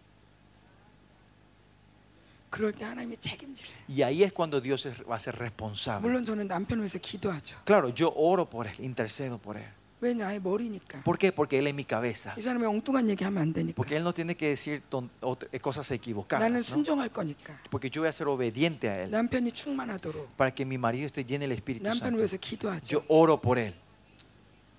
그럴 2.49 2.71
때 2.71 2.85
하나님이 2.85 3.17
책임지세요. 3.17 3.75
Y 3.89 4.01
ahí 4.03 4.23
es 4.23 4.31
cuando 4.31 4.61
Dios 4.61 4.85
es- 4.85 5.01
va 5.03 5.15
a 5.15 5.19
ser 5.19 5.35
responsable. 5.37 6.07
물론 6.07 6.23
저는 6.25 6.47
남편을 6.47 6.83
위해서 6.83 6.97
기도하죠. 6.99 7.57
Claro, 7.65 7.89
yo 7.93 8.13
oro 8.15 8.49
por 8.49 8.65
Él, 8.67 8.73
intercedo 8.79 9.37
por 9.37 9.57
Él. 9.57 9.67
왜 10.00 10.14
나의 10.14 10.40
머리니까. 10.40 11.02
¿Por 11.04 11.18
qué? 11.18 11.30
Porque 11.30 11.58
Él 11.58 11.66
es 11.66 11.74
mi 11.74 11.84
cabeza. 11.84 12.34
이 12.38 12.40
사람이 12.42 12.64
엉뚱한 12.64 13.08
얘기하면 13.10 13.42
안 13.42 13.52
되니까. 13.52 13.74
Porque 13.76 13.96
Él 13.96 14.02
no 14.02 14.12
tiene 14.14 14.34
que 14.34 14.48
decir 14.48 14.82
ton- 14.88 15.10
eh, 15.52 15.60
cosas 15.60 15.90
equivocadas. 15.90 16.40
나는 16.40 16.58
¿no? 16.58 16.64
순종할 16.64 17.10
거니까. 17.10 17.60
Porque 17.70 17.90
yo 17.90 18.00
voy 18.02 18.08
a 18.08 18.12
ser 18.12 18.26
obediente 18.28 18.88
a 18.88 19.02
Él. 19.04 19.10
남편이 19.10 19.52
충만하도록 19.52 20.36
Para 20.36 20.54
que 20.54 20.64
mi 20.64 20.78
marido 20.78 21.06
esté 21.06 21.24
lleno 21.24 21.42
del 21.44 21.52
Espíritu 21.52 21.84
Santo. 21.92 22.16
위해서 22.16 22.36
기도하죠. 22.38 22.88
Yo 22.88 23.04
oro 23.08 23.40
por 23.40 23.58
Él. 23.58 23.74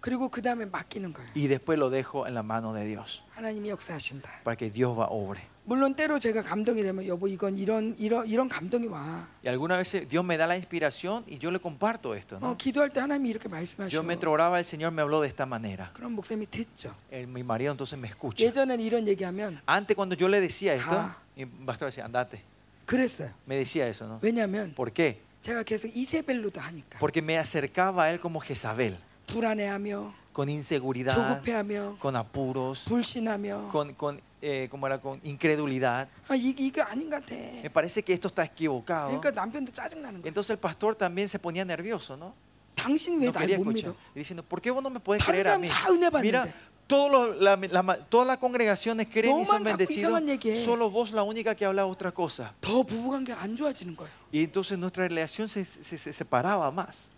그리고 0.00 0.28
그 0.28 0.40
다음에 0.42 0.64
맡기는 0.66 1.12
거예요. 1.12 1.28
y 1.34 1.48
después 1.48 1.78
lo 1.78 1.90
dejo 1.90 2.26
en 2.28 2.34
la 2.34 2.42
mano 2.42 2.72
de 2.72 2.84
Dios 2.86 3.22
하나님이 3.34 3.70
역사하신다. 3.70 4.42
para 4.44 4.56
que 4.56 4.70
Dios 4.70 4.96
va 4.96 5.06
obre. 5.10 5.40
물론 5.64 5.96
때로 5.96 6.20
제가 6.20 6.42
감동이 6.42 6.80
되면 6.84 7.04
여보 7.08 7.26
이건 7.26 7.58
이런 7.58 7.96
이런 7.98 8.24
이런 8.28 8.48
감동이 8.48 8.86
와. 8.86 9.26
Y 9.42 9.48
algunas 9.48 9.78
veces 9.78 10.06
Dios 10.06 10.24
me 10.24 10.36
da 10.36 10.46
la 10.46 10.54
inspiración 10.56 11.24
y 11.26 11.38
yo 11.38 11.50
le 11.50 11.58
comparto 11.58 12.14
esto, 12.14 12.36
어, 12.36 12.38
¿no? 12.40 12.56
기도할 12.56 12.90
때 12.90 13.00
하나님이 13.00 13.30
이렇게 13.30 13.48
Yo 13.48 13.50
말씀하시고 13.50 14.02
mientras 14.04 14.30
oraba 14.30 14.60
el 14.60 14.64
Señor 14.64 14.92
me 14.92 15.02
habló 15.02 15.20
de 15.22 15.26
esta 15.28 15.44
manera. 15.44 15.90
그럼 15.94 16.12
목사님이 16.14 16.46
듣죠. 16.46 16.94
El- 17.10 17.26
mi 17.26 17.42
marido 17.42 17.72
entonces 17.72 17.98
me 17.98 18.06
escucha. 18.06 18.44
예전에는 18.46 18.78
이런 18.80 19.08
얘기하면 19.08 19.58
Antes 19.66 19.96
cuando 19.96 20.14
yo 20.14 20.28
le 20.28 20.40
decía 20.40 20.74
esto, 20.74 20.92
Ah. 20.94 21.16
mi 21.34 21.46
pastor 21.66 21.88
decía, 21.90 22.04
andate. 22.04 22.42
그랬어요. 22.86 23.32
Me 23.44 23.56
decía 23.56 23.88
eso, 23.88 24.06
¿no? 24.06 24.20
왜냐하면 24.22 24.72
¿Por 24.76 24.92
qué? 24.92 25.18
제가 25.42 25.64
계속 25.64 25.90
이세벨로도 25.96 26.60
하니까 26.60 27.00
Porque 27.00 27.20
me 27.22 27.36
acercaba 27.38 28.04
a 28.04 28.10
él 28.12 28.20
como 28.20 28.38
Jezabel, 28.38 28.96
불안해하며 29.30 30.14
con 30.32 30.48
inseguridad, 30.48 31.14
조급해하며 31.14 31.96
con 31.98 32.14
apuros, 32.16 32.84
불신하며 32.88 33.68
con, 33.72 33.94
con, 33.94 34.20
eh, 34.42 34.68
¿cómo 34.70 34.86
era? 34.86 34.98
con 35.00 35.18
incredulidad. 35.24 36.08
아, 36.28 36.36
이, 36.36 36.54
이거 36.58 36.82
아닌 36.82 37.08
것 37.08 37.24
같아. 37.24 37.34
Me 37.34 37.70
parece 37.70 38.02
que 38.02 38.12
esto 38.12 38.28
está 38.28 38.44
equivocado. 38.44 39.08
그러니까 39.18 39.30
남편도 39.30 39.72
짜증나는 39.72 40.20
거야. 40.22 40.28
Entonces 40.28 40.50
el 40.50 40.58
pastor 40.58 40.94
también 40.94 41.28
se 41.28 41.38
ponía 41.38 41.64
nervioso, 41.64 42.16
¿no? 42.16 42.34
당신 42.76 43.18
왜 43.18 43.26
No 43.26 43.32
날 43.32 43.40
quería 43.46 43.56
못 43.58 43.72
escuchar. 43.72 43.92
믿어? 43.92 43.96
Y 44.14 44.18
diciendo, 44.20 44.42
¿por 44.42 44.60
qué 44.60 44.70
vos 44.70 44.82
no 44.82 44.90
me 44.90 45.00
puedes 45.00 45.24
다른 45.24 45.40
creer 45.40 45.46
a 45.48 45.56
사람 45.56 45.60
mí? 45.62 45.68
다 45.68 45.88
은혜 45.90 46.10
받는데. 46.10 46.22
Mira, 46.22 46.46
todos 46.86 47.10
los- 47.10 47.40
la- 47.40 47.56
la 47.56 47.82
ma- 47.82 47.96
todas 47.96 48.26
las 48.28 48.36
congregaciones 48.36 49.08
creen 49.08 49.40
y 49.40 49.46
son 49.46 49.64
너만 49.64 49.64
자꾸 49.64 49.78
bendecidos. 49.78 50.12
이상한 50.12 50.28
얘기해. 50.28 50.62
Solo 50.62 50.90
vos 50.90 51.10
la 51.12 51.22
única 51.24 51.54
que 51.56 51.64
habla 51.64 51.86
otra 51.86 52.12
cosa. 52.12 52.52
더 52.60 52.82
부부관계 52.84 53.32
안 53.32 53.56
좋아지는 53.56 53.96
거예요. 53.96 54.10
Y 54.30 54.44
entonces 54.44 54.78
nuestra 54.78 55.08
relación 55.08 55.48
se, 55.48 55.64
se- 55.64 55.96
se 55.96 56.12
separaba 56.12 56.70
más. 56.70 57.10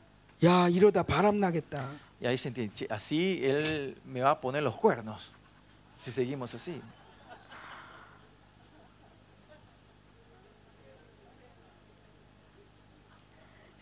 야 0.44 0.68
이러다 0.68 1.02
바람 1.02 1.40
나겠다. 1.40 1.88
Y 2.20 2.26
ahí 2.26 2.34
se 2.36 2.48
entiende, 2.48 2.74
"Che, 2.74 2.86
así 2.90 3.40
él 3.42 3.96
me 4.04 4.20
va 4.20 4.30
a 4.32 4.40
poner 4.40 4.62
los 4.62 4.76
cuernos. 4.76 5.30
Si 5.96 6.10
seguimos 6.10 6.54
así. 6.54 6.80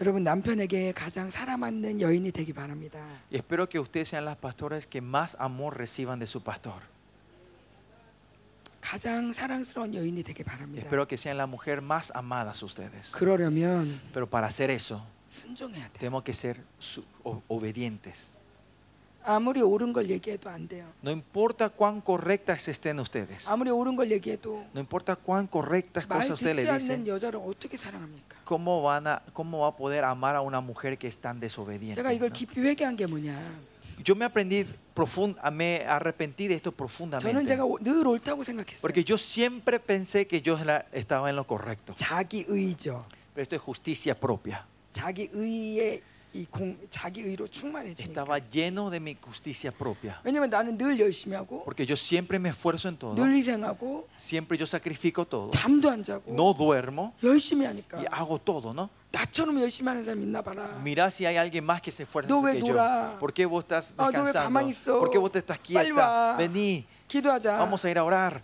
여러분 0.00 0.24
남편에게 0.24 0.92
가장 0.92 1.30
사랑받는 1.30 2.00
여인이 2.02 2.30
되기 2.32 2.52
바랍니다. 2.52 2.98
Y 3.32 3.36
espero 3.38 3.66
que 3.68 3.80
ustedes 3.80 4.10
sean 4.10 4.26
las 4.26 4.36
pastoras 4.36 4.86
que 4.86 5.00
más 5.00 5.36
amor 5.40 5.78
reciban 5.78 6.18
de 6.18 6.26
su 6.26 6.42
pastor. 6.42 6.82
가장 8.82 9.32
사랑스러운 9.32 9.94
여인이 9.94 10.22
되기 10.22 10.44
바랍니다. 10.44 10.82
Espero 10.84 11.08
que 11.08 11.16
sean 11.16 11.38
la 11.38 11.46
mujer 11.46 11.80
más 11.80 12.12
amadas 12.14 12.62
ustedes. 12.62 13.10
그러려면 13.12 13.98
Pero 14.12 14.28
para 14.28 14.46
hacer 14.48 14.70
eso, 14.70 15.02
순종해야 15.19 15.19
돼. 15.19 15.19
tenemos 15.98 16.22
que 16.22 16.32
ser 16.32 16.60
su- 16.78 17.04
o- 17.24 17.42
obedientes. 17.48 18.32
아무리 19.28 19.60
옳은 19.60 19.92
걸 19.92 20.08
얘기해도 20.08 20.48
안 20.48 20.68
돼요. 20.68 20.86
No 21.02 21.10
importa 21.10 21.68
cuán 21.68 22.00
correctas 22.00 22.68
estén 22.68 23.00
ustedes. 23.00 23.48
아무리 23.48 23.70
옳은 23.70 23.96
걸 23.96 24.08
얘기해도 24.12 24.64
No 24.72 24.78
importa 24.80 25.16
cuán 25.16 25.48
correctas 25.48 26.06
말 26.06 26.20
cosas 26.22 26.38
usted 26.38 26.54
le 26.54 26.62
듣지 26.62 26.70
dicen. 26.78 27.02
않는 27.02 27.06
여자를 27.08 27.40
어떻게 27.42 27.76
사랑합니까? 27.76 28.38
¿Cómo, 28.44 28.82
van 28.82 29.08
a, 29.08 29.20
¿Cómo 29.34 29.62
va 29.66 29.68
a 29.74 29.76
poder 29.76 30.04
amar 30.04 30.36
a 30.36 30.42
una 30.42 30.60
mujer 30.60 30.96
que 30.96 31.08
es 31.08 31.18
tan 31.18 31.40
desobediente? 31.40 31.96
제가 32.00 32.12
이걸 32.12 32.30
no? 32.30 32.34
깊이 32.38 32.60
회개한 32.60 32.96
게 32.96 33.06
뭐냐? 33.06 33.34
Yo 34.04 34.14
me 34.14 34.24
aprendí 34.26 34.64
profund, 34.94 35.34
me 35.50 35.82
arrepentí 35.88 36.46
de 36.46 36.54
esto 36.54 36.70
저는 36.70 36.76
profundamente. 36.76 37.46
제가 37.48 37.64
오- 37.64 37.80
늘 37.82 38.06
옳다고 38.06 38.44
생각했어요. 38.44 38.80
Porque 38.80 39.02
yo 39.02 39.18
siempre 39.18 39.80
pensé 39.80 40.28
que 40.28 40.40
yo 40.40 40.54
la- 40.62 40.86
estaba 40.92 41.30
en 41.30 41.34
lo 41.34 41.42
correcto. 41.48 41.94
자기 41.96 42.44
의죠. 42.46 43.00
Pero 43.34 43.42
esto 43.42 43.56
es 43.56 43.60
justicia 43.62 44.14
propia. 44.14 44.64
자기 44.92 45.28
의의 45.32 46.02
이 46.34 46.44
공, 46.50 46.76
자기 46.90 47.22
의로 47.22 47.46
충만해지니까. 47.48 48.12
Estaba 48.22 48.38
lleno 48.50 48.90
de 48.90 49.00
mi 49.00 49.16
justicia 49.16 49.70
propia. 49.72 50.20
왜냐면 50.22 50.50
나는 50.50 50.76
늘 50.76 50.98
열심히 51.00 51.34
하고 51.34 51.64
Porque 51.64 51.86
yo 51.86 51.96
siempre 51.96 52.38
me 52.38 52.50
esfuerzo 52.50 52.88
en 52.88 52.98
todo. 52.98 53.14
늘 53.14 53.32
희생하고 53.34 54.06
Siempre 54.18 54.58
yo 54.58 54.66
sacrifico 54.66 55.24
todo. 55.24 55.48
잠도 55.50 55.88
안 55.88 56.02
자고 56.02 56.34
No 56.34 56.52
duermo 56.52 57.14
열심히 57.22 57.64
하니까 57.64 58.02
y 58.02 58.06
hago 58.10 58.36
todo, 58.38 58.74
¿no? 58.74 58.90
나처럼 59.12 59.58
열심히 59.62 59.88
하는 59.88 60.04
사람 60.04 60.20
있나 60.22 60.42
봐라. 60.42 60.76
Mira 60.82 61.10
si 61.10 61.24
hay 61.24 61.38
alguien 61.38 61.64
más 61.64 61.80
que 61.80 61.90
se 61.90 62.02
esfuerza 62.02 62.28
No 62.28 62.42
ve 62.42 62.52
que 62.54 62.60
yo. 62.60 62.74
dura. 62.74 63.16
¿Por 63.18 63.32
qué 63.32 63.46
vos 63.46 63.64
estás 63.64 63.94
Ah, 63.96 64.10
no 64.12 64.24
ve 64.24 64.28
descansando? 64.28 64.44
가만히 64.50 64.70
있어. 64.72 64.98
¿Por 64.98 65.08
qué 65.10 65.16
vos 65.16 65.32
te 65.32 65.38
estás 65.38 65.56
빨리 65.58 65.88
quieta? 65.88 65.94
와. 65.96 66.36
Vení, 66.36 66.84
기도하자. 67.08 67.56
vamos 67.56 67.82
a 67.82 67.88
ir 67.90 67.96
a 67.96 68.04
orar. 68.04 68.42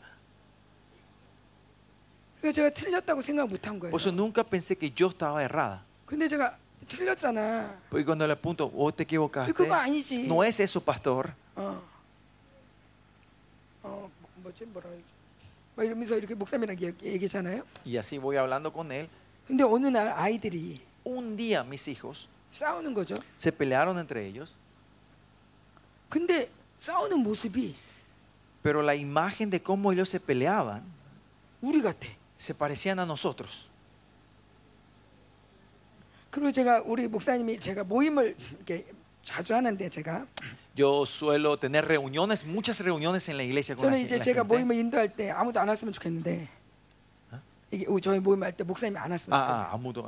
그러니까 2.40 2.52
제가 2.54 2.70
틀렸다고 2.70 3.20
생각 3.22 3.48
못 3.48 3.66
한 3.68 3.78
거예요. 3.78 3.90
Por 3.90 4.00
eso 4.00 4.10
nunca 4.10 4.42
pensé 4.42 4.76
que 4.78 4.90
yo 4.90 5.08
estaba 5.08 5.42
errada. 5.44 5.84
근데 6.06 6.28
제가 6.28 6.56
틀렸잖아. 6.88 7.78
Porque 7.90 8.04
cuando 8.04 8.26
le 8.26 8.32
apunto, 8.32 8.68
vos 8.68 8.94
te 8.94 9.04
equivocaste. 9.04 9.52
그거 9.54 9.74
아니지. 9.74 10.24
No 10.26 10.42
es 10.44 10.60
eso, 10.60 10.80
pastor. 10.84 11.32
어. 11.56 11.80
어, 13.82 14.10
뭐지 14.36 14.64
뭐라 14.66 14.88
그러지? 14.90 15.12
막 15.74 15.84
이러면서 15.84 16.16
이렇게 16.16 16.34
목사님이랑 16.34 16.76
얘기- 16.80 17.06
얘기잖아요. 17.06 17.64
Y 17.86 17.96
así 17.96 18.18
voy 18.18 18.36
hablando 18.36 18.72
con 18.72 18.90
él. 18.92 19.08
근데 19.46 19.64
어느 19.64 19.86
날 19.88 20.12
아이들이 20.12 20.80
Un 21.04 21.36
día 21.36 21.64
mis 21.64 21.88
hijos 21.88 22.28
싸우는 22.52 22.94
거죠. 22.94 23.16
se 23.36 23.50
pelearon 23.50 23.98
entre 23.98 24.24
ellos, 24.26 24.54
근데 26.08 26.48
싸우는 26.78 27.18
모습이 27.24 27.74
pero 28.62 28.82
la 28.82 28.94
imagen 28.94 29.50
de 29.50 29.60
cómo 29.60 29.90
ellos 29.92 30.08
se 30.10 30.20
peleaban 30.20 30.82
우리 31.60 31.80
같아. 31.82 32.06
se 32.38 32.54
parecían 32.54 32.98
a 33.00 33.06
nosotros. 33.06 33.65
그리고 36.30 36.50
제가 36.50 36.82
우리 36.86 37.06
목사님이 37.08 37.60
제가 37.60 37.84
모임을 37.84 38.34
이렇게 38.56 38.84
자주 39.22 39.54
하는데 39.54 39.88
제가 39.88 40.26
Yo 40.78 41.02
suelo 41.04 41.58
tener 41.58 41.84
reuniones, 41.84 42.46
muchas 42.46 42.80
reuniones 42.80 43.28
en 43.28 43.36
la 43.36 43.42
iglesia 43.44 43.76
con 43.76 43.86
la, 43.86 43.92
저는 43.92 43.98
gen- 43.98 44.06
이제 44.06 44.14
la 44.16 44.24
제가 44.24 44.42
gente. 44.42 44.48
모임을 44.48 44.76
인도할 44.76 45.08
때 45.14 45.30
아무도 45.30 45.60
안 45.60 45.68
왔으면 45.68 45.92
좋겠는데 45.92 46.48
이게 47.70 47.86
저희 48.02 48.18
모임할 48.20 48.52
때 48.52 48.64
목사님이 48.64 48.98
안 48.98 49.10
왔으면 49.12 49.32
좋겠어요. 49.32 49.48
Ah, 49.48 49.68
ah, 49.72 49.74
a 49.74 49.78
mutuo. 49.78 50.04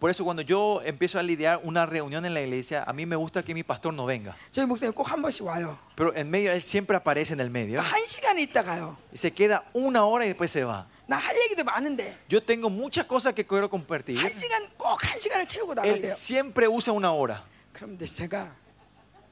Por 0.00 0.10
eso 0.10 0.24
cuando 0.24 0.42
yo 0.42 0.82
empiezo 0.84 1.18
a 1.20 1.22
lidiar 1.22 1.60
una 1.62 1.86
reunión 1.86 2.24
en 2.24 2.34
la 2.34 2.40
iglesia, 2.42 2.82
a 2.82 2.92
mí 2.92 3.06
me 3.06 3.14
gusta 3.14 3.42
que 3.44 3.54
mi 3.54 3.62
pastor 3.62 3.94
no 3.94 4.04
venga. 4.04 4.34
저희 4.50 4.66
목사님 4.66 4.92
꼭 4.92 5.06
한 5.06 5.22
번씩 5.22 5.46
와요. 5.46 5.78
Pero 5.94 6.12
en 6.16 6.28
medio, 6.28 6.50
él 6.50 6.60
siempre 6.60 6.96
aparece 6.96 7.34
en 7.34 7.40
el 7.40 7.50
medio. 7.50 7.80
한 7.80 8.04
시간에 8.06 8.42
있다 8.42 8.64
가요. 8.64 8.96
Y 9.12 9.18
se 9.18 9.30
queda 9.32 9.62
una 9.74 10.06
hora 10.06 10.24
y 10.24 10.28
después 10.28 10.50
se 10.50 10.64
va. 10.64 10.86
나 11.08 11.16
할 11.18 11.36
얘기도 11.42 11.64
많은데 11.64 12.16
Yo 12.30 12.40
tengo 12.40 12.68
muchas 12.70 13.06
cosas 13.06 13.34
que 13.34 13.44
quiero 13.46 13.68
compartir. 13.68 14.16
한 14.18 14.32
시간 14.32 14.68
꼭 14.78 14.96
한 15.04 15.18
시간을 15.20 15.46
채우고 15.46 15.72
Él 15.72 16.00
나가세요. 16.00 16.12
siempre 16.14 16.66
usa 16.68 16.92
una 16.92 17.12
hora. 17.12 17.42
그럼 17.72 17.96
근데 17.98 18.06
제가 18.06 18.54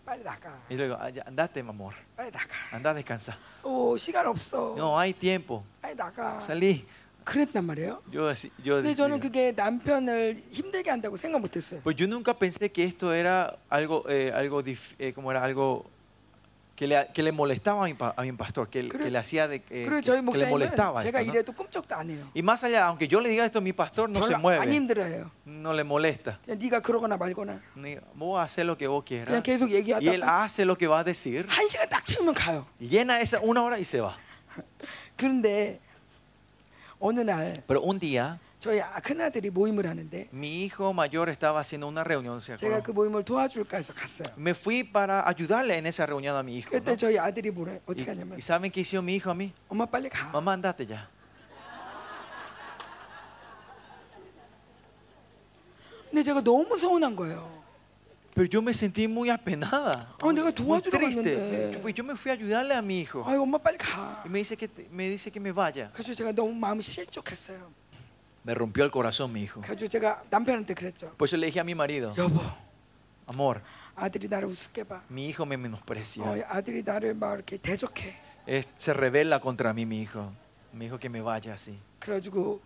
빨리 0.04 0.22
나가. 0.24 0.58
Y 0.68 0.76
le 0.76 0.84
digo, 0.88 0.96
"Ah, 1.00 1.08
ya, 1.08 1.22
andate, 1.26 1.62
mi 1.62 1.70
amor. 1.70 1.94
빨리 2.16 2.30
나가. 2.30 2.50
Anda 2.72 2.90
a 2.90 2.94
descansar. 3.02 3.36
오 3.62 3.96
시간 3.96 4.26
없어. 4.26 4.74
No 4.76 4.98
hay 4.98 5.12
tiempo. 5.12 5.62
빨리 5.80 5.94
나가. 5.96 6.38
Salí. 6.40 6.84
그랬단 7.24 7.64
말이에요. 7.64 8.02
Yo, 8.12 8.26
así- 8.28 8.50
yo, 8.64 8.82
근데 8.82 8.94
저는 8.94 9.20
digo, 9.20 9.30
그게 9.30 9.52
남편을 9.52 10.42
힘들게 10.50 10.90
한다고 10.90 11.16
생각 11.16 11.40
못했어요. 11.40 11.80
pues 11.84 11.94
yo 11.96 12.08
nunca 12.08 12.34
pensé 12.34 12.68
que 12.72 12.82
esto 12.82 13.14
era 13.14 13.56
algo, 13.70 14.02
eh, 14.10 14.32
algo, 14.34 14.60
dif- 14.60 14.96
eh, 14.98 15.12
como 15.14 15.30
era 15.30 15.40
algo 15.44 15.86
que 16.76 16.86
le, 16.88 17.06
que 17.14 17.22
le 17.22 17.30
molestaba 17.32 17.84
a 17.84 17.86
mi, 17.86 17.94
pa- 17.94 18.14
a 18.16 18.22
mi 18.22 18.32
pastor, 18.32 18.68
que, 18.68 18.88
그래- 18.88 19.04
que 19.04 19.10
le 19.10 19.18
hacía 19.18 19.46
de, 19.46 19.56
eh, 19.70 19.84
그리고 19.86 20.00
que, 20.00 20.02
저희 20.02 20.16
que 20.18 20.22
le 20.22 20.22
목사님은 20.22 20.50
molestaba. 20.50 21.00
제가 21.02 21.20
esto, 21.20 21.26
¿no? 21.26 21.32
이래도 21.32 21.52
꿈쩍도 21.52 21.94
안 21.94 22.08
해요. 22.10 22.26
Y 22.34 22.42
más 22.42 22.64
allá, 22.64 22.86
aunque 22.86 23.06
yo 23.06 23.20
le 23.20 23.28
diga 23.28 23.44
esto, 23.44 23.60
mi 23.60 23.72
pastor 23.72 24.08
no 24.10 24.20
se 24.22 24.32
별로 24.32 24.36
안 24.36 24.40
mueve, 24.42 24.72
힘들어해요. 24.74 25.30
no 25.46 25.72
le 25.74 25.84
molesta. 25.84 26.38
그냥 26.46 26.58
네가 26.58 26.80
그러거나 26.80 27.16
말거나 27.18 27.60
Ni- 27.76 27.98
Vos 28.16 28.40
haces 28.42 28.64
lo 28.64 28.76
que 28.76 28.88
vos 28.88 29.04
그냥 29.04 29.42
quieras. 29.42 29.42
계속 29.44 29.68
Y 29.68 29.76
él 29.76 29.84
얘기하다가 29.84 30.42
hace 30.44 30.64
lo 30.64 30.76
que 30.76 30.86
va 30.88 31.00
a 31.00 31.04
decir, 31.04 31.46
한 31.46 31.68
시간 31.68 31.88
딱 31.88 32.04
채우면 32.06 32.34
가요. 32.34 32.64
llena 32.80 33.20
esa 33.20 33.38
una 33.40 33.62
hora 33.62 33.78
y 33.78 33.84
se 33.84 34.00
va. 34.00 34.16
그런데 35.16 35.78
어느 36.98 37.20
날 37.20 37.62
Pero 37.66 37.82
un 37.82 37.98
día, 37.98 38.38
저희 38.58 38.80
아- 38.80 39.00
큰아들이 39.00 39.50
모임을 39.50 39.86
하는데 39.86 40.28
mi 40.32 40.64
hijo 40.64 40.90
mayor 40.92 41.28
estaba 41.28 41.58
haciendo 41.60 41.88
una 41.88 42.04
reunión, 42.04 42.38
¿se 42.40 42.54
제가 42.56 42.78
acuerdan? 42.78 42.82
그 42.82 42.90
모임을 42.92 43.24
도와줄까 43.24 43.76
해서 43.78 43.92
갔어요. 43.92 44.32
Me 44.38 44.52
fui 44.52 44.84
para 44.84 45.26
ayudarle 45.28 45.76
en 45.78 45.86
esa 45.86 46.06
reunión 46.06 46.36
a 46.36 46.42
mi 46.42 46.56
hijo. 46.58 46.70
¿no? 46.70 46.78
그때 46.78 46.94
저희 46.96 47.18
아들이 47.18 47.50
뭐래 47.50 47.72
Y, 47.72 47.80
어떻게 47.86 48.10
하냐면 48.10 48.38
y 48.38 48.40
¿saben 48.40 48.70
qué 48.70 48.80
hizo 48.82 49.02
mi 49.02 49.16
hijo 49.16 49.30
a 49.30 49.34
mí? 49.34 49.52
엄마 49.68 49.84
빨리 49.86 50.08
가. 50.08 50.30
Mamá, 50.32 50.52
andate 50.52 50.86
ya. 50.86 51.08
근데 56.10 56.22
제가 56.22 56.42
너무 56.42 56.76
서운한 56.78 57.16
거예요. 57.16 57.62
Pero 58.34 58.48
yo 58.48 58.62
me 58.62 58.72
sentí 58.72 59.06
muy 59.08 59.28
apenada, 59.28 60.08
아, 60.20 60.32
내가 60.32 60.44
muy 60.48 60.52
도와주러 60.54 60.98
triste. 60.98 61.36
갔는데. 61.36 61.72
Yo, 61.74 61.82
pues, 61.82 61.94
yo 61.94 62.02
me 62.04 62.14
fui 62.16 62.30
a 62.30 62.34
ayudarle 62.34 62.74
a 62.74 62.80
mi 62.80 63.00
hijo 63.00 63.22
아유 63.26 63.42
엄마 63.42 63.58
빨리 63.58 63.76
가. 63.76 64.22
y 64.24 64.28
me 64.30 64.38
dice 64.38 64.56
que 64.56 64.68
me 64.90 65.08
dice 65.10 65.30
que 65.30 65.38
me 65.40 65.52
vaya. 65.52 65.90
그래서 65.92 66.14
제가 66.14 66.32
너무 66.32 66.52
마음이 66.54 66.80
실족했어요. 66.82 67.70
Me 68.46 68.54
rompió 68.54 68.84
el 68.84 68.90
corazón 68.90 69.32
mi 69.32 69.42
hijo. 69.42 69.60
그래서 69.62 69.86
제가 69.86 70.22
남편한테 70.30 70.74
그랬죠. 70.74 71.10
Por 71.16 71.26
eso 71.28 71.36
le 71.36 71.46
dije 71.46 71.60
a 71.60 71.64
mi 71.64 71.74
marido, 71.74 72.12
여보, 72.16 72.40
amor, 73.28 73.60
아들이 73.94 74.28
나를 74.28 74.48
우습게 74.48 74.84
봐. 74.84 75.02
mi 75.10 75.28
hijo 75.28 75.44
me 75.46 75.56
menosprecia. 75.56 76.24
어, 76.24 76.44
아들이 76.48 76.82
나를 76.82 77.14
막 77.14 77.34
이렇게 77.36 77.56
대적해. 77.58 78.16
Es- 78.46 78.68
se 78.74 78.92
revela 78.92 79.38
contra 79.40 79.72
mí 79.72 79.86
mi 79.86 80.00
hijo. 80.02 80.32
Me 80.72 80.86
dijo 80.86 80.98
que 80.98 81.08
me 81.08 81.20
vaya 81.20 81.54
así. 81.54 81.78
그래가지고 82.00 82.60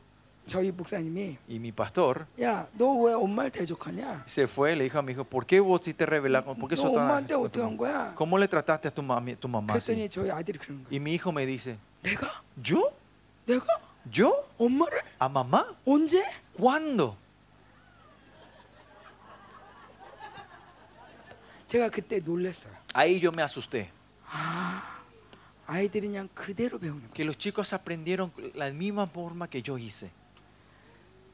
저희 0.47 0.71
목사님이 0.71 1.37
Y 1.51 1.59
mi 1.59 1.73
pastor 1.73 2.25
야 2.41 2.67
너 2.79 2.95
왜 3.03 3.13
엄마를 3.13 3.51
대적하냐? 3.51 4.23
se 4.27 4.47
fue 4.47 4.73
y 4.73 4.77
le 4.77 4.85
dijo 4.85 4.99
a 4.99 5.03
mi 5.03 5.13
hijo, 5.13 5.25
¿por 5.25 5.45
qué 5.45 5.61
vos 5.61 5.81
sí 5.85 5.93
te 5.93 6.07
rebelas? 6.07 6.45
¿Por 6.45 6.57
qué 6.71 6.77
너 6.77 6.83
sos 6.83 6.93
tan 6.95 7.03
엄마한테 7.05 7.35
agresivo 7.35 7.43
con 7.43 7.51
어떻게 7.51 7.61
tu 7.61 7.67
한 7.67 7.77
mamá? 7.77 7.77
거야? 7.77 8.15
¿Cómo 8.15 8.39
le 8.39 8.49
trataste 8.49 8.89
a 8.89 8.91
tu, 8.91 9.03
mami- 9.03 9.37
tu 9.37 9.49
mamá 9.49 9.75
así? 9.75 9.93
그랬더니 9.93 10.09
저희 10.09 10.31
아들이 10.31 10.57
그러는 10.59 10.85
거야. 10.85 10.89
Y 10.91 11.01
mi 11.01 11.13
hijo 11.15 11.33
me 11.33 11.45
dice, 11.45 11.77
내가 12.03 12.31
¿yo? 12.65 12.81
내가 13.45 13.67
¿Yo? 14.13 14.49
엄마를 14.59 15.01
¿A 15.19 15.29
mamá? 15.29 15.67
언제? 15.85 16.23
¿Cuándo? 16.53 17.17
제가 21.67 21.91
그때 21.91 22.21
놀랐어요. 22.21 22.73
Ahí 22.95 23.21
yo 23.21 23.31
me 23.33 23.43
asusté. 23.43 23.91
아이들이 25.67 26.07
그냥 26.07 26.29
그대로 26.33 26.79
배우는 26.79 27.03
거야. 27.09 27.13
Que 27.13 27.25
los 27.25 27.37
chicos 27.37 27.73
aprendieron 27.73 28.33
la 28.55 28.71
misma 28.71 29.07
forma 29.07 29.49
que 29.49 29.61
yo 29.63 29.77
hice. 29.77 30.11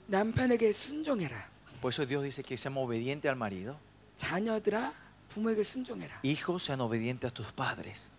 남편에게 0.06 0.72
순종해라. 0.72 1.50
Por 1.82 1.92
eso 1.92 2.06
Dios 2.06 2.22
dice 2.24 2.42
que 2.42 2.56
seamos 2.56 2.86
obedientes 2.86 3.28
al 3.28 3.36
marido. 3.36 3.78
자녀들아 4.16 4.92
부모에게 5.28 5.62
순종해라. 5.62 6.20
Hijos 6.22 6.64
sean 6.64 6.80
obedientes 6.80 7.30
a 7.30 7.34
tus 7.34 7.52
padres. 7.52 8.10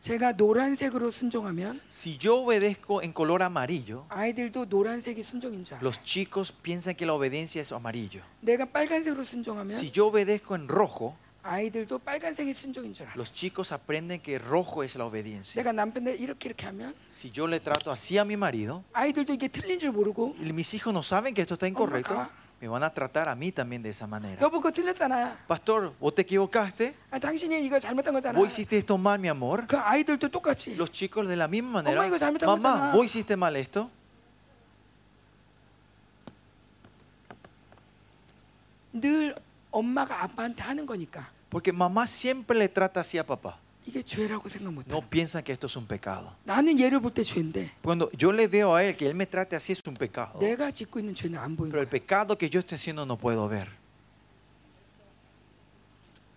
제가 0.00 0.32
노란색으로 0.32 1.10
순종하면 1.12 1.80
Si 1.88 2.18
yo 2.18 2.42
obedezco 2.42 3.02
en 3.02 3.12
color 3.14 3.42
amarillo, 3.44 4.04
아이들도 4.08 4.64
노란색이 4.66 5.22
순종인 5.22 5.64
줄 5.64 5.76
알아. 5.76 5.82
los 5.82 6.02
chicos 6.02 6.50
piensan 6.52 6.96
que 6.96 7.06
la 7.06 7.14
obediencia 7.14 7.60
es 7.62 7.70
amarillo. 7.72 8.20
내가 8.40 8.64
빨간색으로 8.64 9.22
순종하면 9.22 9.70
Si 9.76 9.92
yo 9.92 10.08
obedezco 10.08 10.56
en 10.56 10.66
rojo, 10.66 11.14
아이들도 11.44 12.00
빨간색이 12.00 12.52
순종인 12.52 12.92
줄 12.94 13.06
알아. 13.06 13.14
los 13.16 13.32
chicos 13.32 13.70
aprenden 13.70 14.20
que 14.20 14.38
rojo 14.38 14.82
es 14.82 14.96
la 14.96 15.06
obediencia. 15.06 15.54
내가 15.62 15.70
남편들 15.70 16.18
이렇게 16.20 16.48
이렇게 16.48 16.66
하면 16.66 16.94
Si 17.08 17.30
yo 17.30 17.46
le 17.46 17.60
trato 17.60 17.92
así 17.92 18.18
a 18.18 18.22
mi 18.24 18.34
marido, 18.34 18.82
아이들도 18.92 19.34
이게 19.34 19.46
틀린 19.46 19.78
줄 19.78 19.92
모르고 19.92 20.34
y 20.40 20.50
mis 20.52 20.74
hijos 20.74 20.92
no 20.92 21.02
saben 21.04 21.32
que 21.32 21.42
esto 21.42 21.54
está 21.54 21.68
incorrecto, 21.68 22.12
acá. 22.18 22.30
me 22.60 22.68
van 22.68 22.82
a 22.84 22.90
tratar 22.90 23.28
a 23.28 23.34
mí 23.34 23.50
también 23.50 23.82
de 23.82 23.90
esa 23.90 24.06
manera. 24.06 24.40
여보 24.40 24.60
그거 24.60 24.70
틀렸잖아. 24.70 25.36
Pastor, 25.48 25.92
vos 25.98 26.14
te 26.14 26.22
equivocaste, 26.22 26.94
아, 27.10 27.18
당신이 27.18 27.64
이거 27.66 27.78
잘못한 27.80 28.14
거잖아. 28.14 28.38
vos 28.38 28.46
hiciste 28.46 28.78
esto 28.78 28.96
mal, 28.96 29.18
mi 29.18 29.28
amor. 29.28 29.66
그 29.66 29.76
아이들도 29.76 30.28
똑같이 30.30 30.76
Los 30.76 30.90
chicos 30.92 31.26
de 31.26 31.36
la 31.36 31.48
misma 31.48 31.82
manera, 31.82 31.96
Mamá, 32.00 32.06
이거 32.06 32.16
잘못한 32.18 32.46
mamá, 32.46 32.56
거잖아. 32.62 32.92
vos 32.92 33.04
hiciste 33.04 33.36
mal 33.36 33.56
esto. 33.56 33.90
늘 38.92 39.34
엄마가 39.70 40.22
아빠한테 40.24 40.62
하는 40.62 40.86
거니까 40.86 41.30
Porque 41.50 41.70
mamá 41.72 42.06
siempre 42.06 42.56
le 42.58 42.68
trata 42.68 43.00
así 43.00 43.18
a 43.18 43.24
papá. 43.26 43.58
이게 43.86 44.02
죄라고 44.02 44.48
생각 44.48 44.72
못 44.72 44.86
해. 44.86 44.90
No 44.92 45.00
piensan 45.02 45.42
que 45.42 45.52
esto 45.52 45.66
es 45.66 45.76
un 45.76 45.86
pecado. 45.86 46.32
나는 46.44 46.78
얘를 46.78 47.00
볼 47.00 47.10
때 47.12 47.22
죄인데 47.24 47.70
Cuando 47.82 48.10
yo 48.16 48.30
le 48.32 48.46
veo 48.46 48.74
a 48.74 48.84
él 48.84 48.96
que 48.96 49.06
él 49.08 49.14
me 49.14 49.26
trate 49.26 49.56
así 49.56 49.72
es 49.72 49.82
un 49.86 49.94
pecado. 49.94 50.38
내가 50.38 50.70
짓고 50.70 51.00
있는 51.00 51.14
죄는 51.14 51.38
안 51.38 51.56
보이는 51.56 51.70
Pero 51.72 51.80
거야. 51.80 51.82
el 51.82 51.88
pecado 51.88 52.38
que 52.38 52.48
yo 52.48 52.60
estoy 52.60 52.76
haciendo 52.76 53.02
no 53.04 53.16
puedo 53.18 53.48
ver. 53.48 53.68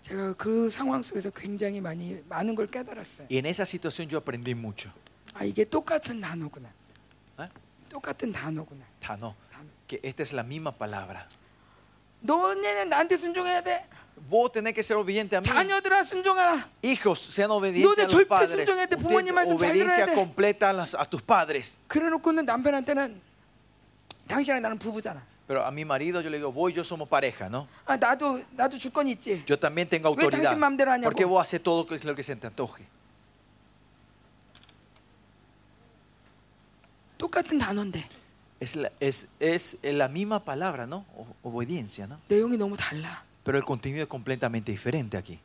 제가 0.02 0.34
그 0.34 0.70
상황 0.70 1.02
속에서 1.02 1.30
굉장히 1.32 1.82
많이 1.82 2.22
많은 2.30 2.54
걸 2.56 2.68
깨달았어요. 2.68 3.28
Y 3.30 3.38
en 3.38 3.46
esa 3.48 3.66
situación 3.66 4.08
yo 4.10 4.18
aprendí 4.20 4.54
mucho. 4.54 4.90
아 5.34 5.44
이게 5.44 5.66
똑같은 5.66 6.22
단어구나. 6.22 6.70
에? 7.40 7.50
똑같은 7.90 8.32
단어구나. 8.32 8.86
Tano, 9.02 9.36
que 9.88 10.00
esta 10.04 10.22
es 10.24 10.34
la 10.34 10.44
misma 10.44 10.72
palabra. 10.72 11.28
너네는 12.22 12.90
나한테 12.90 13.18
순종해야 13.18 13.62
돼. 13.62 13.86
Vos 14.28 14.52
tenés 14.52 14.74
que 14.74 14.82
ser 14.84 14.98
obediente 14.98 15.36
a 15.36 15.42
mí. 15.42 15.46
자녀들아 15.48 16.04
순종하라. 16.04 16.68
Hijos, 16.82 17.20
sean 17.20 17.52
obedientes 17.52 17.84
너네 17.86 18.02
a 18.02 18.06
los 18.06 18.12
절대 18.12 18.28
padres. 18.28 18.66
순종해야 18.66 18.86
돼. 18.88 18.96
Usted 18.96 19.08
부모님 19.08 19.36
말씀 19.36 19.58
잘 19.60 19.72
들어야 19.74 19.86
obediencia 19.86 20.06
돼. 20.08 20.14
completa 20.16 20.70
a, 20.70 20.74
las- 20.74 20.96
a 20.96 21.06
tus 21.06 21.22
padres. 21.22 21.78
그래놓고는 21.88 22.46
남편한테는 22.46 23.22
당신이랑 24.28 24.62
나는 24.64 24.80
부부잖아. 24.80 25.22
Pero 25.48 25.64
a 25.64 25.70
mi 25.70 25.86
marido 25.86 26.22
yo 26.22 26.30
le 26.32 26.38
digo, 26.38 26.52
vos 26.52 26.72
y 26.72 26.74
yo 26.74 26.84
somos 26.84 27.08
pareja, 27.08 27.50
¿no? 27.50 27.68
아 27.86 27.96
나도 27.98 28.42
나도 28.58 28.80
주권 28.80 29.06
있지. 29.08 29.44
Yo 29.46 29.60
también 29.60 29.88
tengo 29.88 30.10
왜 30.10 30.24
autoridad. 30.26 30.42
당신 30.50 30.60
마음대로 30.60 30.90
하냐고. 30.92 31.06
Porque 31.12 31.24
vos 31.24 31.40
haces 31.40 31.62
todo 31.62 31.86
lo 31.86 32.16
que 32.16 32.24
se 32.24 32.36
te 32.36 32.48
antoje. 32.48 32.88
똑같은 37.18 37.58
단어인데 37.60 38.04
Es 38.60 38.76
la, 38.78 38.90
es, 39.02 39.28
es 39.42 39.78
la 39.84 40.08
misma 40.08 40.44
palabra, 40.44 40.88
¿no? 40.88 41.06
O- 41.16 41.28
obediencia, 41.44 42.08
¿no? 42.08 42.18
내용이 42.30 42.58
너무 42.58 42.76
달라. 42.78 43.22
Pero 43.50 43.58
el 43.58 43.64
contenido 43.66 44.04
es 44.04 44.10
completamente 44.10 44.72
diferente 44.72 45.18
aquí. 45.18 45.40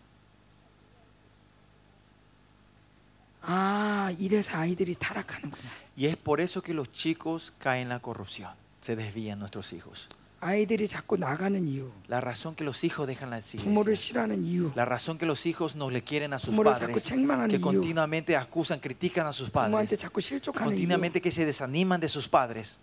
아 3.43 4.13
이래서 4.19 4.57
아이들이 4.57 4.95
타락하는구나. 4.95 5.69
Y 5.97 6.07
es 6.07 6.17
por 6.17 6.41
eso 6.41 6.63
que 6.63 6.75
los 6.75 6.93
chicos 6.93 7.53
caen 7.59 7.83
en 7.83 7.89
la 7.91 7.99
corrupción. 8.01 8.51
Se 8.81 8.97
desvían 8.97 9.39
nuestros 9.39 9.73
hijos. 9.73 10.09
아이들이 10.43 10.87
자꾸 10.89 11.19
나가는 11.19 11.69
이유, 11.69 11.91
La 12.09 12.19
razón 12.21 12.55
que 12.57 12.65
los 12.65 12.83
hijos 12.85 13.07
dejan 13.07 13.29
las 13.29 13.53
부모를 13.53 13.93
iglesias. 13.93 14.01
싫어하는 14.01 14.45
이유, 14.45 14.73
La 14.75 14.87
razón 14.87 15.19
que 15.19 15.27
los 15.27 15.45
hijos 15.45 15.77
no 15.77 15.91
le 15.91 16.03
quieren 16.03 16.33
a 16.33 16.39
sus 16.39 16.55
부모를 16.55 16.75
자꾸 16.77 16.93
padres. 16.95 17.05
책망하는 17.05 17.49
Que 17.49 17.57
이유, 17.59 17.61
continuamente 17.61 18.37
acusan, 18.37 18.81
critican 18.81 19.27
a 19.27 19.33
sus 19.35 19.51
부모한테 19.51 19.97
padres. 19.97 20.01
자꾸 20.01 20.21
실족하는 20.21 20.73
이유. 20.73 20.81
Continuamente 20.89 21.21
que 21.21 21.31
se 21.31 21.45
desaniman 21.45 22.01
de 22.01 22.09
sus 22.09 22.27
padres. 22.29 22.79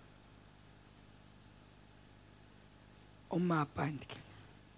엄마 3.29 3.61
아빠한테 3.61 4.05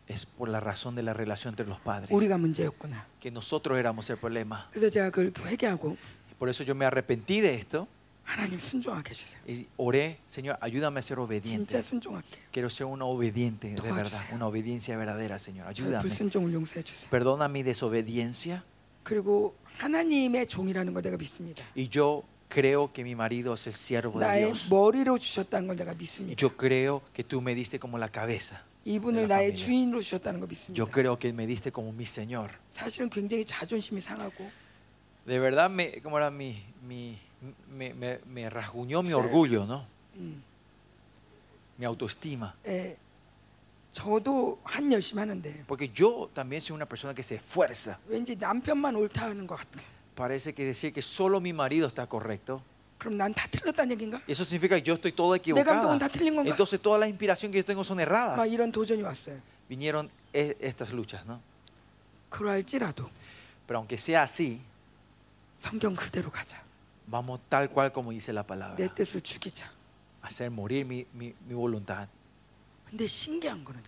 Es 0.07 0.26
por 0.26 0.49
la 0.49 0.60
razón 0.60 0.95
de 0.95 1.03
la 1.03 1.14
relación 1.14 1.51
entre 1.53 1.68
los 1.68 1.80
padres. 1.80 2.10
우리가 2.12 2.38
문제였구나. 2.38 3.05
Que 3.20 3.30
nosotros 3.32 3.78
éramos 3.78 4.10
el 4.10 4.18
problema. 4.18 4.68
그래서 4.72 4.89
제가 4.89 5.12
그걸 5.12 5.32
회개하고 5.45 5.97
Por 6.39 6.49
eso 6.49 6.64
yo 6.64 6.74
me 6.74 6.86
arrepentí 6.86 7.41
de 7.41 7.53
esto. 7.53 7.88
하나님 8.24 8.60
순종하게 8.60 9.10
해주세요. 9.12 9.39
Y 9.47 9.68
oré, 9.78 10.20
Señor, 10.28 10.57
ayúdame 10.62 10.99
a 10.99 11.01
ser 11.03 11.20
obediente. 11.20 11.49
진짜 11.49 11.82
순종할게요. 11.82 12.43
Quiero 12.51 12.70
ser 12.70 12.86
una 12.86 13.05
obediente 13.05 13.70
de 13.70 13.76
Doa주세요. 13.76 13.95
verdad, 13.95 14.34
una 14.34 14.45
obediencia 14.47 14.97
verdadera, 14.97 15.38
Señor. 15.39 15.66
저 15.74 15.84
Ayúdame. 15.84 16.01
불순종을 16.01 16.53
용서해 16.53 16.84
주세요. 16.84 17.10
Perdona 17.10 17.45
mi 17.45 17.64
desobediencia 17.64 18.64
그리고 19.03 19.55
하나님의 19.78 20.47
종이라는 20.47 20.93
걸 20.93 21.01
내가 21.03 21.18
믿습니다. 21.18 21.64
y 21.76 21.88
yo 21.89 22.24
creo 22.49 22.91
que 22.93 23.03
mi 23.03 23.16
marido 23.16 23.53
es 23.55 23.66
el 23.68 23.74
siervo 23.74 24.20
de 24.20 24.26
나의 24.26 24.45
Dios. 24.45 24.70
머리로 24.70 25.18
주셨다는 25.18 25.68
걸 25.68 25.76
내가 25.76 25.91
Y 25.91 25.97
믿습니다. 25.97 26.36
yo 26.38 26.55
creo 26.55 27.01
que 27.14 27.24
tú 27.24 27.41
me 27.41 27.55
diste 27.55 27.80
como 27.80 27.97
la 27.97 28.10
cabeza. 28.10 28.62
이분을 28.86 29.28
de 29.28 29.28
la 29.28 29.36
나의 29.38 29.49
familia. 29.51 29.55
주인으로 29.55 30.01
주셨다는 30.01 30.39
걸 30.39 30.47
믿습니다. 30.49 30.76
Yo 30.82 30.88
creo 30.89 31.18
que 31.20 31.30
me 31.34 31.45
diste 31.45 31.72
como 31.72 31.91
mi 31.91 32.03
Señor. 32.05 32.49
사실은 32.72 33.10
굉장히 33.10 33.43
자존심이 33.45 34.01
상하고 34.01 34.49
De 35.28 35.38
verdad, 35.39 35.70
me, 35.70 36.01
como 36.01 36.18
era 36.18 36.32
mi, 36.32 36.64
mi, 36.88 37.18
me, 37.70 37.93
me, 37.93 38.20
me 38.26 38.49
rasguñó 38.49 39.01
mi 39.03 39.10
Sí. 39.10 39.14
orgullo, 39.14 39.66
¿no? 39.66 39.86
음, 40.16 40.41
Mi 41.78 41.86
autoestima. 41.86 42.53
예, 42.68 42.97
저도 43.91 44.60
한 44.64 44.91
열심히 44.91 45.20
하는데 45.22 45.64
Porque 45.68 45.89
yo 45.93 46.30
también 46.34 46.62
soy 46.62 46.76
una 46.76 46.86
persona 46.86 47.14
que 47.14 47.22
se 47.24 47.36
esfuerza. 47.36 47.99
왠지 48.07 48.36
남편만 48.38 48.95
옳다 48.95 49.26
하는 49.30 49.45
것 49.47 49.55
같아. 49.60 49.80
Parece 50.16 50.53
que 50.53 50.66
decir 50.66 50.91
que 50.93 51.01
solo 51.01 51.39
mi 51.39 51.53
marido 51.53 51.88
está 51.88 52.07
correcto. 52.07 52.62
그럼 52.97 53.16
난 53.18 53.34
다 53.34 53.47
틀렸다는 53.47 53.91
얘기인가? 53.95 54.18
Y 54.28 54.34
eso 54.34 54.43
significa 54.43 54.76
que 54.76 54.84
yo 54.84 54.93
estoy 54.95 55.12
todo 55.14 55.32
감독은 55.32 55.39
equivocado. 55.39 55.97
다 55.99 56.07
틀린 56.10 56.36
건가? 56.36 56.49
Entonces 56.51 56.82
toda 56.82 56.97
la 56.99 57.07
inspiración 57.07 57.51
que 57.51 57.57
yo 57.60 57.66
tengo 57.66 57.84
son 57.84 57.97
막 57.97 58.03
erradas. 58.03 58.47
이런 58.51 58.72
도전이 58.72 59.01
왔어요. 59.01 59.39
Vinieron 59.70 60.10
e- 60.34 60.57
estas 60.60 60.91
luchas, 60.91 61.26
¿no? 61.26 61.39
그럴지라도 62.30 63.10
Pero 63.68 63.80
aunque 63.80 63.97
sea 63.97 64.24
así, 64.24 64.60
성경 65.60 65.95
그대로 65.95 66.30
가자. 66.32 66.57
vamos 67.07 67.40
tal 67.49 67.69
cual 67.69 67.91
como 67.91 68.11
dice 68.11 68.34
la 68.34 68.44
내 68.44 68.48
palabra. 68.48 68.94
뜻을 68.94 69.22
죽이자. 69.22 69.69
Hacer 70.22 70.52
morir 70.52 70.86
mi, 70.86 71.06
mi, 71.14 71.34
mi 71.48 71.53
voluntad. 71.56 72.07
근데 72.90 73.06
신기한 73.07 73.64
거는 73.64 73.81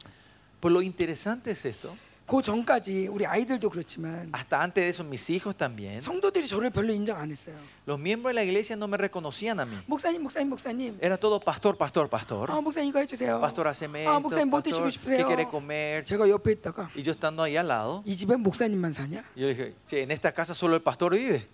Pues 0.61 0.71
lo 0.71 0.81
interesante 0.81 1.51
es 1.51 1.65
esto. 1.65 1.95
그 2.26 2.42
전까지 2.42 3.06
우리 3.06 3.24
아이들도 3.24 3.70
그렇지만 3.70 4.32
Hasta 4.34 4.58
antes 4.60 4.82
de 4.82 4.88
eso, 4.88 5.04
mis 5.04 5.30
hijos 5.30 5.54
también. 5.56 6.00
성도들이 6.00 6.48
저를 6.48 6.70
별로 6.70 6.92
인정 6.92 7.20
안 7.20 7.30
했어요. 7.30 7.54
Los 7.86 8.00
miembros 8.00 8.30
de 8.30 8.34
la 8.34 8.42
iglesia 8.42 8.74
no 8.74 8.86
me 8.88 8.96
reconocían 8.96 9.60
a 9.60 9.64
mí. 9.64 9.70
목사님, 9.86 10.22
목사님, 10.24 10.50
목사님. 10.50 10.98
Era 11.00 11.16
todo 11.16 11.38
pastor, 11.38 11.78
pastor, 11.78 12.08
pastor. 12.10 12.50
아 12.50 12.60
목사님 12.60 12.88
이거 12.90 12.98
해주세요. 12.98 13.38
Pastor, 13.40 13.68
haceme 13.68 14.06
아 14.08 14.18
esto. 14.18 14.20
목사님 14.22 14.50
뭐 14.50 14.60
드시고 14.60 14.82
Pastor, 14.82 14.90
¿qué 14.90 15.22
싶으세요? 15.22 15.26
quiere 15.28 15.46
comer? 15.48 16.04
제가 16.04 16.28
옆에 16.28 16.50
있다가 16.52 16.90
Y 16.96 17.04
yo 17.06 17.12
estando 17.12 17.44
ahí 17.44 17.56
al 17.56 17.68
lado, 17.68 18.02
이 18.04 18.16
집에 18.16 18.34
목사님만 18.34 18.92
사냐? 18.92 19.22
yo 19.36 19.46
dije, 19.46 19.74
"Che, 19.86 20.02
en 20.02 20.10
esta 20.10 20.32
casa 20.32 20.52
solo 20.52 20.74
el 20.74 20.82
pastor 20.82 21.14
vive. 21.14 21.46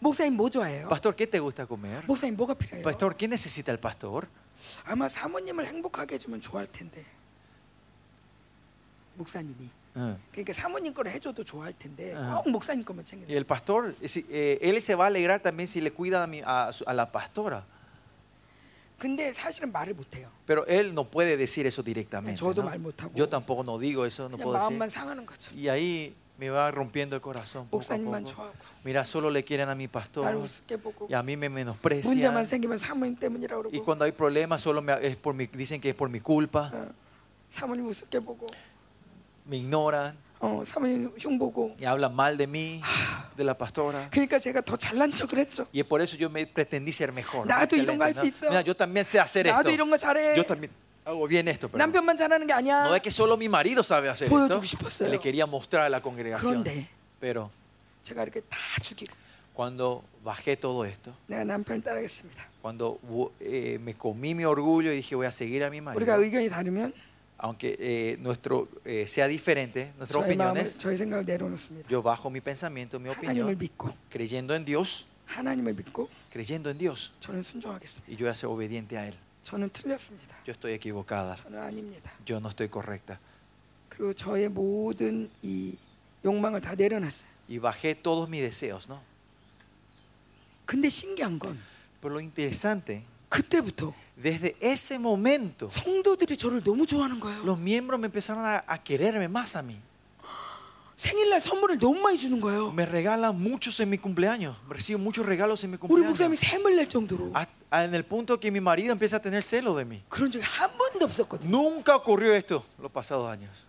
목사님 0.00 0.32
뭐 0.36 0.48
좋아해요? 0.48 0.88
Pastor, 0.88 1.14
¿qué 1.14 1.26
te 1.26 1.38
gusta 1.40 1.66
comer? 1.66 2.02
목사님 2.06 2.36
뭐가 2.36 2.54
필요해요? 2.54 2.82
Pastor, 2.82 3.14
¿qué 3.16 3.28
necesita 3.28 3.70
el 3.70 3.78
pastor? 3.78 4.26
아마 4.86 5.08
사모님을 5.10 5.66
행복하게 5.66 6.14
해주면 6.14 6.40
좋아할 6.40 6.66
텐데 6.72 7.04
목사님이 9.17 9.69
Ah. 9.95 10.15
그러니까 10.31 10.53
사모님 10.53 10.93
거를 10.93 11.11
해줘도 11.11 11.43
좋아할 11.43 11.73
텐데 11.77 12.13
아. 12.15 12.41
꼭 12.43 12.49
목사님 12.51 12.85
것만 12.85 13.01
Y 13.01 13.05
챙겨. 13.05 13.25
el 13.33 13.43
pastor, 13.43 13.91
si- 14.05 14.25
eh, 14.29 14.59
él 14.61 14.77
se 14.81 14.93
va 14.95 15.05
a 15.05 15.07
alegrar 15.07 15.41
también 15.41 15.67
si 15.67 15.81
le 15.81 15.91
cuida 15.91 16.23
a, 16.23 16.27
mi- 16.27 16.41
a 16.45 16.71
su- 16.71 16.85
a 16.87 16.93
la 16.93 17.11
pastora. 17.11 17.65
근데 18.99 19.31
사실은 19.31 19.71
말을 19.71 19.93
못해요. 19.95 20.27
Pero 20.45 20.65
él 20.67 20.93
no 20.93 21.05
puede 21.05 21.37
decir 21.37 21.65
eso 21.65 21.81
directamente. 21.83 22.35
저도 22.39 22.61
¿no? 22.63 22.69
말 22.69 22.79
못하고 22.79 23.11
Yo 23.15 23.29
tampoco 23.29 23.63
no 23.63 23.79
digo 23.79 24.05
eso, 24.05 24.27
no 24.29 24.37
그냥 24.37 24.43
puedo 24.43 24.59
마음만 24.59 24.87
decir. 24.89 24.99
상하는 24.99 25.25
거죠. 25.25 25.51
Y 25.55 25.69
ahí 25.69 26.13
me 26.37 26.49
va 26.49 26.69
rompiendo 26.71 27.15
el 27.15 27.21
corazón. 27.21 27.65
Poco 27.67 27.77
a 27.91 27.97
목사님만 27.97 28.23
poco. 28.25 28.35
좋아하고 28.35 28.55
Mira, 28.83 29.05
solo 29.05 29.29
le 29.31 29.43
quieren 29.43 29.69
a 29.69 29.75
mi 29.75 29.87
나를 29.87 29.91
pastor 29.91 30.35
우습게 30.35 30.77
보고 30.77 31.07
y 31.09 31.13
a 31.15 31.23
mí 31.23 31.33
me 31.37 31.47
문제만 31.49 31.65
menosprecian. 31.65 32.45
생기면 32.45 32.77
사모님 32.77 33.15
때문이라고 33.17 33.71
Y 33.71 33.79
그러고 33.79 33.85
cuando 33.85 34.03
hay 34.05 34.11
problemas, 34.11 34.61
solo 34.61 34.81
me, 34.81 34.93
es 35.01 35.15
por 35.15 35.33
mi, 35.33 35.47
dicen 35.47 35.79
que 35.81 35.89
es 35.89 35.95
por 35.95 36.09
mi 36.09 36.19
culpa, 36.19 36.69
어, 36.73 36.91
사모님 37.49 37.87
우습게 37.87 38.19
보고 38.19 38.47
me 39.45 39.57
ignoran 39.57 40.15
어, 40.41 40.63
사모님 40.65 41.11
흉보고 41.19 41.75
y 41.81 41.85
hablan 41.85 42.15
mal 42.15 42.37
de 42.37 42.47
mí, 42.47 42.81
de 43.35 43.43
la 43.43 43.53
pastora. 43.57 44.09
그러니까 44.09 44.39
제가 44.39 44.61
더 44.61 44.77
잘난 44.77 45.11
척을 45.11 45.37
했죠. 45.39 45.67
Y 45.73 45.81
es 45.81 45.85
por 45.85 46.01
eso 46.01 46.15
yo 46.15 46.29
me 46.29 46.47
pretendí 46.47 46.91
ser 46.93 47.11
mejor. 47.11 47.45
나도 47.45 47.75
이런 47.75 47.97
거 47.97 48.05
Excelente, 48.07 48.07
할 48.07 48.13
수 48.13 48.21
¿no? 48.21 48.27
있어. 48.27 48.49
Mira, 48.49 48.61
yo 48.63 48.73
también 48.73 49.03
sé 49.03 49.19
hacer 49.19 49.47
esto. 49.47 49.57
나도 49.57 49.69
이런 49.69 49.89
거 49.89 49.97
잘해. 49.97 50.37
Yo 50.37 50.45
también 50.45 50.71
hago 51.03 51.27
bien 51.27 51.45
esto. 51.49 51.67
pero 51.67 51.77
남편만 51.77 52.15
잘하는 52.15 52.47
게 52.47 52.53
아니야. 52.53 52.83
no 52.85 52.95
es 52.95 53.01
que 53.01 53.11
solo 53.11 53.35
mi 53.35 53.49
marido 53.49 53.83
sabe 53.83 54.07
hacer 54.07 54.27
esto. 54.27 54.35
보여주고 54.37 54.63
싶었어요. 54.63 55.09
Le 55.09 55.19
quería 55.19 55.45
mostrar 55.45 55.83
a 55.83 55.89
la 55.89 55.99
congregación. 56.01 56.63
그런데 56.63 56.87
Pero 57.19 57.51
제가 58.03 58.23
이렇게 58.23 58.39
다 58.39 58.57
죽이고 58.81 59.11
cuando 59.53 60.03
bajé 60.23 60.55
todo 60.55 60.85
esto, 60.85 61.11
내가 61.27 61.43
남편을 61.43 61.83
따르겠습니다. 61.83 62.47
cuando 62.61 62.97
eh, 63.41 63.77
me 63.81 63.93
comí 63.93 64.33
mi 64.33 64.45
orgullo 64.45 64.93
y 64.93 64.95
dije 64.95 65.17
voy 65.17 65.25
a 65.27 65.31
seguir 65.31 65.65
a 65.65 65.69
mi 65.69 65.81
marido, 65.81 65.99
우리가 65.99 66.15
의견이 66.15 66.47
다르면 66.47 66.93
aunque 67.43 67.77
eh, 67.79 68.17
nuestro 68.19 68.67
eh, 68.83 69.07
sea 69.07 69.27
diferente, 69.27 69.93
nuestras 69.97 70.23
저의 70.25 70.35
마음을 70.35 70.61
opiniones, 70.61 70.77
저의 70.77 70.97
생각을 70.97 71.25
내려놓습니다. 71.25 71.89
yo 71.89 72.01
bajo 72.03 72.29
mi 72.29 72.41
pensamiento, 72.41 72.99
mi 72.99 73.09
하나님을 73.09 73.53
opinión, 73.53 73.57
믿고 73.57 73.93
creyendo 74.09 74.53
en 74.55 74.65
Dios, 74.65 75.07
하나님을 75.25 75.73
믿고 75.73 76.09
creyendo 76.29 76.69
en 76.69 76.77
Dios, 76.77 77.13
저는 77.21 77.43
순종하겠습니다. 77.43 78.11
y 78.11 78.15
yo 78.17 78.25
voy 78.25 78.31
a 78.31 78.35
ser 78.35 78.47
obediente 78.49 78.97
a 78.97 79.07
Él. 79.07 79.15
저는 79.43 79.69
틀렸습니다. 79.69 80.35
Yo 80.45 80.51
estoy 80.51 80.73
equivocada, 80.73 81.35
저는 81.35 81.59
아닙니다. 81.59 82.11
yo 82.25 82.37
no 82.39 82.49
estoy 82.49 82.67
correcta. 82.67 83.17
그리고 83.87 84.13
저의 84.13 84.49
모든 84.49 85.29
이 85.41 85.77
욕망을 86.25 86.59
다 86.61 86.75
내려놨어요. 86.75 87.27
Y 87.49 87.57
bajé 87.59 87.95
todos 87.95 88.27
mis 88.29 88.41
deseos, 88.41 88.87
¿no? 88.89 89.01
근데 90.65 90.87
신기한 90.89 91.39
건 91.39 91.57
Pero 92.01 92.13
lo 92.13 92.21
interesante, 92.21 93.03
그때부터 93.33 93.93
desde 94.21 94.55
ese 94.61 94.95
momento, 94.99 95.69
성도들이 95.69 96.35
저를 96.37 96.63
너무 96.63 96.85
좋아하는 96.85 97.19
거예요. 97.19 97.43
los 97.45 97.57
miembros 97.59 97.99
me 97.99 98.05
empezaron 98.07 98.45
a, 98.45 98.63
a 98.67 98.77
quererme 98.83 99.27
más 99.29 99.55
a 99.55 99.61
mí. 99.61 99.77
생일날 100.97 101.39
선물을 101.39 101.79
너무 101.79 102.01
많이 102.01 102.17
주는 102.17 102.41
거예요. 102.41 102.73
Me 102.73 102.83
regalan 102.85 103.39
muchos 103.39 103.79
en 103.79 103.89
mi 103.89 103.97
cumpleaños. 103.97 104.57
Recibo 104.67 104.99
muchos 104.99 105.25
regalos 105.25 105.63
en 105.63 105.71
mi 105.71 105.77
우리 105.79 106.03
목사님이 106.03 106.35
cumpleaños. 106.35 106.39
샘을 106.39 106.75
낼 106.75 106.89
정도로 106.89 107.31
A- 107.33 107.47
a- 107.71 107.85
en 107.85 107.95
el 107.95 108.03
punto 108.03 108.37
que 108.37 108.51
mi 108.51 108.59
marido 108.59 108.91
empieza 108.91 109.15
a 109.17 109.21
tener 109.21 109.41
celo 109.41 109.73
de 109.77 109.85
mí. 109.85 110.01
그런 110.09 110.29
적이 110.29 110.43
한 110.43 110.77
번도 110.77 111.05
없었거든요. 111.05 111.47
Nunca 111.49 111.95
ocurrió 111.95 112.33
esto 112.35 112.65
los 112.81 112.91
pasados 112.91 113.31
años. 113.31 113.63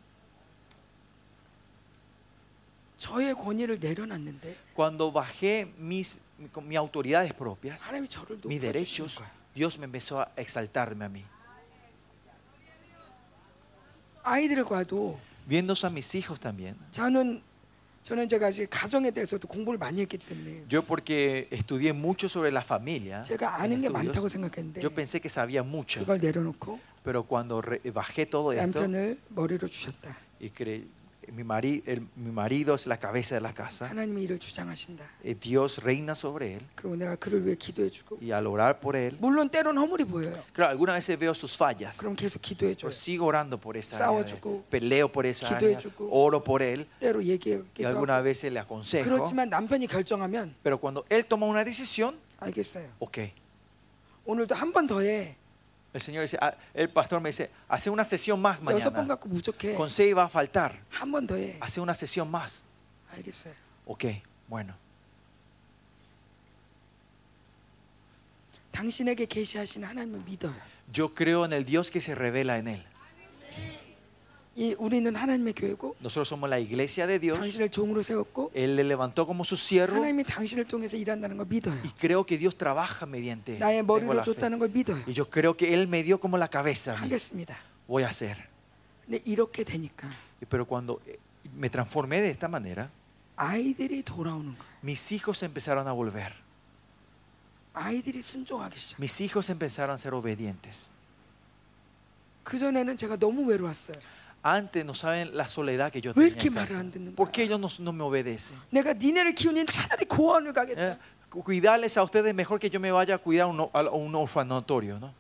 저의 2.99 3.35
권위를 3.35 3.79
내려놨는데 3.81 4.57
Cuando 4.75 5.11
bajé 5.13 5.73
mis, 5.79 6.21
mi, 6.39 6.49
con 6.49 6.67
mis 6.69 6.77
autoridades 6.77 7.33
propias, 7.33 7.81
하나님이 7.83 8.09
저를 8.09 8.39
mis 8.45 8.61
높여주시는 8.61 8.61
derechos, 8.61 9.15
거예요. 9.23 9.31
Dios 9.55 9.79
me 9.79 9.85
empezó 9.87 10.21
a 10.21 10.31
exaltarme 10.37 11.05
a 11.05 11.09
mí. 11.09 11.25
아이들과도 14.23 15.19
Viéndose 15.49 15.87
a 15.87 15.91
mis 15.91 16.15
hijos 16.15 16.39
también. 16.39 16.77
저는 16.93 17.43
저는 18.03 18.29
제가 18.29 18.49
이제 18.49 18.67
가정에 18.67 19.11
대해서도 19.11 19.47
공부를 19.49 19.79
많이 19.79 20.01
했기 20.01 20.17
때문에 20.19 20.65
Yo 20.71 20.83
porque 20.83 21.49
estudié 21.51 21.93
mucho 21.93 22.29
sobre 22.29 22.51
la 22.51 22.63
familia, 22.63 23.23
제가 23.23 23.57
en 23.59 23.73
아는 23.73 23.81
게 23.81 23.87
estudios, 23.89 23.93
많다고 23.93 24.29
생각했는데 24.29 24.81
yo 24.81 24.91
pensé 24.91 25.21
que 25.21 25.29
sabía 25.29 25.63
mucho, 25.63 26.01
그걸 26.01 26.19
내려놓고 26.21 26.79
pero 27.03 27.25
cuando 27.25 27.61
re- 27.61 27.81
bajé 27.93 28.27
todo 28.29 28.53
esto 28.53 28.81
남편을 28.87 29.19
머리로 29.31 29.67
주셨다. 29.69 30.17
y 30.41 30.51
cre- 30.51 30.87
mi, 31.33 31.45
mari- 31.45 31.81
el- 31.87 32.03
mi 32.17 32.33
marido 32.33 32.75
es 32.75 32.89
la 32.89 32.97
cabeza 32.99 33.37
de 33.37 33.41
la 33.41 33.53
casa, 33.55 33.87
하나님이 33.89 34.25
이를 34.25 34.39
주장하신다. 34.41 35.05
eh, 35.23 35.39
Dios 35.39 35.79
reina 35.81 36.13
sobre 36.17 36.55
él 36.55 36.61
그리고 36.75 36.97
내가 36.97 37.15
그를 37.15 37.47
위해 37.47 37.55
기도해주고 37.55 38.19
y 38.21 38.33
al 38.33 38.49
orar 38.49 38.81
por 38.81 38.97
él, 38.97 39.17
물론 39.21 39.49
때론 39.49 39.79
허물이 39.79 40.07
보여요. 40.07 40.43
claro, 40.53 40.71
algunas 40.73 40.97
veces 40.97 41.17
veo 41.21 41.33
sus 41.33 41.57
fallas, 41.57 41.99
그럼 41.99 42.17
계속 42.17 42.43
기도해줘요. 42.43 42.91
pero 42.91 42.93
sigo 42.93 43.27
orando 43.27 43.59
por 43.61 43.77
esa 43.77 43.97
área, 43.99 44.25
de- 44.25 44.27
싸워주고, 44.41 44.65
peleo 44.71 45.13
por 45.13 45.25
esa 45.25 45.47
área, 45.55 45.79
기도해주고, 45.79 46.09
oro 46.11 46.43
por 46.43 46.63
él 46.63 46.89
때로 46.99 47.21
y 47.23 47.31
얘기하기도 47.39 47.87
algunas 47.87 48.17
하고. 48.19 48.25
veces 48.25 48.51
le 48.53 48.59
aconsejo, 48.59 49.05
그렇지만 49.09 49.49
남편이 49.51 49.87
결정하면 49.87 50.57
pero 50.65 50.79
cuando 50.81 51.05
él 51.11 51.25
toma 51.27 51.47
una 51.47 51.63
decisión, 51.63 52.19
알겠어요. 52.41 52.89
ok. 52.99 53.33
오늘도 54.27 54.55
한 54.57 54.73
번 54.73 54.87
더 54.89 55.01
해. 55.03 55.37
El 55.95 56.01
Señor 56.01 56.23
dice, 56.23 56.39
ah, 56.41 56.55
el 56.73 56.89
pastor 56.89 57.21
me 57.21 57.31
dice, 57.31 57.51
hace 57.69 57.91
una 57.91 58.05
sesión 58.05 58.41
más 58.41 58.61
여섯 58.61 58.93
번 58.93 59.07
mañana. 59.07 59.17
갖고 59.17 59.29
부족해. 59.29 59.75
Con 59.75 59.91
seis 59.91 60.15
va 60.17 60.25
a 60.25 60.29
faltar. 60.29 60.79
한 60.91 61.11
번 61.11 61.27
더 61.27 61.35
해. 61.37 61.57
Hace 61.61 61.81
una 61.81 61.95
sesión 61.95 62.31
más. 62.31 62.63
알겠어요. 63.13 63.53
Ok, 63.87 64.23
bueno. 64.47 64.75
당신에게 68.71 69.27
계시하신 69.27 69.83
하나님을 69.85 70.21
믿어요. 70.25 70.55
Yo 70.93 71.13
creo 71.15 71.45
en 71.45 71.53
el 71.53 71.65
Dios 71.65 71.91
que 71.91 72.01
se 72.01 72.15
revela 72.15 72.59
en 72.59 72.69
él. 72.69 72.85
이 74.57 74.75
우리는 74.79 75.15
하나님의 75.15 75.55
교회고 75.55 75.97
Nosotros 76.01 76.29
somos 76.29 76.49
la 76.51 76.59
iglesia 76.59 77.07
de 77.07 77.19
Dios. 77.21 77.39
당신을 77.39 77.71
종으로 77.71 78.03
세웠고 78.03 78.51
Él 78.55 78.75
le 78.77 78.83
levantó 78.85 79.25
como 79.25 79.45
su 79.45 79.55
siervo 79.57 79.95
하나님이 79.97 80.25
당신을 80.25 80.65
통해서 80.67 80.97
일한다는 80.97 81.37
걸 81.37 81.47
믿어요. 81.47 81.79
y 81.85 81.91
creo 81.99 82.25
que 82.27 82.37
Dios 82.37 82.57
trabaja 82.59 83.07
mediante 83.07 83.55
él. 83.55 83.59
나의 83.61 83.79
Tengo 83.83 83.95
머리로 83.95 84.13
la 84.15 84.23
fe. 84.23 84.33
줬다는 84.35 84.59
걸 84.59 84.69
믿어요. 84.71 85.03
Y 85.07 85.15
yo 85.15 85.31
creo 85.31 85.57
que 85.57 85.73
Él 85.73 85.87
me 85.89 86.03
dio 86.03 86.19
como 86.19 86.37
la 86.37 86.49
cabeza. 86.49 86.95
a 86.95 87.01
mí. 87.01 87.09
하겠습니다. 87.09 87.57
Voy 87.87 88.03
a 88.03 88.09
hacer. 88.09 88.37
근데 89.07 89.23
이렇게 89.25 89.63
되니까 89.65 90.09
Pero 90.49 90.67
cuando 90.67 91.01
eh, 91.07 91.17
me 91.57 91.71
transformé 91.71 92.21
de 92.21 92.31
esta 92.31 92.49
manera, 92.49 92.91
아이들이 93.37 94.03
돌아오는 94.03 94.55
거예요. 94.57 94.71
mis 94.83 95.13
hijos 95.13 95.43
empezaron 95.45 95.87
a 95.87 95.93
volver. 95.93 96.33
아이들이 97.73 98.21
순종하기 98.21 98.77
시작. 98.79 98.99
Mis 99.01 99.21
hijos 99.23 99.49
empezaron 99.49 99.95
a 99.95 99.99
ser 99.99 100.13
obedientes. 100.13 100.89
그 102.43 102.59
전에는 102.59 102.97
제가 102.97 103.17
너무 103.17 103.47
외로웠어요. 103.49 103.95
Antes 104.45 104.85
no 104.87 104.95
saben 104.95 105.37
la 105.37 105.47
soledad 105.47 105.93
que 105.93 106.01
yo 106.01 106.13
왜 106.15 106.31
tenía. 106.31 106.33
이렇게 106.33 106.49
en 106.49 106.55
말을 106.55 106.69
casa. 106.69 106.81
안 106.81 106.91
듣는 106.91 107.15
¿Por 107.15 107.29
거야? 107.29 107.33
qué 107.33 107.43
ellos 107.45 107.61
no, 107.61 107.69
no 107.85 107.93
me 107.93 108.03
obedecen? 108.05 108.57
내가 108.71 108.95
니네를 108.95 109.35
키우니 109.35 109.67
차라리 109.67 110.07
고아원을 110.07 110.51
Eh, 110.51 110.55
가겠다. 110.55 110.99
cu- 111.31 111.43
Cuidarles 111.45 111.97
a 111.99 112.03
ustedes 112.03 112.33
mejor 112.35 112.59
que 112.59 112.71
yo 112.71 112.81
me 112.81 112.91
vaya 112.91 113.17
a 113.17 113.19
cuidar 113.19 113.45
a 113.45 113.47
un, 113.49 113.61
a 113.73 113.81
un 113.91 114.15
orfanatorio, 114.15 114.99
¿no? 114.99 115.13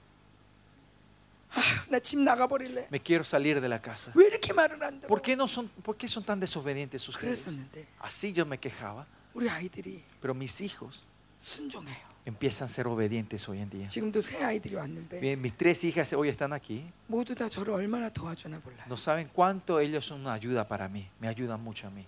나 1.91 1.99
집 1.99 2.20
나가 2.23 2.47
버릴래. 2.47 2.87
Me 2.91 3.01
quiero 3.01 3.24
salir 3.24 3.61
de 3.61 3.69
la 3.69 3.81
casa. 3.82 4.12
왜 4.15 4.27
이렇게 4.28 4.53
말을 4.53 4.82
안 4.82 5.01
들어? 5.01 5.09
¿Por 5.09 5.20
qué, 5.20 5.35
no 5.35 5.49
son, 5.49 5.69
¿Por 5.82 5.97
qué 5.97 6.07
son 6.09 6.23
tan 6.24 6.39
desobedientes 6.41 7.07
ustedes? 7.09 7.45
그랬었는데 7.45 7.85
Así 8.01 8.32
yo 8.32 8.47
me 8.47 8.57
quejaba. 8.57 9.05
우리 9.35 9.49
아이들이 9.51 10.01
Pero 10.23 10.32
mis 10.35 10.61
hijos 10.62 11.03
순종해요. 11.43 12.07
empiezan 12.27 12.66
a 12.66 12.69
ser 12.69 12.87
obedientes 12.87 13.49
hoy 13.49 13.61
en 13.61 13.70
día. 13.70 13.89
지금도 13.89 14.20
새 14.20 14.43
아이들이 14.45 14.74
왔는데 14.77 15.20
Bien, 15.20 15.41
mis 15.41 15.57
tres 15.57 15.82
hijas 15.85 16.12
hoy 16.12 16.28
están 16.28 16.53
aquí. 16.53 16.85
모두 17.09 17.35
다 17.35 17.49
저를 17.49 17.73
얼마나 17.73 18.09
도와주나 18.11 18.61
몰라. 18.65 18.85
No 18.87 18.97
saben 18.97 19.28
cuánto 19.32 19.81
ellos 19.81 20.05
son 20.07 20.20
una 20.20 20.35
ayuda 20.35 20.69
para 20.69 20.89
mí. 20.89 21.09
Me 21.20 21.28
ayudan 21.28 21.62
mucho 21.65 21.87
a 21.87 21.91
mí. 21.91 22.05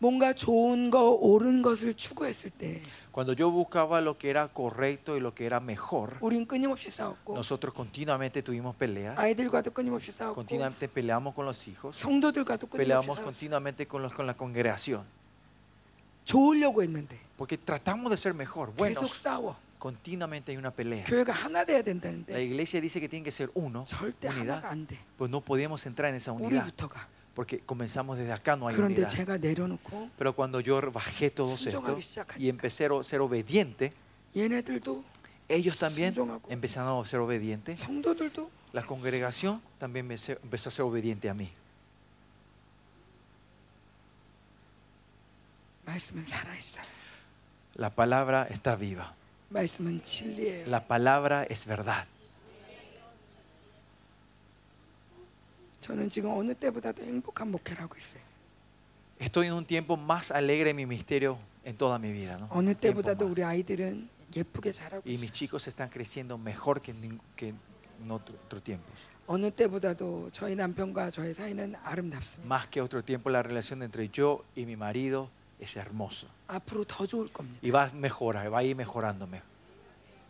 뭔가 0.00 0.32
좋은 0.32 0.90
거 0.90 1.10
옳은 1.10 1.60
것을 1.60 1.92
추구했을 1.94 2.50
때 2.50 2.80
Cuando 3.12 3.32
yo 3.32 3.50
buscaba 3.50 4.00
lo 4.00 4.16
que 4.16 4.30
era 4.30 4.46
correcto 4.46 5.16
y 5.16 5.20
lo 5.20 5.34
que 5.34 5.44
era 5.44 5.58
mejor, 5.58 6.18
우린 6.20 6.46
끊임없이 6.46 6.88
싸웠고 6.88 7.34
nosotros 7.34 7.74
continuamente 7.74 8.40
tuvimos 8.42 8.76
peleas. 8.76 9.18
아이들과도 9.18 9.72
끊임없이 9.72 10.12
싸웠고 10.12 10.34
Continuamente 10.36 10.86
peleamos 10.88 11.34
con 11.34 11.46
los 11.46 11.66
hijos. 11.66 11.96
성도들과도 11.98 12.68
끊임없이 12.68 12.78
Peleamos 12.78 13.16
싸웠어. 13.18 13.24
continuamente 13.24 13.86
con, 13.88 14.02
los, 14.02 14.12
con 14.14 14.26
la 14.26 14.34
congregación. 14.34 15.04
좋으려고 16.24 16.82
했는데 16.84 17.18
Porque 17.36 17.56
tratamos 17.58 18.10
de 18.10 18.16
ser 18.16 18.34
mejor, 18.34 18.70
계속 18.74 18.78
buenos. 18.78 19.10
싸워. 19.22 19.56
Continuamente 19.78 20.50
hay 20.50 20.56
una 20.58 20.72
pelea. 20.72 21.04
교회가 21.06 21.32
하나 21.32 21.64
돼야 21.64 21.78
La 21.78 21.84
된다는데 21.84 22.42
iglesia 22.44 22.80
dice 22.80 23.00
que 23.00 23.08
tiene 23.08 23.22
que 23.24 23.30
ser 23.30 23.50
uno, 23.54 23.84
절대 23.86 24.28
unidad. 24.28 24.58
하나가 24.60 24.70
안 24.70 24.86
돼. 24.88 24.98
Pues 25.16 25.30
no 25.30 25.40
podíamos 25.40 25.86
entrar 25.86 26.10
en 26.10 26.16
esa 26.16 26.32
unidad. 26.32 26.64
우리부터가. 26.66 27.06
Porque 27.34 27.60
comenzamos 27.60 28.18
desde 28.18 28.32
acá, 28.32 28.56
no 28.56 28.66
hay 28.66 28.74
그런데 28.74 29.02
unidad. 29.02 29.08
제가 29.08 29.38
내려놓고 29.38 30.10
Pero 30.18 30.34
cuando 30.34 30.58
yo 30.60 30.80
bajé 30.90 31.30
todo 31.30 31.54
esto 31.54 31.70
순종하기 31.70 32.02
시작하니까. 32.02 32.40
y 32.42 32.48
empecé 32.48 32.86
a 32.86 33.02
ser 33.04 33.20
obediente, 33.20 33.92
얘네들도 34.34 35.04
ellos 35.48 35.78
también 35.78 36.12
순종하고. 36.12 36.50
empezaron 36.50 37.00
a 37.00 37.06
ser 37.06 37.20
obedientes. 37.20 37.78
성도들도 37.80 38.50
La 38.72 38.82
congregación 38.82 39.62
también 39.78 40.06
me 40.08 40.18
se- 40.18 40.38
empezó 40.42 40.70
a 40.70 40.72
ser 40.72 40.82
obediente 40.84 41.30
a 41.30 41.34
mí. 41.34 41.48
말씀은 45.86 46.24
살아 46.26 46.54
있어요. 46.54 46.91
La 47.75 47.89
palabra 47.89 48.47
está 48.49 48.75
viva. 48.75 49.13
La 50.67 50.87
palabra 50.87 51.43
es 51.43 51.65
verdad. 51.65 52.05
Estoy 59.19 59.47
en 59.47 59.53
un 59.53 59.65
tiempo 59.65 59.97
más 59.97 60.31
alegre 60.31 60.71
en 60.71 60.75
mi 60.75 60.85
misterio 60.85 61.37
en 61.63 61.75
toda 61.75 61.99
mi 61.99 62.11
vida. 62.11 62.39
Y 65.05 65.17
mis 65.17 65.31
chicos 65.31 65.67
están 65.67 65.89
creciendo 65.89 66.37
mejor 66.37 66.81
que 66.81 66.91
en, 66.91 67.19
que 67.35 67.49
en 67.49 68.11
otro, 68.11 68.61
tiempos. 68.61 68.93
Más 72.45 72.67
que 72.67 72.81
otro 72.81 73.03
tiempo 73.03 73.29
la 73.29 73.43
relación 73.43 73.83
entre 73.83 74.09
yo 74.09 74.43
y 74.55 74.65
mi 74.65 74.75
marido 74.75 75.29
es 75.60 75.76
hermoso. 75.76 76.26
앞으로 76.48 76.84
더 76.84 77.06
좋을 77.06 77.28
겁니다. 77.32 77.58
Y 77.62 77.70
va 77.70 77.84
a 77.84 77.90
mejorar, 77.94 78.52
va 78.52 78.58
a 78.58 78.62
ir 78.64 78.74
mejorándome. 78.76 79.40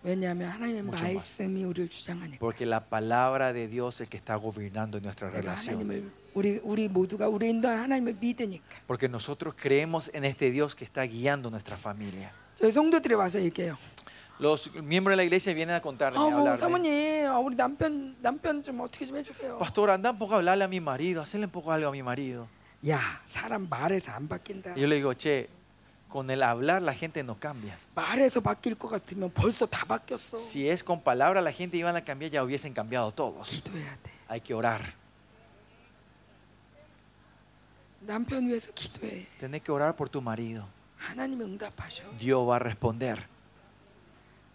왜냐하면 0.02 0.48
하나님의 0.50 0.82
Mucho 0.82 1.02
más. 1.04 1.12
말씀이 1.12 1.64
우리를 1.64 1.88
주장하니까. 1.88 2.38
Porque 2.38 2.64
la 2.66 2.80
palabra 2.80 3.52
de 3.52 3.66
Dios 3.68 3.96
es 3.96 4.00
el 4.02 4.08
que 4.08 4.16
está 4.16 4.36
gobernando 4.36 5.00
nuestra 5.00 5.28
내가 5.28 5.40
relación. 5.40 5.76
하나님을 5.80 6.10
우리 6.34 6.60
우리 6.62 6.88
모두가 6.88 7.28
우리 7.28 7.48
인도한 7.50 7.78
하나님을 7.80 8.16
믿으니까. 8.20 8.78
Porque 8.86 9.08
nosotros 9.08 9.54
creemos 9.54 10.10
en 10.14 10.24
este 10.24 10.50
Dios 10.52 10.74
que 10.76 10.84
está 10.84 11.04
guiando 11.06 11.50
nuestra 11.50 11.76
familia. 11.76 12.30
저희 12.54 12.70
성도들이 12.72 13.14
와서 13.14 13.40
얘기해요. 13.42 13.76
Los 14.38 14.72
miembros 14.76 15.14
de 15.14 15.16
la 15.16 15.24
iglesia 15.24 15.52
vienen 15.52 15.74
a 15.74 15.80
contarle, 15.80 16.16
아, 16.16 16.22
a 16.22 16.30
뭐 16.30 16.38
hablarle. 16.38 16.60
사모님, 16.60 17.26
아, 17.26 17.38
우리 17.40 17.56
남편 17.56 18.14
남편 18.22 18.62
좀 18.62 18.80
어떻게 18.80 19.04
좀 19.04 19.16
해주세요. 19.16 19.58
Pastor, 19.58 19.90
anda 19.90 20.10
un 20.10 20.18
poco 20.18 20.34
a 20.34 20.38
hablarle 20.38 20.62
a 20.62 20.68
mi 20.68 20.78
marido, 20.80 21.20
hacerle 21.20 21.46
un 21.46 21.50
poco 21.50 21.72
algo 21.72 21.88
a 21.88 21.90
mi 21.92 22.04
marido. 22.04 22.46
야, 22.88 23.00
사람 23.26 23.68
말에서 23.68 24.12
안 24.12 24.28
바뀐다. 24.28 24.72
Y 24.72 24.82
yo 24.82 24.86
le 24.86 24.96
digo, 24.96 25.12
che, 25.14 25.48
con 26.08 26.30
el 26.30 26.42
hablar 26.42 26.80
la 26.80 26.94
gente 26.94 27.22
no 27.22 27.38
cambia. 27.38 27.76
말에서 27.94 28.40
바뀔 28.40 28.76
것 28.76 28.88
같으면 28.88 29.30
벌써 29.32 29.66
다 29.66 29.84
바뀌었어. 29.84 30.38
Si 30.38 30.68
es 30.68 30.82
con 30.82 31.00
palabras 31.02 31.42
la 31.42 31.52
gente 31.52 31.76
iban 31.76 31.96
a 31.96 32.04
cambiar, 32.04 32.30
ya 32.30 32.42
hubiesen 32.44 32.72
cambiado 32.72 33.12
todos. 33.12 33.50
기도해야 33.50 33.94
돼. 34.02 34.10
Hay 34.28 34.40
que 34.40 34.54
orar. 34.54 34.94
남편 38.00 38.46
위해서 38.46 38.72
기도해. 38.72 39.26
Tenés 39.40 39.62
que 39.62 39.72
orar 39.72 39.96
por 39.96 40.08
tu 40.08 40.20
marido. 40.22 40.66
하나님이 40.98 41.44
응답하셔. 41.44 42.04
Dios 42.18 42.48
va 42.48 42.56
a 42.56 42.58
responder. 42.58 43.26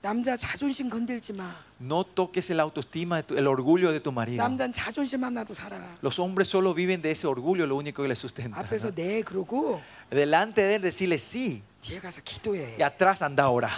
남자 0.01 0.35
자존심 0.35 0.89
건들지 0.89 1.31
마. 1.33 1.55
No 1.79 2.03
toques 2.03 2.49
el 2.51 2.59
autoestima, 2.59 3.21
de 3.21 3.23
tu- 3.23 3.37
el 3.37 3.47
orgullo 3.47 3.91
de 3.93 4.01
tu 4.01 4.11
marido. 4.11 4.43
남자는 4.43 4.73
자존심 4.73 5.23
하나로 5.23 5.53
살아. 5.53 5.77
Los 6.01 6.19
hombres 6.19 6.49
solo 6.49 6.73
viven 6.73 7.01
de 7.01 7.11
ese 7.11 7.25
orgullo, 7.25 7.65
lo 7.65 7.75
único 7.77 8.03
que 8.03 8.09
les 8.09 8.19
sustenta. 8.19 8.59
앞에서 8.59 8.91
네 8.93 9.21
그러고 9.23 9.81
Delante 10.11 10.61
de 10.61 10.75
él 10.75 10.81
decirle 10.81 11.15
sí 11.17 11.63
뒤에 11.81 11.99
가서 12.01 12.21
기도해. 12.21 12.75
y 12.77 12.81
atrás 12.83 13.21
anda 13.21 13.43
ahora. 13.45 13.69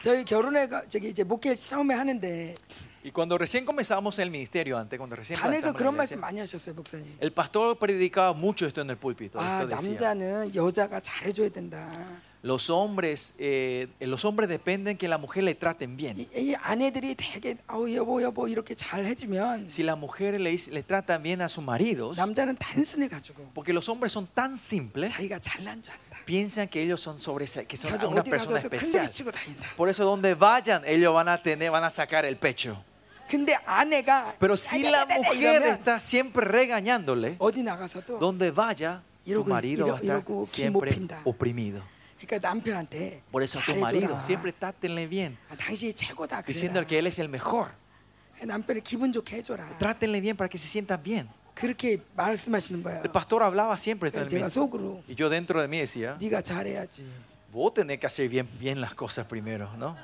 저희 0.00 0.24
결혼해 0.24 0.66
가 0.68 0.82
저기 0.88 1.10
이제 1.10 1.22
목회 1.22 1.54
처음에 1.54 1.94
하는데 1.94 2.54
Y 3.04 3.10
cuando 3.12 3.38
recién 3.38 3.64
comenzamos 3.64 4.18
el 4.18 4.30
ministerio, 4.30 4.76
antes, 4.78 4.98
cuando 4.98 5.16
recién 5.16 5.38
단에서 5.40 5.72
plantamos 5.72 5.72
la 5.72 5.78
그런 5.78 5.94
iglesia, 5.94 6.16
말씀 6.16 6.20
많이 6.20 6.40
하셨어요, 6.40 6.74
목사님. 6.74 7.16
el 7.20 7.32
pastor 7.32 7.78
predicaba 7.78 8.32
mucho 8.34 8.66
esto 8.66 8.80
en 8.82 8.90
el 8.90 8.96
púlpito. 8.96 9.38
아, 9.40 9.62
esto 9.62 9.68
decía. 9.76 9.96
남자는 10.14 10.54
여자가 10.54 11.00
잘해줘야 11.00 11.48
된다. 11.48 11.90
Los 12.42 12.70
hombres, 12.70 13.34
eh, 13.38 13.86
los 14.00 14.24
hombres 14.24 14.48
dependen 14.48 14.96
que 14.96 15.08
la 15.08 15.18
mujer 15.18 15.44
le 15.44 15.54
traten 15.54 15.94
bien. 15.96 16.16
이, 16.18 16.26
이 16.34 16.54
아내들이 16.54 17.14
되게 17.14 17.56
아우 17.66 17.90
여보 17.94 18.22
여보 18.22 18.48
이렇게 18.48 18.74
잘 18.74 19.04
해주면 19.04 19.66
Si 19.68 19.82
las 19.82 19.98
mujeres 19.98 20.40
le, 20.40 20.50
dic- 20.52 20.70
le 20.72 20.82
tratan 20.82 21.22
bien 21.22 21.42
a 21.42 21.48
sus 21.50 21.62
maridos, 21.64 22.16
남자는 22.16 22.56
단순해 22.56 23.08
가지고 23.08 23.50
porque 23.54 23.74
los 23.74 23.86
hombres 23.90 24.12
son 24.12 24.26
tan 24.34 24.56
simples, 24.56 25.10
자기가 25.12 25.38
잘난 25.38 25.82
줄 25.82 25.92
안다. 25.92 26.24
piensan 26.24 26.66
que 26.68 26.80
ellos 26.80 27.00
son 27.02 27.18
sobre 27.18 27.44
que 27.44 27.76
son 27.76 27.90
가서 27.92 28.08
una 28.08 28.22
어디 28.22 28.30
persona 28.30 28.60
가서도 28.60 28.72
especial. 28.72 29.04
큰소리 29.04 29.10
치고 29.12 29.32
다닌다. 29.32 29.76
Por 29.76 29.90
eso 29.90 30.04
donde 30.04 30.34
vayan, 30.34 30.82
ellos 30.86 31.12
van 31.12 31.28
a 31.28 31.42
tener, 31.42 31.70
van 31.70 31.84
a 31.84 31.90
sacar 31.90 32.24
el 32.24 32.38
pecho. 32.38 32.82
Pero 34.39 34.57
si 34.57 34.83
la 34.83 35.05
mujer 35.05 35.63
está 35.63 35.99
siempre 35.99 36.45
regañándole, 36.45 37.37
donde 38.19 38.51
vaya, 38.51 39.01
tu 39.25 39.43
marido 39.45 39.87
va 39.87 39.93
a 39.93 40.01
estar 40.01 40.23
siempre 40.45 40.91
oprimido. 41.23 41.83
Por 43.31 43.43
eso 43.43 43.59
tu 43.65 43.75
marido 43.75 44.19
siempre 44.19 44.49
está 44.51 44.73
bien, 45.07 45.37
diciendo 46.45 46.85
que 46.87 46.99
él 46.99 47.07
es 47.07 47.19
el 47.19 47.29
mejor. 47.29 47.69
Trátenle 49.79 50.21
bien 50.21 50.35
para 50.37 50.49
que 50.49 50.57
se 50.57 50.67
sientan 50.67 51.01
bien. 51.03 51.27
El 53.03 53.11
pastor 53.11 53.43
hablaba 53.43 53.77
siempre 53.77 54.11
también. 54.11 54.43
Y 55.07 55.15
yo 55.15 55.29
dentro 55.29 55.61
de 55.61 55.67
mí 55.67 55.79
decía, 55.79 56.17
vos 57.51 57.73
tenés 57.73 57.97
que 57.99 58.05
hacer 58.07 58.27
bien, 58.27 58.47
bien 58.59 58.81
las 58.81 58.93
cosas 58.93 59.25
primero, 59.25 59.69
¿no? 59.77 59.95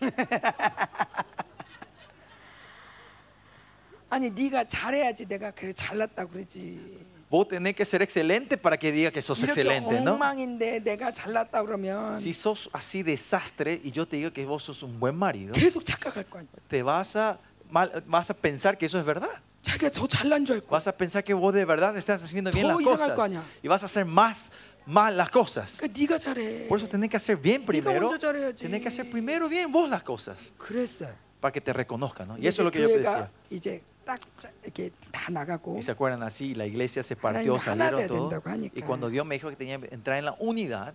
아니 4.09 4.29
네가 4.29 4.65
잘해야지 4.67 5.25
내가 5.25 5.51
그래 5.51 5.73
잘났다고 5.73 6.31
그러지. 6.31 7.05
Vos 7.29 7.47
tenés 7.47 7.75
que 7.75 7.83
ser 7.85 8.01
excelente 8.03 8.55
para 8.55 8.77
que 8.77 8.91
diga 8.91 9.09
que 9.11 9.19
sos 9.21 9.39
이렇게 9.39 9.61
excelente, 9.61 9.99
¿no? 9.99 10.13
엉망인데 10.13 10.79
내가 10.83 11.11
잘났다 11.11 11.63
그러면 11.65 12.15
Si 12.17 12.31
sos 12.33 12.69
así 12.71 13.01
desastre 13.03 13.81
y 13.83 13.91
yo 13.91 14.05
te 14.07 14.17
digo 14.17 14.31
que 14.31 14.45
vos 14.45 14.63
sos 14.63 14.83
un 14.83 14.99
buen 14.99 15.15
marido, 15.17 15.51
계속 15.53 15.83
착각할 15.83 16.23
거 16.29 16.39
아니야. 16.39 16.49
te 16.69 16.83
vas 16.83 17.15
a, 17.15 17.37
mal- 17.69 17.91
vas 18.05 18.29
a 18.29 18.33
pensar 18.35 18.77
que 18.77 18.85
eso 18.85 18.99
es 18.99 19.05
verdad. 19.05 19.29
자기가 19.63 19.89
더 19.89 20.07
잘난 20.07 20.45
줄 20.45 20.57
알고. 20.61 20.67
Vas 20.69 20.87
a 20.87 20.91
pensar 20.95 21.23
que 21.23 21.33
vos 21.33 21.51
de 21.53 21.65
verdad 21.65 21.97
estás 21.97 22.21
haciendo 22.21 22.51
bien 22.51 22.67
더 22.67 22.73
las 22.77 22.81
이상할 22.81 23.09
거 23.09 23.15
cosas 23.15 23.25
아니야. 23.31 23.43
y 23.63 23.67
vas 23.67 23.81
a 23.81 23.87
hacer 23.87 24.05
más 24.05 24.51
mal 24.87 25.15
las 25.17 25.29
cosas. 25.31 25.77
그러니까 25.81 25.93
네가 25.93 26.17
잘해. 26.19 26.67
Por 26.67 26.77
eso 26.79 26.87
tenés 26.87 27.09
que 27.09 27.17
hacer 27.17 27.37
bien 27.37 27.65
primero. 27.65 28.07
먼저 28.09 28.17
잘해야지. 28.19 28.63
Tenés 28.65 28.81
que 28.81 28.87
hacer 28.89 29.09
primero 29.09 29.49
bien 29.49 29.71
vos 29.71 29.89
las 29.89 30.03
cosas 30.03 30.51
그랬어. 30.57 31.07
para 31.41 31.51
que 31.51 31.61
te 31.61 31.73
reconozcan, 31.73 32.27
¿no? 32.27 32.37
Y 32.37 32.47
eso 32.47 32.61
es 32.61 32.65
lo 32.65 32.71
que 32.71 32.81
yo 32.81 32.87
교회가 32.89 33.01
decía. 33.01 33.29
이제 33.49 33.81
딱 34.05 34.19
자- 34.37 34.51
이렇게 34.63 34.91
다 35.11 35.31
나가고 35.31 35.75
Y 35.77 35.81
se 35.81 35.91
acuerdan 35.91 36.21
así, 36.23 36.53
la 36.55 36.65
iglesia 36.67 37.01
se 37.03 37.15
partió, 37.15 37.55
하나님 37.57 37.71
하나 37.71 37.85
salieron 37.89 37.97
돼야 37.99 38.07
todos. 38.07 38.29
된다고 38.29 38.49
하니까. 38.49 38.73
Y 38.77 38.81
cuando 38.83 39.09
Dios 39.09 39.25
me 39.25 39.35
dijo 39.35 39.49
que 39.49 39.55
tenía 39.55 39.79
que 39.79 39.93
entrar 39.93 40.17
en 40.19 40.25
la 40.25 40.35
unidad, 40.39 40.93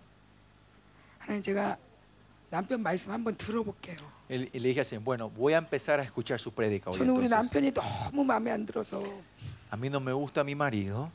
하나님 1.19 1.41
제가 1.43 1.77
남편 2.49 2.81
말씀 2.81 3.11
한번 3.11 3.35
들어볼게요. 3.35 3.97
y 4.29 4.35
y 4.55 4.59
le 4.59 4.69
dije 4.69 4.79
así, 4.81 4.95
bueno, 4.97 5.29
voy 5.29 5.53
a 5.53 5.57
empezar 5.57 5.99
a 5.99 6.03
escuchar 6.03 6.39
su 6.39 6.51
prédica 6.53 6.89
hoy. 6.89 6.97
저는 6.97 7.11
우리 7.15 7.25
entonces. 7.25 7.31
남편이 7.51 7.73
너무 7.73 8.23
마음에 8.23 8.51
안 8.51 8.65
들어서 8.65 9.03
A 9.71 9.75
mí 9.77 9.87
no 9.89 9.99
me 9.99 10.11
gusta 10.13 10.43
mi 10.43 10.55
marido, 10.55 11.09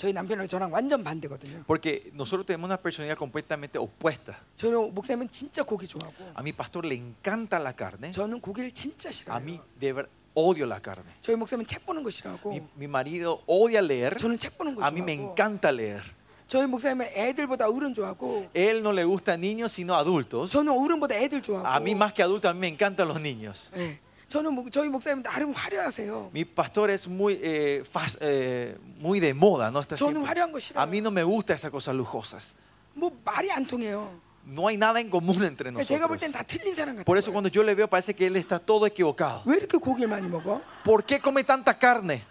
저희 0.00 0.12
남편은 0.12 0.46
저랑 0.46 0.70
완전 0.72 1.02
반대거든요. 1.02 1.64
porque 1.66 2.10
nosotros 2.12 2.44
tenemos 2.44 2.68
una 2.68 2.76
personalidad 2.76 3.16
completamente 3.16 3.78
opuesta. 3.78 4.36
저는 4.56 4.92
목사님은 4.92 5.30
진짜 5.30 5.62
고기 5.62 5.86
좋아하고 5.86 6.12
A 6.36 6.42
mi 6.42 6.52
pastor 6.52 6.84
le 6.84 6.94
encanta 6.94 7.58
la 7.58 7.72
carne, 7.74 8.10
저는 8.10 8.40
고기를 8.40 8.70
진짜 8.72 9.08
a 9.32 9.40
mí 9.40 9.56
싫어해요. 9.56 9.62
de 9.80 9.92
ver, 9.94 10.08
odio 10.34 10.66
la 10.66 10.80
carne. 10.80 11.08
저희 11.22 11.34
목사님은 11.36 11.66
책 11.66 11.86
보는 11.86 12.02
거 12.02 12.10
싫어하고 12.10 12.50
Mi, 12.52 12.60
mi 12.76 12.84
marido 12.86 13.40
odia 13.46 13.80
leer, 13.80 14.18
저는 14.18 14.36
책 14.38 14.58
보는 14.58 14.74
거 14.74 14.82
a 14.84 14.90
mí 14.90 15.00
me 15.00 15.16
좋아하고 15.16 15.32
encanta 15.32 15.72
leer. 15.72 16.02
저희 16.46 16.66
목사님은 16.66 17.06
애들보다 17.16 17.66
어른 17.70 17.94
좋아하고 17.94 18.50
Él 18.54 18.80
no 18.84 18.92
le 18.92 19.02
gusta 19.04 19.32
a 19.32 19.36
niños 19.38 19.72
sino 19.72 19.94
a 19.94 20.00
adultos. 20.04 20.50
저는 20.52 20.72
어른보다 20.76 21.14
애들 21.16 21.40
좋아하고 21.40 21.66
A 21.66 21.80
mí 21.80 21.94
más 21.94 22.12
que 22.12 22.22
adultos, 22.22 22.50
a 22.50 22.52
mí 22.52 22.60
me 22.60 22.68
encantan 22.68 23.08
los 23.08 23.18
niños. 23.18 23.72
예. 23.78 23.98
저는 24.30 24.52
목- 24.54 24.70
저희 24.72 24.88
목사님 24.88 25.22
나름 25.22 25.52
화려하세요. 25.52 26.30
Mi 26.32 26.44
pastor 26.44 26.90
es 26.90 27.06
muy, 27.08 27.38
eh, 27.42 27.84
fas- 27.84 28.18
eh, 28.20 28.76
muy 28.98 29.20
de 29.20 29.32
moda, 29.34 29.70
¿no? 29.70 29.80
Está 29.80 29.94
저는 29.96 30.22
siempre- 30.22 30.26
화려한 30.26 30.50
거 30.52 30.58
싫어요. 30.58 30.80
A 30.82 30.86
mí 30.86 30.98
no 31.00 31.10
me 31.10 31.22
gusta 31.22 31.54
esas 31.54 31.70
cosas 31.70 31.94
lujosas. 31.94 32.56
뭐 32.94 33.10
말이 33.24 33.50
안 33.52 33.64
통해요. 33.66 34.10
No 34.48 34.66
hay 34.68 34.76
nada 34.76 35.00
en 35.00 35.10
común 35.10 35.42
entre 35.44 35.70
그러니까 35.70 35.82
제가 35.84 36.06
볼 36.06 36.16
nosotros. 36.16 36.20
땐 36.20 36.32
다 36.32 36.42
틀린 36.42 36.74
사람 36.74 36.94
같아요. 36.96 37.04
Por 37.04 37.18
eso 37.18 37.30
cuando 37.32 37.48
yo 37.50 37.62
le 37.62 37.74
veo 37.74 37.86
parece 37.88 38.14
que 38.14 38.26
él 38.26 38.34
está 38.36 38.58
todo 38.58 38.86
equivocado. 38.86 39.42
왜 39.44 39.56
이렇게 39.58 39.78
고기를 39.78 40.08
많이 40.08 40.26
먹어? 40.28 40.60
¿Por 40.84 41.04
qué 41.04 41.20
come 41.22 41.42
tanta 41.44 41.72
carne? 41.78 42.22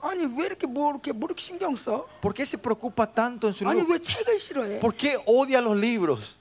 아니 0.00 0.24
왜 0.26 0.46
이렇게 0.46 0.66
뭐 0.66 0.90
이렇게 0.92 1.12
뭐 1.12 1.26
이렇게 1.28 1.40
신경 1.42 1.74
써? 1.74 2.06
¿Por 2.22 2.32
qué 2.32 2.44
se 2.46 2.56
preocupa 2.58 3.06
tanto 3.06 3.48
en 3.48 3.52
su 3.54 3.66
아니 3.68 3.80
luz? 3.80 3.90
왜 3.90 3.98
책을 3.98 4.38
싫어해? 4.38 4.80
¿Por 4.80 4.94
qué 4.94 5.16
odia 5.26 5.60
los 5.60 5.76
libros? 5.76 6.36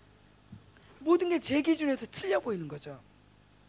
모든 1.03 1.29
게 1.29 1.39
제 1.39 1.61
기준에서 1.61 2.05
틀려 2.11 2.39
보이는 2.39 2.67
거죠. 2.67 2.99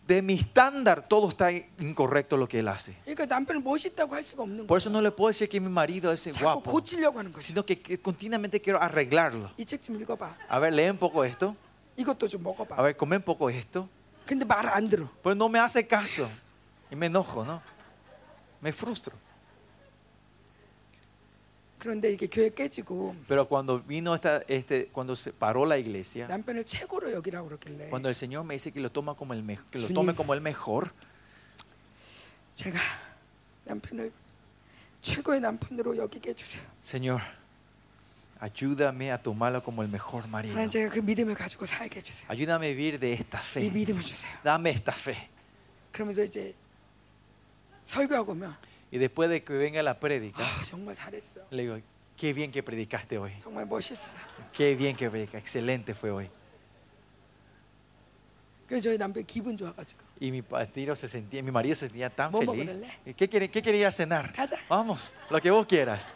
de 0.07 0.21
mi 0.21 0.33
estándar, 0.33 1.07
todo 1.07 1.29
está 1.29 1.51
incorrecto 1.51 2.37
lo 2.37 2.47
que 2.47 2.59
él 2.59 2.67
hace. 2.67 2.95
Por 4.67 4.77
eso 4.77 4.89
no 4.89 5.01
le 5.01 5.11
puedo 5.11 5.29
decir 5.29 5.47
que 5.47 5.59
mi 5.59 5.69
marido 5.69 6.11
es 6.11 6.39
guapo, 6.39 6.83
sino 7.39 7.65
que, 7.65 8.01
continuamente 8.01 8.61
quiero 8.61 8.81
arreglarlo. 8.81 9.51
A 10.49 10.59
ver, 10.59 10.73
lee 10.73 10.89
un 10.89 10.97
poco 10.97 11.23
esto. 11.23 11.55
A 12.75 12.81
ver, 12.81 12.97
come 12.97 13.17
un 13.17 13.23
poco 13.23 13.49
esto. 13.49 13.89
Pero 15.21 15.35
no 15.35 15.49
me 15.49 15.59
hace 15.59 15.85
caso 15.85 16.29
y 16.89 16.95
me 16.95 17.07
enojo, 17.07 17.45
¿no? 17.45 17.61
Me 18.61 18.71
frustro. 18.71 19.15
그런데 21.82 22.12
이게 22.12 22.26
교회 22.26 22.50
깨지고 22.50 23.14
Pero 23.28 23.46
cuando 23.46 23.80
vino 23.80 24.12
esta, 24.14 24.42
este, 24.48 24.86
cuando 24.92 25.14
se 25.14 25.32
paró 25.32 25.64
la 25.64 25.78
iglesia, 25.78 26.26
남편을 26.26 26.64
최고로 26.64 27.12
여기라고 27.12 27.48
그러길래 27.48 27.88
cuando 27.90 28.08
el 28.08 28.14
Señor 28.16 28.44
me 28.44 28.54
dice 28.54 28.72
que 28.72 28.80
lo 28.80 28.90
toma 28.90 29.14
como 29.14 29.32
el 29.34 29.42
mejor, 29.44 29.64
que 29.70 29.78
lo 29.78 29.86
주님. 29.86 29.94
tome 29.94 30.14
como 30.14 30.34
el 30.34 30.40
mejor, 30.40 30.90
제가 32.54 32.78
남편을 33.64 34.12
최고의 35.02 35.40
남편으로 35.40 35.96
여기게 35.96 36.30
해주세요. 36.30 36.64
Señor, 36.82 37.20
ayúdame 38.40 39.12
a 39.12 39.18
tomarlo 39.22 39.62
como 39.62 39.82
el 39.82 39.88
mejor 39.88 40.26
marido. 40.26 40.54
하나님 40.54 40.70
제가 40.70 40.90
그 40.90 40.98
믿음을 40.98 41.34
가지고 41.34 41.66
살게 41.66 41.98
해주세요. 41.98 42.26
Ayúdame 42.28 42.66
a 42.66 42.74
vivir 42.74 42.98
de 42.98 43.12
esta 43.12 43.38
이 43.38 43.66
fe. 43.66 43.70
믿음을 43.70 44.02
주세요. 44.02 44.32
Dame 44.42 44.70
esta 44.70 44.92
fe. 44.92 45.28
그러면서 45.92 46.24
이제 46.24 46.54
설교하고 47.86 48.32
오면 48.32 48.56
Y 48.92 48.98
después 48.98 49.28
de 49.28 49.42
que 49.44 49.52
venga 49.52 49.82
la 49.82 49.98
prédica, 50.00 50.42
아, 50.42 50.64
정말 50.64 50.94
잘했어. 50.96 51.40
le 51.50 51.62
digo, 51.62 51.78
qué 52.16 52.32
bien 52.32 52.50
que 52.50 52.62
predicaste 52.62 53.18
hoy. 53.18 53.32
정말 53.38 53.66
멋있어. 53.66 54.10
Qué 54.52 54.74
bien 54.76 54.96
que 54.96 55.10
predicaste. 55.10 55.38
Excelente 55.38 55.94
fue 55.94 56.10
hoy. 56.10 56.30
그래서 58.66 58.84
저희 58.90 58.98
남편 58.98 59.24
기분 59.24 59.56
좋아가지고 59.56 59.98
Y 60.20 60.30
mi 60.30 60.42
partido 60.42 60.94
se 60.96 61.06
sentía, 61.08 61.42
mi 61.42 61.50
marido 61.50 61.74
se 61.74 61.86
sentía 61.86 62.10
tan 62.10 62.32
Vamos, 62.32 62.54
feliz. 62.54 62.76
órale. 62.76 63.14
¿Qué, 63.14 63.28
quiere- 63.28 63.48
qué 63.50 63.62
quería 63.62 63.90
cenar? 63.92 64.32
Casa. 64.32 64.56
Vamos, 64.68 65.12
lo 65.30 65.40
que 65.40 65.50
vos 65.50 65.64
quieras. 65.66 66.12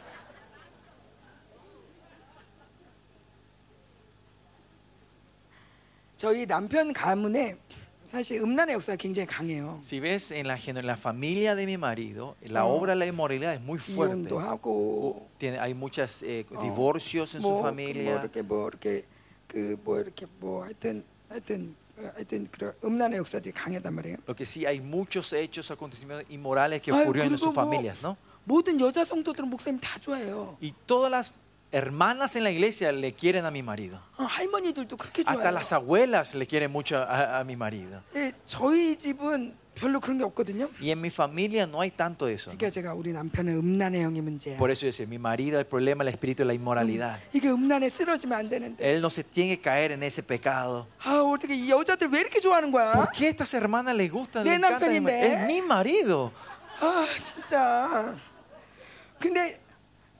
저희 6.16 6.46
남편 6.46 6.92
가문에 6.92 7.56
사실 8.10 8.40
음란의 8.42 8.74
역사가 8.74 8.96
굉장히 8.96 9.26
강해요. 9.26 9.78
Si 9.82 9.98
ves 9.98 10.32
en 10.32 10.46
la, 10.46 10.58
gen- 10.58 10.84
la 10.84 10.96
familia 10.96 11.54
de 11.54 11.64
mi 11.64 11.78
marido, 11.78 12.36
la 12.42 12.66
Oh. 12.66 12.76
obra 12.76 12.92
de 12.92 12.98
la 12.98 13.06
inmoralidad 13.06 13.54
es 13.54 13.60
muy 13.62 13.78
fuerte. 13.78 14.14
이혼도 14.28 14.38
하고 14.38 14.68
O- 14.68 15.28
tiene- 15.38 15.58
hay 15.58 15.72
muchos 15.74 16.22
Oh. 16.22 16.60
divorcios 16.62 17.34
en 17.34 17.40
su 17.40 17.48
뭐, 17.48 17.62
그 17.62 17.62
뭐 17.62 17.68
familia. 17.70 18.20
이렇게 18.20 18.42
뭐 18.42 18.68
이렇게 18.68 19.04
그 19.48 19.76
뭐 19.82 19.98
이렇게 20.00 20.26
뭐 20.40 20.64
하여튼 20.64 21.02
하여튼 21.30 21.74
어, 21.98 22.10
하여튼 22.14 22.48
그런 22.50 22.72
음란의 22.84 23.18
역사들이 23.18 23.52
강하단 23.54 23.94
말이에요. 23.94 24.16
Lo 24.26 24.34
que 24.34 24.44
sí, 24.44 24.66
hay 24.66 24.80
muchos 24.80 25.32
hechos, 25.32 25.70
acontecimientos 25.70 26.28
inmorales 26.30 26.82
que 26.82 26.92
Ay, 26.92 27.00
ocurrieron 27.04 27.32
en 27.32 27.36
그리고 27.36 27.38
sus 27.38 27.54
뭐 27.54 27.64
familias, 27.64 28.02
¿no? 28.02 28.16
모든 28.44 28.78
여자 28.80 29.04
성도들은 29.04 29.48
목사님 29.48 29.78
다 29.80 29.98
좋아해요. 30.00 30.56
Y 30.60 30.74
todas 30.86 31.10
las 31.10 31.32
hermanas 31.72 32.36
en 32.36 32.44
la 32.44 32.50
iglesia 32.50 32.92
le 32.92 33.12
quieren 33.14 33.44
a 33.46 33.50
mi 33.50 33.62
marido. 33.62 33.98
어, 34.18 34.24
할머니들도 34.24 34.96
그렇게 34.96 35.22
Hasta 35.22 35.34
좋아해요. 35.50 35.54
las 35.54 35.72
abuelas 35.72 36.34
le 36.34 36.46
quieren 36.46 36.70
mucho 36.70 36.96
a, 36.98 37.38
a 37.40 37.44
mi 37.44 37.54
marido. 37.56 38.02
예, 38.14 38.32
저희 38.44 38.96
집은 38.96 39.56
별로 39.74 40.00
그런 40.00 40.18
게 40.18 40.24
없거든요. 40.24 40.68
Y 40.82 40.90
en 40.90 41.00
mi 41.00 41.08
familia 41.08 41.64
no 41.66 41.80
hay 41.80 41.90
tanto 41.90 42.28
eso. 42.28 42.50
¿no? 42.52 42.58
그러니까 42.58 42.68
제가 42.70 42.92
우리 42.92 43.10
남편은 43.14 43.56
음란의 43.56 44.02
영이 44.02 44.20
문제야. 44.20 44.58
Por 44.58 44.70
eso 44.70 44.84
yo 44.84 44.92
decía, 44.92 45.06
mi 45.06 45.18
marido, 45.18 45.58
el 45.58 45.64
problema 45.64 46.04
es 46.04 46.08
el 46.08 46.14
espíritu 46.14 46.42
de 46.42 46.48
la 46.48 46.52
inmoralidad. 46.52 47.18
이게 47.32 47.48
음란에 47.48 47.88
쓰러지면 47.88 48.38
안 48.38 48.48
되는데. 48.50 48.84
Él 48.84 49.00
no 49.00 49.08
se 49.08 49.24
tiene 49.24 49.56
que 49.56 49.62
caer 49.62 49.92
en 49.92 50.02
ese 50.02 50.22
pecado. 50.22 50.86
아 51.02 51.22
어떻게 51.22 51.54
이 51.56 51.70
여자들 51.70 52.08
왜 52.08 52.20
이렇게 52.20 52.38
좋아하는 52.38 52.70
거야? 52.70 52.92
¿Por 52.92 53.10
qué 53.12 53.28
a 53.28 53.30
estas 53.30 53.54
hermanas 53.54 53.96
les 53.96 54.12
gustan? 54.12 54.44
Le 54.44 54.50
내 54.50 54.54
encanta 54.56 54.88
mi 54.90 55.00
marido? 55.00 55.08
남편인데. 55.08 55.40
Es 55.40 55.46
mi 55.46 55.62
marido. 55.62 56.32
아 56.82 57.06
진짜. 57.22 58.14
근데 59.18 59.58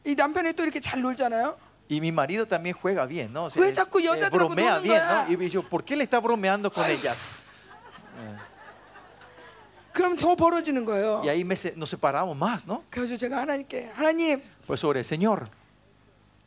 이 0.07 0.15
남편이 0.15 0.53
또 0.55 0.63
이렇게 0.65 0.81
잘 0.81 1.01
놀잖아요. 1.01 1.57
Y 1.91 1.99
mi 1.99 2.09
marido 2.09 2.47
también 2.47 2.75
juega 2.75 3.07
bien, 3.07 3.33
¿no? 3.33 3.45
O 3.47 3.51
왜 3.57 3.69
es- 3.69 3.75
자꾸 3.75 4.01
eh, 4.01 4.07
여자들하고 4.07 4.49
bromea 4.55 4.77
노는 4.79 4.83
bien, 4.83 4.99
거야? 4.99 5.27
¿no? 5.29 5.33
Y 5.45 5.51
yo, 5.51 5.63
¿por 5.63 5.85
qué 5.85 5.95
le 5.97 6.05
está 6.05 6.21
bromeando 6.21 6.73
con 6.73 6.87
ellas? 6.89 7.35
그럼 9.93 10.17
더 10.17 10.35
벌어지는 10.35 10.85
거예요. 10.87 11.21
Y 11.23 11.29
ahí 11.29 11.45
me 11.45 11.55
se- 11.55 11.75
nos 11.77 11.91
separamos 11.91 12.35
más, 12.37 12.67
¿no? 12.67 12.83
그래서 12.91 13.15
제가 13.17 13.37
하나님께 13.43 13.91
하나님 13.95 14.43
Pues 14.67 14.81
sobre 14.81 15.01
el 15.01 15.05
Señor, 15.05 15.45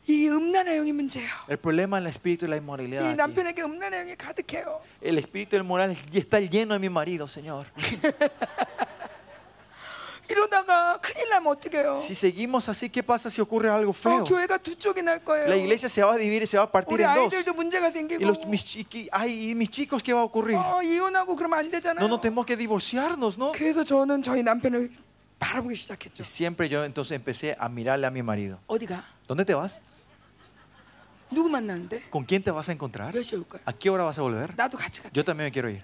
이 0.08 0.28
음란의 0.28 0.78
영이 0.78 0.92
문제예요. 0.92 1.30
el 1.48 1.58
problema 1.58 1.98
es 1.98 2.04
el 2.04 2.10
espíritu 2.10 2.46
de 2.46 2.50
la 2.50 2.56
이 2.56 2.58
inmoralidad. 2.60 3.04
aquí. 3.06 3.14
남편에게 3.16 3.62
음란의 3.62 4.00
영이 4.00 4.16
가득해요. 4.16 4.80
El 5.00 5.18
espíritu 5.18 5.50
del 5.56 5.62
moral 5.62 5.96
está 6.12 6.40
lleno 6.40 6.74
de 6.74 6.80
mi 6.80 6.88
marido, 6.88 7.28
Señor. 7.28 7.66
이러다가 10.30 10.98
큰일 11.00 11.28
나면 11.30 11.52
어떡해요? 11.56 11.92
Si 11.96 12.14
seguimos 12.14 12.68
así, 12.68 12.88
¿qué 12.90 13.02
pasa 13.02 13.28
si 13.30 13.40
ocurre 13.40 13.70
algo 13.70 13.90
어, 13.90 13.94
feo? 13.94 14.24
교회가 14.24 14.58
두 14.58 14.76
쪽이 14.78 15.02
날 15.02 15.24
거예요. 15.24 15.46
La 15.48 15.56
iglesia 15.56 15.88
se 15.88 16.02
va 16.02 16.14
a 16.14 16.16
dividir, 16.16 16.46
se 16.46 16.56
va 16.58 16.64
a 16.64 16.70
partir 16.70 16.94
우리 16.98 17.04
en 17.04 17.14
dos. 17.14 17.32
아이들도 17.34 17.52
문제가 17.54 17.86
Y, 17.88 17.92
생기고 17.92 18.24
los, 18.26 18.38
mis, 18.46 18.64
chiqui- 18.64 19.08
ay, 19.12 19.50
¿y 19.50 19.54
mis 19.54 19.70
chicos, 19.70 20.02
¿qué 20.02 20.12
va 20.12 20.20
a 20.20 20.24
ocurrir? 20.24 20.56
어, 20.56 20.82
이혼하고 20.82 21.36
그러면 21.36 21.58
안 21.58 21.70
되잖아요. 21.70 22.00
No, 22.04 22.08
no 22.08 22.20
tenemos 22.20 22.44
que 22.46 22.56
divorciarnos, 22.56 23.38
¿no? 23.38 23.52
그래서 23.52 23.84
저는 23.84 24.22
저희 24.22 24.42
남편을 24.42 24.90
바라보기 25.38 25.74
시작했죠. 25.74 26.22
Y 26.22 26.26
siempre 26.26 26.68
yo 26.68 26.84
entonces 26.84 27.12
empecé 27.16 27.54
a 27.58 27.68
mirarle 27.68 28.06
a 28.06 28.10
mi 28.10 28.22
marido. 28.22 28.58
어디가? 28.68 29.02
¿Dónde 29.28 29.44
te 29.44 29.54
vas? 29.54 29.80
누구 31.30 31.48
만나는데? 31.48 32.08
¿Con 32.10 32.24
quién 32.24 32.42
te 32.42 32.50
vas 32.52 32.68
a 32.68 32.72
encontrar? 32.72 33.12
몇 33.12 33.20
시에 33.22 33.36
올 33.38 33.44
거야? 33.48 33.60
¿A 33.66 33.72
qué 33.72 33.90
hora 33.90 34.04
vas 34.04 34.18
a 34.18 34.22
volver? 34.22 34.54
나도 34.56 34.76
같이 34.78 35.02
갈게. 35.02 35.10
Yo 35.12 35.24
también 35.24 35.46
me 35.48 35.52
quiero 35.52 35.68
ir. 35.68 35.82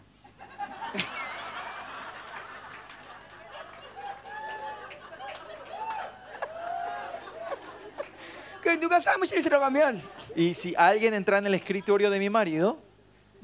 그 8.66 8.78
누가 8.80 9.00
사무실 9.00 9.42
들어가면 9.42 10.00
Y 10.36 10.50
si 10.54 10.74
alguien 10.76 11.14
entra 11.14 11.38
en 11.38 11.46
el 11.46 11.54
escritorio 11.54 12.10
de 12.10 12.18
mi 12.18 12.28
marido, 12.30 12.78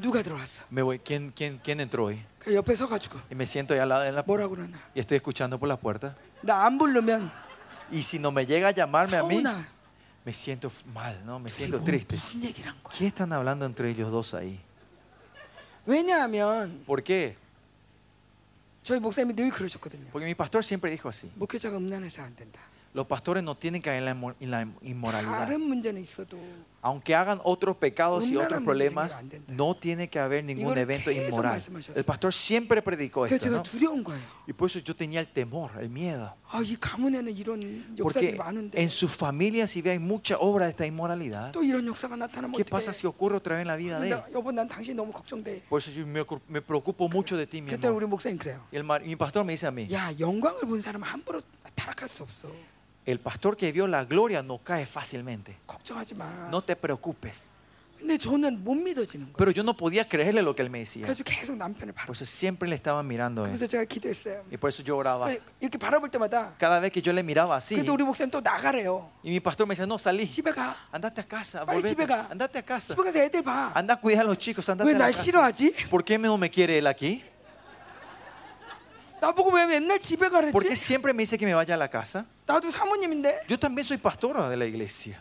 누가 0.00 0.22
들어왔어? 0.22 0.64
me 0.70 0.82
voy. 0.82 0.98
¿Quién, 0.98 1.32
quién, 1.34 1.58
quién 1.62 1.80
entró 1.80 2.04
hoy? 2.06 2.22
그 2.38 2.54
옆에 2.54 2.74
서가지고 2.74 3.18
Y 3.30 3.34
me 3.34 3.44
siento 3.46 3.74
ahí 3.74 3.80
al 3.80 3.88
lado 3.88 4.02
de 4.04 4.12
la 4.12 4.22
puerta 4.24 4.46
뭐라 4.46 4.48
그러나? 4.48 4.78
y 4.94 5.00
estoy 5.00 5.16
escuchando 5.16 5.58
por 5.58 5.68
la 5.68 5.76
puerta. 5.76 6.14
나 6.42 6.64
안 6.66 6.78
부르면 6.78 7.30
Y 7.90 8.02
si 8.02 8.18
no 8.18 8.30
me 8.30 8.44
llega 8.46 8.68
a 8.68 8.70
llamarme 8.72 9.16
a 9.16 9.22
mí, 9.22 9.40
서운하. 9.42 9.66
me 10.24 10.32
siento 10.32 10.70
mal, 10.92 11.18
¿no? 11.24 11.38
Me 11.40 11.48
siento 11.48 11.78
지금 11.78 11.84
triste. 11.84 12.16
무슨 12.16 12.44
얘기를 12.44 12.70
한 12.70 12.76
거야? 12.82 12.92
¿Qué 12.96 13.06
están 13.08 13.32
hablando 13.32 13.64
entre 13.66 13.90
ellos 13.90 14.10
dos 14.12 14.34
ahí? 14.34 14.60
왜냐하면 15.86 16.84
¿Por 16.86 17.02
qué? 17.02 17.36
저희 18.82 19.00
목사님이 19.00 19.34
늘 19.34 19.50
그러셨거든요. 19.50 20.10
Porque 20.12 20.24
mi 20.26 20.34
pastor 20.34 20.62
siempre 20.64 20.90
dijo 20.90 21.08
así. 21.08 21.30
목회자가 21.34 21.76
음란해서 21.76 22.22
안 22.22 22.34
된다. 22.36 22.60
Los 22.93 23.07
pastores 23.07 23.41
no 23.43 23.55
tienen 23.55 23.81
que 23.81 23.89
caer 23.89 24.03
en 24.39 24.51
la 24.51 24.67
inmoralidad. 24.81 25.49
Aunque 26.85 27.15
hagan 27.15 27.39
otros 27.45 27.77
pecados 27.77 28.27
y 28.27 28.35
otros 28.35 28.61
problemas, 28.61 29.21
no 29.47 29.73
tiene 29.73 30.09
que 30.09 30.19
haber 30.19 30.43
ningún 30.43 30.77
evento 30.77 31.09
inmoral. 31.11 31.61
El 31.95 32.03
pastor 32.03 32.33
siempre 32.33 32.81
predicó 32.81 33.25
esto. 33.25 33.49
¿no? 33.49 33.63
Y 34.45 34.53
por 34.53 34.69
eso 34.69 34.79
yo 34.79 34.93
tenía 34.93 35.21
el 35.21 35.27
temor, 35.27 35.71
el 35.79 35.89
miedo. 35.89 36.35
Porque 37.97 38.37
en 38.73 38.89
sus 38.89 39.11
familias, 39.11 39.71
si 39.71 39.81
ve, 39.81 39.91
hay 39.91 39.99
mucha 39.99 40.37
obra 40.39 40.65
de 40.65 40.71
esta 40.71 40.85
inmoralidad. 40.85 41.53
¿Qué 42.57 42.65
pasa 42.65 42.91
si 42.91 43.07
ocurre 43.07 43.37
otra 43.37 43.55
vez 43.55 43.61
en 43.61 43.67
la 43.69 43.77
vida 43.77 43.99
de 43.99 44.09
él? 44.09 44.17
Por 45.69 45.79
eso 45.79 45.89
yo 45.89 46.05
me, 46.05 46.61
preocupo 46.61 47.07
mucho 47.07 47.37
de 47.37 47.47
ti 47.47 47.61
mismo. 47.61 47.77
Y 48.71 49.07
mi 49.07 49.15
pastor 49.15 49.45
me 49.45 49.53
dice 49.53 49.67
a 49.67 49.71
mí. 49.71 49.87
야 53.02 53.02
영광을 53.02 53.02
본 53.02 53.02
사람은 53.02 53.02
함부로 53.02 53.02
타락할 53.02 53.02
수 53.02 53.02
없어. 53.02 53.02
el 53.08 53.18
pastor 53.20 53.56
que 53.56 53.72
vio 53.72 53.86
la 53.86 54.04
gloria 54.04 54.42
no 54.42 54.60
cae 54.62 54.84
fácilmente. 54.84 55.56
걱정하지 55.66 56.14
마. 56.14 56.48
No 56.48 56.60
te 56.62 56.76
preocupes. 56.76 57.50
근데 57.98 58.16
저는 58.16 58.62
못 58.62 58.74
믿어지는 58.76 59.32
거예요. 59.32 59.36
Pero 59.36 59.50
yo 59.50 59.64
no 59.64 59.74
podía 59.74 60.04
creerle 60.04 60.40
lo 60.40 60.54
que 60.54 60.62
él 60.62 60.70
me 60.70 60.78
decía. 60.78 61.02
그래서 61.02 61.24
계속 61.24 61.56
남편을 61.56 61.92
바라. 61.94 62.06
Por 62.06 62.14
eso 62.14 62.24
siempre 62.24 62.68
le 62.68 62.76
estaba 62.76 63.02
mirando 63.02 63.42
a 63.42 63.46
él. 63.46 63.56
그래서 63.56 63.66
제가 63.66 63.84
기도했어요. 63.86 64.44
Y 64.52 64.56
por 64.56 64.70
eso 64.70 64.84
yo 64.84 64.96
oraba. 64.96 65.34
이렇게 65.58 65.78
바라볼 65.78 66.08
때마다 66.10 66.54
Cada 66.60 66.78
vez 66.78 66.92
que 66.92 67.02
yo 67.02 67.12
le 67.12 67.24
miraba 67.24 67.56
así, 67.56 67.74
그래도 67.74 67.94
우리 67.94 68.04
목사님 68.04 68.30
또 68.30 68.40
나가래요. 68.40 69.10
y 69.24 69.30
mi 69.30 69.40
pastor 69.40 69.66
me 69.66 69.74
decía, 69.74 69.86
no, 69.86 69.96
salí. 69.98 70.28
집에 70.30 70.52
가. 70.52 70.76
Andate 70.94 71.22
a 71.22 71.26
casa, 71.26 71.64
빨리 71.66 71.80
volvete. 71.80 71.88
집에 71.96 72.06
가. 72.06 72.28
Andate 72.30 72.58
a 72.58 72.62
casa. 72.62 72.94
집에 72.94 73.02
가서 73.02 73.18
애들 73.18 73.42
봐. 73.42 73.72
Anda 73.74 73.94
a 73.94 74.00
cuidar 74.00 74.22
a 74.22 74.28
los 74.28 74.38
chicos, 74.38 74.68
andate 74.68 74.86
왜 74.86 74.94
a 74.94 74.98
la 74.98 75.06
날 75.06 75.10
casa. 75.10 75.24
싫어하지? 75.24 75.90
¿Por 75.90 76.04
qué 76.04 76.18
no 76.20 76.38
me 76.38 76.50
quiere 76.50 76.78
él 76.78 76.86
aquí? 76.86 77.24
나보고 79.22 79.50
왜 79.52 79.66
맨날 79.66 79.98
집에 79.98 80.28
가랬지? 80.28 80.52
¿Por 80.52 80.62
qué 80.64 80.76
siempre 80.76 81.12
me 81.12 81.22
dice 81.24 81.36
que 81.38 81.44
me 81.46 81.54
vaya 81.54 81.74
a 81.74 81.78
la 81.78 81.88
casa? 81.88 82.24
나도 82.46 82.70
사모님인데 82.70 83.46
Yo 83.48 83.58
también 83.58 83.84
soy 83.86 83.98
pastora 83.98 84.48
de 84.48 84.56
la 84.56 84.64
iglesia. 84.66 85.18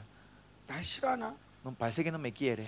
날 0.68 0.84
싫어하나? 0.84 1.36
No, 1.64 1.74
parece 1.74 2.04
que 2.04 2.12
no 2.12 2.20
me 2.20 2.32
quiere. 2.32 2.64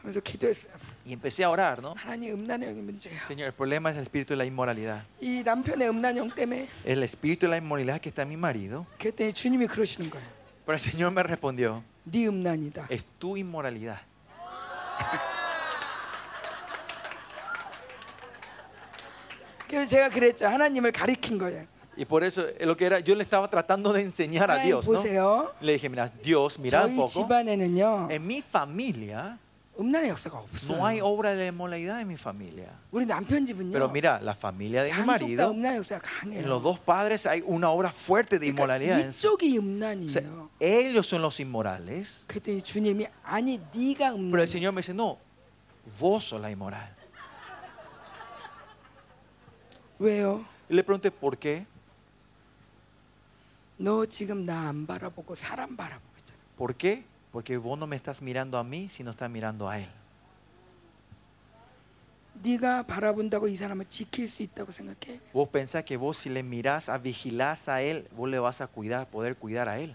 하면서 0.00 0.18
기도했어요. 0.20 0.72
Y 1.04 1.12
empecé 1.12 1.44
a 1.44 1.50
orar, 1.50 1.82
¿no? 1.82 1.92
하나님 1.94 2.32
음란의 2.38 2.68
영이 2.70 2.80
문제예요. 2.80 3.20
Señor, 3.26 3.46
el 3.48 3.52
problema 3.52 3.90
es 3.90 3.96
el 3.98 4.02
espíritu 4.04 4.32
de 4.32 4.38
la 4.38 4.46
inmoralidad. 4.46 5.04
이 5.20 5.42
남편의 5.44 5.88
음란 5.90 6.16
영 6.16 6.30
때문에 6.30 6.66
El 6.86 7.02
espíritu 7.02 7.44
de 7.44 7.50
la 7.50 7.56
inmoralidad 7.58 8.00
que 8.00 8.08
está 8.08 8.22
en 8.22 8.30
mi 8.30 8.36
marido. 8.38 8.86
그랬더니 8.98 9.34
주님이 9.34 9.66
그러시는 9.66 10.08
거예요. 10.08 10.26
Pero 10.64 10.74
el 10.76 10.80
Señor 10.80 11.12
me 11.12 11.22
respondió, 11.22 11.82
네 12.04 12.26
음란이다. 12.26 12.86
es 12.88 13.04
tu 13.18 13.36
inmoralidad. 13.36 14.00
그래서 19.74 19.88
제가 19.90 20.08
그랬죠. 20.10 20.46
하나님을 20.46 20.92
가리킨 20.92 21.38
거예요. 21.38 21.66
Y 21.96 22.04
por 22.06 22.24
eso 22.24 22.40
eh, 22.48 22.64
lo 22.64 22.76
que 22.76 22.86
era, 22.86 23.00
yo 23.00 23.14
le 23.14 23.22
estaba 23.24 23.48
tratando 23.50 23.92
de 23.92 24.00
enseñar 24.02 24.50
a 24.50 24.54
하나님 24.54 24.66
Dios, 24.68 24.88
¿no? 24.88 24.94
보세요. 25.02 25.52
Le 25.60 25.72
dije, 25.74 25.88
mira, 25.90 26.08
Dios, 26.22 26.58
mira 26.58 26.84
un 26.84 26.88
저희 26.88 26.96
poco. 26.96 27.08
집안에는요 27.26 28.08
En 28.10 28.26
mi 28.26 28.40
familia 28.42 29.38
음란의 29.78 30.10
역사가 30.10 30.36
no 30.68 30.84
hay 30.86 31.00
없어요. 31.00 31.04
obra 31.06 31.30
de 31.32 31.36
la 31.38 31.46
inmoralidad 31.48 32.00
en 32.00 32.08
mi 32.08 32.16
familia. 32.16 32.68
우리 32.92 33.06
남편 33.06 33.44
집은요 33.46 33.72
Pero 33.72 33.88
mira, 33.88 34.20
la 34.22 34.34
familia 34.34 34.82
de 34.84 34.90
mi 34.92 34.98
양쪽 34.98 35.06
다 35.06 35.06
marido, 35.06 35.50
음란의 35.50 35.78
역사가 35.78 36.00
en 36.24 36.48
los 36.48 36.60
강해요. 36.60 36.62
dos 36.62 36.78
padres 36.80 37.26
hay 37.26 37.42
una 37.46 37.70
obra 37.70 37.90
fuerte 37.90 38.38
de 38.38 38.46
그러니까 38.48 38.50
inmoralidad. 38.50 39.00
en 39.00 39.12
su- 39.12 39.36
이쪽이 39.36 39.58
o 39.58 39.60
sea, 39.60 40.22
음란이에요. 40.22 40.48
ellos 40.60 41.06
son 41.06 41.20
los 41.22 41.38
inmorales. 41.40 42.24
그랬더니 42.28 42.62
주님이 42.62 43.06
아니 43.24 43.58
네가 43.74 44.12
Pero 44.12 44.14
el 44.14 44.20
음란. 44.20 44.46
Señor 44.48 44.72
me 44.72 44.80
dice, 44.82 44.94
no, 44.94 45.18
vos 45.98 46.24
sos 46.24 46.40
la 46.40 46.50
inmoral. 46.50 46.88
왜요? 49.98 50.44
Y 50.68 50.74
le 50.74 50.82
pregunté, 50.84 51.10
¿por 51.10 51.36
qué? 51.38 51.66
너 53.78 54.04
지금 54.06 54.44
나 54.44 54.68
안 54.68 54.86
바라보고 54.86 55.34
사람 55.34 55.76
바라보고 55.76 56.12
있잖아. 56.18 56.38
¿Por 56.56 56.74
qué? 56.74 57.04
Porque 57.32 57.56
vos 57.56 57.78
no 57.78 57.86
me 57.86 57.96
estás 57.96 58.20
mirando 58.22 58.58
a 58.58 58.64
mí, 58.64 58.88
sino 58.88 59.10
estás 59.10 59.30
mirando 59.30 59.68
a 59.68 59.78
Él. 59.78 59.88
네가 62.42 62.84
바라본다고 62.84 63.48
이 63.48 63.56
사람을 63.56 63.84
지킬 63.86 64.26
수 64.28 64.42
있다고 64.42 64.72
생각해? 64.72 65.20
Vos 65.34 65.48
pensás 65.50 65.84
que 65.84 65.96
vos 65.98 66.16
si 66.16 66.30
le 66.30 66.42
mirás, 66.42 66.88
a 66.88 66.96
vigilás 66.98 67.68
a 67.68 67.82
él, 67.82 68.08
vos 68.16 68.30
le 68.30 68.38
vas 68.38 68.60
a 68.62 68.66
cuidar, 68.66 69.06
poder 69.08 69.36
cuidar 69.36 69.68
a 69.68 69.78
él. 69.78 69.94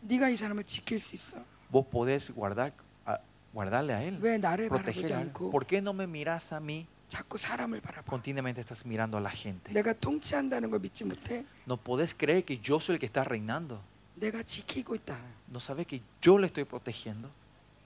네가 0.00 0.28
이 0.30 0.36
사람을 0.36 0.64
지킬 0.64 0.98
수 0.98 1.14
있어? 1.14 1.38
Vos 1.70 1.86
podés 1.86 2.30
guardar, 2.34 2.72
a- 3.06 3.20
guardarle 3.54 3.92
a 3.94 4.02
él, 4.02 4.18
왜 4.20 4.36
나를 4.38 4.68
바라보지 4.68 5.02
proteger 5.02 5.12
a 5.14 5.20
él. 5.22 5.28
않고 5.30 5.50
¿Por 5.52 5.64
qué 5.66 5.80
no 5.80 5.92
me 5.92 6.06
mirás 6.08 6.52
a 6.52 6.58
mí? 6.60 6.86
자꾸 7.08 7.36
사람을 7.36 7.80
바라봐? 7.80 8.06
Continuamente 8.08 8.60
estás 8.60 8.86
mirando 8.86 9.18
a 9.18 9.22
la 9.22 9.30
gente. 9.30 9.72
내가 9.72 9.92
통치한다는 9.92 10.70
걸 10.70 10.80
믿지 10.80 11.04
못해? 11.04 11.44
No 11.66 11.76
podés 11.76 12.14
creer 12.14 12.44
que 12.44 12.58
yo 12.58 12.76
soy 12.76 12.94
el 12.94 12.98
que 13.00 13.06
está 13.06 13.24
reinando. 13.24 13.80
내가 14.14 14.42
지키고 14.42 14.94
있다. 14.94 15.18
No 15.50 15.58
sabes 15.58 15.86
que 15.86 16.00
yo 16.22 16.38
le 16.38 16.46
estoy 16.46 16.64
protegiendo. 16.64 17.30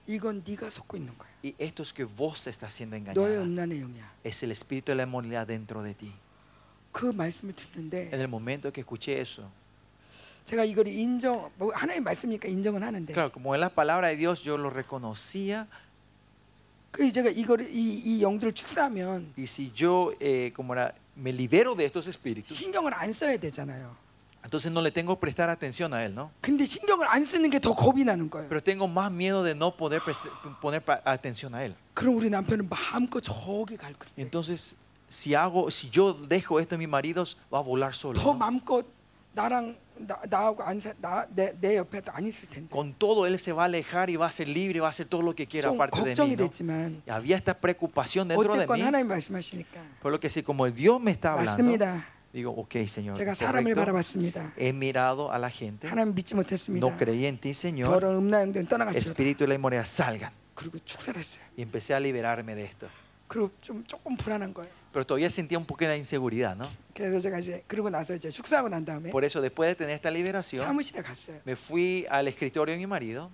이건 0.07 0.43
네가 0.47 0.69
속고 0.69 0.95
있는 0.95 1.17
거야. 1.17 1.29
Y 1.43 1.55
esto 1.59 1.83
es 1.83 1.91
que 1.91 2.05
vos 2.05 2.47
estás 2.47 2.71
siendo 2.71 2.95
너의 2.95 3.03
engañada. 3.03 3.41
음란의 3.43 3.79
영이야. 3.81 4.11
Es 4.23 4.43
el 4.43 4.51
espíritu 4.51 4.91
de 4.91 4.95
la 4.95 5.03
inmoralidad 5.03 5.45
dentro 5.47 5.83
de 5.83 5.93
ti. 5.93 6.13
그 6.93 7.11
말씀을 7.11 7.51
En 7.51 7.55
듣는데 7.55 8.09
el 8.13 8.27
momento 8.27 8.71
que 8.71 8.81
escuché 8.81 9.19
eso, 9.19 9.51
제가 10.45 10.63
이걸 10.63 10.87
인정, 10.87 11.51
뭐 11.57 11.73
하나님 11.75 12.03
말씀이니까 12.05 12.47
인정은 12.47 12.81
하는데 12.81 13.13
claro, 13.13 13.31
como 13.31 13.53
es 13.53 13.59
la 13.59 13.69
palabra 13.69 14.07
de 14.07 14.15
Dios, 14.15 14.43
yo 14.43 14.57
lo 14.57 14.69
reconocía. 14.69 15.67
그 16.91 17.11
제가 17.11 17.29
이거를 17.29 17.69
이, 17.69 17.99
이 18.05 18.21
영들을 18.21 18.53
축사하면 18.53 19.33
Y 19.37 19.43
si 19.45 19.71
yo, 19.75 20.11
eh, 20.19 20.51
como 20.55 20.73
era, 20.73 20.93
me 21.15 21.31
libero 21.31 21.75
de 21.75 21.85
estos 21.85 22.07
espíritus, 22.07 22.53
신경을 22.57 22.93
안 22.93 23.11
써야 23.13 23.37
되잖아요. 23.37 23.95
entonces 24.43 24.71
no 24.71 24.81
le 24.81 24.91
tengo 24.91 25.13
que 25.15 25.19
prestar 25.19 25.49
atención 25.49 25.93
a 25.93 26.05
él, 26.05 26.15
¿no? 26.15 26.31
근데 26.41 26.63
신경을 26.63 27.05
안 27.07 27.25
쓰는 27.25 27.49
게 27.49 27.59
더 27.59 27.75
겁이 27.75 28.03
나는 28.05 28.29
거예요. 28.29 28.47
Pero 28.49 28.63
tengo 28.63 28.87
más 28.87 29.11
miedo 29.11 29.43
de 29.43 29.53
no 29.53 29.75
poder 29.75 29.99
prest- 30.01 30.29
poner 30.61 30.79
pa- 30.81 31.01
atención 31.03 31.53
a 31.53 31.65
él. 31.65 31.75
그럼 31.93 32.15
우리 32.15 32.29
남편은 32.29 32.69
마음껏 32.69 33.19
저기 33.21 33.75
갈 33.75 33.93
건데 33.93 34.13
Entonces, 34.17 34.75
si 35.09 35.35
hago, 35.35 35.69
si 35.69 35.89
yo 35.89 36.13
dejo 36.13 36.59
esto 36.61 36.75
en 36.75 36.79
mi 36.79 36.87
marido, 36.87 37.23
va 37.53 37.59
a 37.59 37.61
volar 37.61 37.93
solo. 37.93 38.19
더 38.19 38.31
¿no? 38.33 38.39
마음껏 38.39 38.85
나랑 39.33 39.77
나, 39.99 40.19
나하고 40.29 40.63
안나내 40.63 41.53
내 41.59 41.77
옆에 41.77 42.01
안 42.11 42.25
있을 42.25 42.47
텐데 42.49 42.69
Con 42.71 42.93
todo 42.97 43.25
él 43.27 43.35
se 43.39 43.51
va 43.51 43.63
a 43.63 43.65
alejar 43.65 44.09
y 44.09 44.15
va 44.15 44.27
a 44.27 44.31
ser 44.31 44.47
libre 44.47 44.77
y 44.77 44.79
va 44.79 44.87
a 44.87 44.89
hacer 44.89 45.07
todo 45.07 45.21
lo 45.21 45.33
que 45.35 45.45
quiera 45.47 45.69
좀 45.69 45.75
aparte 45.77 45.97
de 46.01 46.11
mí. 46.11 46.15
걱정이 46.15 46.35
¿no? 46.35 46.43
됐지만 46.45 47.01
Y 47.07 47.11
había 47.11 47.35
esta 47.37 47.53
preocupación 47.53 48.27
dentro 48.27 48.53
de 48.55 48.63
어쨌건 48.65 48.77
mí. 48.79 48.81
하나님 48.83 49.07
말씀하시니까 49.07 49.81
Por 50.01 50.11
lo 50.11 50.19
que 50.19 50.29
si 50.29 50.43
como 50.43 50.69
Dios 50.69 50.99
me 51.01 51.11
está 51.11 51.33
hablando, 51.33 51.51
맞습니다. 51.63 52.05
digo, 52.33 52.51
ok, 52.51 52.75
Señor. 52.87 53.15
제가 53.15 53.33
사람을 53.33 53.73
correcto. 53.73 53.81
바라봤습니다. 53.81 54.53
He 54.57 54.71
mirado 54.73 55.31
a 55.31 55.37
la 55.39 55.49
gente, 55.49 55.87
하나님 55.87 56.13
믿지 56.13 56.35
못했습니다. 56.35 56.81
no 56.85 56.95
creí 56.97 57.25
en 57.25 57.37
ti, 57.39 57.51
Señor. 57.53 57.89
저런 57.89 58.15
음란영들은 58.17 58.67
떠나가지고 58.67 58.97
Espíritu 59.11 59.45
de 59.45 59.47
la 59.49 59.55
inmoralidad, 59.55 59.85
salgan. 59.87 60.31
그리고 60.53 60.77
축사를 60.83 61.17
했어요. 61.17 61.41
Y 61.57 61.61
empecé 61.63 61.93
a 61.95 61.99
liberarme 61.99 62.53
de 62.55 62.65
esto. 62.65 62.87
그리고 63.31 63.51
좀 63.61 63.83
조금 63.85 64.15
불안한 64.15 64.53
거예요. 64.53 64.71
Pero 64.93 65.05
todavía 65.05 65.29
sentía 65.29 65.57
un 65.59 65.65
poco 65.65 65.85
de 65.85 65.95
inseguridad, 65.97 66.55
¿no? 66.55 66.67
그래서 66.95 67.19
제가 67.19 67.39
이제 67.39 67.63
그러고 67.67 67.89
나서 67.89 68.15
이제 68.15 68.29
축사하고 68.29 68.69
난 68.69 68.83
다음에 68.85 69.11
Por 69.11 69.23
eso, 69.25 69.41
después 69.41 69.67
de 69.69 69.75
tener 69.75 69.93
esta 69.93 70.09
liberación, 70.09 70.65
사무실에 70.65 71.01
갔어요. 71.03 71.39
me 71.45 71.53
fui 71.55 72.05
al 72.09 72.27
escritorio 72.27 72.73
de 72.73 72.79
mi 72.79 72.87
marido, 72.87 73.29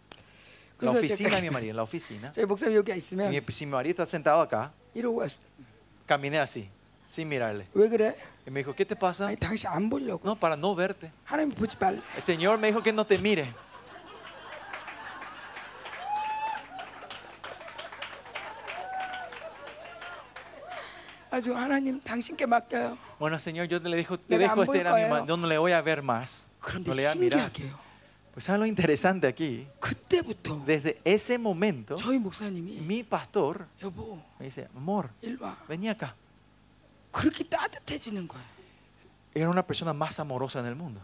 la 0.82 0.91
그래서 0.91 0.98
oficina 1.00 1.30
제가 1.30 1.36
de 1.38 1.41
mi 1.44 1.50
marido, 1.52 1.74
la 1.76 1.84
oficina. 1.84 2.32
저희 2.34 2.45
목사님 2.45 2.76
여기 2.76 2.91
Y 2.91 2.98
있으면 2.98 3.30
mi, 3.30 3.38
si 3.50 3.66
mi 3.66 3.72
marido 3.72 3.91
está 3.94 4.06
sentado 4.06 4.41
acá, 4.41 4.74
이러고 4.94 5.22
왔어요. 5.22 5.45
caminé 6.08 6.40
así, 6.40 6.68
sin 7.08 7.30
mirarle. 7.30 7.68
왜 7.74 7.88
그래? 7.88 8.16
Y 8.45 8.52
me 8.52 8.60
dijo, 8.62 8.74
¿qué 8.76 8.84
te 8.86 8.95
pasa? 8.98 9.28
아니 9.28 9.38
당신 9.38 9.70
안 9.70 9.90
보려고. 9.90 10.26
No, 10.28 10.36
para 10.36 10.58
no 10.58 10.76
verte. 10.76 11.12
하나님 11.24 11.52
보지 11.52 11.78
말래. 11.80 12.02
El 12.18 12.22
Señor 12.22 12.58
me 12.58 12.68
dijo 12.68 12.82
que 12.84 12.91
no 12.91 13.06
te 13.06 13.18
mire. 13.20 13.45
아주 21.38 21.56
하나님 21.56 22.00
당신께 22.02 22.45
맡겨요. 22.45 22.98
Bueno, 23.20 23.38
Señor, 23.40 23.68
yo 23.68 23.82
te 23.82 23.90
le 23.90 23.98
dejo, 23.98 24.18
te 24.20 24.38
내가 24.38 24.54
dejo 24.54 24.62
안 24.62 24.68
este 24.70 24.84
볼 24.84 24.88
a 24.88 24.94
mi 24.94 25.02
거예요. 25.02 25.10
ma- 25.10 25.26
yo 25.26 25.36
no 25.38 25.48
le 25.48 25.58
voy 25.58 25.72
a 25.72 25.82
ver 25.82 26.02
más. 26.04 26.45
그런데 26.60 26.90
No 26.91 26.95
le 26.95 27.04
voy 27.04 27.12
a 27.12 27.16
mirar. 27.16 27.40
신기하게요. 27.52 27.84
Pues 28.34 28.45
¿sabes 28.45 28.60
lo 28.60 28.66
interesante 28.66 29.28
aquí? 29.28 29.68
그때부터 29.80 30.64
Desde 30.66 31.00
ese 31.06 31.38
momento, 31.38 31.95
저희 31.95 32.18
목사님이 32.20 32.82
mi 32.82 33.04
pastor 33.04 33.68
여보 33.82 34.20
me 34.40 34.45
dice, 34.48 34.68
amor, 34.76 35.10
일로 35.22 35.45
와. 35.45 35.56
vení 35.68 35.88
acá. 35.90 36.14
그렇게 37.12 37.44
따뜻해지는 37.44 38.28
거예요. 38.28 38.44
Era 39.36 39.50
una 39.50 39.62
persona 39.66 39.94
más 39.94 40.20
amorosa 40.20 40.60
en 40.62 40.66
el 40.68 40.76
mundo. 40.76 41.00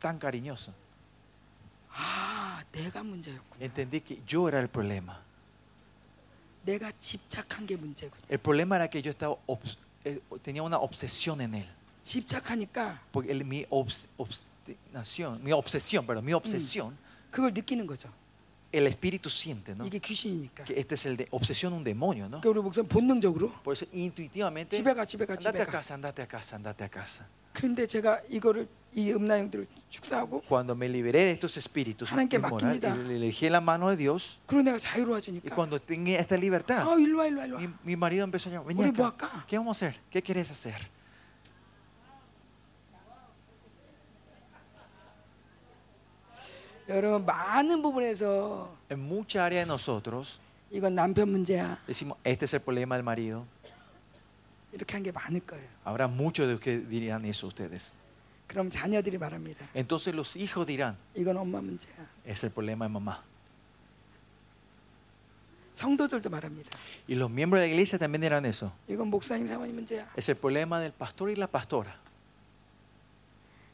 Tan 0.00 0.18
cariñoso. 0.18 0.72
아 1.92 2.62
내가 2.72 3.02
문제였구나. 3.02 3.60
Entendí 3.64 4.00
que 4.00 4.22
yo 4.26 4.48
era 4.48 4.60
el 4.60 4.68
problema. 4.68 5.20
내가 6.65 6.91
집착한 6.99 7.65
게 7.65 7.75
문제구나. 7.77 8.25
El 8.29 8.39
problema 8.39 8.75
era 8.75 8.87
que 8.89 9.01
yo 9.01 9.11
estaba 9.11 9.35
obs- 9.47 9.77
eh, 10.03 10.19
tenía 10.41 10.63
una 10.63 10.77
obsesión 10.79 11.39
en 11.41 11.55
él. 11.55 11.67
집착하니까 12.03 12.99
Porque 13.11 13.31
él- 13.31 13.45
mi 13.45 13.65
obs- 13.69 14.07
obstinación, 14.17 15.43
mi 15.43 15.51
obsesión, 15.51 16.05
pero 16.05 16.21
mi 16.21 16.33
obsesión, 16.33 16.97
그걸 17.31 17.53
느끼는 17.53 17.85
거죠. 17.87 18.09
el 18.73 18.87
espíritu 18.87 19.29
siente, 19.29 19.73
¿no? 19.73 19.85
이게 19.85 19.99
귀신이니까. 19.99 20.65
Que 20.65 20.77
este 20.77 20.95
es 20.95 21.05
el 21.05 21.15
de 21.17 21.27
obsesión, 21.31 21.71
un 21.73 21.83
demonio, 21.83 22.27
¿no? 22.27 22.41
그러니까 22.41 22.49
우리 22.49 22.61
목사님 22.61 22.89
본능적으로 22.89 23.51
Por 23.63 23.73
eso 23.73 23.85
intuitivamente, 23.93 24.75
집에 24.75 24.93
가 24.93 25.05
집에 25.05 25.25
가 25.25 25.33
andate 25.33 25.55
집에 25.55 25.61
a 25.61 25.65
가. 25.65 25.71
casa, 25.71 25.93
andate 25.95 26.21
a 26.23 26.27
casa, 26.27 26.55
andate 26.57 26.83
a 26.83 26.89
casa. 26.91 27.25
근데 27.53 27.87
제가 27.87 28.21
이거를 28.29 28.67
이 28.94 29.12
음란형들을 29.12 29.68
축사하고 29.88 30.42
Cuando 30.48 30.74
me 30.74 30.88
liberé 30.88 31.24
de 31.26 31.30
estos 31.32 31.56
espíritus 31.56 32.10
하나님께 32.10 32.38
inmorales, 32.38 32.82
맡깁니다. 32.82 32.96
y 32.96 33.08
le 33.08 33.16
elegí 33.16 33.48
la 33.48 33.60
mano 33.60 33.88
de 33.90 33.96
Dios, 33.96 34.40
그리고 34.46 34.62
내가 34.64 34.76
y 34.76 34.80
자유로워지니까 34.80 35.54
cuando 35.54 35.78
tenía 35.78 36.18
esta 36.18 36.36
libertad, 36.36 36.86
아 36.88 36.94
일로 36.98 37.18
와 37.18 37.26
일로 37.26 37.38
와 37.40 37.46
일로 37.46 37.58
mi, 37.58 37.66
와. 37.66 37.72
mi 37.84 37.92
marido 37.96 38.24
empezó 38.24 38.48
a 38.50 38.52
llamar, 38.52 38.66
vení 38.66 38.82
우리 38.82 38.90
뭐 38.90 39.06
acá, 39.06 39.26
할까? 39.28 39.44
¿qué 39.46 39.58
vamos 39.58 39.80
a 39.80 39.86
hacer? 39.86 40.00
¿Qué 40.10 40.20
quieres 40.22 40.50
hacer? 40.50 40.76
여러분 46.88 47.24
많은 47.24 47.82
부분에서 47.82 48.74
En 48.90 48.98
mucha 49.00 49.44
área 49.44 49.60
de 49.60 49.66
nosotros 49.66 50.40
이건 50.72 50.94
남편 50.94 51.28
문제야 51.30 51.78
decimos, 51.86 52.18
este 52.24 52.44
es 52.46 52.54
el 52.54 52.60
problema 52.60 52.96
del 52.96 53.04
marido. 53.04 53.46
이렇게 54.72 54.92
한 54.94 55.02
게 55.02 55.10
많을 55.12 55.40
거예요. 55.40 55.66
Habrá 55.84 56.06
muchos 56.08 56.46
de 56.46 56.54
ustedes 56.54 56.60
que 56.60 56.78
dirían 56.88 57.24
eso 57.24 57.46
ustedes. 57.48 57.92
그럼 58.46 58.68
자녀들이 58.70 59.16
말합니다. 59.18 59.64
Entonces 59.74 60.14
los 60.14 60.36
hijos 60.36 60.66
dirán, 60.66 60.96
이건 61.14 61.36
엄마 61.36 61.60
문제야. 61.60 61.94
es 62.24 62.42
el 62.44 62.50
problema 62.50 62.86
de 62.86 62.92
mamá. 62.92 63.22
성도들도 65.74 66.28
말합니다. 66.28 66.70
Y 67.08 67.14
los 67.14 67.30
miembros 67.30 67.60
de 67.60 67.68
la 67.68 67.72
iglesia 67.72 67.98
también 67.98 68.22
dirán 68.22 68.44
eso. 68.44 68.72
이건 68.88 69.08
목사님 69.08 69.46
사모님 69.46 69.74
문제야. 69.76 70.06
Es 70.16 70.28
el 70.28 70.36
problema 70.36 70.80
del 70.80 70.92
pastor 70.92 71.30
y 71.30 71.36
la 71.36 71.46
pastora. 71.46 71.94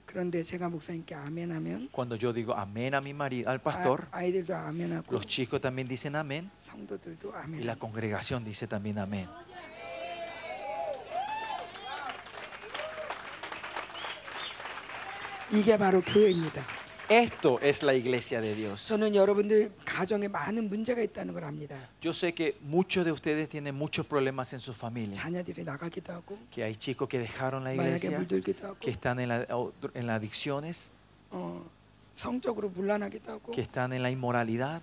그런데 0.07 0.43
제가 0.43 0.69
목사님께 0.69 1.15
아멘하면 1.15 1.89
Cuando 1.91 2.17
yo 2.17 2.33
digo 2.33 2.55
amén 2.55 2.95
a 2.95 3.01
mi 3.01 3.13
marido, 3.13 3.51
al 3.51 3.61
pastor, 3.61 4.07
아, 4.13 4.19
아이들도 4.19 4.55
아멘하고 4.55 5.13
los 5.13 5.27
chicos 5.27 5.61
también 5.61 5.89
dicen 5.89 6.15
amén 6.15 6.51
성도들도 6.61 7.31
y 7.31 7.33
아멘. 7.35 7.67
la 7.67 7.77
congregación 7.77 8.45
dice 8.45 8.69
también 8.69 8.99
amén. 8.99 9.27
이게 15.53 15.77
바로 15.77 16.01
교회입니다. 16.03 16.65
Esto 17.09 17.61
es 17.63 17.85
la 17.85 17.93
iglesia 17.93 18.41
de 18.41 18.53
Dios. 18.57 18.87
저는 18.89 19.15
여러분들 19.15 19.71
가정에 19.85 20.27
많은 20.27 20.69
문제가 20.69 21.01
있다는 21.03 21.35
걸 21.35 21.45
압니다. 21.45 21.77
Yo 22.03 22.11
sé 22.13 22.35
que 22.35 22.57
muchos 22.63 23.05
de 23.05 23.13
ustedes 23.13 23.49
tienen 23.49 23.77
muchos 23.77 24.05
problemas 24.07 24.53
en 24.55 24.59
su 24.59 24.73
familia. 24.73 25.15
자녀들이 25.15 25.63
나가기도 25.65 26.13
하고 26.13 26.37
Que 26.51 26.65
hay 26.65 26.75
chicos 26.75 27.09
que 27.09 27.21
dejaron 27.21 27.63
la 27.63 27.71
마약에 27.77 27.95
iglesia, 28.11 28.19
물들기도 28.19 28.67
하고 28.67 28.77
que 28.81 28.91
están 28.91 29.21
en, 29.21 29.29
la- 29.29 29.47
en 29.95 30.07
las 30.09 30.17
adicciones, 30.21 30.91
어, 31.31 31.63
성적으로 32.17 32.71
물란하기도 32.71 33.31
하고 33.33 33.53
que 33.53 33.63
están 33.63 33.93
en 33.93 34.03
la 34.03 34.11
inmoralidad, 34.11 34.83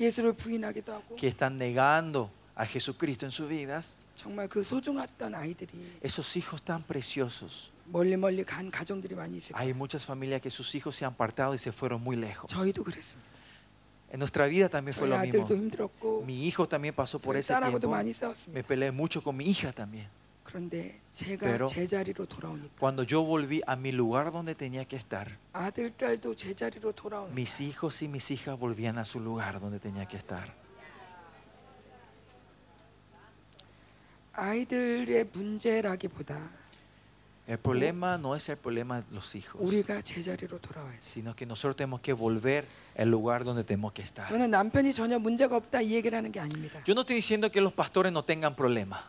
예수를 0.00 0.32
부인하기도 0.32 0.90
하고 0.90 1.16
que 1.16 1.26
están 1.28 1.58
negando 1.58 2.30
a 2.56 2.64
Jesucristo 2.64 3.26
en 3.26 3.30
sus 3.30 3.46
vidas. 3.50 3.92
정말 4.16 4.48
그 4.48 4.62
소중했던 4.64 5.34
아이들이 5.34 5.68
Esos 6.02 6.34
hijos 6.36 6.62
tan 6.62 6.82
preciosos. 6.82 7.70
멀리 7.92 8.16
멀리 8.16 8.44
간 8.44 8.70
가정들이 8.70 9.14
많이 9.14 9.36
있어요. 9.38 9.56
Hay 9.56 9.72
muchas 9.74 10.04
familias 10.04 10.40
que 10.42 10.50
sus 10.50 10.74
hijos 10.74 10.94
se 10.96 11.04
han 11.04 11.12
apartado 11.14 11.54
y 11.54 11.58
se 11.58 11.72
fueron 11.72 12.02
muy 12.02 12.16
lejos. 12.16 12.50
저희도 12.50 12.84
그랬습니다. 12.84 13.28
En 14.10 14.18
nuestra 14.20 14.46
vida 14.46 14.68
también 14.68 14.94
fue 14.96 15.08
저희 15.08 15.10
lo 15.10 15.18
mismo. 15.20 15.44
아들도 15.44 15.54
힘들었고 15.56 16.24
Mi 16.26 16.46
hijo 16.46 16.66
también 16.66 16.94
pasó 16.94 17.18
por 17.18 17.34
저희 17.34 17.40
ese 17.40 17.52
딸하고도 17.54 17.80
tiempo. 17.88 17.90
많이 17.96 18.08
Me 18.10 18.14
싸웠습니다. 18.14 18.66
peleé 18.66 18.90
mucho 18.92 19.22
con 19.22 19.36
mi 19.36 19.44
hija 19.44 19.72
también. 19.72 20.08
그런데 20.44 20.98
제가 21.12 21.40
Pero- 21.44 21.66
제자리로 21.66 22.24
돌아오니까 22.24 22.78
Cuando 22.80 23.02
yo 23.04 23.22
volví 23.22 23.60
a 23.66 23.76
mi 23.76 23.92
lugar 23.92 24.32
donde 24.32 24.54
tenía 24.54 24.86
que 24.86 24.96
estar, 24.96 25.36
아들 25.52 25.90
딸도 25.94 26.34
제자리로 26.36 26.92
돌아오니까 26.92 27.34
mis 27.34 27.60
hijos 27.60 28.00
y 28.00 28.08
mis 28.08 28.30
hijas 28.30 28.58
volvían 28.58 28.96
a 28.96 29.04
su 29.04 29.20
lugar 29.20 29.60
donde 29.60 29.78
tenía 29.78 30.06
que 30.06 30.16
estar. 30.16 30.54
아이들의 34.32 35.30
문제라기보다 35.32 36.38
El 37.48 37.56
problema 37.58 38.18
no 38.18 38.34
es 38.36 38.46
el 38.50 38.58
problema 38.58 39.00
de 39.00 39.06
los 39.10 39.34
hijos, 39.34 39.56
우리가 39.62 40.02
제자리로 40.02 40.58
돌아와야 40.60 40.92
돼. 40.92 41.00
sino 41.00 41.34
que 41.34 41.46
nosotros 41.46 41.76
tenemos 41.76 42.00
que 42.00 42.12
volver 42.12 42.66
al 42.96 43.08
lugar 43.10 43.42
donde 43.42 43.64
tenemos 43.64 43.92
que 43.92 44.02
estar. 44.02 44.28
저는 44.28 44.50
남편이 44.50 44.92
전혀 44.92 45.18
문제가 45.18 45.56
없다 45.56 45.80
이 45.80 45.92
얘기를 45.94 46.16
하는 46.18 46.30
게 46.30 46.40
아닙니다. 46.40 46.82
Yo 46.84 46.92
no 46.92 47.00
estoy 47.00 47.16
diciendo 47.16 47.50
que 47.50 47.62
los 47.62 47.72
pastores 47.72 48.12
no 48.12 48.22
tengan 48.22 48.54
problemas. 48.54 49.00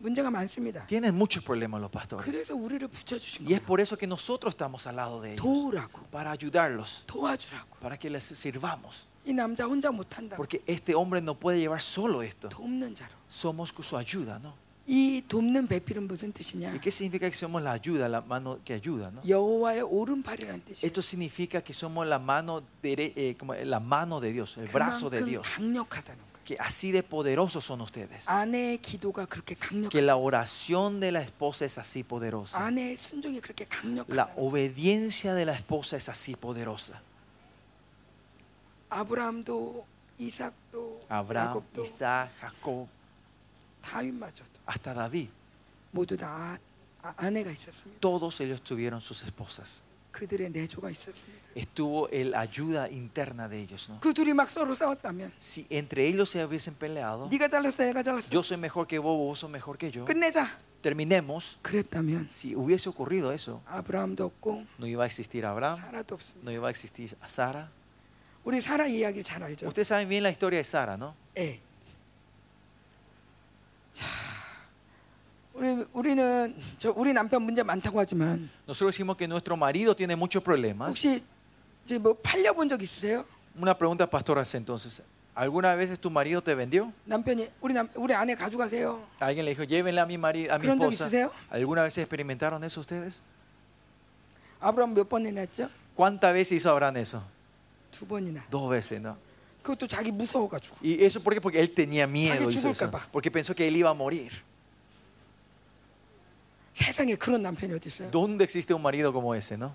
문제가 0.00 0.30
많습니다. 0.30 0.86
Tienen 0.86 1.14
muchos 1.16 1.42
problemas 1.42 1.80
los 1.80 1.90
pastores. 1.90 2.22
그래서 2.24 2.54
우리를 2.54 2.86
붙여주신 2.86 3.46
Y 3.48 3.54
es 3.54 3.60
거예요. 3.60 3.66
por 3.66 3.80
eso 3.80 3.96
que 3.96 4.06
nosotros 4.06 4.52
estamos 4.52 4.86
al 4.86 4.96
lado 4.96 5.20
de 5.22 5.32
ellos. 5.32 5.42
도우라고 5.42 6.02
Para 6.12 6.30
ayudarlos, 6.30 7.04
도와주라고. 7.06 7.80
para 7.80 7.96
que 7.98 8.10
les 8.10 8.24
sirvamos. 8.28 9.08
이 9.24 9.32
남자 9.32 9.66
혼자 9.66 9.90
못한다고 9.90 10.36
Porque 10.36 10.62
este 10.66 10.94
hombre 10.94 11.20
no 11.22 11.34
puede 11.34 11.58
llevar 11.58 11.80
solo 11.80 12.22
esto. 12.22 12.50
돕는 12.50 12.94
자로. 12.94 13.10
Somos 13.26 13.72
su 13.80 13.96
ayuda, 13.96 14.38
¿no? 14.38 14.52
이 14.86 15.22
돕는 15.28 15.66
배필은 15.66 16.08
무슨 16.08 16.32
뜻이냐? 16.32 16.70
¿Y 16.72 16.80
qué 16.80 16.88
significa 16.90 17.28
que 17.28 17.36
somos 17.36 17.62
la 17.62 17.72
ayuda, 17.72 18.08
la 18.08 18.22
mano 18.22 18.58
que 18.64 18.72
ayuda, 18.72 19.10
no? 19.12 19.20
여호와의 19.28 19.82
오른팔이라는 19.82 20.64
뜻이에요. 20.64 20.86
Esto 20.86 21.02
significa 21.02 21.60
que 21.60 21.74
somos 21.74 22.06
la 22.08 22.18
mano, 22.18 22.62
dere- 22.82 23.12
eh, 23.14 23.36
como 23.38 23.52
la 23.54 23.80
mano 23.80 24.18
de 24.20 24.32
Dios, 24.32 24.56
el 24.56 24.68
brazo 24.68 25.10
de 25.10 25.18
그만큼 25.20 25.28
Dios. 25.28 25.46
강력하다는 25.46 26.16
거예요. 26.18 26.28
Que 26.48 26.56
así 26.58 26.90
de 26.90 27.02
poderosos 27.02 27.62
son 27.66 27.82
ustedes. 27.82 28.26
아내의 28.30 28.78
기도가 28.80 29.26
그렇게 29.26 29.54
Que 29.54 29.60
강력하다. 29.60 30.00
la 30.00 30.16
oración 30.16 30.98
de 31.00 31.12
la 31.12 31.20
esposa 31.20 31.66
es 31.66 31.76
así 31.76 32.02
poderosa. 32.02 32.56
아내의 32.58 32.96
순종이 32.96 33.42
그렇게 33.42 33.66
La 33.68 33.68
강력하다. 33.68 34.32
obediencia 34.36 35.34
de 35.34 35.44
la 35.44 35.52
esposa 35.52 35.96
es 35.98 36.08
así 36.08 36.34
poderosa. 36.34 36.98
아브라함도 38.90 39.84
이삭도 40.18 41.04
Abraham, 41.10 41.48
야곱도 41.60 41.82
Isaac, 41.82 42.30
Jacob, 42.40 42.88
다윗마저도 43.82 44.51
hasta 44.66 44.94
David. 44.94 45.28
모두 45.92 46.16
다 46.16 46.58
아- 47.02 47.14
아내가 47.16 47.50
있었습니다. 47.50 48.00
Todos 48.00 48.40
ellos 48.40 48.62
tuvieron 48.62 49.00
sus 49.00 49.22
esposas. 49.24 49.82
그들의 50.10 50.50
내조가 50.50 50.90
있었습니다. 50.90 51.48
Estuvo 51.54 52.08
la 52.10 52.40
ayuda 52.40 52.88
interna 52.90 53.48
de 53.48 53.60
ellos. 53.62 53.88
¿no? 53.88 54.00
그 54.00 54.12
둘이 54.12 54.32
막 54.32 54.50
서로 54.50 54.74
싸웠다면 54.74 55.32
Si 55.40 55.66
entre 55.70 56.06
ellos 56.08 56.30
se 56.30 56.42
hubiesen 56.44 56.74
peleado, 56.74 57.28
네가 57.30 57.48
잘랐어 57.48 57.84
내가 57.84 58.02
잘랐어 58.02 58.28
yo 58.32 58.40
soy 58.42 58.56
mejor 58.58 58.86
que 58.88 58.98
vos, 58.98 59.16
vos 59.16 59.38
sos 59.38 59.50
mejor 59.50 59.76
que 59.78 59.90
yo, 59.92 60.04
끝내자 60.06 60.48
terminemos. 60.82 61.58
그랬다면 61.62 62.26
Si 62.28 62.54
hubiese 62.54 62.88
ocurrido 62.88 63.32
eso, 63.32 63.62
아브라함도 63.66 64.24
없고 64.24 64.66
no 64.80 64.86
iba 64.86 65.04
a 65.04 65.06
existir 65.06 65.44
Abraham, 65.46 65.78
사라도 65.78 66.14
없습니다. 66.16 66.42
no 66.42 66.50
iba 66.50 66.66
a 66.68 66.70
existir 66.70 67.14
a 67.22 67.28
Sara. 67.28 67.68
우리 68.44 68.60
사라 68.60 68.86
이야기를 68.86 69.22
잘 69.22 69.42
알죠. 69.42 69.66
Ustedes 69.68 69.88
saben 69.88 70.08
bien 70.08 70.22
la 70.22 70.30
historia 70.30 70.58
de 70.58 70.64
Sara, 70.64 70.96
¿no? 70.96 71.14
예. 71.36 71.60
자, 73.92 74.04
우리 75.62 75.84
우리는 75.92 76.54
저 76.78 76.92
우리 76.96 77.12
남편 77.12 77.42
문제 77.42 77.62
많다고 77.62 77.98
하지만 77.98 78.48
Nosotros 78.66 78.94
decimos 78.94 79.16
que 79.16 79.26
nuestro 79.26 79.56
marido 79.56 79.94
tiene 79.96 80.14
muchos 80.14 80.42
problemas. 80.42 80.90
혹시 80.90 81.22
이제 81.84 81.98
뭐 81.98 82.14
팔려본 82.22 82.68
적 82.68 82.80
있으세요? 82.80 83.24
Una 83.60 83.74
pregunta, 83.76 84.06
pastora, 84.08 84.44
entonces, 84.54 85.02
¿alguna 85.34 85.74
vez 85.74 85.98
tu 85.98 86.10
marido 86.10 86.40
te 86.40 86.54
vendió? 86.54 86.92
남편이 87.06 87.48
우리 87.60 87.74
남 87.74 87.88
우리 87.96 88.14
아내 88.14 88.36
가져가세요. 88.36 89.00
Alguien 89.18 89.44
le 89.46 89.50
dijo, 89.54 89.64
llévenle 89.64 90.00
a 90.00 90.06
mi 90.06 90.16
marido, 90.16 90.52
a 90.54 90.58
mi 90.58 90.66
¿그런 90.66 90.78
적 90.78 90.92
esposa. 90.92 91.06
있으세요? 91.08 91.32
¿Alguna 91.50 91.82
vez 91.82 91.98
experimentaron 91.98 92.62
eso 92.62 92.80
ustedes? 92.80 93.20
아브라함 94.60 94.94
몇 94.94 95.08
번이나 95.08 95.40
했죠? 95.40 95.68
¿Cuántas 95.96 96.32
veces 96.32 96.52
hizo 96.58 96.70
Abraham 96.70 96.98
eso? 96.98 97.22
두 97.90 98.06
번이나. 98.06 98.44
Dos 98.50 98.70
veces, 98.70 99.00
¿no? 99.00 99.16
그것도 99.62 99.88
자기 99.88 100.12
무서워가지고. 100.12 100.76
¿Y 100.82 101.02
eso 101.04 101.20
por 101.20 101.34
qué? 101.34 101.40
Porque 101.40 101.58
él 101.58 101.70
tenía 101.74 102.06
miedo. 102.06 102.34
자기 102.38 102.46
hizo 102.54 102.70
eso. 102.70 102.86
죽을까 102.86 102.90
봐. 102.92 103.08
Porque 103.10 103.30
pensó 103.30 103.54
que 103.56 103.66
él 103.66 103.76
iba 103.76 103.90
a 103.90 103.94
morir. 103.94 104.30
세상에 106.72 107.16
그런 107.16 107.42
남편이 107.42 107.74
어디 107.74 107.88
있어요? 107.88 108.10
¿Dónde 108.10 108.44
existe 108.44 108.72
un 108.72 108.82
marido 108.82 109.12
como 109.12 109.34
ese, 109.34 109.56
no? 109.56 109.74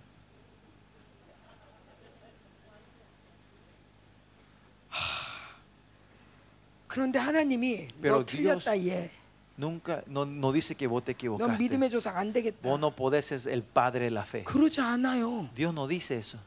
그런데 6.87 7.17
하나님이 7.17 7.87
Pero 8.01 8.19
너 8.19 8.25
틀렸다 8.25 8.77
얘. 8.85 9.09
Nunca, 9.57 10.01
no, 10.07 10.25
no 10.25 10.51
dice 10.51 10.75
que 10.75 10.87
vos 10.87 11.03
te 11.03 11.13
넌 11.13 11.15
equivocaste. 11.15 11.57
믿음의 11.57 11.89
조상 11.89 12.17
안 12.17 12.31
되겠다. 12.33 12.61
Vos 12.61 12.79
no 12.79 12.91
podés 12.95 13.25
ser 13.25 13.51
el 13.51 13.63
padre 13.63 14.05
de 14.05 14.11
la 14.11 14.23
fe. 14.23 14.43
그러지 14.43 14.79
않아요. 14.81 15.49
Dios 15.55 15.73
no 15.73 15.87
dice 15.87 16.15
eso. 16.17 16.37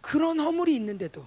그런 0.00 0.40
허물이 0.40 0.74
있는데도 0.76 1.26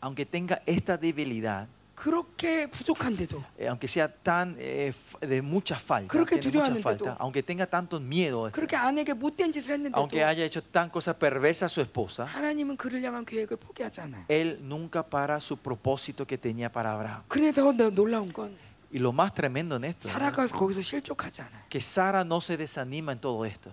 Aunque 0.00 0.24
tenga 0.24 0.60
esta 0.66 0.96
debilidad, 0.98 1.68
그렇게 1.98 2.66
부족한데도 2.68 3.42
eh, 3.56 3.68
aunque 3.68 3.86
sea 3.86 4.08
tan 4.08 4.56
eh, 4.58 4.88
f- 4.88 5.16
de 5.24 5.40
mucha 5.40 5.76
falta, 5.78 6.08
그렇게 6.10 6.40
tiene 6.40 6.58
mucha 6.58 6.74
두려워하는데도, 6.74 6.82
falta, 6.82 7.16
aunque 7.20 7.40
tenga 7.42 7.66
tanto 7.66 8.00
miedo, 8.00 8.50
그렇게 8.50 8.74
아내에게 8.76 9.14
못된 9.14 9.52
짓을 9.52 9.74
했는데도 9.74 9.96
aunque 9.96 10.24
haya 10.24 10.44
hecho 10.44 10.60
tan 10.60 10.90
cosa 10.90 11.14
perversa 11.16 11.66
a 11.66 11.68
su 11.68 11.80
esposa, 11.80 12.24
하나님은 12.26 12.76
그를 12.76 13.00
향한 13.04 13.24
계획을 13.24 13.56
포기하지 13.58 14.00
않아요. 14.00 14.24
él 14.28 14.58
nunca 14.62 15.04
para 15.04 15.38
su 15.40 15.56
propósito 15.56 16.26
que 16.26 16.36
tenía 16.36 16.68
para 16.68 16.92
Abraham. 16.94 17.22
그래 17.28 17.52
더 17.52 17.70
놀라운 17.72 18.32
건 18.32 18.56
Y 18.92 18.98
lo 18.98 19.12
más 19.12 19.32
tremendo 19.32 19.76
en 19.76 19.84
esto, 19.84 20.08
¿no? 20.08 20.12
사라가 20.14 20.46
거기서 20.48 20.80
실족하지 20.82 21.42
않아요. 21.42 21.62
que 21.70 21.78
Sara 21.80 22.24
no 22.24 22.40
se 22.40 22.56
desanima 22.56 23.12
en 23.12 23.20
todo 23.20 23.44
esto. 23.46 23.70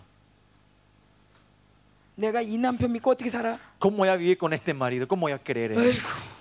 내가 2.15 2.41
이 2.41 2.57
남편 2.57 2.91
믿고 2.91 3.11
어떻게 3.11 3.29
살아? 3.31 3.57
¿Cómo 3.79 3.97
voy 3.97 4.09
a 4.09 4.15
vivir 4.15 4.37
con 4.37 4.53
este 4.53 4.73
marido? 4.73 5.07
¿Cómo 5.07 5.21
voy 5.21 5.31
a 5.31 5.39
creer 5.39 5.71
en 5.73 5.79
él? 5.79 5.85
에이구. 5.89 6.34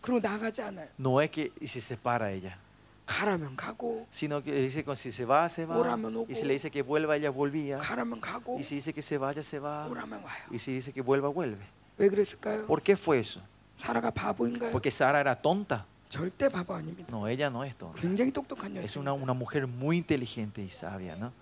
그리고 0.00 0.20
나가지 0.20 0.62
않아요. 0.62 0.88
No 0.98 1.20
es 1.20 1.30
que 1.30 1.52
y 1.60 1.66
se 1.66 1.80
separa 1.80 2.30
ella, 2.30 2.58
가라면 3.06 3.56
가고 3.56 4.06
sino 4.10 4.42
que 4.42 4.52
le 4.52 4.60
dice 4.62 4.84
que 4.84 4.94
si 4.96 5.10
se 5.12 5.24
va, 5.24 5.48
se 5.48 5.64
va. 5.66 5.76
O라면 5.78 6.14
오고. 6.16 6.26
Y 6.30 6.34
si 6.34 6.44
le 6.46 6.52
dice 6.54 6.70
que 6.70 6.82
vuelva, 6.82 7.16
ella 7.16 7.30
volvía. 7.30 7.78
가라면 7.78 8.20
가고 8.20 8.58
Y 8.58 8.62
si 8.64 8.76
dice 8.76 8.92
que 8.92 9.02
se 9.02 9.18
vaya, 9.18 9.42
se 9.42 9.58
va. 9.58 9.86
오라면 9.88 10.22
와요. 10.22 10.44
Y 10.50 10.58
si 10.58 10.72
dice 10.74 10.92
que 10.92 11.02
vuelva, 11.02 11.28
vuelve. 11.28 11.64
왜 11.98 12.08
그랬을까요? 12.08 12.66
¿Por 12.66 12.82
qué 12.82 12.96
fue 12.96 13.18
eso? 13.20 13.40
사라가 13.76 14.10
바보인가요? 14.10 14.70
Porque 14.72 14.90
Sara 14.90 15.20
era 15.20 15.34
tonta. 15.34 15.84
절대 16.08 16.48
바보 16.48 16.74
아닙니다. 16.74 17.06
No, 17.10 17.26
ella 17.26 17.50
no 17.50 17.64
es 17.64 17.74
tonta. 17.76 18.00
굉장히 18.00 18.30
똑똑한 18.32 18.76
Es 18.76 18.94
여성. 18.96 19.00
una, 19.02 19.12
una 19.12 19.32
mujer 19.34 19.66
muy 19.66 19.96
inteligente 19.98 20.62
y 20.62 20.70
sabia, 20.70 21.16
¿no? 21.16 21.32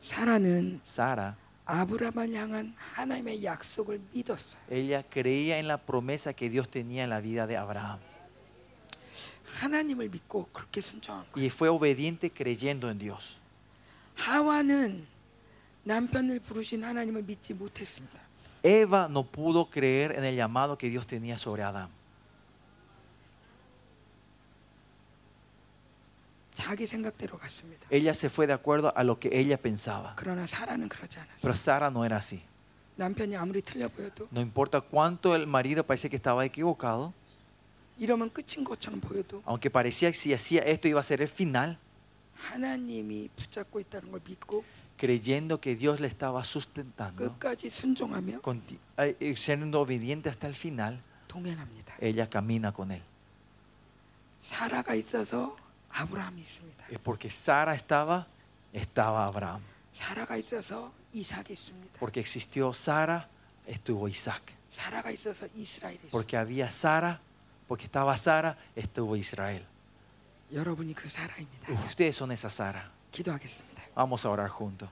사라는 0.00 0.80
Sara, 0.84 1.36
ella 4.69 5.03
creía 5.03 5.57
en 5.57 5.67
la 5.67 5.77
promesa 5.77 6.33
que 6.33 6.49
Dios 6.49 6.69
tenía 6.69 7.03
en 7.03 7.09
la 7.09 7.21
vida 7.21 7.47
de 7.47 7.57
Abraham. 7.57 7.99
Y 11.35 11.49
fue 11.49 11.69
obediente 11.69 12.29
creyendo 12.29 12.89
en 12.89 12.99
Dios. 12.99 13.39
Eva 18.63 19.07
no 19.09 19.23
pudo 19.23 19.69
creer 19.69 20.11
en 20.17 20.23
el 20.23 20.35
llamado 20.35 20.77
que 20.77 20.89
Dios 20.89 21.05
tenía 21.07 21.37
sobre 21.37 21.63
Adán. 21.63 21.89
Ella 27.89 28.13
se 28.13 28.29
fue 28.29 28.47
de 28.47 28.53
acuerdo 28.53 28.93
a 28.95 29.03
lo 29.03 29.19
que 29.19 29.29
ella 29.37 29.57
pensaba. 29.57 30.15
Pero 31.41 31.55
Sara 31.55 31.89
no 31.89 32.05
era 32.05 32.17
así. 32.17 32.41
No 34.31 34.39
importa 34.41 34.79
cuánto 34.81 35.35
el 35.35 35.47
marido 35.47 35.85
parecía 35.85 36.09
que 36.09 36.15
estaba 36.15 36.45
equivocado. 36.45 37.13
Aunque 39.45 39.69
parecía 39.69 40.09
que 40.11 40.17
si 40.17 40.33
hacía 40.33 40.61
esto 40.61 40.87
iba 40.87 40.99
a 40.99 41.03
ser 41.03 41.21
el 41.21 41.27
final. 41.27 41.77
creyendo 44.97 45.59
que 45.59 45.75
Dios 45.75 45.99
le 45.99 46.07
estaba 46.07 46.43
sustentando, 46.43 47.35
eh, 48.97 49.35
siendo 49.37 49.81
obediente 49.81 50.29
hasta 50.29 50.47
el 50.47 50.55
final, 50.55 51.01
ella 51.99 52.29
camina 52.29 52.71
con 52.71 52.91
él. 52.91 53.01
사라가 55.94 55.94
있어서 55.94 55.94
아브라함이 55.94 56.40
있습니다. 56.40 56.86
Es 56.90 56.98
porque 57.02 57.28
Sara 57.28 57.74
estaba, 57.74 58.26
estaba 58.72 59.24
Abraham. 59.26 59.62
사라가 59.92 60.36
있어서 60.36 60.92
이삭이 61.12 61.52
있습니다. 61.52 61.98
Porque 61.98 62.20
existió 62.20 62.70
Sara, 62.70 63.28
estuvo 63.66 64.08
Isaac. 64.08 64.54
사라가 64.70 65.10
있어서 65.10 65.46
이스라엘이 65.56 66.06
있습니다. 66.06 66.10
Porque 66.12 66.36
había 66.36 66.66
Sara, 66.66 67.20
porque 67.66 67.84
estaba 67.86 68.14
Sara, 68.16 68.56
estuvo 68.76 69.16
Israel. 69.16 69.66
여러분이 70.52 70.94
그 70.94 71.08
사라입니다. 71.08 71.72
Ustedes 71.72 72.16
son 72.16 72.30
esa 72.32 72.48
Sara. 72.48 72.90
기도하겠습니다. 73.12 73.82
Vamos 73.94 74.24
a 74.24 74.30
orar 74.30 74.48
juntos. 74.48 74.88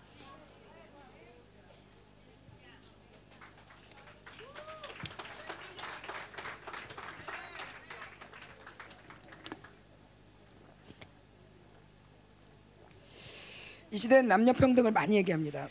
이 13.93 13.97
시대는 13.97 14.27
남녀 14.27 14.51
평등을 14.53 14.89
많이 14.89 15.17
얘기합니다. 15.17 15.67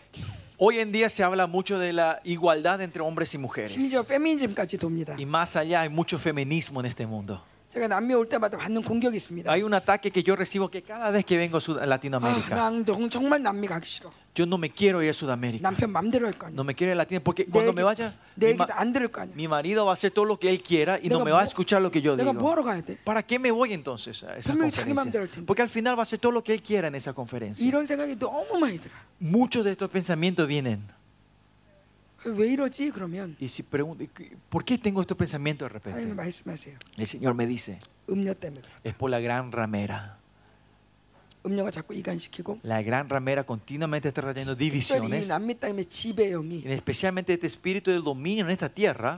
Hoy 0.57 0.78
en 0.78 0.93
día 0.93 1.07
se 1.09 1.24
habla 1.24 1.49
mucho 1.49 1.81
de 1.81 1.93
la 1.93 2.20
igualdad 2.23 2.81
entre 2.81 3.03
hombres 3.03 3.35
y 3.35 3.39
mujeres. 3.39 3.73
심지어 3.74 4.05
페미니즘까지 4.05 4.78
돕니다. 4.78 5.16
Y 5.19 5.27
más 5.27 5.57
allá 5.57 5.81
hay 5.81 5.89
mucho 5.89 6.19
feminismo 6.20 6.78
en 6.78 6.86
este 6.86 7.05
mundo. 7.05 7.43
제가 7.69 7.89
남미 7.89 8.15
올 8.15 8.28
때마다 8.28 8.57
받는 8.57 8.82
공격이 8.85 9.16
있습니다. 9.16 9.51
Hay 9.51 9.65
un 9.65 9.74
ataque 9.74 10.12
que 10.12 10.23
yo 10.23 10.36
recibo 10.36 10.69
que 10.70 10.82
cada 10.82 11.11
vez 11.11 11.24
que 11.27 11.36
vengo 11.36 11.57
a 11.57 11.61
Sud- 11.61 11.81
a 11.81 11.82
아, 11.82 11.86
Latinoamérica, 11.86 12.55
난 12.55 12.85
정- 12.86 13.11
정말 13.11 13.43
남미 13.43 13.66
가기 13.66 13.85
싫어. 13.86 14.12
yo 14.36 14.45
no 14.45 14.57
me 14.57 14.69
quiero 14.69 15.02
ir 15.02 15.10
a 15.10 15.14
Sudamérica. 15.14 15.61
남편 15.64 15.90
맘대로 15.91 16.28
할 16.28 16.38
거 16.38 16.45
아니야. 16.48 16.53
No 16.56 16.64
me 16.64 16.76
quiero 16.76 16.91
ir 16.94 16.98
a 16.99 17.03
Latinoamérica 17.03 17.24
porque 17.24 17.45
내 17.45 17.52
cuando 17.52 17.72
얘기, 17.72 17.76
me 17.78 17.84
vaya, 17.84 18.14
내 18.36 18.48
mi, 18.48 18.53
얘기 18.53 18.57
ma- 18.57 18.68
안 18.78 18.94
들을 18.94 19.07
거 19.10 19.22
아니야. 19.22 19.34
mi 19.36 19.48
marido 19.48 19.86
va 19.86 19.91
a 19.91 19.94
hacer 19.94 20.11
todo 20.11 20.26
lo 20.26 20.38
que 20.38 20.49
él 20.49 20.61
quiera 20.61 20.99
y 21.02 21.10
no 21.10 21.18
내가 21.19 21.26
me 21.26 21.32
va 21.32 21.40
a 21.40 21.44
뭐- 21.44 21.48
escuchar 21.49 21.82
lo 21.82 21.90
que 21.90 22.02
yo 22.02 22.15
내가 22.15 22.32
digo. 22.32 22.40
뭐하러 22.41 22.64
가야 22.64 22.82
돼? 22.82 22.98
¿Para 23.03 23.24
qué 23.24 23.40
me 23.40 23.49
voy 23.52 23.74
entonces 23.74 24.24
a 24.24 24.38
esa 24.38 24.53
분명히 24.53 24.69
자기 24.72 24.94
맘대로 24.94 25.24
할 25.26 25.30
conferencia? 25.30 25.41
텐데. 25.41 25.45
Porque 25.48 25.61
al 25.64 25.69
final 25.69 25.95
va 25.98 26.02
a 26.02 26.03
hacer 26.03 26.19
todo 26.19 26.32
lo 26.32 26.44
que 26.44 26.53
él 26.53 26.61
quiera 26.61 26.88
en 26.88 26.95
esa 26.95 27.14
conferencia. 27.14 27.65
이런 27.65 27.86
생각이 27.88 28.15
너무 28.19 28.60
많이 28.60 28.78
들어. 28.78 28.94
Muchos 29.19 29.65
de 29.65 29.72
estos 29.72 29.90
pensamientos 29.90 30.48
vienen. 30.48 30.86
왜 32.26 32.48
이러지? 32.49 32.91
그러면 32.91 33.36
Y 33.40 33.48
si 33.48 33.64
pregunto, 33.64 34.03
¿por 34.49 34.65
qué 34.65 34.78
tengo 34.78 35.02
estos 35.02 35.15
pensamientos 35.18 35.69
de 35.72 35.80
하나님 35.80 36.10
repente? 36.10 36.15
말씀하세요. 36.15 36.78
El 36.98 37.06
Señor 37.07 37.36
me 37.36 37.45
dice, 37.45 37.78
음료 38.10 38.34
때문에 38.34 38.61
그래. 38.61 38.74
es 38.84 38.94
por 38.95 39.10
la 39.10 39.19
gran 39.19 39.52
ramera. 39.52 40.18
La 42.62 42.82
gran 42.82 43.09
ramera 43.09 43.44
continuamente 43.44 44.09
está 44.09 44.23
trayendo 44.23 44.55
divisiones. 44.55 45.27
Y 46.64 46.73
especialmente 46.73 47.32
este 47.32 47.47
espíritu 47.47 47.90
del 47.90 48.02
dominio 48.02 48.44
en 48.44 48.51
esta 48.51 48.69
tierra 48.69 49.16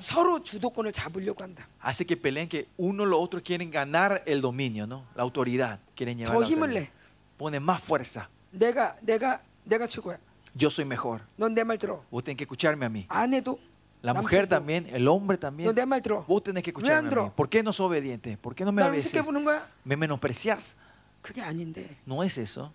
hace 1.80 2.06
que 2.06 2.16
peleen 2.16 2.48
que 2.48 2.66
uno 2.78 3.02
o 3.02 3.06
lo 3.06 3.20
otro 3.20 3.42
quieren 3.42 3.70
ganar 3.70 4.22
el 4.26 4.40
dominio, 4.40 4.86
¿no? 4.86 5.04
la 5.14 5.22
autoridad. 5.22 5.78
Quieren 5.94 6.16
llevar 6.18 6.34
la 6.40 6.46
autoridad. 6.56 6.88
Pone 7.36 7.60
más 7.60 7.82
fuerza. 7.82 8.28
Yo 10.54 10.70
soy 10.70 10.84
mejor. 10.84 11.20
Vos 12.10 12.22
tenés 12.24 12.38
que 12.38 12.44
escucharme 12.44 12.86
a 12.86 12.88
mí. 12.88 13.06
La 14.02 14.12
mujer 14.22 14.46
también, 14.46 14.86
el 14.92 15.08
hombre 15.08 15.36
también. 15.38 15.66
Vos 16.28 16.42
tenés 16.42 16.62
que 16.62 16.70
escucharme 16.70 17.08
a 17.08 17.10
mí. 17.24 17.32
¿Por 17.34 17.48
qué 17.48 17.62
no 17.62 17.72
soy 17.72 17.86
obediente? 17.86 18.36
¿Por 18.36 18.54
qué 18.54 18.64
no 18.64 18.70
me 18.70 18.82
obedeces? 18.90 19.12
¿Me 19.84 19.96
menosprecias? 19.96 20.76
그게 21.23 21.41
아닌데 21.41 21.97
No 22.07 22.23
es 22.23 22.37
eso, 22.39 22.71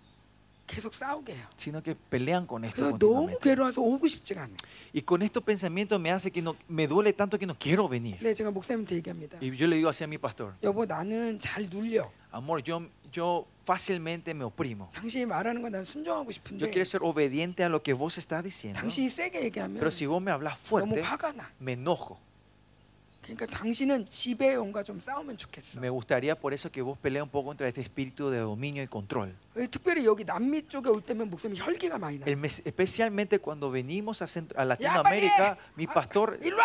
계속 0.67 0.95
싸우게 0.95 1.35
해요. 1.35 1.47
sino 1.57 1.83
que 1.83 1.95
pelean 1.95 2.47
con 2.47 2.65
esto 2.65 2.77
그래서 2.81 2.99
너무 2.99 3.27
continuamente. 3.37 3.41
괴로워서 3.43 3.81
오고 3.83 4.07
싶지가 4.09 4.43
않아. 4.45 4.55
Y 4.95 5.03
con 5.03 5.23
estos 5.23 5.43
pensamientos 5.43 6.01
me 6.01 6.11
hace 6.11 6.31
que 6.31 6.41
no, 6.43 6.57
me 6.69 6.87
duele 6.87 7.13
tanto 7.13 7.39
que 7.39 7.47
no 7.47 7.55
quiero 7.59 7.89
venir. 7.89 8.17
네, 8.23 8.33
제가 8.33 8.51
목사님한테 8.51 8.97
얘기합니다. 8.97 9.39
Y 9.43 9.57
yo 9.57 9.67
le 9.67 9.77
digo 9.77 9.89
así 9.91 10.05
a 10.05 10.07
mi 10.07 10.17
pastor, 10.19 10.55
여보 10.63 10.87
나는 10.87 11.39
잘 11.39 11.69
눌려. 11.69 12.11
amor, 12.33 12.63
yo, 12.65 12.81
yo 13.13 13.47
fácilmente 13.67 14.33
me 14.35 14.45
oprimo. 14.45 14.91
당신이 14.95 15.27
말하는 15.27 15.61
건 15.63 15.73
난 15.73 15.85
순종하고 15.85 16.29
Yo 16.29 16.33
싶은데 16.33 16.71
quiero 16.71 16.85
ser 16.89 17.03
obediente 17.03 17.63
a 17.65 17.69
lo 17.69 17.83
que 17.83 17.93
vos 17.93 18.17
estás 18.19 18.43
diciendo. 18.43 18.81
당신이 18.81 19.09
세게 19.11 19.45
얘기하면 19.45 19.79
Pero 19.79 19.91
si 19.91 20.07
vos 20.07 20.23
me 20.23 20.31
hablas 20.31 20.57
너무 20.65 20.97
fuerte, 20.97 21.03
화가 21.03 21.33
나. 21.33 21.51
me 21.61 21.73
enojo. 21.73 22.19
그러니까 23.29 23.47
당신은 23.47 24.07
지배형과 24.11 24.83
좀 24.83 25.01
싸우면 25.01 25.39
좋겠어. 25.39 25.81
Me 25.81 25.89
gustaría 25.89 26.35
por 26.39 26.53
eso 26.53 26.71
que 26.71 26.83
vos 26.83 26.99
pelees 26.99 27.23
un 27.23 27.31
poco 27.31 27.47
contra 27.49 27.67
este 27.67 27.81
espíritu 27.81 28.29
de 28.29 28.41
dominio 28.41 28.83
y 28.83 28.87
control. 28.87 29.35
특별히 29.71 30.05
여기 30.05 30.25
남미 30.27 30.69
쪽에 30.69 30.91
올 30.91 31.01
때면 31.01 31.31
목사님 31.31 31.57
혈기가 31.57 31.97
많이 31.97 32.19
나. 32.19 32.27
El 32.27 32.37
mes- 32.37 32.61
especialmente 32.67 33.39
cuando 33.39 33.71
venimos 33.71 34.21
a, 34.21 34.27
Centro- 34.27 34.61
a 34.61 34.65
야, 34.83 35.03
빨리 35.03 35.25
해! 35.25 35.31
Latinoamérica, 35.33 35.57
mi 35.79 35.87
아, 35.89 35.95
pastor 35.95 36.39
일로 36.43 36.59
와. 36.59 36.65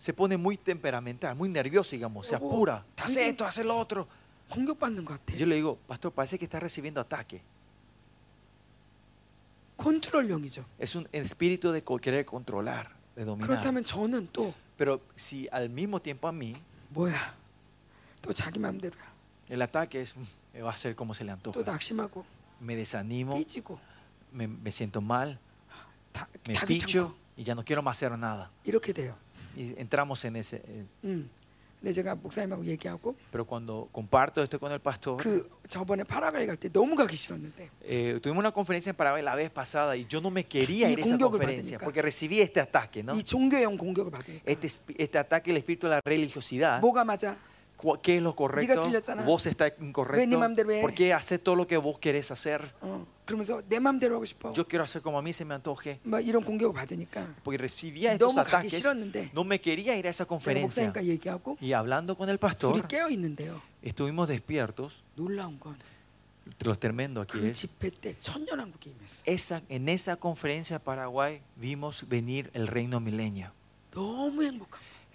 se 0.00 0.12
pone 0.12 0.36
muy 0.36 0.56
temperamental, 0.56 1.36
muy 1.36 1.48
nervioso, 1.48 1.92
digamos, 1.94 2.26
se 2.26 2.34
Ojo, 2.34 2.48
apura, 2.48 2.84
당신- 2.96 3.04
hace 3.18 3.28
esto, 3.28 3.44
hace 3.46 3.62
lo 3.62 3.78
otro. 3.78 4.08
공격받는 4.50 5.04
것 5.04 5.14
같아. 5.14 5.36
Yo 5.38 5.46
le 5.46 5.54
digo, 5.54 5.78
pastor, 5.86 6.10
parece 6.10 6.36
que 6.40 6.44
está 6.44 6.58
recibiendo 6.58 7.00
ataque. 7.00 7.40
컨트롤형이죠. 9.76 10.64
Es 10.78 10.94
un 10.96 11.08
espíritu 11.12 11.72
de 11.72 11.82
co- 11.82 11.98
querer 11.98 12.26
controlar, 12.26 12.90
de 13.14 13.24
dominar. 13.24 13.46
그렇다면 13.48 13.84
저는 13.84 14.28
또 14.32 14.52
Pero 14.76 15.00
si 15.16 15.48
al 15.52 15.68
mismo 15.68 16.00
tiempo 16.00 16.28
a 16.28 16.32
mí, 16.32 16.56
뭐야? 16.94 17.34
또 18.22 18.32
자기 18.32 18.58
마음대로야. 18.58 19.02
el 19.50 19.62
ataque 19.62 20.00
es, 20.02 20.16
"Mm, 20.16 20.26
me 20.54 20.62
va 20.62 20.70
a 20.70 20.74
hacer 20.74 20.94
como 20.94 21.14
se 21.14 21.24
le 21.24 21.32
또 21.42 21.52
antoja. 21.52 21.64
낙심하고 21.64 22.24
Me 22.60 22.76
desanimo, 22.76 23.36
삐지고 23.36 23.78
me, 24.32 24.46
me 24.46 24.70
siento 24.70 25.00
mal, 25.00 25.38
다, 26.12 26.28
me 26.46 26.54
다 26.54 26.66
picho 26.66 26.86
귀찮고 26.86 27.14
y 27.36 27.44
ya 27.44 27.54
no 27.54 27.64
quiero 27.64 27.82
más 27.82 27.96
hacer 27.96 28.16
nada. 28.18 28.50
이렇게 28.64 28.92
돼요. 28.92 29.14
Y 29.56 29.74
entramos 29.78 30.24
en 30.24 30.36
ese. 30.36 30.62
eh, 30.66 30.86
음. 31.04 31.28
근데 31.84 31.92
제가 31.92 32.14
목사님하고 32.14 32.62
얘기하고 32.66 33.14
Pero 33.32 33.46
cuando 33.46 33.88
comparto 33.90 34.42
esto 34.42 34.58
con 34.58 34.70
el 34.70 34.80
pastor, 34.80 35.16
그 35.16 35.48
저번에 35.66 36.04
파라과이 36.04 36.44
갈 36.46 36.56
때 36.58 36.68
너무 36.68 36.94
가기 36.94 37.16
싫었는데 37.16 37.70
eh, 37.88 38.20
tuvimos 38.20 38.42
una 38.44 38.50
conferencia 38.52 38.90
en 38.90 38.96
Paraguay 38.96 39.22
la 39.24 39.34
vez 39.34 39.48
pasada 39.50 39.96
y 39.96 40.04
yo 40.06 40.20
no 40.20 40.30
me 40.30 40.44
quería 40.44 40.88
Y 40.90 40.92
ir 40.92 40.98
a 40.98 41.02
esa 41.02 41.08
공격을 41.16 41.38
conferencia 41.40 41.78
받으니까. 41.78 41.84
porque 41.86 42.02
recibí 42.02 42.40
este 42.42 42.60
ataque, 42.60 43.02
¿no? 43.02 43.16
이 43.16 43.22
종교형 43.24 43.78
공격을 43.78 44.10
받으니까 44.12 44.42
Este, 44.44 44.66
esp- 44.68 44.94
este 44.98 45.16
ataque 45.16 45.52
del 45.52 45.56
espíritu 45.56 45.86
de 45.88 45.94
la 45.96 46.00
religiosidad. 46.04 46.80
뭐가 46.82 47.02
맞아? 47.04 47.34
qué 48.01 48.17
es 48.17 48.21
lo 48.21 48.35
correcto, 48.35 48.81
vos 49.25 49.45
está 49.45 49.67
incorrecto, 49.79 50.39
¿por 50.81 50.93
qué 50.93 51.13
haces 51.13 51.41
todo 51.43 51.55
lo 51.55 51.67
que 51.67 51.77
vos 51.77 51.99
querés 51.99 52.31
hacer? 52.31 52.61
Yo 54.53 54.67
quiero 54.67 54.83
hacer 54.83 55.01
como 55.01 55.17
a 55.17 55.21
mí 55.21 55.33
se 55.33 55.45
me 55.45 55.55
antoje. 55.55 55.99
Porque 57.43 57.57
recibía 57.57 58.13
estos 58.13 58.37
ataques, 58.37 58.83
no 59.33 59.43
me 59.43 59.59
quería 59.59 59.97
ir 59.97 60.05
a 60.07 60.09
esa 60.11 60.25
conferencia. 60.25 60.93
Y 61.59 61.73
hablando 61.73 62.15
con 62.15 62.29
el 62.29 62.37
pastor, 62.39 62.85
estuvimos 63.81 64.27
despiertos. 64.29 65.03
Lo 66.63 66.77
tremendo 66.77 67.21
aquí 67.21 67.39
es, 67.43 67.67
esa, 69.25 69.63
en 69.67 69.89
esa 69.89 70.15
conferencia 70.15 70.77
Paraguay 70.77 71.41
vimos 71.55 72.07
venir 72.07 72.51
el 72.53 72.67
reino 72.67 72.99
milenio. 72.99 73.51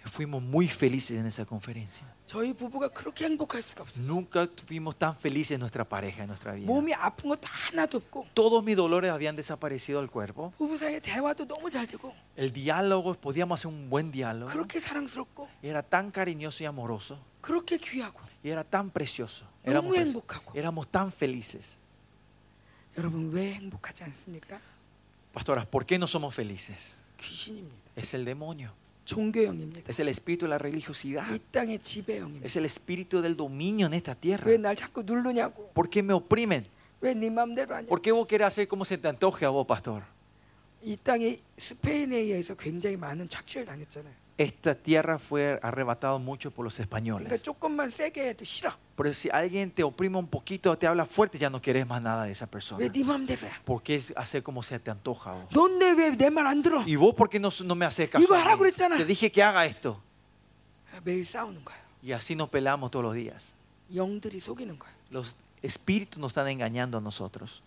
거예요. 0.00 0.06
Fuimos 0.06 0.40
muy 0.40 0.68
felices 0.68 1.18
en 1.18 1.26
esa 1.26 1.44
conferencia. 1.44 2.06
저희 2.26 2.52
부부가 2.54 2.88
그렇게 2.88 3.24
행복할 3.24 3.60
수가 3.60 3.82
없었어요. 3.82 4.06
Nunca 4.06 4.46
fuimos 4.66 4.94
tan 4.96 5.16
felices 5.16 5.52
en 5.56 5.60
nuestra 5.60 5.84
pareja, 5.84 6.22
en 6.22 6.28
nuestra 6.28 6.52
vida. 6.54 6.66
몸이 6.66 6.94
아픈 6.94 7.28
것도 7.30 7.42
하나도 7.48 7.98
없고 7.98 8.26
Todos 8.34 8.62
mis 8.62 8.76
dolores 8.76 9.10
habían 9.10 9.34
desaparecido 9.34 9.98
del 10.00 10.08
cuerpo. 10.08 10.52
부부 10.58 10.78
사이에 10.78 11.00
대화도 11.00 11.46
너무 11.48 11.68
잘 11.70 11.86
되고 11.88 12.14
El 12.36 12.52
diálogo, 12.52 13.14
podíamos 13.14 13.58
hacer 13.58 13.66
un 13.72 13.90
buen 13.90 14.12
diálogo. 14.12 14.52
그렇게 14.52 14.78
사랑스럽고 14.78 15.48
Era 15.62 15.82
tan 15.82 16.12
cariñoso 16.12 16.62
y 16.62 16.66
amoroso. 16.66 17.18
그렇게 17.40 17.76
귀하고 17.78 18.20
Y 18.44 18.50
era 18.52 18.62
tan 18.62 18.90
precioso. 18.90 19.44
너무 19.64 19.90
Éramos, 19.90 19.90
pre- 19.96 20.04
행복하고 20.06 20.52
éramos 20.54 20.86
tan 20.88 21.10
felices. 21.12 21.78
여러분 22.96 23.30
왜 23.32 23.54
행복하지 23.54 24.04
않습니까? 24.04 24.60
Pastoras, 25.34 25.66
¿por 25.66 25.84
qué 25.84 25.98
no 25.98 26.06
somos 26.06 26.32
felices? 26.34 26.94
귀신입니다. 27.18 27.90
Es 27.96 28.14
el 28.14 28.24
demonio. 28.24 28.72
종교형입니다. 29.10 29.88
Es 29.88 30.00
el 30.00 30.08
espíritu 30.08 30.46
de 30.46 30.50
la 30.50 30.58
religiosidad. 30.58 31.24
이 31.32 31.38
땅의 31.52 31.78
지배형입니다. 31.78 32.44
Es 32.44 32.56
el 32.56 32.64
espíritu 32.64 33.22
del 33.22 33.36
dominio 33.36 33.86
en 33.86 33.94
esta 33.94 34.14
tierra. 34.14 34.44
왜 34.46 34.58
날 34.58 34.74
자꾸 34.74 35.02
누르냐고? 35.04 35.70
¿Por 35.74 35.88
qué 35.88 36.02
me 36.02 36.12
oprimen? 36.12 36.64
왜 37.00 37.14
네 37.14 37.30
맘대로 37.30 37.74
하냐? 37.74 37.86
¿Por 37.88 38.00
qué 38.02 38.10
vos 38.12 38.26
querés 38.26 38.46
hacer 38.48 38.66
como 38.66 38.84
se 38.84 38.98
te 38.98 39.06
antoje 39.08 39.44
a 39.46 39.50
vos, 39.50 39.66
pastor? 39.66 40.02
이 40.82 40.96
땅이 40.96 41.38
스페인에 41.58 42.16
의해서 42.16 42.54
굉장히 42.54 42.96
많은 42.96 43.28
착취를 43.28 43.66
당했잖아요. 43.66 44.12
Esta 44.38 44.74
tierra 44.74 45.18
fue 45.18 45.58
arrebatada 45.62 46.18
mucho 46.18 46.50
por 46.50 46.64
los 46.66 46.76
그러니까 46.76 46.82
españoles. 46.84 47.42
조금만 47.42 47.88
세게 47.88 48.28
해도 48.28 48.44
싫어. 48.44 48.70
Por 49.01 49.15
si 49.15 49.29
alguien 49.31 49.71
te 49.71 49.81
oprime 49.81 50.19
un 50.19 50.27
poquito, 50.27 50.77
te 50.77 50.85
habla 50.85 51.07
fuerte, 51.07 51.39
ya 51.39 51.49
no 51.49 51.59
quieres 51.59 51.87
más 51.87 52.03
nada 52.03 52.25
de 52.25 52.31
esa 52.33 52.45
persona. 52.45 52.85
Porque 53.65 53.95
es 53.95 54.13
hacer 54.15 54.43
como 54.43 54.61
se 54.61 54.77
te 54.79 54.91
antoja. 54.91 55.31
Vos. 55.33 55.47
Y 56.85 56.97
vos, 56.97 57.15
¿por 57.15 57.27
qué 57.27 57.39
no, 57.39 57.49
no 57.65 57.73
me 57.73 57.83
haces 57.87 58.11
caso? 58.11 58.23
Te 58.97 59.05
dije 59.05 59.31
que 59.31 59.41
haga 59.41 59.65
esto. 59.65 59.99
Y 62.03 62.11
así 62.11 62.35
nos 62.35 62.49
pelamos 62.49 62.91
todos 62.91 63.03
los 63.03 63.15
días. 63.15 63.55
Los 65.09 65.35
espíritus 65.63 66.19
nos 66.19 66.33
están 66.33 66.47
engañando 66.49 66.99
a 66.99 67.01
nosotros. 67.01 67.63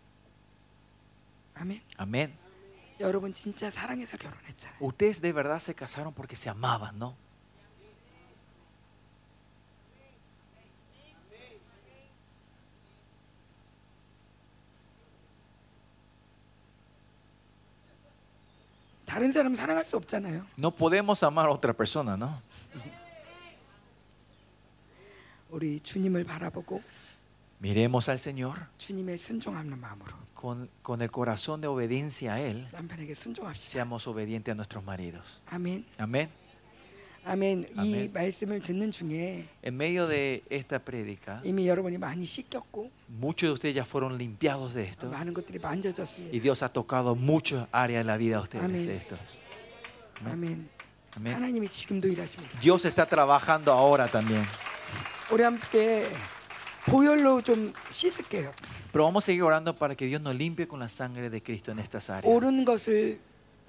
Amén. 1.97 2.33
Ustedes 4.79 5.21
de 5.21 5.33
verdad 5.33 5.59
se 5.59 5.75
casaron 5.75 6.13
porque 6.15 6.37
se 6.37 6.49
amaban, 6.49 6.97
¿no? 6.97 7.17
다른 19.14 19.32
사람 19.32 19.56
사랑할 19.56 19.84
수 19.86 19.98
없잖아요. 19.98 20.46
No 20.60 20.72
podemos 20.72 21.24
amar 21.24 21.48
a 21.48 21.52
otra 21.52 21.74
persona, 21.74 22.16
¿no? 22.16 22.42
우리 25.50 25.80
주님을 25.80 26.24
바라보고 26.26 26.82
Miremos 27.62 28.08
al 28.08 28.18
Señor 28.18 28.68
주님의 28.78 29.18
순종하는 29.18 29.78
마음으로 29.80 30.14
con, 30.36 30.70
con 30.82 31.02
el 31.02 31.12
corazón 31.12 31.60
de 31.60 31.68
obediencia 31.68 32.34
a 32.36 32.40
Él. 32.40 32.68
남편에게 32.72 33.14
순종합시다. 33.14 33.72
Seamos 33.72 34.08
obedientes 34.08 34.52
a 34.52 34.56
nuestros 34.56 34.84
maridos. 34.84 35.42
아멘. 35.48 35.86
Amén. 35.98 36.30
아멘. 37.26 37.66
이 37.76 37.80
아멘. 37.80 38.14
말씀을 38.14 38.62
듣는 38.62 38.92
중에 38.92 39.46
En 39.64 39.76
medio 39.76 40.08
de 40.08 40.42
esta 40.50 40.80
prédica, 40.80 41.42
이미 41.44 41.68
여러분이 41.68 41.98
많이 41.98 42.24
씻겼고 42.26 42.90
muchos 43.20 43.50
de 43.50 43.52
ustedes 43.54 43.76
ya 43.76 43.84
fueron 43.86 44.18
limpiados 44.18 44.74
de 44.74 44.84
esto. 44.84 45.10
많은 45.10 45.34
것들이 45.34 45.60
Y 45.60 45.62
만져졌습니다. 45.62 46.42
Dios 46.42 46.64
ha 46.64 46.70
tocado 46.70 47.16
muchas 47.16 47.68
áreas 47.72 48.04
de 48.04 48.08
la 48.08 48.18
vida 48.18 48.38
de 48.38 48.44
ustedes 48.44 48.64
Amén. 48.66 48.88
de 48.88 48.96
esto. 48.96 49.18
아멘. 50.26 50.70
Amén. 51.18 51.34
하나님이 51.36 51.68
지금도 51.68 52.08
일하십니다. 52.08 52.60
Dios 52.62 52.86
está 52.86 53.06
trabajando 53.06 53.72
ahora 53.74 54.08
también. 54.08 54.42
우리 55.32 55.44
함께 55.44 56.08
보혈로 56.86 57.42
좀 57.44 57.74
씻을게요. 57.90 58.52
Pero 58.92 59.04
vamos 59.04 59.24
a 59.24 59.26
seguir 59.28 59.44
orando 59.44 59.76
para 59.76 59.94
que 59.96 60.08
Dios 60.08 60.20
nos 60.22 60.36
limpie 60.36 60.68
con 60.68 60.80
la 60.80 60.90
sangre 60.90 61.30
de 61.30 61.44
Cristo 61.44 61.72
en 61.72 61.80
estas 61.80 62.10
áreas. 62.10 62.26
옳은 62.26 62.66
것을 62.66 63.20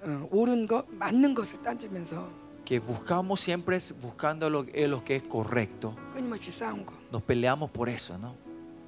어, 0.01 0.27
옳은 0.31 0.65
것 0.65 0.85
맞는 0.89 1.35
것을 1.35 1.61
따지면서 1.61 2.27
Que 2.65 2.79
buscamos 2.79 3.39
siempre 3.41 3.75
es 3.75 3.93
buscando 3.99 4.49
lo, 4.49 4.65
eh, 4.73 4.87
lo 4.87 5.03
que 5.03 5.15
es 5.17 5.23
correcto. 5.23 5.95
끊임없이 6.13 6.51
싸운 6.51 6.85
거. 6.85 6.93
Nos 7.11 7.21
peleamos 7.23 7.69
por 7.71 7.89
eso, 7.89 8.17
¿no? 8.17 8.35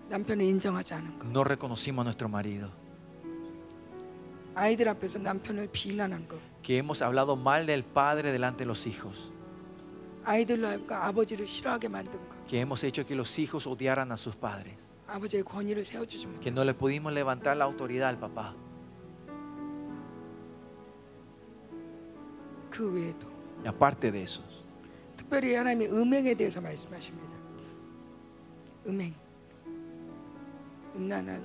남편을 0.10 0.46
인정하지 0.46 0.94
않은 0.94 1.20
거. 1.20 1.28
No 1.28 1.44
reconocimos 1.44 2.04
a 2.04 2.06
nuestro 2.06 2.30
marido. 2.30 2.70
아이들 4.56 4.88
앞에서 4.88 5.20
남편을 5.20 5.70
비난한 5.72 6.28
거. 6.28 6.38
Que 6.62 6.78
hemos 6.78 7.02
hablado 7.02 7.36
mal 7.36 7.66
del 7.66 7.84
padre 7.84 8.32
delante 8.32 8.64
de 8.64 8.68
los 8.68 8.86
hijos. 8.88 9.32
아이들로 10.24 10.68
하여금 10.68 10.96
아버지를 10.96 11.46
싫어하게 11.48 11.90
만든 11.90 12.14
거. 12.30 12.36
Que 12.48 12.62
hemos 12.62 12.84
hecho 12.84 13.06
que 13.06 13.16
los 13.16 13.38
hijos 13.40 13.66
odiaran 13.68 14.12
a 14.12 14.16
sus 14.18 14.36
padres. 14.38 14.76
아버지의 15.08 15.44
권위를 15.44 15.84
세워주지 15.84 16.28
못해. 16.28 16.40
Que 16.42 16.52
no 16.52 16.64
le 16.64 16.74
pudimos 16.74 17.12
levantar 17.12 17.58
la 17.58 17.66
autoridad 17.66 18.10
al 18.10 18.18
papá. 18.20 18.54
그 22.70 22.92
외에도 22.92 23.28
Y 23.64 23.68
aparte 23.68 24.12
de 24.12 24.24
eso, 24.24 24.42
특별히 25.16 25.56
하나님이 25.56 25.88
음행에 25.88 26.34
대해서 26.36 26.60
말씀하십니다. 26.62 27.34
음행, 28.88 29.14
음란한 30.96 31.42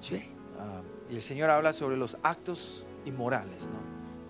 죄. 0.00 0.28
ah, 0.58 0.82
y 1.10 1.14
el 1.16 1.22
Señor 1.22 1.50
habla 1.50 1.72
sobre 1.72 1.96
los 1.96 2.16
actos 2.22 2.84
inmorales, 3.06 3.68
¿no? 3.68 3.78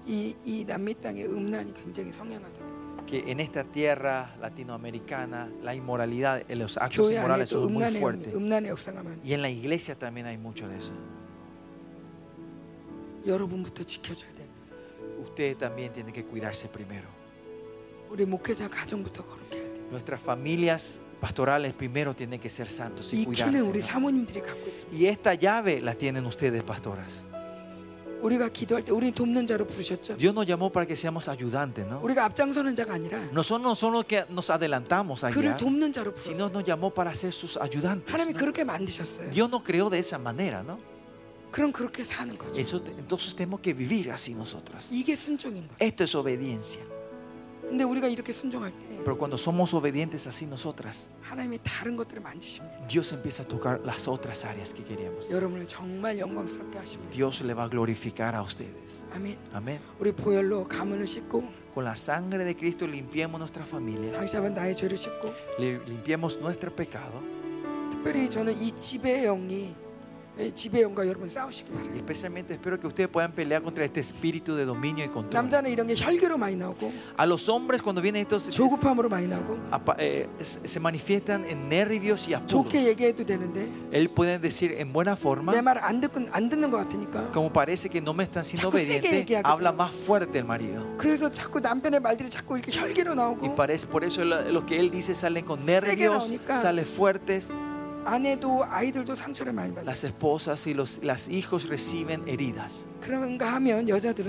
이, 0.07 0.35
이 0.45 0.65
남미 0.65 0.95
땅의 0.95 1.27
음란이 1.27 1.73
굉장히 1.75 2.13
성행하다. 2.13 2.71
Que 3.07 3.25
en 3.31 3.41
esta 3.41 3.65
tierra 3.65 4.37
latinoamericana 4.41 5.51
la 5.63 5.75
inmoralidad, 5.75 6.43
eh, 6.49 6.55
los 6.57 6.77
actos 6.79 7.09
교회 7.09 7.17
안에 7.19 7.25
inmorales 7.25 7.51
또 7.51 7.63
son 7.63 7.73
muy 7.73 7.83
음란의 7.83 8.01
fuertes. 8.01 8.35
음란의 8.35 8.71
역사가 8.71 9.03
많아. 9.03 9.17
Y 9.25 9.33
en 9.35 9.43
la 9.43 9.49
iglesia 9.51 9.95
también 9.97 10.27
hay 10.27 10.37
mucho 10.39 10.69
de 10.69 10.77
eso. 10.79 10.93
여러분부터 13.27 13.83
지켜줘야 13.85 14.33
됩니다. 14.35 14.51
Usted 15.23 15.57
también 15.59 15.93
tiene 15.93 16.13
que 16.13 16.25
cuidarse 16.25 16.69
primero. 16.69 17.09
Nuestras 19.92 20.20
familias 20.22 21.00
pastorales 21.22 21.74
primero 21.74 22.14
tienen 22.16 22.40
que 22.40 22.50
ser 22.50 22.70
santos 22.70 23.14
y 23.14 23.18
cuidarse. 23.26 23.52
Y 24.92 25.06
esta 25.06 25.34
llave 25.34 25.80
la 25.82 25.94
tienen 25.94 26.26
ustedes, 26.26 26.64
pastoras. 26.64 27.24
Dios 30.18 30.34
nos 30.34 30.46
llamó 30.48 30.72
para 30.72 30.86
que 30.88 30.96
seamos 30.96 31.28
ayudantes, 31.28 31.86
¿no? 31.86 32.00
Nosotros 33.32 33.62
no 33.62 33.76
somos 33.76 33.94
los 33.98 34.06
que 34.06 34.26
nos 34.34 34.50
adelantamos 34.50 35.24
allá, 35.24 35.34
sino 36.16 36.50
nos 36.50 36.64
llamó 36.66 36.92
para 36.92 37.14
ser 37.14 37.32
sus 37.32 37.56
ayudantes. 37.58 38.12
Dios 39.32 39.50
nos 39.50 39.62
creó 39.64 39.90
de 39.92 40.00
esa 40.00 40.18
manera, 40.18 40.64
¿no? 40.64 40.80
Entonces 42.98 43.36
tenemos 43.36 43.60
que 43.62 43.74
vivir 43.74 44.12
así 44.12 44.34
nosotros. 44.34 44.88
Esto 45.80 46.04
es 46.04 46.16
obediencia. 46.16 46.82
근데 47.65 47.85
우리가 47.85 48.09
이렇게 48.09 48.33
순종할 48.33 48.73
때 48.79 48.87
Pero 49.05 49.17
cuando 49.17 49.37
somos 49.39 49.73
obedientes 49.75 50.27
así 50.27 50.45
nosotras, 50.47 51.09
하나님이 51.23 51.59
다른 51.63 51.95
것들을 51.97 52.21
만지십니다. 52.21 52.87
Dios 52.89 53.13
empieza 53.13 53.45
a 53.45 53.47
tocar 53.47 53.81
las 53.85 54.09
otras 54.09 54.45
áreas 54.45 54.75
que 54.75 54.83
queríamos. 54.83 55.31
여러분을 55.31 55.67
정말 55.67 56.19
영광스럽게 56.19 56.79
하십니다. 56.79 57.11
Dios 57.13 57.41
le 57.45 57.55
va 57.55 57.65
a 57.65 57.69
glorificar 57.69 58.35
a 58.35 58.43
ustedes. 58.43 59.05
아멘. 59.15 59.39
Amén. 59.55 59.79
우리 60.01 60.11
보혈로 60.13 60.67
가문을 60.67 61.07
씻고 61.07 61.61
Con 61.73 61.85
la 61.85 61.95
sangre 61.95 62.45
de 62.45 62.57
Cristo 62.57 62.85
limpiemos 62.89 63.39
nuestra 63.39 63.65
familia, 63.65 64.11
다시 64.19 64.35
한번 64.37 64.55
나의 64.55 64.75
죄를 64.75 64.97
씻고 64.97 65.33
li- 65.61 65.79
limpiemos 65.87 66.39
nuestro 66.41 66.75
pecado. 66.75 67.23
특별히 67.93 68.29
저는 68.29 68.61
이 68.61 68.73
지배의 68.73 69.27
영이 69.27 69.75
Especialmente 71.96 72.54
espero 72.54 72.80
que 72.80 72.88
ustedes 72.88 73.10
puedan 73.10 73.32
pelear 73.32 73.62
contra 73.62 73.86
este 73.86 74.00
espíritu 74.02 74.54
de 74.56 74.66
dominio 74.66 75.06
y 75.06 75.08
control. 75.08 75.32
A 77.18 77.26
los 77.26 77.48
hombres 77.50 77.82
cuando 77.82 78.02
vienen 78.02 78.24
estos 78.24 78.48
es, 78.50 78.56
eh, 79.98 80.28
se 80.40 80.80
manifiestan 80.80 81.46
en 81.46 81.70
nervios 81.70 82.28
y 82.28 82.34
apuros. 82.34 82.66
Él 83.92 84.10
puede 84.10 84.40
decir 84.40 84.74
en 84.78 84.92
buena 84.92 85.16
forma. 85.16 85.54
Como 87.34 87.52
parece 87.52 87.90
que 87.90 88.02
no 88.02 88.14
me 88.14 88.24
están 88.24 88.44
siendo 88.46 88.70
obediente, 88.70 89.26
habla 89.44 89.72
más 89.72 89.92
fuerte 89.92 90.38
el 90.40 90.46
marido. 90.46 90.86
Y 93.46 93.50
parece 93.50 93.88
por 93.88 94.04
eso 94.04 94.24
lo, 94.26 94.42
lo 94.52 94.66
que 94.66 94.80
él 94.80 94.92
dice 94.92 95.16
salen 95.16 95.46
con 95.46 95.60
nervios, 95.66 96.30
salen 96.62 96.86
fuertes. 96.86 97.52
Las 99.84 100.04
esposas 100.04 100.68
y 100.68 100.74
los 100.74 101.04
las 101.04 101.28
hijos 101.28 101.68
reciben 101.68 102.28
heridas. 102.28 102.88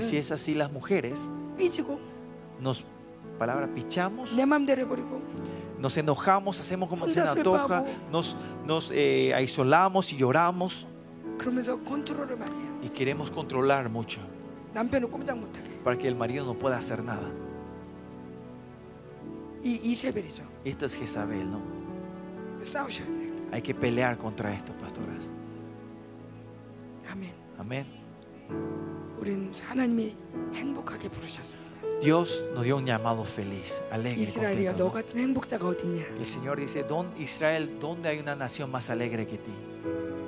Si 0.03 0.17
es 0.17 0.33
así, 0.33 0.55
las 0.55 0.73
mujeres 0.73 1.27
nos, 2.61 2.85
palabra, 3.39 3.69
pichamos, 3.75 4.33
nos 5.79 5.97
enojamos, 5.97 6.59
hacemos 6.61 6.89
como 6.89 7.09
se 7.09 7.21
nos 7.21 7.37
antoja, 7.37 7.85
nos, 8.11 8.37
nos 8.67 8.91
eh, 8.95 9.35
aislamos 9.35 10.13
y 10.13 10.17
lloramos. 10.17 10.87
Y 12.83 12.89
queremos 12.89 13.31
controlar 13.31 13.91
mucho 13.91 14.21
para 15.85 15.97
que 15.97 16.09
el 16.09 16.17
marido 16.17 16.45
no 16.45 16.55
pueda 16.55 16.79
hacer 16.79 17.03
nada. 17.03 17.31
Y, 19.63 19.97
Esto 20.65 20.87
es 20.87 20.95
Jezabel, 20.95 21.51
¿no? 21.51 21.61
싸우셔야 23.56 23.56
돼요. 23.56 23.56
Hay 23.56 23.62
que 23.62 23.74
pelear 23.74 24.18
contra 24.18 24.54
esto, 24.54 24.74
pastoras. 24.74 25.32
아멘. 27.08 27.32
Amén. 27.58 27.86
우린 29.18 29.52
하나님이 29.64 30.16
행복하게 30.54 31.10
부르셨습니다. 31.10 31.72
Dios 32.02 32.44
nos 32.54 32.64
dio 32.64 32.78
un 32.78 32.86
llamado 32.86 33.24
feliz, 33.24 33.84
alegre. 33.92 34.24
이스라엘이여 34.24 34.74
contento, 34.74 34.78
너 34.78 34.86
¿no? 34.86 34.92
같은 34.92 35.20
행복자가 35.20 35.68
어딨냐? 35.68 36.04
Y 36.18 36.22
el 36.22 36.26
Señor 36.28 36.60
dice, 36.60 36.84
"Don 36.84 37.12
Israel, 37.20 37.78
¿dónde 37.80 38.10
hay 38.10 38.20
una 38.20 38.36
nación 38.36 38.72
más 38.72 38.90
alegre 38.90 39.28
que 39.28 39.38
ti? 39.38 39.52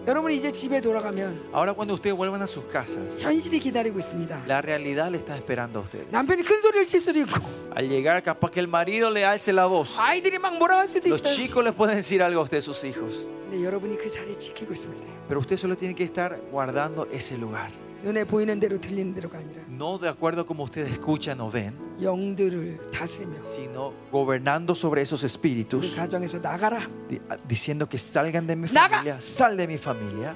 여러분이 0.08 0.36
이제 0.36 0.52
집에 0.52 0.82
돌아가면 0.82 1.50
Ahora 1.54 1.74
cuando 1.74 1.94
ustedes 1.94 2.16
vuelvan 2.18 2.42
a 2.42 2.46
sus 2.48 2.66
casas, 2.72 3.22
현실이 3.24 3.60
기다리고 3.60 3.98
있습니다. 4.00 4.44
la 4.48 4.62
realidad 4.62 5.10
le 5.10 5.18
está 5.18 5.36
esperando 5.38 5.80
a 5.80 5.84
ustedes. 5.84 6.08
남편이 6.12 6.44
큰 6.44 6.62
소리를 6.62 6.86
칠 6.88 7.00
수도 7.00 7.20
있고 7.22 7.40
Al 7.76 7.88
llegar, 7.88 8.22
capaz 8.22 8.52
que 8.52 8.60
el 8.60 8.68
marido 8.68 9.10
le 9.10 9.24
alce 9.26 9.54
la 9.54 9.66
voz. 9.66 9.98
아이들이 10.00 10.38
막 10.40 10.58
뭐라 10.58 10.80
할 10.80 10.88
수도 10.90 11.08
Los 11.08 11.22
있어요. 11.22 11.34
chicos 11.36 11.64
les 11.64 11.74
pueden 11.74 11.96
decir 11.96 12.22
algo 12.22 12.42
a 12.42 12.44
ustedes, 12.44 12.66
sus 12.66 12.84
hijos. 12.84 13.26
근데 13.50 13.64
여러분이 13.64 13.98
그 13.98 14.10
자리를 14.10 14.38
지키고 14.38 14.74
있으면 14.74 15.00
돼요. 15.00 15.10
Pero 15.28 15.40
usted 15.40 15.58
solo 15.58 15.76
tiene 15.78 15.96
que 15.96 16.04
estar 16.04 16.38
guardando 16.52 17.08
ese 17.12 17.38
lugar. 17.38 17.72
눈에 18.04 18.26
보이는 18.26 18.60
대로 18.60 18.78
들리는 18.80 19.14
대로가 19.14 19.38
아니라 19.38 19.62
No 19.70 19.98
de 19.98 20.10
acuerdo 20.10 20.42
a 20.42 20.46
como 20.46 20.64
ustedes 20.66 20.92
escuchan 20.92 21.40
o 21.40 21.50
ven, 21.50 21.74
영들을 22.02 22.92
다스리며 22.92 23.42
sino 23.42 23.94
gobernando 24.12 24.74
sobre 24.76 25.02
esos 25.02 25.24
우리 25.24 25.28
espíritus, 25.28 25.96
가정에서 25.96 26.40
나가라. 26.40 26.82
di- 27.08 27.20
diciendo 27.48 27.88
que 27.88 27.98
salgan 27.98 28.46
de 28.48 28.56
mi 28.56 28.68
Naga. 28.72 28.98
familia, 28.98 29.22
sal 29.22 29.56
de 29.58 29.68
mi 29.68 29.78
familia, 29.78 30.36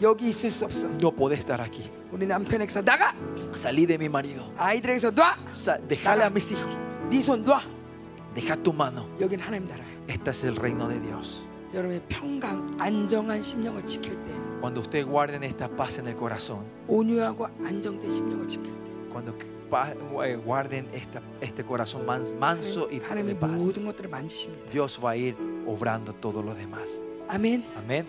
여기 0.00 0.28
있을 0.28 0.50
수 0.50 0.64
없어. 0.64 0.86
no 1.00 1.10
podés 1.10 1.38
estar 1.40 1.60
aquí. 1.60 1.82
우리 2.12 2.26
남편에게서 2.26 2.82
나가. 2.82 3.14
Salí 3.52 3.84
de 3.86 3.98
mi 3.98 4.06
marido, 4.06 4.42
아이들에게서 4.56 5.10
놔. 5.10 5.36
Sa- 5.52 5.78
dejale 5.78 6.22
a 6.22 6.30
mis 6.30 6.52
hijos, 6.52 6.78
네 7.10 7.18
손 7.20 7.42
놔. 7.44 7.60
deja 8.34 8.54
tu 8.56 8.72
mano. 8.72 9.08
여긴 9.20 9.40
하나님 9.40 9.64
나라야. 9.66 9.90
Este 10.08 10.30
es 10.30 10.44
el 10.44 10.54
reino 10.56 10.86
de 10.88 11.00
Dios. 11.00 11.46
여러분의 11.74 12.02
평강, 12.08 12.76
안정한 12.78 13.42
심령을 13.42 13.84
지킬 13.84 14.14
때, 14.24 14.32
Cuando 14.60 14.80
ustedes 14.80 15.06
guarden 15.06 15.42
esta 15.42 15.68
paz 15.68 15.98
en 15.98 16.06
el 16.06 16.14
corazón, 16.14 16.64
온유하고 16.88 17.46
안정된 17.64 18.10
심령을 18.10 18.46
지킬 18.46 18.72
때, 18.72 18.90
cuando 19.12 19.34
pa- 19.70 19.94
eh, 20.26 20.36
guarden 20.36 20.86
esta, 20.92 21.22
este 21.40 21.64
corazón 21.64 22.04
mans- 22.06 22.34
manso 22.38 22.88
y 22.90 22.98
de 23.00 23.06
하나님이 23.06 23.38
paz, 23.38 23.60
모든 23.62 23.84
것들을 23.86 24.10
만지십니다. 24.10 24.70
Dios 24.70 24.98
va 25.02 25.10
a 25.12 25.16
ir 25.16 25.34
obrando 25.66 26.12
todo 26.12 26.42
lo 26.42 26.54
demás. 26.54 27.00
아멘, 27.28 27.64
Amén. 27.76 28.06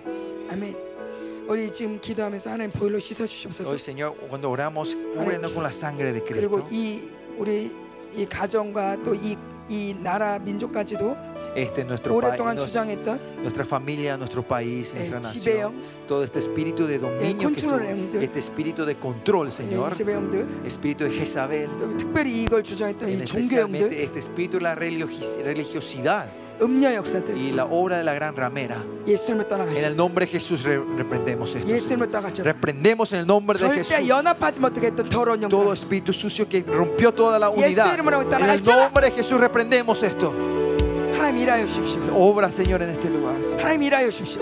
아멘. 0.49 0.75
우리 1.47 1.71
지금 1.71 1.99
기도하면서 1.99 2.49
하나님 2.51 2.71
보혈로 2.71 2.99
씻어 2.99 3.25
주시옵소서. 3.25 3.69
Hoy, 3.71 3.79
Señor, 3.79 4.15
cuando 4.29 4.49
oramos, 4.49 4.95
cúbrenos 4.95 5.51
con 5.51 5.63
la 5.63 5.71
sangre 5.71 6.11
de 6.13 6.21
그리고 6.23 6.63
Cristo. 6.63 6.67
이 6.71 7.09
우리 7.37 7.71
이 8.15 8.25
가정과 8.25 9.03
또 9.03 9.13
이 9.15 9.35
이 9.69 9.95
나라 10.01 10.39
민족까지도 10.39 11.15
Este 11.55 11.85
nuestro 11.85 12.15
오랫동안 12.15 12.57
país, 12.57 12.65
주장했던 12.65 13.19
nuestra 13.43 13.63
familia, 13.63 14.17
nuestro 14.17 14.41
país, 14.41 14.93
예, 14.95 15.05
nuestra 15.07 15.21
지배형, 15.21 15.71
nación, 15.71 16.07
todo 16.07 16.23
este 16.23 16.39
espíritu 16.39 16.87
de 16.87 16.97
dominio, 16.97 17.37
que 17.37 17.61
control 17.61 17.81
estuvo- 17.81 17.89
영들. 17.89 18.23
este 18.23 18.39
espíritu 18.39 18.85
de 18.85 18.95
control, 18.97 19.51
Señor, 19.51 19.93
이세배형들, 19.93 20.65
espíritu 20.65 21.03
de 21.05 21.11
Jezabel, 21.11 21.69
또 21.77 21.95
특별히 21.97 22.43
이걸 22.43 22.63
주장했던 22.63 23.07
en 23.07 23.19
이 23.19 23.23
especialmente 23.23 23.85
종교형들, 23.85 23.93
este 24.01 24.19
espíritu 24.19 24.57
de 24.57 24.63
la 24.63 24.73
religiosi- 24.75 25.43
religiosidad 25.43 26.25
음녀 26.25 26.46
역사들, 26.46 26.46
y 27.36 27.52
la 27.52 27.66
obra 27.66 27.98
de 27.98 28.04
la 28.04 28.14
gran 28.14 28.34
ramera. 28.36 28.76
En 29.06 29.84
el 29.84 29.96
nombre 29.96 30.26
de 30.26 30.32
Jesús 30.32 30.64
reprendemos 30.64 31.54
esto. 31.54 31.68
Reprendemos 32.44 33.12
en 33.12 33.20
el 33.20 33.26
nombre 33.26 33.58
de 33.58 33.70
Jesús 33.70 33.94
todo 35.48 35.72
espíritu 35.72 36.12
sucio 36.12 36.48
que 36.48 36.62
rompió 36.62 37.12
toda 37.12 37.38
la 37.38 37.50
unidad. 37.50 37.94
En 37.98 38.50
el 38.50 38.62
nombre 38.64 39.06
de 39.06 39.12
Jesús 39.12 39.40
reprendemos 39.40 40.02
esto. 40.02 40.34
Obra, 42.14 42.50
Señor, 42.50 42.82
en 42.82 42.90
este 42.90 43.08
lugar. 43.10 43.36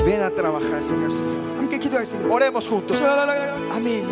Ven 0.04 0.22
a 0.22 0.30
trabajar, 0.30 0.82
Señor. 0.82 1.10
Señor. 1.10 2.30
Oremos 2.30 2.68
juntos. 2.68 3.00
Amén. 3.72 4.04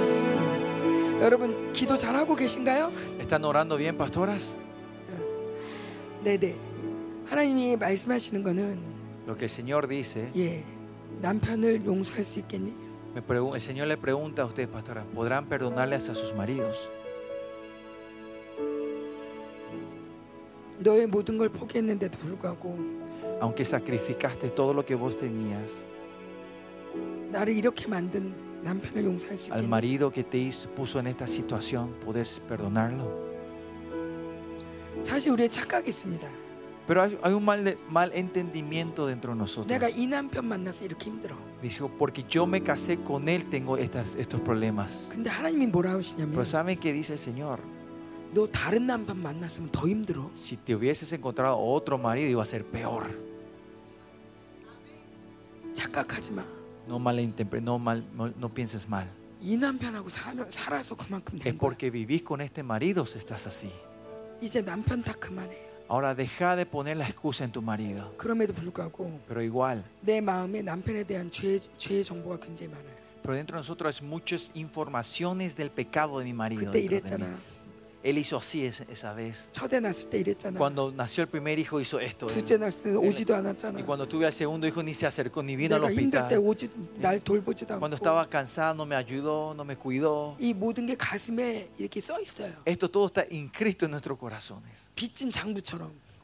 ¿Están 3.18 3.44
orando 3.44 3.76
bien, 3.76 3.96
pastoras? 3.96 4.56
네, 6.24 6.38
네. 6.38 6.73
하나님이 7.25 7.77
말씀하시는 7.77 8.43
거는 8.43 8.99
Lo 9.27 9.35
que 9.35 9.45
el 9.45 9.49
Señor 9.49 9.87
dice, 9.87 10.31
예 10.35 10.63
남편을 11.21 11.85
용서할 11.85 12.23
수 12.23 12.39
있겠니? 12.39 12.73
me 13.15 13.21
pregun- 13.21 13.53
el 13.55 13.61
Señor 13.61 13.87
le 13.87 13.97
pregunta 13.97 14.43
a 14.43 14.45
ustedes, 14.45 14.69
pastoras, 14.69 15.05
¿podrán 15.13 15.47
perdonarles 15.47 16.09
a 16.09 16.15
sus 16.15 16.33
maridos? 16.33 16.89
너의 20.79 21.07
모든 21.07 21.37
걸 21.37 21.49
포기했는데도 21.49 22.17
불구하고 22.19 22.99
Aunque 23.41 23.63
sacrificaste 23.63 24.49
todo 24.53 24.73
lo 24.73 24.83
que 24.85 24.95
vos 24.95 25.15
tenías, 25.15 25.85
나를 27.31 27.55
이렇게 27.55 27.87
만든 27.87 28.33
남편을 28.63 29.05
용서할 29.05 29.37
수 29.37 29.51
al 29.53 29.59
있겠니? 29.63 29.67
marido 29.67 30.11
que 30.11 30.23
te 30.23 30.37
hizo- 30.37 30.69
puso 30.75 30.99
en 30.99 31.07
esta 31.07 31.25
situación, 31.27 31.93
¿podés 32.03 32.39
perdonarlo? 32.47 33.29
사실 35.03 35.31
우리의 35.31 35.49
착각이 35.49 35.87
있습니다. 35.89 36.27
Pero 36.87 37.03
hay, 37.03 37.17
hay 37.21 37.33
un 37.33 37.45
mal, 37.45 37.63
de- 37.63 37.77
mal 37.91 38.11
entendimiento 38.13 39.05
dentro 39.05 39.33
de 39.33 39.37
nosotros. 39.37 39.67
내가 39.67 39.89
이 39.89 40.07
남편 40.07 40.47
만나서 40.47 40.85
이렇게 40.85 41.05
힘들어. 41.11 41.35
Dijo, 41.61 41.87
porque 41.99 42.23
yo 42.27 42.47
me 42.47 42.63
casé 42.63 42.97
con 43.03 43.27
él, 43.29 43.47
tengo 43.49 43.77
estas, 43.77 44.15
estos 44.15 44.41
problemas. 44.41 45.09
근데 45.11 45.29
하나님이 45.29 45.67
뭐라 45.67 45.93
하시냐면 45.93 46.31
Pero 46.33 46.45
¿saben 46.45 46.79
qué 46.79 46.91
dice 46.91 47.13
el 47.13 47.19
Señor? 47.19 47.59
너 48.33 48.47
다른 48.47 48.87
남편 48.87 49.21
만났으면 49.21 49.69
더 49.71 49.87
힘들어. 49.87 50.31
Si 50.35 50.55
te 50.57 50.73
hubieses 50.75 51.11
encontrado 51.13 51.57
otro 51.59 51.97
marido, 51.99 52.29
iba 52.29 52.41
a 52.41 52.45
ser 52.45 52.65
peor. 52.65 53.05
착각하지 55.73 56.31
마. 56.33 56.43
No, 56.87 56.97
malinterpre- 56.99 57.61
no, 57.61 57.77
mal, 57.77 58.03
no, 58.15 58.31
no 58.35 58.49
pienses 58.49 58.87
mal. 58.89 59.07
이 59.41 59.55
남편하고 59.55 60.09
살, 60.09 60.35
살아서 60.49 60.95
그만큼 60.95 61.37
Es 61.37 61.43
된 61.43 61.57
거야. 61.57 61.59
porque 61.59 61.89
vivís 61.91 62.23
con 62.23 62.41
este 62.41 62.63
marido 62.63 63.05
si 63.05 63.19
estás 63.19 63.45
así. 63.47 63.69
이제 64.41 64.61
남편 64.63 65.03
다 65.03 65.13
그만해. 65.13 65.55
Ahora 65.87 66.13
deja 66.13 66.55
de 66.55 66.65
poner 66.67 66.97
la 66.97 67.05
excusa 67.05 67.43
en 67.45 67.51
tu 67.51 67.61
marido. 67.61 68.13
그럼에도 68.17 68.53
불구하고 68.53 69.19
Pero 69.27 69.41
igual, 69.41 69.83
내 70.01 70.21
마음에 70.21 70.61
남편에 70.61 71.03
대한 71.03 71.31
죄, 71.31 71.59
죄의 71.77 72.03
정보가 72.03 72.39
굉장히 72.39 72.71
많아요. 72.73 72.99
pero 73.23 73.33
dentro 73.35 73.57
de 73.57 73.59
nosotros 73.61 73.99
hay 73.99 74.07
muchas 74.07 74.51
informaciones 74.55 75.55
del 75.55 75.71
pecado 75.71 76.19
de 76.19 76.25
mi 76.25 76.33
marido. 76.33 76.71
그때 76.71 76.79
dentro 76.87 77.17
de 77.17 77.25
mí. 77.25 77.25
이랬잖아. 77.25 77.39
él 78.04 78.18
hizo 78.18 78.36
así 78.36 78.66
esa 78.66 79.14
vez. 79.14 79.48
Cuando 80.58 80.92
nació 80.92 81.22
el 81.22 81.28
primer 81.30 81.58
hijo 81.58 81.80
hizo 81.80 81.98
esto. 81.98 82.26
Y 83.78 83.82
cuando 83.82 84.06
tuve 84.06 84.26
al 84.26 84.32
segundo 84.32 84.66
hijo 84.66 84.82
ni 84.82 84.92
se 84.92 85.06
acercó 85.06 85.42
ni 85.42 85.56
vino 85.56 85.74
al 85.76 85.84
hospital. 85.84 86.28
Cuando 87.78 87.96
estaba 87.96 88.28
cansado 88.28 88.74
no 88.74 88.84
me 88.84 88.94
ayudó, 88.94 89.54
no 89.54 89.64
me 89.64 89.76
cuidó. 89.76 90.36
Esto 92.66 92.90
todo 92.90 93.06
está 93.06 93.24
inscrito 93.30 93.86
en 93.86 93.92
nuestros 93.92 94.18
corazones 94.18 94.90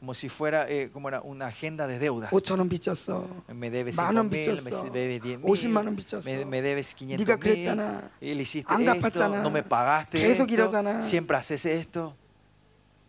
Como 0.00 0.12
si 0.14 0.28
fuera 0.28 0.68
eh, 0.68 0.90
como 0.92 1.08
era 1.08 1.20
una 1.22 1.46
agenda 1.46 1.86
de 1.86 1.98
deudas. 1.98 2.30
5천 2.30 2.58
원 2.58 2.68
빚졌어. 2.68 3.26
Me 3.48 3.70
debes 3.70 3.96
만 3.96 4.12
5 4.12 4.18
원 4.18 4.28
mil, 4.28 4.46
me 4.62 4.70
빚졌어. 4.70 4.92
debe 4.92 5.18
10 5.20 5.40
50만 5.40 5.76
원 5.76 5.86
mil, 5.86 5.96
빚졌어. 5.96 6.28
me, 6.28 6.44
me 6.44 6.60
debes 6.62 6.94
500 6.94 7.18
네가 7.24 7.36
mil. 7.36 7.40
그랬잖아. 7.40 8.10
Y 8.20 8.34
le 8.34 8.42
hiciste 8.42 8.68
안 8.72 8.82
esto, 8.82 9.00
갚았잖아. 9.00 9.40
no 9.40 9.48
me 9.50 9.62
pagaste 9.62 10.18
계속 10.20 10.50
esto, 10.50 10.54
이러잖아. 10.54 11.00
siempre 11.00 11.36
haces 11.38 11.64
esto. 11.66 12.14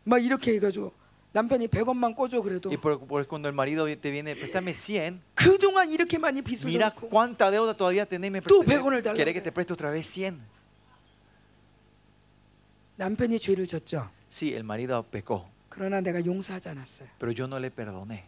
막 0.05 0.23
이렇게 0.23 0.55
해가지고 0.55 0.93
남편이 1.33 1.67
100원만 1.67 2.15
꿔줘 2.15 2.41
그래도 2.41 2.69
Y 2.71 2.77
por, 2.77 2.97
por 3.05 3.27
cuando 3.27 3.49
el 3.49 3.53
marido 3.53 3.85
te 3.85 4.09
viene, 4.09 4.33
préstame 4.33 4.71
100, 4.73 5.19
그동안 5.35 5.91
이렇게 5.91 6.17
많이 6.17 6.41
빚을 6.41 6.65
mira 6.71 6.89
졌고 6.89 7.09
cuánta 7.09 7.51
deuda 7.51 7.75
todavía 7.75 8.05
tenés, 8.07 8.31
me 8.31 8.39
Tú, 8.41 8.63
presta- 8.63 8.79
100원을 8.79 9.03
달라고 9.03 9.17
¿Querés 9.17 9.33
que 9.35 9.41
그래. 9.41 9.43
te 9.43 9.51
preste 9.51 9.73
otra 9.73 9.91
vez 9.91 10.07
100? 10.07 10.39
남편이 12.95 13.37
죄를 13.39 13.67
졌죠. 13.67 14.09
Sí, 14.29 14.53
el 14.55 14.63
marido 14.63 15.03
pecó, 15.03 15.45
그러나 15.71 16.01
내가 16.01 16.23
용서하지 16.25 16.69
않았어요. 16.69 17.07
pero 17.19 17.31
yo 17.33 17.45
no 17.45 17.57
le 17.57 17.69
perdoné. 17.69 18.23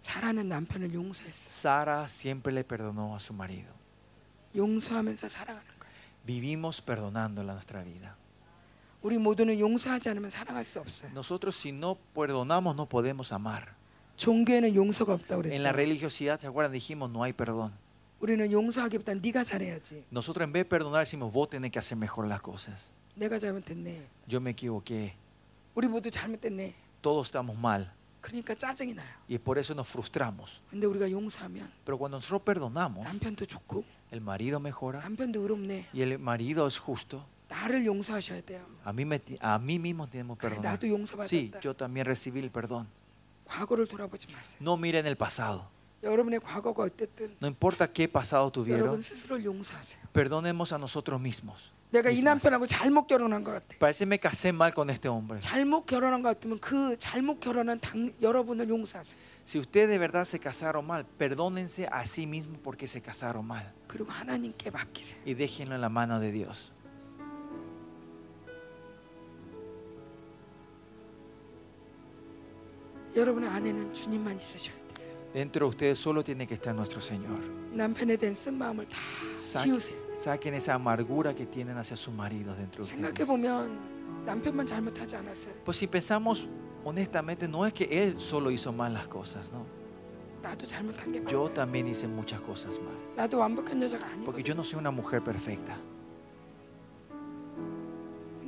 사라는 0.00 0.48
남편을 0.48 0.92
용서했어. 0.94 1.48
Sara 1.50 2.04
siempre 2.04 2.52
le 2.52 2.62
perdonó 2.64 3.14
a 3.14 3.20
su 3.20 3.34
marido. 3.34 3.72
용서하면서 4.54 5.28
살아가는 5.28 5.66
거예요. 5.66 5.94
Vivimos 6.26 6.80
perdonándola 6.82 7.52
nuestra 7.52 7.82
vida. 7.84 8.14
우리 9.02 9.18
모두는 9.18 9.58
용서하지 9.60 10.08
않으면 10.10 10.30
사랑할 10.30 10.64
수 10.64 10.80
없어요. 10.80 11.10
Nosotros 11.12 11.56
si 11.56 11.70
no 11.70 11.96
perdonamos 12.14 12.74
no 12.74 12.86
podemos 12.86 13.32
amar. 13.32 13.74
종교에는 14.16 14.74
용서가 14.74 15.12
없다고 15.14 15.42
En 15.46 15.62
la 15.62 15.72
그랬죠. 15.72 15.76
religiosidad, 15.76 16.40
¿se 16.40 16.46
acuerdan? 16.46 16.72
Dijimos 16.72 17.10
no 17.10 17.22
hay 17.24 17.32
perdón. 17.32 17.72
우리는 18.20 18.50
용서하기보다 18.50 19.14
네가 19.14 19.44
잘해야지. 19.44 20.04
Nosotros 20.10 20.46
en 20.46 20.52
vez 20.52 20.64
de 20.64 20.68
perdonar 20.70 21.04
decimos 21.04 21.32
vos 21.32 21.50
tenés 21.50 21.70
que 21.70 21.78
hacer 21.78 21.98
mejor 21.98 22.26
las 22.26 22.40
cosas. 22.40 22.92
내가 23.16 23.38
잘못했네. 23.38 24.06
Yo 24.26 24.40
me 24.40 24.50
equivoqué. 24.50 25.14
우리 25.74 25.88
모두 25.88 26.10
잘못했네. 26.10 26.74
Todos 27.02 27.26
estamos 27.28 27.56
mal. 27.58 27.90
그러니까 28.20 28.54
짜증이 28.56 28.94
나요. 28.94 29.06
Y 29.30 29.38
por 29.38 29.58
eso 29.58 29.72
nos 29.74 29.88
frustramos. 29.88 30.62
근데 30.70 30.86
우리가 30.86 31.10
용서하면 31.10 31.70
Pero 31.84 31.96
cuando 31.98 32.16
nosotros 32.18 32.42
perdonamos, 32.44 33.04
남편도 33.04 33.46
좋고 33.46 33.84
el 34.12 34.20
marido 34.20 34.58
mejora 34.58 35.00
남편도 35.00 35.40
의롭네. 35.42 35.86
y 35.94 36.02
el 36.02 36.18
marido 36.18 36.66
es 36.66 36.78
justo. 36.78 37.24
나를 37.48 37.86
용서하셔야 37.86 38.40
돼요. 38.40 38.66
A 38.84 38.92
mí, 38.92 39.04
me 39.04 39.20
ti- 39.20 39.38
a 39.40 39.58
mí 39.60 39.78
mismo 39.78 40.08
tenemos 40.08 40.36
que 40.36 40.48
그래, 40.48 40.56
perdonar. 40.56 40.72
나도 40.74 40.88
용서받았다. 40.88 41.28
Sí, 41.28 41.52
yo 41.62 41.74
también 41.76 42.04
recibí 42.06 42.40
el 42.40 42.50
perdón. 42.50 42.88
과거를 43.44 43.86
돌아보지 43.86 44.26
마세요. 44.32 44.58
No 44.60 44.74
miren 44.76 45.06
el 45.06 45.14
pasado. 45.16 45.68
여러분의 46.02 46.40
과거가 46.40 46.84
어땠든 46.84 47.36
No 47.42 47.48
importa 47.48 47.86
qué 47.86 48.06
pasado 48.06 48.44
여러분 48.44 48.52
tuvieron, 48.52 49.02
스스로를 49.02 49.44
용서하세요. 49.44 50.02
perdonemos 50.12 50.72
a 50.72 50.78
nosotros 50.78 51.20
mismos. 51.20 51.72
내가 51.90 52.10
이 52.10 52.20
mismas. 52.20 52.24
남편하고 52.24 52.66
잘못 52.66 53.06
결혼한 53.06 53.42
것 53.42 53.52
같아. 53.52 53.76
Parece 53.78 54.04
que 54.04 54.06
me 54.06 54.18
casé 54.20 54.52
mal 54.52 54.72
con 54.74 54.90
este 54.90 55.08
hombre. 55.08 55.40
잘못 55.40 55.86
결혼한 55.86 56.22
것 56.22 56.28
같으면 56.28 56.58
그 56.60 56.96
잘못 56.98 57.40
결혼한 57.40 57.80
당, 57.80 58.12
여러분을 58.20 58.68
용서하세요. 58.68 59.16
Si 59.44 59.58
ustedes 59.58 59.88
de 59.88 59.98
verdad 59.98 60.24
se 60.26 60.38
casaron 60.38 60.86
mal, 60.86 61.04
perdónense 61.06 61.88
a 61.90 62.04
sí 62.04 62.26
mismos 62.26 62.58
porque 62.62 62.86
se 62.86 63.00
casaron 63.00 63.46
mal. 63.46 63.72
그리고 63.88 64.12
하나님께 64.12 64.70
맡기세요. 64.70 65.18
Y 65.26 65.34
déjenlo 65.34 65.74
en 65.74 65.80
la 65.80 65.88
mano 65.88 66.20
de 66.20 66.30
Dios. 66.30 66.72
여러분의 73.16 73.48
안에는 73.48 73.94
주님만 73.94 74.36
있으셔야 74.36 74.76
돼요. 74.76 74.79
Dentro 75.34 75.66
de 75.66 75.70
ustedes 75.70 75.98
solo 75.98 76.24
tiene 76.24 76.46
que 76.46 76.54
estar 76.54 76.74
nuestro 76.74 77.00
Señor. 77.00 77.38
남편에 77.72 78.16
대한 78.16 78.34
쓴 78.34 78.56
마음을 78.56 78.86
다 78.88 78.96
Sa- 79.36 79.60
지우세요. 79.62 79.98
Saquen 80.14 80.54
esa 80.54 80.74
amargura 80.74 81.34
que 81.34 81.44
tienen 81.44 81.76
hacia 81.76 81.96
sus 81.96 82.14
maridos 82.14 82.56
dentro 82.56 82.84
de 82.84 82.90
생각해 82.90 83.22
ustedes. 83.22 83.26
보면 83.28 84.24
남편만 84.24 84.64
잘못하지 84.66 85.16
않았어요. 85.16 85.52
Pues 85.64 85.76
si 85.76 85.86
pensamos 85.86 86.48
honestamente, 86.84 87.46
no 87.48 87.66
es 87.66 87.72
que 87.74 87.84
él 87.84 88.18
solo 88.18 88.50
hizo 88.50 88.72
mal 88.72 88.94
las 88.94 89.08
cosas, 89.08 89.52
no. 89.52 89.66
나도 90.42 90.64
잘못한 90.64 91.12
게 91.12 91.20
많아. 91.20 91.30
Yo 91.30 91.50
también 91.50 91.86
hice 91.88 92.06
muchas 92.08 92.40
cosas 92.40 92.78
mal. 92.80 92.94
나도 93.16 93.36
완벽한 93.38 93.82
여자가 93.82 94.06
Porque 94.24 94.40
아니거든. 94.40 94.44
yo 94.44 94.54
no 94.54 94.62
soy 94.64 94.78
una 94.78 94.90
mujer 94.90 95.22
perfecta. 95.22 95.76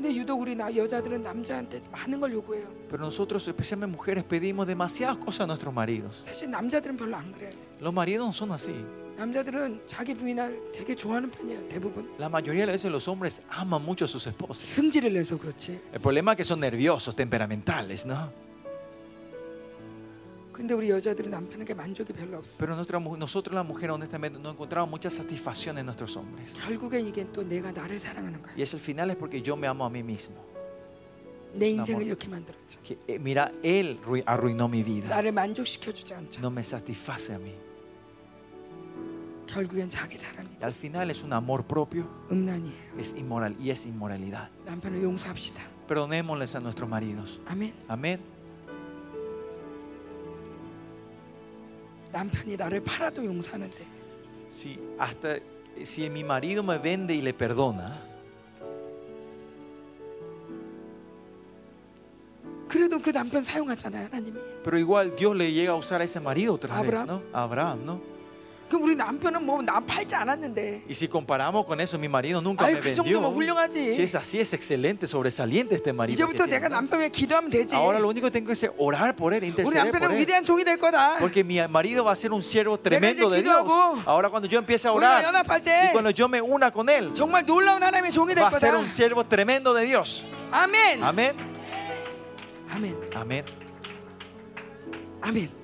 근데 0.02 0.14
유독 0.14 0.40
우리 0.40 0.54
나 0.54 0.72
여자들은 0.74 1.22
남자한테 1.22 1.80
많은 1.90 2.20
걸 2.20 2.32
요구해요. 2.32 2.66
Pero 2.88 3.02
nosotros, 3.04 3.48
especialmente 3.48 3.90
mujeres, 3.96 4.22
pedimos 4.24 4.66
demasiadas 4.66 5.16
cosas 5.18 5.40
a 5.42 5.46
nuestros 5.46 5.74
maridos. 5.74 6.24
사실 6.24 6.48
남자들은 6.50 6.96
별로 6.96 7.16
안 7.16 7.32
그래요. 7.32 7.50
Los 7.80 7.92
maridos 7.92 8.26
no 8.26 8.32
son 8.32 8.52
así. 8.52 8.72
남자들은 9.16 9.80
자기 9.86 10.14
부인을 10.14 10.70
되게 10.72 10.94
좋아하는 10.94 11.28
편이에요. 11.32 11.68
대부분 11.68 12.08
La 12.18 12.28
mayoría 12.28 12.62
de 12.62 12.66
las 12.72 12.74
veces 12.74 12.92
los 12.92 13.08
hombres 13.08 13.42
aman 13.50 13.82
mucho 13.84 14.04
a 14.04 14.08
sus 14.08 14.24
esposas. 14.28 14.58
승질을 14.62 15.12
내서 15.12 15.36
그렇지. 15.36 15.80
El 15.92 16.00
problema 16.00 16.32
es 16.32 16.36
que 16.36 16.44
son 16.44 16.60
nerviosos, 16.60 17.16
temperamentales, 17.16 18.06
¿no? 18.06 18.30
근데 20.52 20.74
우리 20.74 20.90
여자들은 20.90 21.30
남편에게 21.30 21.72
만족이 21.74 22.12
별로 22.12 22.38
없어. 22.38 22.58
Pero 22.58 22.74
nuestra 22.74 22.98
mu- 22.98 23.16
nosotros 23.16 23.54
las 23.54 23.64
mujeres 23.64 23.94
honestamente 23.94 24.40
no 24.40 24.50
encontramos 24.50 24.90
mucha 24.90 25.08
satisfacción 25.10 25.78
en 25.78 25.86
nuestros 25.86 26.16
hombres. 26.16 26.54
결국엔 26.66 27.06
이게 27.06 27.24
또 27.32 27.42
내가 27.46 27.70
나를 27.70 27.98
사랑하는 28.00 28.42
거야. 28.42 28.54
Y 28.56 28.62
es 28.62 28.74
el 28.74 28.80
final 28.80 29.10
es 29.10 29.16
porque 29.16 29.40
yo 29.40 29.56
me 29.56 29.68
amo 29.68 29.84
a 29.86 29.90
mí 29.90 30.02
mismo. 30.02 30.34
내 31.54 31.66
es 31.68 31.74
un 31.74 31.78
인생을 31.80 32.02
amor. 32.02 32.06
이렇게 32.06 32.28
만들었죠. 32.28 32.80
Que, 32.82 32.98
eh, 33.06 33.18
mira, 33.20 33.52
él 33.62 34.00
rui- 34.04 34.22
arruinó 34.26 34.68
mi 34.68 34.82
vida. 34.82 35.08
나를 35.08 35.30
만족시켜주지 35.32 36.14
않죠. 36.14 36.40
No 36.40 36.50
me 36.50 36.62
satisface 36.62 37.32
a 37.34 37.38
mí. 37.38 37.54
결국엔 39.46 39.88
자기 39.88 40.16
사랑이 40.16 40.46
Y 40.60 40.64
al 40.64 40.72
final 40.74 41.10
es 41.10 41.22
un 41.22 41.32
amor 41.32 41.64
propio, 41.64 42.06
음란이에요. 42.30 42.98
es 42.98 43.14
inmoral 43.16 43.54
y 43.60 43.70
es 43.70 43.86
inmoralidad. 43.86 44.50
남편을 44.66 45.02
용서합시다. 45.02 45.62
Perdonémosles 45.86 46.54
a 46.56 46.60
nuestros 46.60 46.88
maridos. 46.90 47.40
아멘. 47.46 47.72
Amén. 47.88 48.20
남편이 52.12 52.56
나를 52.56 52.80
팔아도 52.84 53.24
용서하는데 53.24 53.98
Si 54.50 54.78
hasta 54.98 55.38
si 55.84 56.08
mi 56.08 56.24
marido 56.24 56.62
me 56.62 56.78
vende 56.78 57.14
y 57.14 57.20
le 57.20 57.32
perdona, 57.32 58.08
그래도 62.68 62.96
아브라함도 62.96 63.00
그 63.00 63.12
남편 63.12 63.42
사용하잖아요, 63.42 64.06
하나님이. 64.06 64.38
Pero 64.62 64.78
igual 64.78 65.16
Dios 65.16 65.36
le 65.36 65.52
llega 65.52 65.72
a 65.72 65.76
usar 65.76 66.00
a 66.00 66.04
ese 66.04 66.20
marido 66.20 66.54
otra 66.54 66.80
vez, 66.80 66.88
Abraham. 66.88 67.06
¿no? 67.06 67.22
A 67.32 67.42
Abraham, 67.42 67.86
¿no? 67.86 68.11
그럼 68.68 68.82
우리 68.82 68.94
남편은 68.96 69.46
뭐 69.46 69.62
남 69.64 69.86
팔지 69.86 70.14
않았는데. 70.14 70.82
Y 70.86 70.92
si 70.94 71.08
comparamos 71.08 71.64
con 71.64 71.80
eso, 71.80 71.96
mi 71.96 72.06
marido 72.06 72.42
nunca 72.42 72.66
Ay, 72.66 72.74
me 72.74 72.80
그 72.80 72.84
vendió. 72.92 73.02
정도면 73.02 73.32
훌륭하지. 73.32 73.92
Si 73.96 74.02
es 74.02 74.14
así, 74.14 74.38
es 74.40 74.52
excelente, 74.52 75.06
sobresaliente 75.06 75.74
este 75.74 75.90
marido. 75.94 76.12
que 76.18 76.22
이제부터 76.36 76.44
tiene, 76.44 76.58
내가 76.60 76.68
¿no? 76.68 76.76
남편 76.76 77.00
위해 77.00 77.08
기도하면 77.08 77.48
되지. 77.48 77.74
Ahora 77.74 77.98
lo 77.98 78.08
único 78.10 78.26
que 78.26 78.30
tengo 78.30 78.48
que 78.48 78.52
hacer 78.52 78.68
es 78.68 78.76
orar 78.76 79.16
por 79.16 79.32
él, 79.32 79.40
우리 79.42 79.48
interceder 79.48 79.90
por 79.90 80.00
남편은 80.02 80.10
él. 80.12 80.20
위대한 80.20 80.44
종이 80.44 80.64
될 80.64 80.76
거다. 80.76 81.16
Porque 81.18 81.42
mi 81.42 81.56
marido 81.66 82.04
va 82.04 82.12
a 82.12 82.16
ser 82.16 82.30
un 82.30 82.42
siervo 82.42 82.76
tremendo 82.78 83.28
이제 83.28 83.36
de 83.36 83.42
Dios. 83.42 83.56
기도하고 83.64 84.02
Ahora 84.04 84.28
cuando 84.28 84.46
yo 84.46 84.58
empiece 84.58 84.86
a 84.86 84.92
우리가 84.92 85.16
orar 85.16 85.24
연합할 85.24 85.60
y 85.60 85.64
때 85.64 85.88
cuando 85.92 86.10
yo 86.10 86.28
me 86.28 86.42
una 86.42 86.70
con 86.70 86.90
él, 86.90 87.14
정말 87.14 87.46
놀라운 87.46 87.82
하나님의 87.82 88.12
종이 88.12 88.34
될 88.34 88.44
va 88.44 88.48
a 88.48 88.52
ser 88.60 88.72
거다. 88.74 88.80
un 88.80 88.86
siervo 88.86 89.24
tremendo 89.24 89.72
de 89.72 89.86
Dios. 89.86 90.26
아멘. 90.52 91.02
Amén. 91.02 91.34
아멘. 92.68 92.94
Amén. 93.14 93.14
아멘. 93.14 93.44
Amén. 95.22 95.61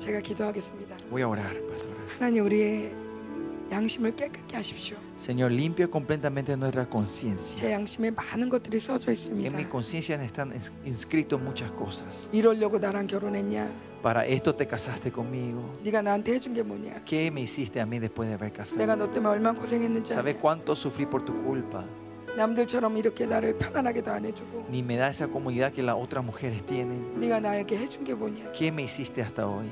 제가 0.00 0.20
기도하겠습니다. 0.20 0.96
Voy 1.10 1.22
a 1.22 1.24
orar, 1.24 1.52
pastor. 1.68 1.96
하나님 2.18 2.44
우리의 2.44 2.92
양심을 3.70 4.14
깨끗게 4.14 4.56
하십시오. 4.56 4.96
Señor, 5.16 5.50
limpia 5.50 5.88
completamente 5.90 6.52
nuestra 6.54 6.86
conciencia. 6.88 7.56
제 7.56 7.72
양심에 7.72 8.10
많은 8.12 8.48
것들이 8.48 8.78
써져 8.78 9.10
En 9.10 9.14
있습니다. 9.16 9.56
mi 9.58 9.64
conciencia 9.68 10.14
están 10.22 10.52
ins- 10.52 10.70
inscritos 10.84 11.40
muchas 11.40 11.72
cosas. 11.72 12.28
이러려고 12.32 12.78
나랑 12.78 13.06
결혼했냐? 13.08 13.68
Para 14.02 14.24
esto 14.26 14.54
te 14.54 14.66
casaste 14.68 15.10
conmigo. 15.10 15.78
네가 15.82 16.00
나한테 16.02 16.34
해준 16.34 16.54
게 16.54 16.62
뭐냐? 16.62 17.02
¿Qué 17.04 17.26
me 17.32 17.40
hiciste 17.42 17.80
a 17.80 17.86
mí 17.86 17.98
después 17.98 18.28
de 18.28 18.34
haber 18.34 18.52
casado? 18.52 18.78
내가 18.78 18.94
너 18.94 19.10
때문에 19.12 19.34
얼마나 19.34 19.58
고생했는지 19.58 20.12
¿Sabes 20.12 20.36
아냐? 20.36 20.40
cuánto 20.40 20.76
sufrí 20.76 21.06
por 21.10 21.24
tu 21.24 21.34
culpa? 21.42 21.84
남들처럼 22.36 22.96
이렇게 22.98 23.24
나를 23.26 23.56
편안하게도 23.58 24.12
안 24.12 24.24
해주고 24.26 24.66
Ni 24.68 24.80
me 24.80 24.96
da 24.96 25.08
esa 25.08 25.26
comodidad 25.26 25.72
que 25.72 25.82
las 25.82 25.96
otras 25.96 26.22
mujeres 26.24 26.62
tienen. 26.66 27.18
네가 27.18 27.40
나에게 27.40 27.76
해준 27.78 28.04
게 28.04 28.14
뭐냐? 28.14 28.52
¿Qué 28.52 28.68
me 28.70 28.84
hiciste 28.84 29.22
hasta 29.22 29.48
hoy? 29.48 29.66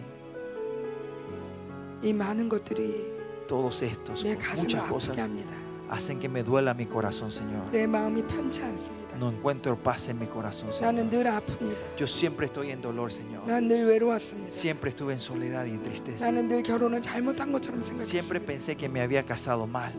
이 2.02 2.12
많은 2.12 2.48
것들이 2.48 3.14
Todos 3.46 3.82
estos, 3.82 4.24
내 4.24 4.34
가슴을 4.36 4.64
muchas 4.64 4.80
아프게 4.80 4.88
cosas 4.92 5.18
합니다. 5.18 5.54
hacen 5.90 6.18
que 6.18 6.28
me 6.28 6.42
duela 6.42 6.72
mi 6.74 6.86
corazón, 6.86 7.30
Señor. 7.30 7.70
내 7.70 7.86
마음이 7.86 8.22
편치 8.26 8.62
않습니다. 8.62 9.14
No 9.16 9.28
encuentro 9.30 9.76
paz 9.76 10.08
en 10.08 10.18
mi 10.18 10.26
corazón, 10.26 10.72
Señor. 10.72 10.92
나는 10.94 11.10
늘 11.10 11.24
아픕니다. 11.26 11.76
Yo 11.98 12.06
siempre 12.06 12.46
estoy 12.46 12.70
en 12.70 12.80
dolor, 12.80 13.12
Señor. 13.12 13.46
난 13.46 13.68
늘 13.68 13.86
외로웠습니다. 13.86 14.50
Siempre 14.50 14.88
estuve 14.90 15.12
en 15.12 15.20
soledad 15.20 15.66
y 15.66 15.70
en 15.76 15.82
tristeza. 15.82 16.24
나는 16.30 16.48
늘 16.48 16.62
결혼을 16.62 17.00
잘못한 17.02 17.52
것처럼 17.52 17.82
Siempre 17.84 18.40
생각했습니다. 18.40 18.46
pensé 18.46 18.76
que 18.76 18.88
me 18.88 19.00
había 19.00 19.22
casado 19.24 19.66
mal. 19.66 19.92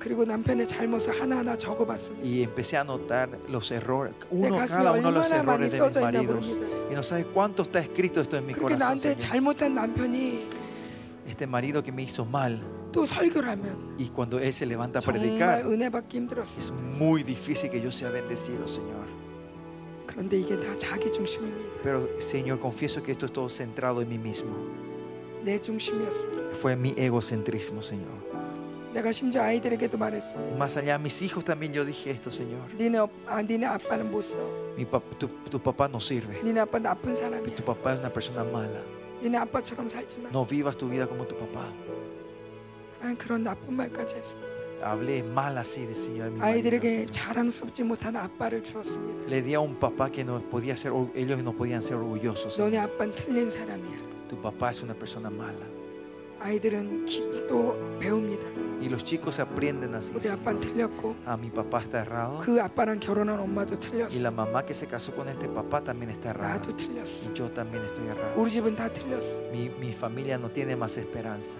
그리고 0.00 0.24
남편의 0.24 0.66
잘못을 0.66 1.18
하나하나 1.20 1.56
적어봤습니다. 1.56 2.26
Y 2.26 2.42
empecé 2.42 2.76
a 2.76 2.84
notar 2.84 3.28
los 3.48 3.70
errores, 3.70 4.12
내 4.30 4.48
uno 4.48 4.56
가슴에 4.56 4.66
cada 4.68 4.92
uno 4.92 5.08
de 5.12 5.18
los 5.18 5.30
얼마나 5.30 5.42
많이 5.44 5.64
errores 5.66 5.70
de 5.70 5.76
mis 5.76 5.92
써져 5.92 6.00
있나 6.00 6.10
maridos. 6.10 6.48
모릅니다. 6.48 6.88
Y 6.88 6.94
no 6.94 7.02
sabes 7.02 7.26
cuánto 7.32 7.62
está 7.62 7.78
escrito 7.80 8.20
esto 8.20 8.36
en 8.36 8.46
mi 8.46 8.52
그렇게 8.52 8.74
corazón. 8.74 8.78
나한테 8.96 9.12
Señor. 9.14 9.18
잘못한 9.18 9.74
남편이 9.74 10.48
Este 11.28 11.46
marido 11.46 11.82
que 11.82 11.90
me 11.92 12.02
hizo 12.02 12.24
mal. 12.24 12.60
또 12.92 13.04
설교를 13.06 13.48
하면 13.48 13.96
Y 13.98 14.08
cuando 14.10 14.38
él 14.38 14.52
se 14.52 14.66
levanta 14.66 14.98
a 14.98 15.02
정말 15.02 15.20
predicar, 15.22 15.64
은혜 15.66 15.90
받기 15.90 16.16
힘들었어. 16.18 16.58
es 16.58 16.70
muy 16.98 17.22
difícil 17.24 17.70
que 17.70 17.80
yo 17.80 17.90
sea 17.90 18.10
bendecido, 18.10 18.66
Señor. 18.66 19.04
그런데 20.06 20.38
이게 20.38 20.58
다 20.60 20.76
자기 20.76 21.10
중심입니다. 21.10 21.80
Pero, 21.82 22.06
Señor, 22.20 22.60
confieso 22.60 23.02
que 23.02 23.10
esto 23.12 23.26
es 23.26 23.32
todo 23.32 23.48
centrado 23.48 24.00
en 24.00 24.08
mí 24.08 24.18
mismo. 24.18 24.54
내 25.42 25.58
중심이었습니다. 25.60 26.54
Fue 26.54 26.76
mi 26.76 26.94
egocentrismo, 26.96 27.82
Señor. 27.82 28.22
내가 28.94 29.10
심지어 29.10 29.42
아이들에게도 29.42 29.98
말했습니다. 29.98 30.56
Más 30.56 30.76
allá, 30.76 30.94
a 30.94 30.98
mis 30.98 31.20
hijos 31.20 31.44
también 31.44 31.72
yo 31.72 31.84
dije 31.84 32.10
esto, 32.12 32.30
Señor. 32.30 32.62
니네, 32.78 32.98
업- 32.98 33.10
아, 33.26 33.42
니네 33.42 33.66
아빠는 33.66 34.08
못 34.10 34.22
써. 34.22 34.38
Mi 34.78 34.84
pap- 34.84 35.18
tu, 35.18 35.28
tu 35.50 35.58
papá 35.58 35.88
no 35.88 35.98
sirve. 35.98 36.40
니네 36.44 36.60
아빠 36.60 36.78
나쁜 36.78 37.12
사람이야. 37.14 37.56
Tu 37.56 37.64
papá 37.64 37.94
es 37.94 37.98
una 37.98 38.10
persona 38.12 38.44
mala. 38.44 38.82
No 40.31 40.45
vivas 40.45 40.77
tu 40.77 40.87
vida 40.89 41.07
como 41.07 41.25
tu 41.25 41.35
papá. 41.35 41.67
Hablé 44.81 45.23
mal 45.23 45.57
así 45.57 45.85
de 45.85 45.95
Señor. 45.95 46.31
Le 49.27 49.41
di 49.41 49.53
a 49.53 49.59
un 49.59 49.75
papá 49.75 50.09
que 50.09 50.23
nos 50.23 50.41
podía 50.43 50.75
ser, 50.77 50.93
ellos 51.15 51.43
no 51.43 51.53
podían 51.53 51.83
ser 51.83 51.95
orgullosos. 51.97 52.53
Tu 54.29 54.37
papá 54.41 54.71
es 54.71 54.83
una 54.83 54.93
persona 54.93 55.29
mala. 55.29 55.65
Y 58.81 58.89
los 58.89 59.03
chicos 59.03 59.39
aprenden 59.39 59.93
así. 59.95 60.13
A 61.25 61.33
ah, 61.33 61.37
mi 61.37 61.49
papá 61.49 61.81
está 61.81 62.01
errado. 62.01 62.41
Y 64.11 64.19
la 64.19 64.31
mamá 64.31 64.65
que 64.65 64.73
se 64.73 64.87
casó 64.87 65.13
con 65.13 65.27
este 65.27 65.47
papá 65.49 65.81
también 65.81 66.09
está 66.11 66.29
errada. 66.29 66.61
Y 66.67 67.33
yo 67.33 67.49
también 67.51 67.83
estoy 67.83 68.07
errado. 68.07 68.41
Mi, 69.51 69.69
mi 69.79 69.91
familia 69.91 70.37
no 70.37 70.49
tiene 70.49 70.75
más 70.75 70.97
esperanza. 70.97 71.57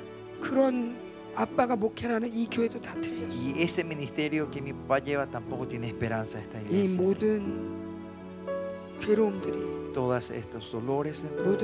Y 3.43 3.61
ese 3.61 3.83
ministerio 3.83 4.49
que 4.49 4.61
mi 4.61 4.73
papá 4.73 4.99
lleva 4.99 5.27
tampoco 5.27 5.67
tiene 5.67 5.87
esperanza 5.87 6.39
esta 6.39 6.61
iglesia. 6.61 7.01
Todos 9.93 10.29
estos 10.31 10.71
dolores 10.71 11.23
dentro 11.23 11.57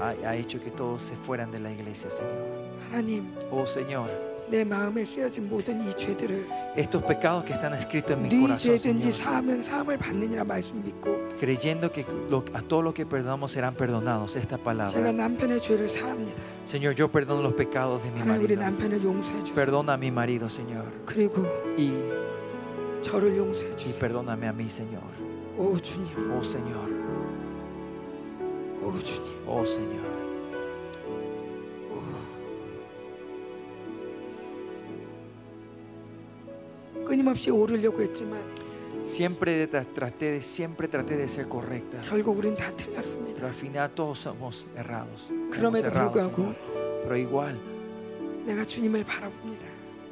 ha, 0.00 0.08
ha 0.28 0.36
hecho 0.36 0.60
que 0.60 0.70
todos 0.70 1.02
se 1.02 1.16
fueran 1.16 1.50
de 1.50 1.60
la 1.60 1.70
iglesia, 1.70 2.10
Señor 2.10 2.63
하나님, 2.93 3.25
Oh 3.51 3.63
Señor, 3.65 4.09
내 4.49 4.63
마음에 4.63 5.05
쓰여진 5.05 5.47
모든 5.47 5.79
이 5.87 5.93
죄들을 5.95 6.47
estos 6.75 7.03
pecados 7.03 7.43
que 7.45 7.53
están 7.53 7.71
escritos 7.75 8.17
en 8.17 8.23
mi 8.23 8.29
네 8.29 8.41
corazón, 8.41 8.57
죄든지 8.77 9.11
Señor, 9.11 9.13
사하면 9.13 9.61
사함을 9.61 9.97
받느니라 9.97 10.43
말씀 10.43 10.81
믿고 10.83 11.29
creyendo 11.37 11.91
que 11.91 12.03
lo- 12.29 12.43
a 12.53 12.61
todo 12.61 12.81
lo 12.81 12.91
que 12.93 13.05
perdonamos 13.05 13.51
serán 13.51 13.75
perdonados, 13.75 14.35
esta 14.35 14.57
제가 14.57 14.63
palabra. 14.63 15.11
남편의 15.11 15.61
죄를 15.61 15.87
사합니다. 15.87 16.41
Señor, 16.65 16.95
yo 16.95 17.09
perdono 17.11 17.43
los 17.43 17.53
pecados 17.53 18.01
de 18.03 18.11
mi 18.11 18.19
하나님 18.21 18.41
우리 18.43 18.55
marido. 18.55 18.63
남편을 18.65 19.03
용서해 19.03 19.43
주세요. 19.43 19.53
Perdona 19.55 19.93
a 19.93 19.97
mi 19.97 20.09
marido, 20.09 20.49
Señor. 20.49 20.85
그리고 21.05 21.45
Y, 21.77 21.93
저를 23.03 23.37
용서해 23.37 23.73
y 23.73 23.77
주세요. 23.77 23.99
perdóname 23.99 24.47
a 24.47 24.53
mí, 24.53 24.65
Señor. 24.67 25.03
오 25.59 25.77
주님, 25.77 26.09
Oh 26.33 26.41
Señor, 26.41 26.89
오 28.81 28.97
주님. 29.03 29.29
oh 29.47 29.63
Señor. 29.65 30.12
끊임없이 37.23 37.51
오르려고 37.51 38.01
했지만 38.01 38.39
Siempre 39.03 39.65
tra- 39.69 39.85
traté 39.85 40.31
de, 40.31 40.41
siempre 40.41 40.87
traté 40.87 41.15
de 41.17 41.27
ser 41.27 41.47
correcta. 41.47 42.01
결국 42.01 42.37
우린 42.37 42.55
다 42.57 42.65
Pero 42.75 42.77
틀렸습니다. 42.77 43.45
al 43.47 43.53
final 43.53 43.89
todos 43.95 44.19
somos 44.19 44.67
errados. 44.75 45.29
Hemos 45.31 45.55
그럼에도 45.55 45.87
errado, 45.87 46.11
불구하고 46.11 46.35
Señor. 46.35 46.55
Pero 47.03 47.15
igual, 47.17 47.59
내가 48.45 48.65
주님을 48.65 49.05
바라봅니다. 49.05 49.65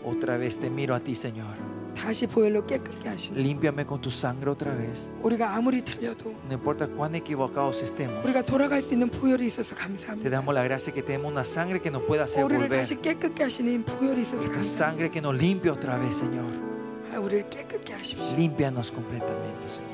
otra 0.06 0.38
vez 0.38 0.58
te 0.58 0.70
miro 0.70 0.96
a 0.96 1.00
ti, 1.02 1.12
Señor. 1.14 1.54
다시 1.96 2.26
보혈로 2.28 2.66
깨끗게 2.66 3.10
하시는 3.10 3.36
Límpiame 3.42 3.86
con 3.86 4.00
tu 4.00 4.10
sangre 4.10 4.50
otra 4.50 4.74
vez. 4.74 5.12
우리가 5.22 5.54
아무리 5.56 5.82
틀려도 5.84 6.30
No 6.48 6.54
importa 6.54 6.88
cuán 6.88 7.14
equivocados 7.16 7.84
estemos. 7.84 8.24
우리가 8.24 8.42
돌아갈 8.44 8.82
수 8.82 8.94
있는 8.94 9.10
보혈이 9.10 9.46
있어서 9.48 9.76
Te 9.76 9.82
감사합니다. 9.82 10.30
damos 10.30 10.54
la 10.56 10.64
gracia 10.64 10.94
que 10.94 11.04
tenemos 11.04 11.30
una 11.30 11.44
sangre 11.44 11.82
que 11.82 11.92
nos 11.92 12.04
pueda 12.04 12.24
hacer 12.24 12.46
우리를 12.46 12.70
volver. 12.70 12.80
다시 12.80 12.96
깨끗게 13.02 13.44
하시는 13.44 13.84
보혈이 13.84 14.22
있어서 14.22 14.46
Esta 14.46 14.56
감사합니다. 14.56 14.64
sangre 14.64 15.12
que 15.12 15.20
nos 15.22 15.36
limpia 15.36 15.74
otra 15.74 15.98
vez, 16.00 16.16
Señor. 16.16 16.48
Límpianos 18.37 18.91
completamente, 18.91 19.69
Señor. 19.69 19.93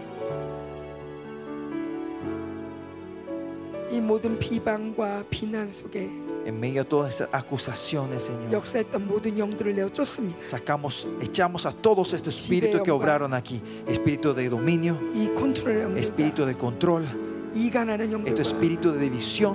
En 6.44 6.60
medio 6.60 6.84
de 6.84 6.88
todas 6.88 7.10
estas 7.10 7.28
acusaciones, 7.32 8.22
Señor, 8.24 8.62
sacamos, 10.40 11.06
echamos 11.20 11.66
a 11.66 11.72
todos 11.72 12.12
estos 12.12 12.40
espíritus 12.40 12.82
que 12.82 12.90
obraron 12.90 13.34
aquí: 13.34 13.60
espíritu 13.86 14.34
de 14.34 14.48
dominio, 14.48 14.96
espíritu 15.96 16.44
de 16.44 16.54
control. 16.54 17.04
Este 18.26 18.42
espíritu 18.42 18.92
de 18.92 18.98
división, 19.00 19.54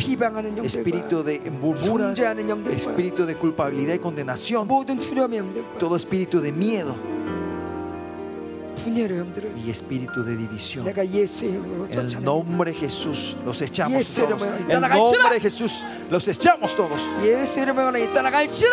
espíritu 0.64 1.23
de 1.23 1.40
murmuras, 1.52 2.19
espíritu 2.19 3.26
de 3.26 3.35
culpabilidad 3.35 3.94
y 3.94 3.99
condenación, 3.99 4.68
todo 5.80 5.95
espíritu 5.95 6.41
de 6.41 6.52
miedo 6.52 6.95
y 9.65 9.69
espíritu 9.69 10.23
de 10.23 10.35
división. 10.35 10.87
En 10.87 11.99
el 11.99 12.23
nombre 12.23 12.71
de 12.71 12.77
Jesús 12.77 13.37
los 13.45 13.61
echamos 13.61 14.07
todos. 14.07 14.41
En 14.67 14.71
el 14.71 14.81
nombre 14.81 15.33
de 15.33 15.39
Jesús 15.39 15.85
los 16.09 16.27
echamos 16.27 16.75
todos. 16.75 17.01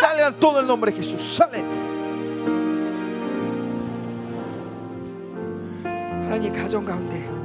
Salgan 0.01 0.35
todo 0.41 0.61
el 0.61 0.67
nombre 0.67 0.91
de 0.93 0.99
Jesús. 0.99 1.21
Salen. 1.21 1.65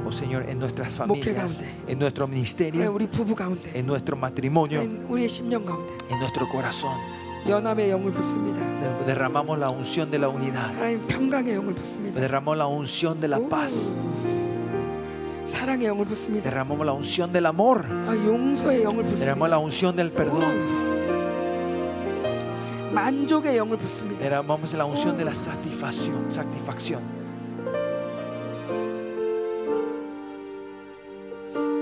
Oh 0.06 0.12
Señor, 0.12 0.48
en 0.48 0.60
nuestras 0.60 0.88
familias, 0.92 1.64
en 1.88 1.98
nuestro 1.98 2.28
ministerio, 2.28 2.96
en 3.74 3.86
nuestro 3.86 4.16
matrimonio, 4.16 4.80
en 4.80 5.08
nuestro 6.20 6.48
corazón. 6.48 6.96
연합의 7.47 7.89
영을 7.89 8.11
붓습니다. 8.11 8.61
Derramamos 9.05 9.57
la 9.57 9.69
unción 9.69 10.11
de 10.11 10.19
la 10.19 10.29
unidad. 10.29 10.73
하나님 10.75 11.07
평강의 11.07 11.55
영을 11.55 11.73
붓습니다. 11.73 12.19
Derramamos 12.21 12.57
la 12.57 12.67
unción 12.67 13.19
de 13.19 13.27
la 13.27 13.39
paz. 13.49 13.95
사랑의 15.45 15.87
영을 15.87 16.05
붓습니다. 16.05 16.49
Derramamos 16.49 16.85
la 16.85 16.93
unción 16.93 17.33
del 17.33 17.45
amor. 17.47 17.85
아, 18.07 18.15
용서의 18.15 18.83
영을 18.83 19.03
붓습니다. 19.03 19.25
Derramamos 19.25 19.49
la 19.49 19.57
unción 19.57 19.95
del 19.95 20.11
perdón. 20.11 20.91
만족의 22.93 23.57
영을 23.57 23.77
붓습니다. 23.77 24.19
Derramamos 24.21 24.73
la 24.75 24.85
unción 24.85 25.17
de 25.17 25.25
la 25.25 25.33
satisfacción. 25.33 26.29
satisfacción. 26.29 27.01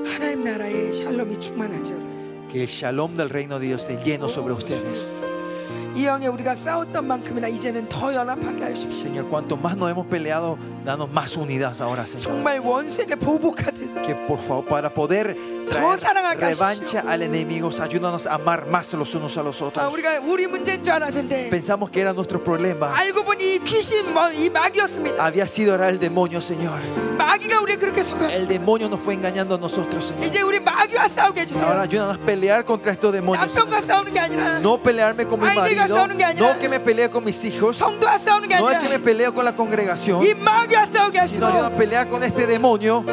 하나님 0.06 0.44
나라의 0.44 0.94
샬롬이 0.94 1.38
충만할지어다. 1.40 2.08
Que 2.50 2.62
el 2.62 2.68
shalom 2.68 3.16
del 3.16 3.30
reino 3.30 3.60
de 3.60 3.68
Dios 3.68 3.84
esté 3.84 4.02
lleno 4.04 4.28
sobre 4.28 4.54
ustedes. 4.54 5.08
Señor, 8.93 9.27
cuanto 9.27 9.57
más 9.57 9.77
nos 9.77 9.91
hemos 9.91 10.07
peleado, 10.07 10.59
Danos 10.85 11.11
más 11.11 11.37
unidad 11.37 11.81
ahora, 11.81 12.07
Señor. 12.07 12.43
Que 14.07 14.15
por 14.29 14.39
favor, 14.39 14.67
para 14.67 14.93
poder 14.93 15.35
traer 15.71 15.99
revancha 16.39 17.05
al 17.09 17.23
enemigo, 17.23 17.71
ayúdanos 17.81 18.27
a 18.27 18.35
amar 18.35 18.67
más 18.67 18.93
los 18.93 19.15
unos 19.15 19.37
a 19.39 19.43
los 19.43 19.63
otros. 19.63 19.83
Pensamos 21.51 21.91
que 21.91 22.01
era 22.03 22.13
nuestro 22.13 22.45
problema. 22.45 22.93
Había 25.19 25.47
sido 25.47 25.75
era 25.75 25.89
el 25.89 25.99
demonio, 25.99 26.41
Señor. 26.43 26.81
El 28.31 28.47
demonio 28.49 28.89
nos 28.89 29.01
fue 29.01 29.15
engañando 29.15 29.55
a 29.55 29.59
nosotros, 29.59 30.05
Señor. 30.05 30.25
Ahora 31.65 31.83
ayúdanos 31.83 32.17
a 32.17 32.19
pelear 32.21 32.65
contra 32.67 32.93
estos 32.93 33.11
demonios. 33.13 33.47
No 34.63 34.83
pelearme 34.83 35.27
con 35.27 35.41
mi 35.41 35.47
marido. 35.61 35.87
No 36.41 36.59
que 36.59 36.69
me 36.69 36.79
pelee 36.81 37.09
con 37.09 37.25
mis 37.25 37.43
hijos. 37.45 37.81
No 37.81 38.71
es 38.71 38.79
que 38.83 38.89
me 38.91 38.99
pelee 38.99 39.33
con 39.33 39.45
la 39.45 39.57
congregación. 39.57 40.23
sino 41.27 41.51
le 41.51 41.61
van 41.61 41.73
a 41.73 41.77
pelear 41.77 42.09
con 42.09 42.23
este 42.23 42.47
demonio. 42.47 43.05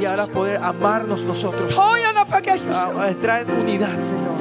Y 0.00 0.04
ahora 0.04 0.26
poder 0.26 0.56
amarnos 0.62 1.22
nosotros. 1.22 1.76
A 1.78 3.08
entrar 3.08 3.42
en 3.42 3.50
unidad, 3.50 3.98
Señor. 4.00 4.36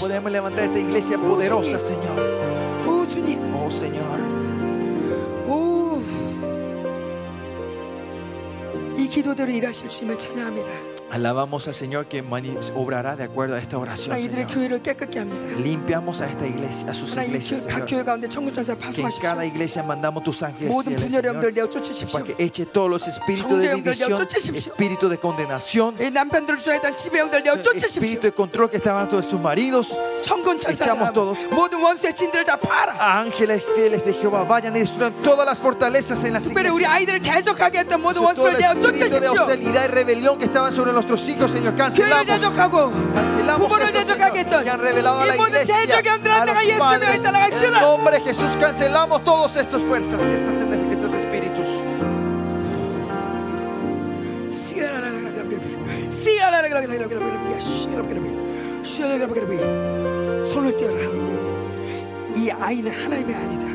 Podemos 0.00 0.32
levantar 0.32 0.64
esta 0.64 0.78
iglesia 0.78 1.18
poderosa, 1.18 1.78
Señor. 1.78 2.42
Oh, 2.86 3.70
Señor. 3.70 4.22
이 8.96 9.08
기도대로 9.08 9.50
일하실 9.50 9.88
주님을 9.88 10.18
찬양합니다. 10.18 11.01
Alabamos 11.12 11.68
al 11.68 11.74
Señor 11.74 12.06
que 12.06 12.24
obrará 12.74 13.16
de 13.16 13.24
acuerdo 13.24 13.54
a 13.54 13.58
esta 13.58 13.76
oración. 13.76 14.18
Señor. 14.18 14.46
Limpiamos 15.62 16.22
a 16.22 16.26
esta 16.26 16.46
iglesia, 16.46 16.90
a 16.90 16.94
sus 16.94 17.14
iglesias. 17.18 17.64
Señor. 17.64 17.84
Que 17.84 19.02
en 19.02 19.10
cada 19.20 19.44
iglesia 19.44 19.82
mandamos 19.82 20.24
tus 20.24 20.42
ángeles 20.42 20.74
fieles, 20.82 21.02
Señor, 21.12 21.38
para 22.12 22.24
que 22.24 22.34
eche 22.38 22.64
todos 22.64 22.88
los 22.88 23.06
espíritus 23.08 23.60
de 23.60 23.74
división, 23.74 24.22
espíritu 24.22 25.08
de 25.10 25.18
condenación, 25.18 25.96
espíritu 26.00 28.20
de 28.22 28.32
control 28.32 28.70
que 28.70 28.78
estaban 28.78 29.06
todos 29.08 29.26
sus 29.26 29.38
maridos. 29.40 29.94
Echamos 30.68 31.12
todos 31.12 31.38
a 32.98 33.20
ángeles 33.20 33.62
fieles 33.74 34.04
de 34.06 34.14
Jehová. 34.14 34.44
Vayan 34.44 34.74
y 34.76 34.80
destruyan 34.80 35.12
todas 35.22 35.44
las 35.44 35.60
fortalezas 35.60 36.24
en 36.24 36.32
las 36.32 36.46
iglesias. 36.46 36.72
Todo 38.34 38.48
el 38.48 38.56
espíritu 38.56 39.20
de 39.20 39.28
hostilidad 39.28 39.84
y 39.84 39.88
rebelión 39.88 40.38
que 40.38 40.46
estaban 40.46 40.72
sobre 40.72 40.92
los 40.92 41.01
nuestros 41.02 41.28
hijos, 41.28 41.50
Señor. 41.50 41.74
Cancelamos. 41.74 42.26
Cancelamos 43.14 43.72
este 43.80 44.14
estos, 44.14 44.62
Señor, 44.62 44.64
que 44.64 44.70
han 44.70 44.80
revelado 44.80 45.20
a 45.20 45.26
la 45.26 45.36
iglesia. 45.36 45.74
En 47.62 47.74
el 47.74 47.80
nombre 47.80 48.18
de 48.18 48.24
Jesús 48.24 48.56
cancelamos 48.58 49.24
todas 49.24 49.56
estas 49.56 49.82
fuerzas, 49.82 50.22
estas, 50.22 50.54
estos 50.90 51.14
espíritus. 51.14 51.68
Solo 60.52 60.74
tierra. 60.74 61.00
Y 62.36 62.50
hay 62.50 62.80
una 62.80 63.71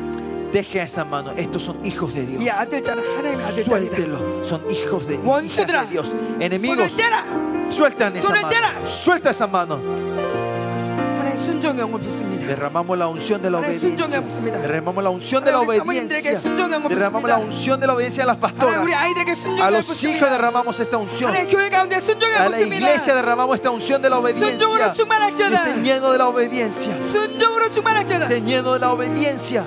Deje 0.52 0.80
esa 0.82 1.04
mano. 1.04 1.32
Estos 1.36 1.62
son 1.62 1.84
hijos 1.84 2.14
de 2.14 2.26
Dios. 2.26 2.44
Suéltelo. 3.64 4.44
Son 4.44 4.62
hijos 4.70 5.06
de, 5.06 5.14
hijas 5.44 5.66
de 5.66 5.86
Dios. 5.90 6.14
Enemigos. 6.40 6.96
Sueltan 7.70 8.16
esa 8.16 8.28
mano. 8.30 8.48
Suelta 8.86 9.30
esa 9.30 9.46
mano. 9.46 9.78
Derramamos 12.48 12.98
la 12.98 13.08
unción 13.08 13.42
de 13.42 13.50
la 13.50 13.58
obediencia. 13.58 13.88
Derramamos 14.62 15.04
la 15.04 15.10
unción 15.10 15.44
de 15.44 15.52
la 15.52 15.58
obediencia. 15.60 16.40
Derramamos 16.88 17.28
la 17.30 17.36
unción 17.38 17.80
de 17.80 17.86
la 17.86 17.94
obediencia 17.94 18.22
a 18.24 18.26
las 18.26 18.36
pastoras. 18.36 18.84
A 19.60 19.70
los 19.70 19.86
hijos 20.04 20.30
derramamos 20.30 20.80
esta 20.80 20.96
unción. 20.96 21.30
A 22.38 22.48
la 22.48 22.60
iglesia 22.60 23.14
derramamos 23.14 23.54
esta 23.56 23.70
unción 23.70 24.00
de 24.02 24.10
la 24.10 24.18
obediencia. 24.18 24.58
Estén 25.68 25.84
llenos 25.84 26.12
de 26.12 26.18
la 26.18 26.28
obediencia. 26.28 26.96
Estén 28.24 28.46
llenos 28.46 28.74
de 28.74 28.80
la 28.80 28.92
obediencia. 28.92 29.66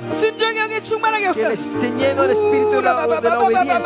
Que 1.34 1.53
estén 1.53 1.97
del 1.97 2.31
espíritu 2.31 2.72
de 2.72 2.81
de 3.22 3.30
la 3.30 3.39
obediencia. 3.39 3.77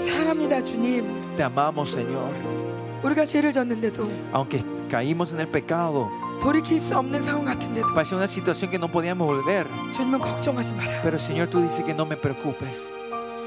사랑합니다 0.00 0.62
주님 0.62 1.20
Te 1.36 1.42
amamos, 1.44 1.90
Señor. 1.90 2.34
우리가 3.02 3.24
죄를 3.24 3.52
졌는데도 3.52 4.10
Aunque 4.32 4.62
caímos 4.88 5.32
en 5.32 5.40
el 5.40 5.48
pecado, 5.48 6.10
돌이킬 6.42 6.80
수 6.80 6.96
없는 6.98 7.20
상황 7.22 7.44
같은데도 7.44 7.94
parecía 7.94 8.16
una 8.16 8.26
situación 8.28 8.70
que 8.70 8.78
no 8.78 8.88
podíamos 8.88 9.26
volver. 9.26 9.66
주님은 9.92 10.18
걱정하지 10.20 10.74
마라 10.74 11.02
Pero, 11.02 11.18
Señor, 11.18 11.48
tú 11.48 11.60
dices 11.62 11.84
que 11.84 11.94
no 11.94 12.04
me 12.06 12.16
preocupes. 12.16 12.90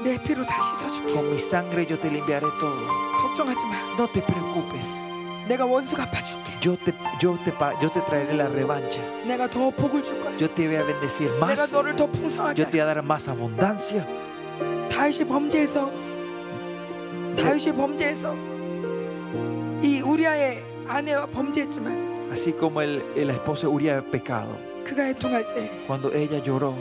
내 0.02 0.18
피로 0.22 0.44
다 0.44 0.60
씻어줄게 0.60 1.14
Con 1.14 1.30
mi 1.30 1.38
sangre 1.38 1.86
yo 1.86 1.98
te 1.98 2.10
limpiaré 2.10 2.46
todo. 2.60 2.76
걱정하지 3.22 3.66
마 3.66 3.74
No 3.98 4.06
te 4.08 4.20
preocupes. 4.22 5.13
내가 5.48 5.66
원수 5.66 5.94
갚아줄게 5.96 6.54
Yo 6.64 6.76
te, 6.76 6.92
yo 7.20 7.36
te, 7.44 7.52
yo 7.82 7.90
te 7.92 8.00
traeré 8.06 8.32
la 8.34 8.48
revancha. 8.48 9.02
내가 9.26 9.48
더 9.48 9.70
복을 9.70 10.02
줄 10.02 10.18
거야 10.20 10.32
Yo 10.40 10.48
te 10.48 10.66
voy 10.66 10.76
a 10.76 10.84
bendecir 10.84 11.30
내가 11.34 11.46
más. 11.46 11.72
너를 11.72 11.94
더 11.96 12.06
풍성하게 12.06 12.62
Yo 12.62 12.70
te 12.70 12.78
voy 12.78 12.80
a 12.80 12.86
dar 12.94 13.02
más 13.04 13.28
abundancia. 13.28 14.04
다윗이 14.90 15.26
범죄해서 15.28 15.90
다윗이 17.36 17.74
범죄해서 17.76 18.34
이 19.82 20.00
우리아의 20.00 20.64
아내와 20.88 21.26
범죄했지만 21.26 22.14
Así 22.30 22.52
como 22.52 22.80
el, 22.80 23.02
esposo 23.30 23.68
de 23.68 23.74
Uriah 23.74 24.02
pecado. 24.10 24.56
그가 24.84 25.08
애통할 25.10 25.44
때 25.54 25.70
Cuando 25.86 26.10
ella 26.12 26.38
lloró, 26.42 26.74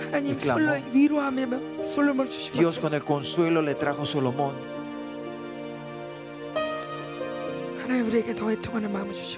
하나님. 0.00 0.36
솔로 0.38 0.74
위로하며 0.92 1.80
솔로몬을 1.80 2.28
주신 2.30 2.54
Dios 2.58 2.78
con 2.80 2.92
el 2.94 3.04
consuelo 3.04 3.62
le 3.62 3.74
trajo 3.76 4.02
a 4.02 4.06
Solomón. 4.06 4.73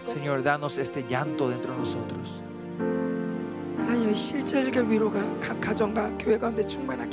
Señor, 0.06 0.43
danos 0.43 0.78
este 0.78 1.05
llanto 1.09 1.48
dentro 1.48 1.73
de 1.73 1.78
nosotros. 1.78 2.43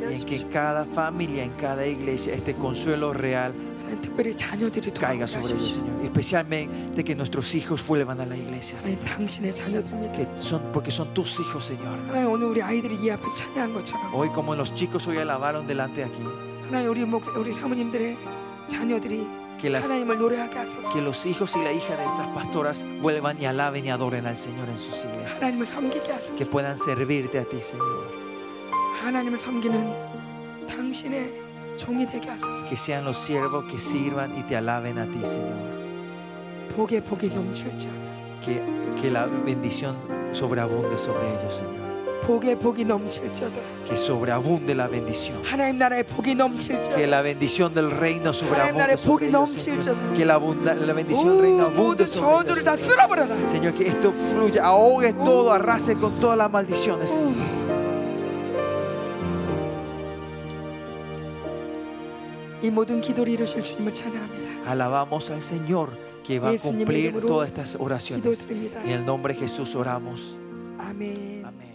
En 0.09 0.25
que 0.25 0.47
cada 0.47 0.85
familia, 0.85 1.43
en 1.43 1.51
cada 1.51 1.85
iglesia, 1.85 2.33
este 2.33 2.53
consuelo 2.53 3.13
real 3.13 3.53
caiga 4.99 5.27
sobre 5.27 5.53
ellos, 5.53 5.73
Señor. 5.73 6.03
Especialmente 6.03 7.03
que 7.03 7.15
nuestros 7.15 7.53
hijos 7.55 7.85
vuelvan 7.85 8.19
a 8.21 8.25
la 8.25 8.37
iglesia, 8.37 8.79
Que 10.09 10.27
son, 10.41 10.61
porque 10.73 10.91
son 10.91 11.13
tus 11.13 11.39
hijos, 11.39 11.65
Señor. 11.65 11.97
Hoy 14.13 14.29
como 14.29 14.55
los 14.55 14.73
chicos 14.73 15.07
hoy 15.07 15.17
alabaron 15.17 15.67
delante 15.67 16.01
de 16.01 16.05
aquí 16.05 16.23
que, 19.63 21.01
los 21.01 21.25
hijos 21.25 21.55
y 21.55 21.63
la 21.63 21.71
hija 21.71 21.95
de 21.95 22.03
estas 22.03 22.27
pastoras 22.27 22.85
vuelvan 23.01 23.41
y 23.41 23.45
alaben 23.45 23.85
y 23.85 23.91
adoren 23.91 24.25
al 24.25 24.35
Señor 24.35 24.67
en 24.67 24.77
sus 24.77 25.05
iglesias. 25.05 25.39
Que 26.37 26.45
puedan 26.45 26.77
servirte 26.77 27.39
a 27.39 27.45
ti, 27.45 27.61
Señor. 27.61 28.11
Que 32.69 32.75
sean 32.75 33.05
los 33.05 33.17
siervos 33.17 33.63
que 33.71 33.79
sirvan 33.79 34.37
y 34.37 34.43
te 34.43 34.57
alaben 34.57 34.99
a 34.99 35.05
ti, 35.05 35.21
Señor. 35.23 35.73
Que, 38.43 38.61
que 39.01 39.09
la 39.09 39.27
bendición 39.27 39.95
sobreabunde 40.33 40.97
sobre 40.97 41.29
ellos, 41.29 41.53
Señor. 41.53 41.82
복의 42.22 42.58
복이 42.58 42.84
넘칠저다. 42.84 43.56
que 43.86 43.96
sobreabunde 43.96 44.74
la 44.74 44.86
bendición. 44.86 45.40
하나님 45.44 45.78
나라의 45.78 46.04
복이 46.04 46.30
Que 46.30 46.36
넘칠저다. 46.36 47.00
la 47.08 47.22
bendición 47.22 47.72
del 47.72 47.90
reino 47.90 48.32
하나님 48.32 48.34
sobreabunde 48.34 48.78
나라의 48.78 48.96
sobre 48.98 49.08
복이 49.08 49.24
ellos, 49.28 49.50
Señor. 49.56 49.78
넘칠저다. 49.88 50.12
Que 50.14 50.24
la, 50.26 50.34
abunda- 50.36 50.74
la 50.76 50.92
bendición 50.92 51.28
del 51.28 51.40
reino 51.40 51.64
오, 51.64 51.66
abunde 51.68 52.04
모든 52.04 52.06
sobre 52.06 52.20
저주를 52.28 52.58
ellos, 52.60 52.64
다 52.64 52.76
Señor. 52.76 52.86
쓸어버려라. 52.92 53.48
Señor, 53.48 53.72
que 53.74 53.88
esto 53.88 54.12
fluya, 54.12 54.64
ahogue 54.66 55.12
todo, 55.24 55.52
arrase 55.52 55.96
con 55.96 56.12
todas 56.20 56.36
las 56.36 56.50
maldiciones. 56.50 57.08
Señor. 57.10 57.32
이 62.62 62.70
모든 62.70 63.00
기도를 63.00 63.32
이루실 63.32 63.62
주님을 63.62 63.94
찬양합니다. 63.94 64.68
Alabamos 64.70 65.30
al 65.30 65.40
Señor 65.40 65.90
que 66.24 66.40
va 66.40 66.48
a 66.48 66.52
예수님의 66.52 66.84
cumplir 66.84 67.04
이름으로 67.14 67.26
todas 67.26 67.48
estas 67.48 67.76
oraciones. 67.78 68.22
기도드립니다. 68.44 68.82
En 68.82 68.90
el 68.90 69.06
nombre 69.06 69.32
de 69.32 69.40
Jesús 69.40 69.74
oramos. 69.76 70.36
아멘. 70.78 71.44
Amén. 71.46 71.71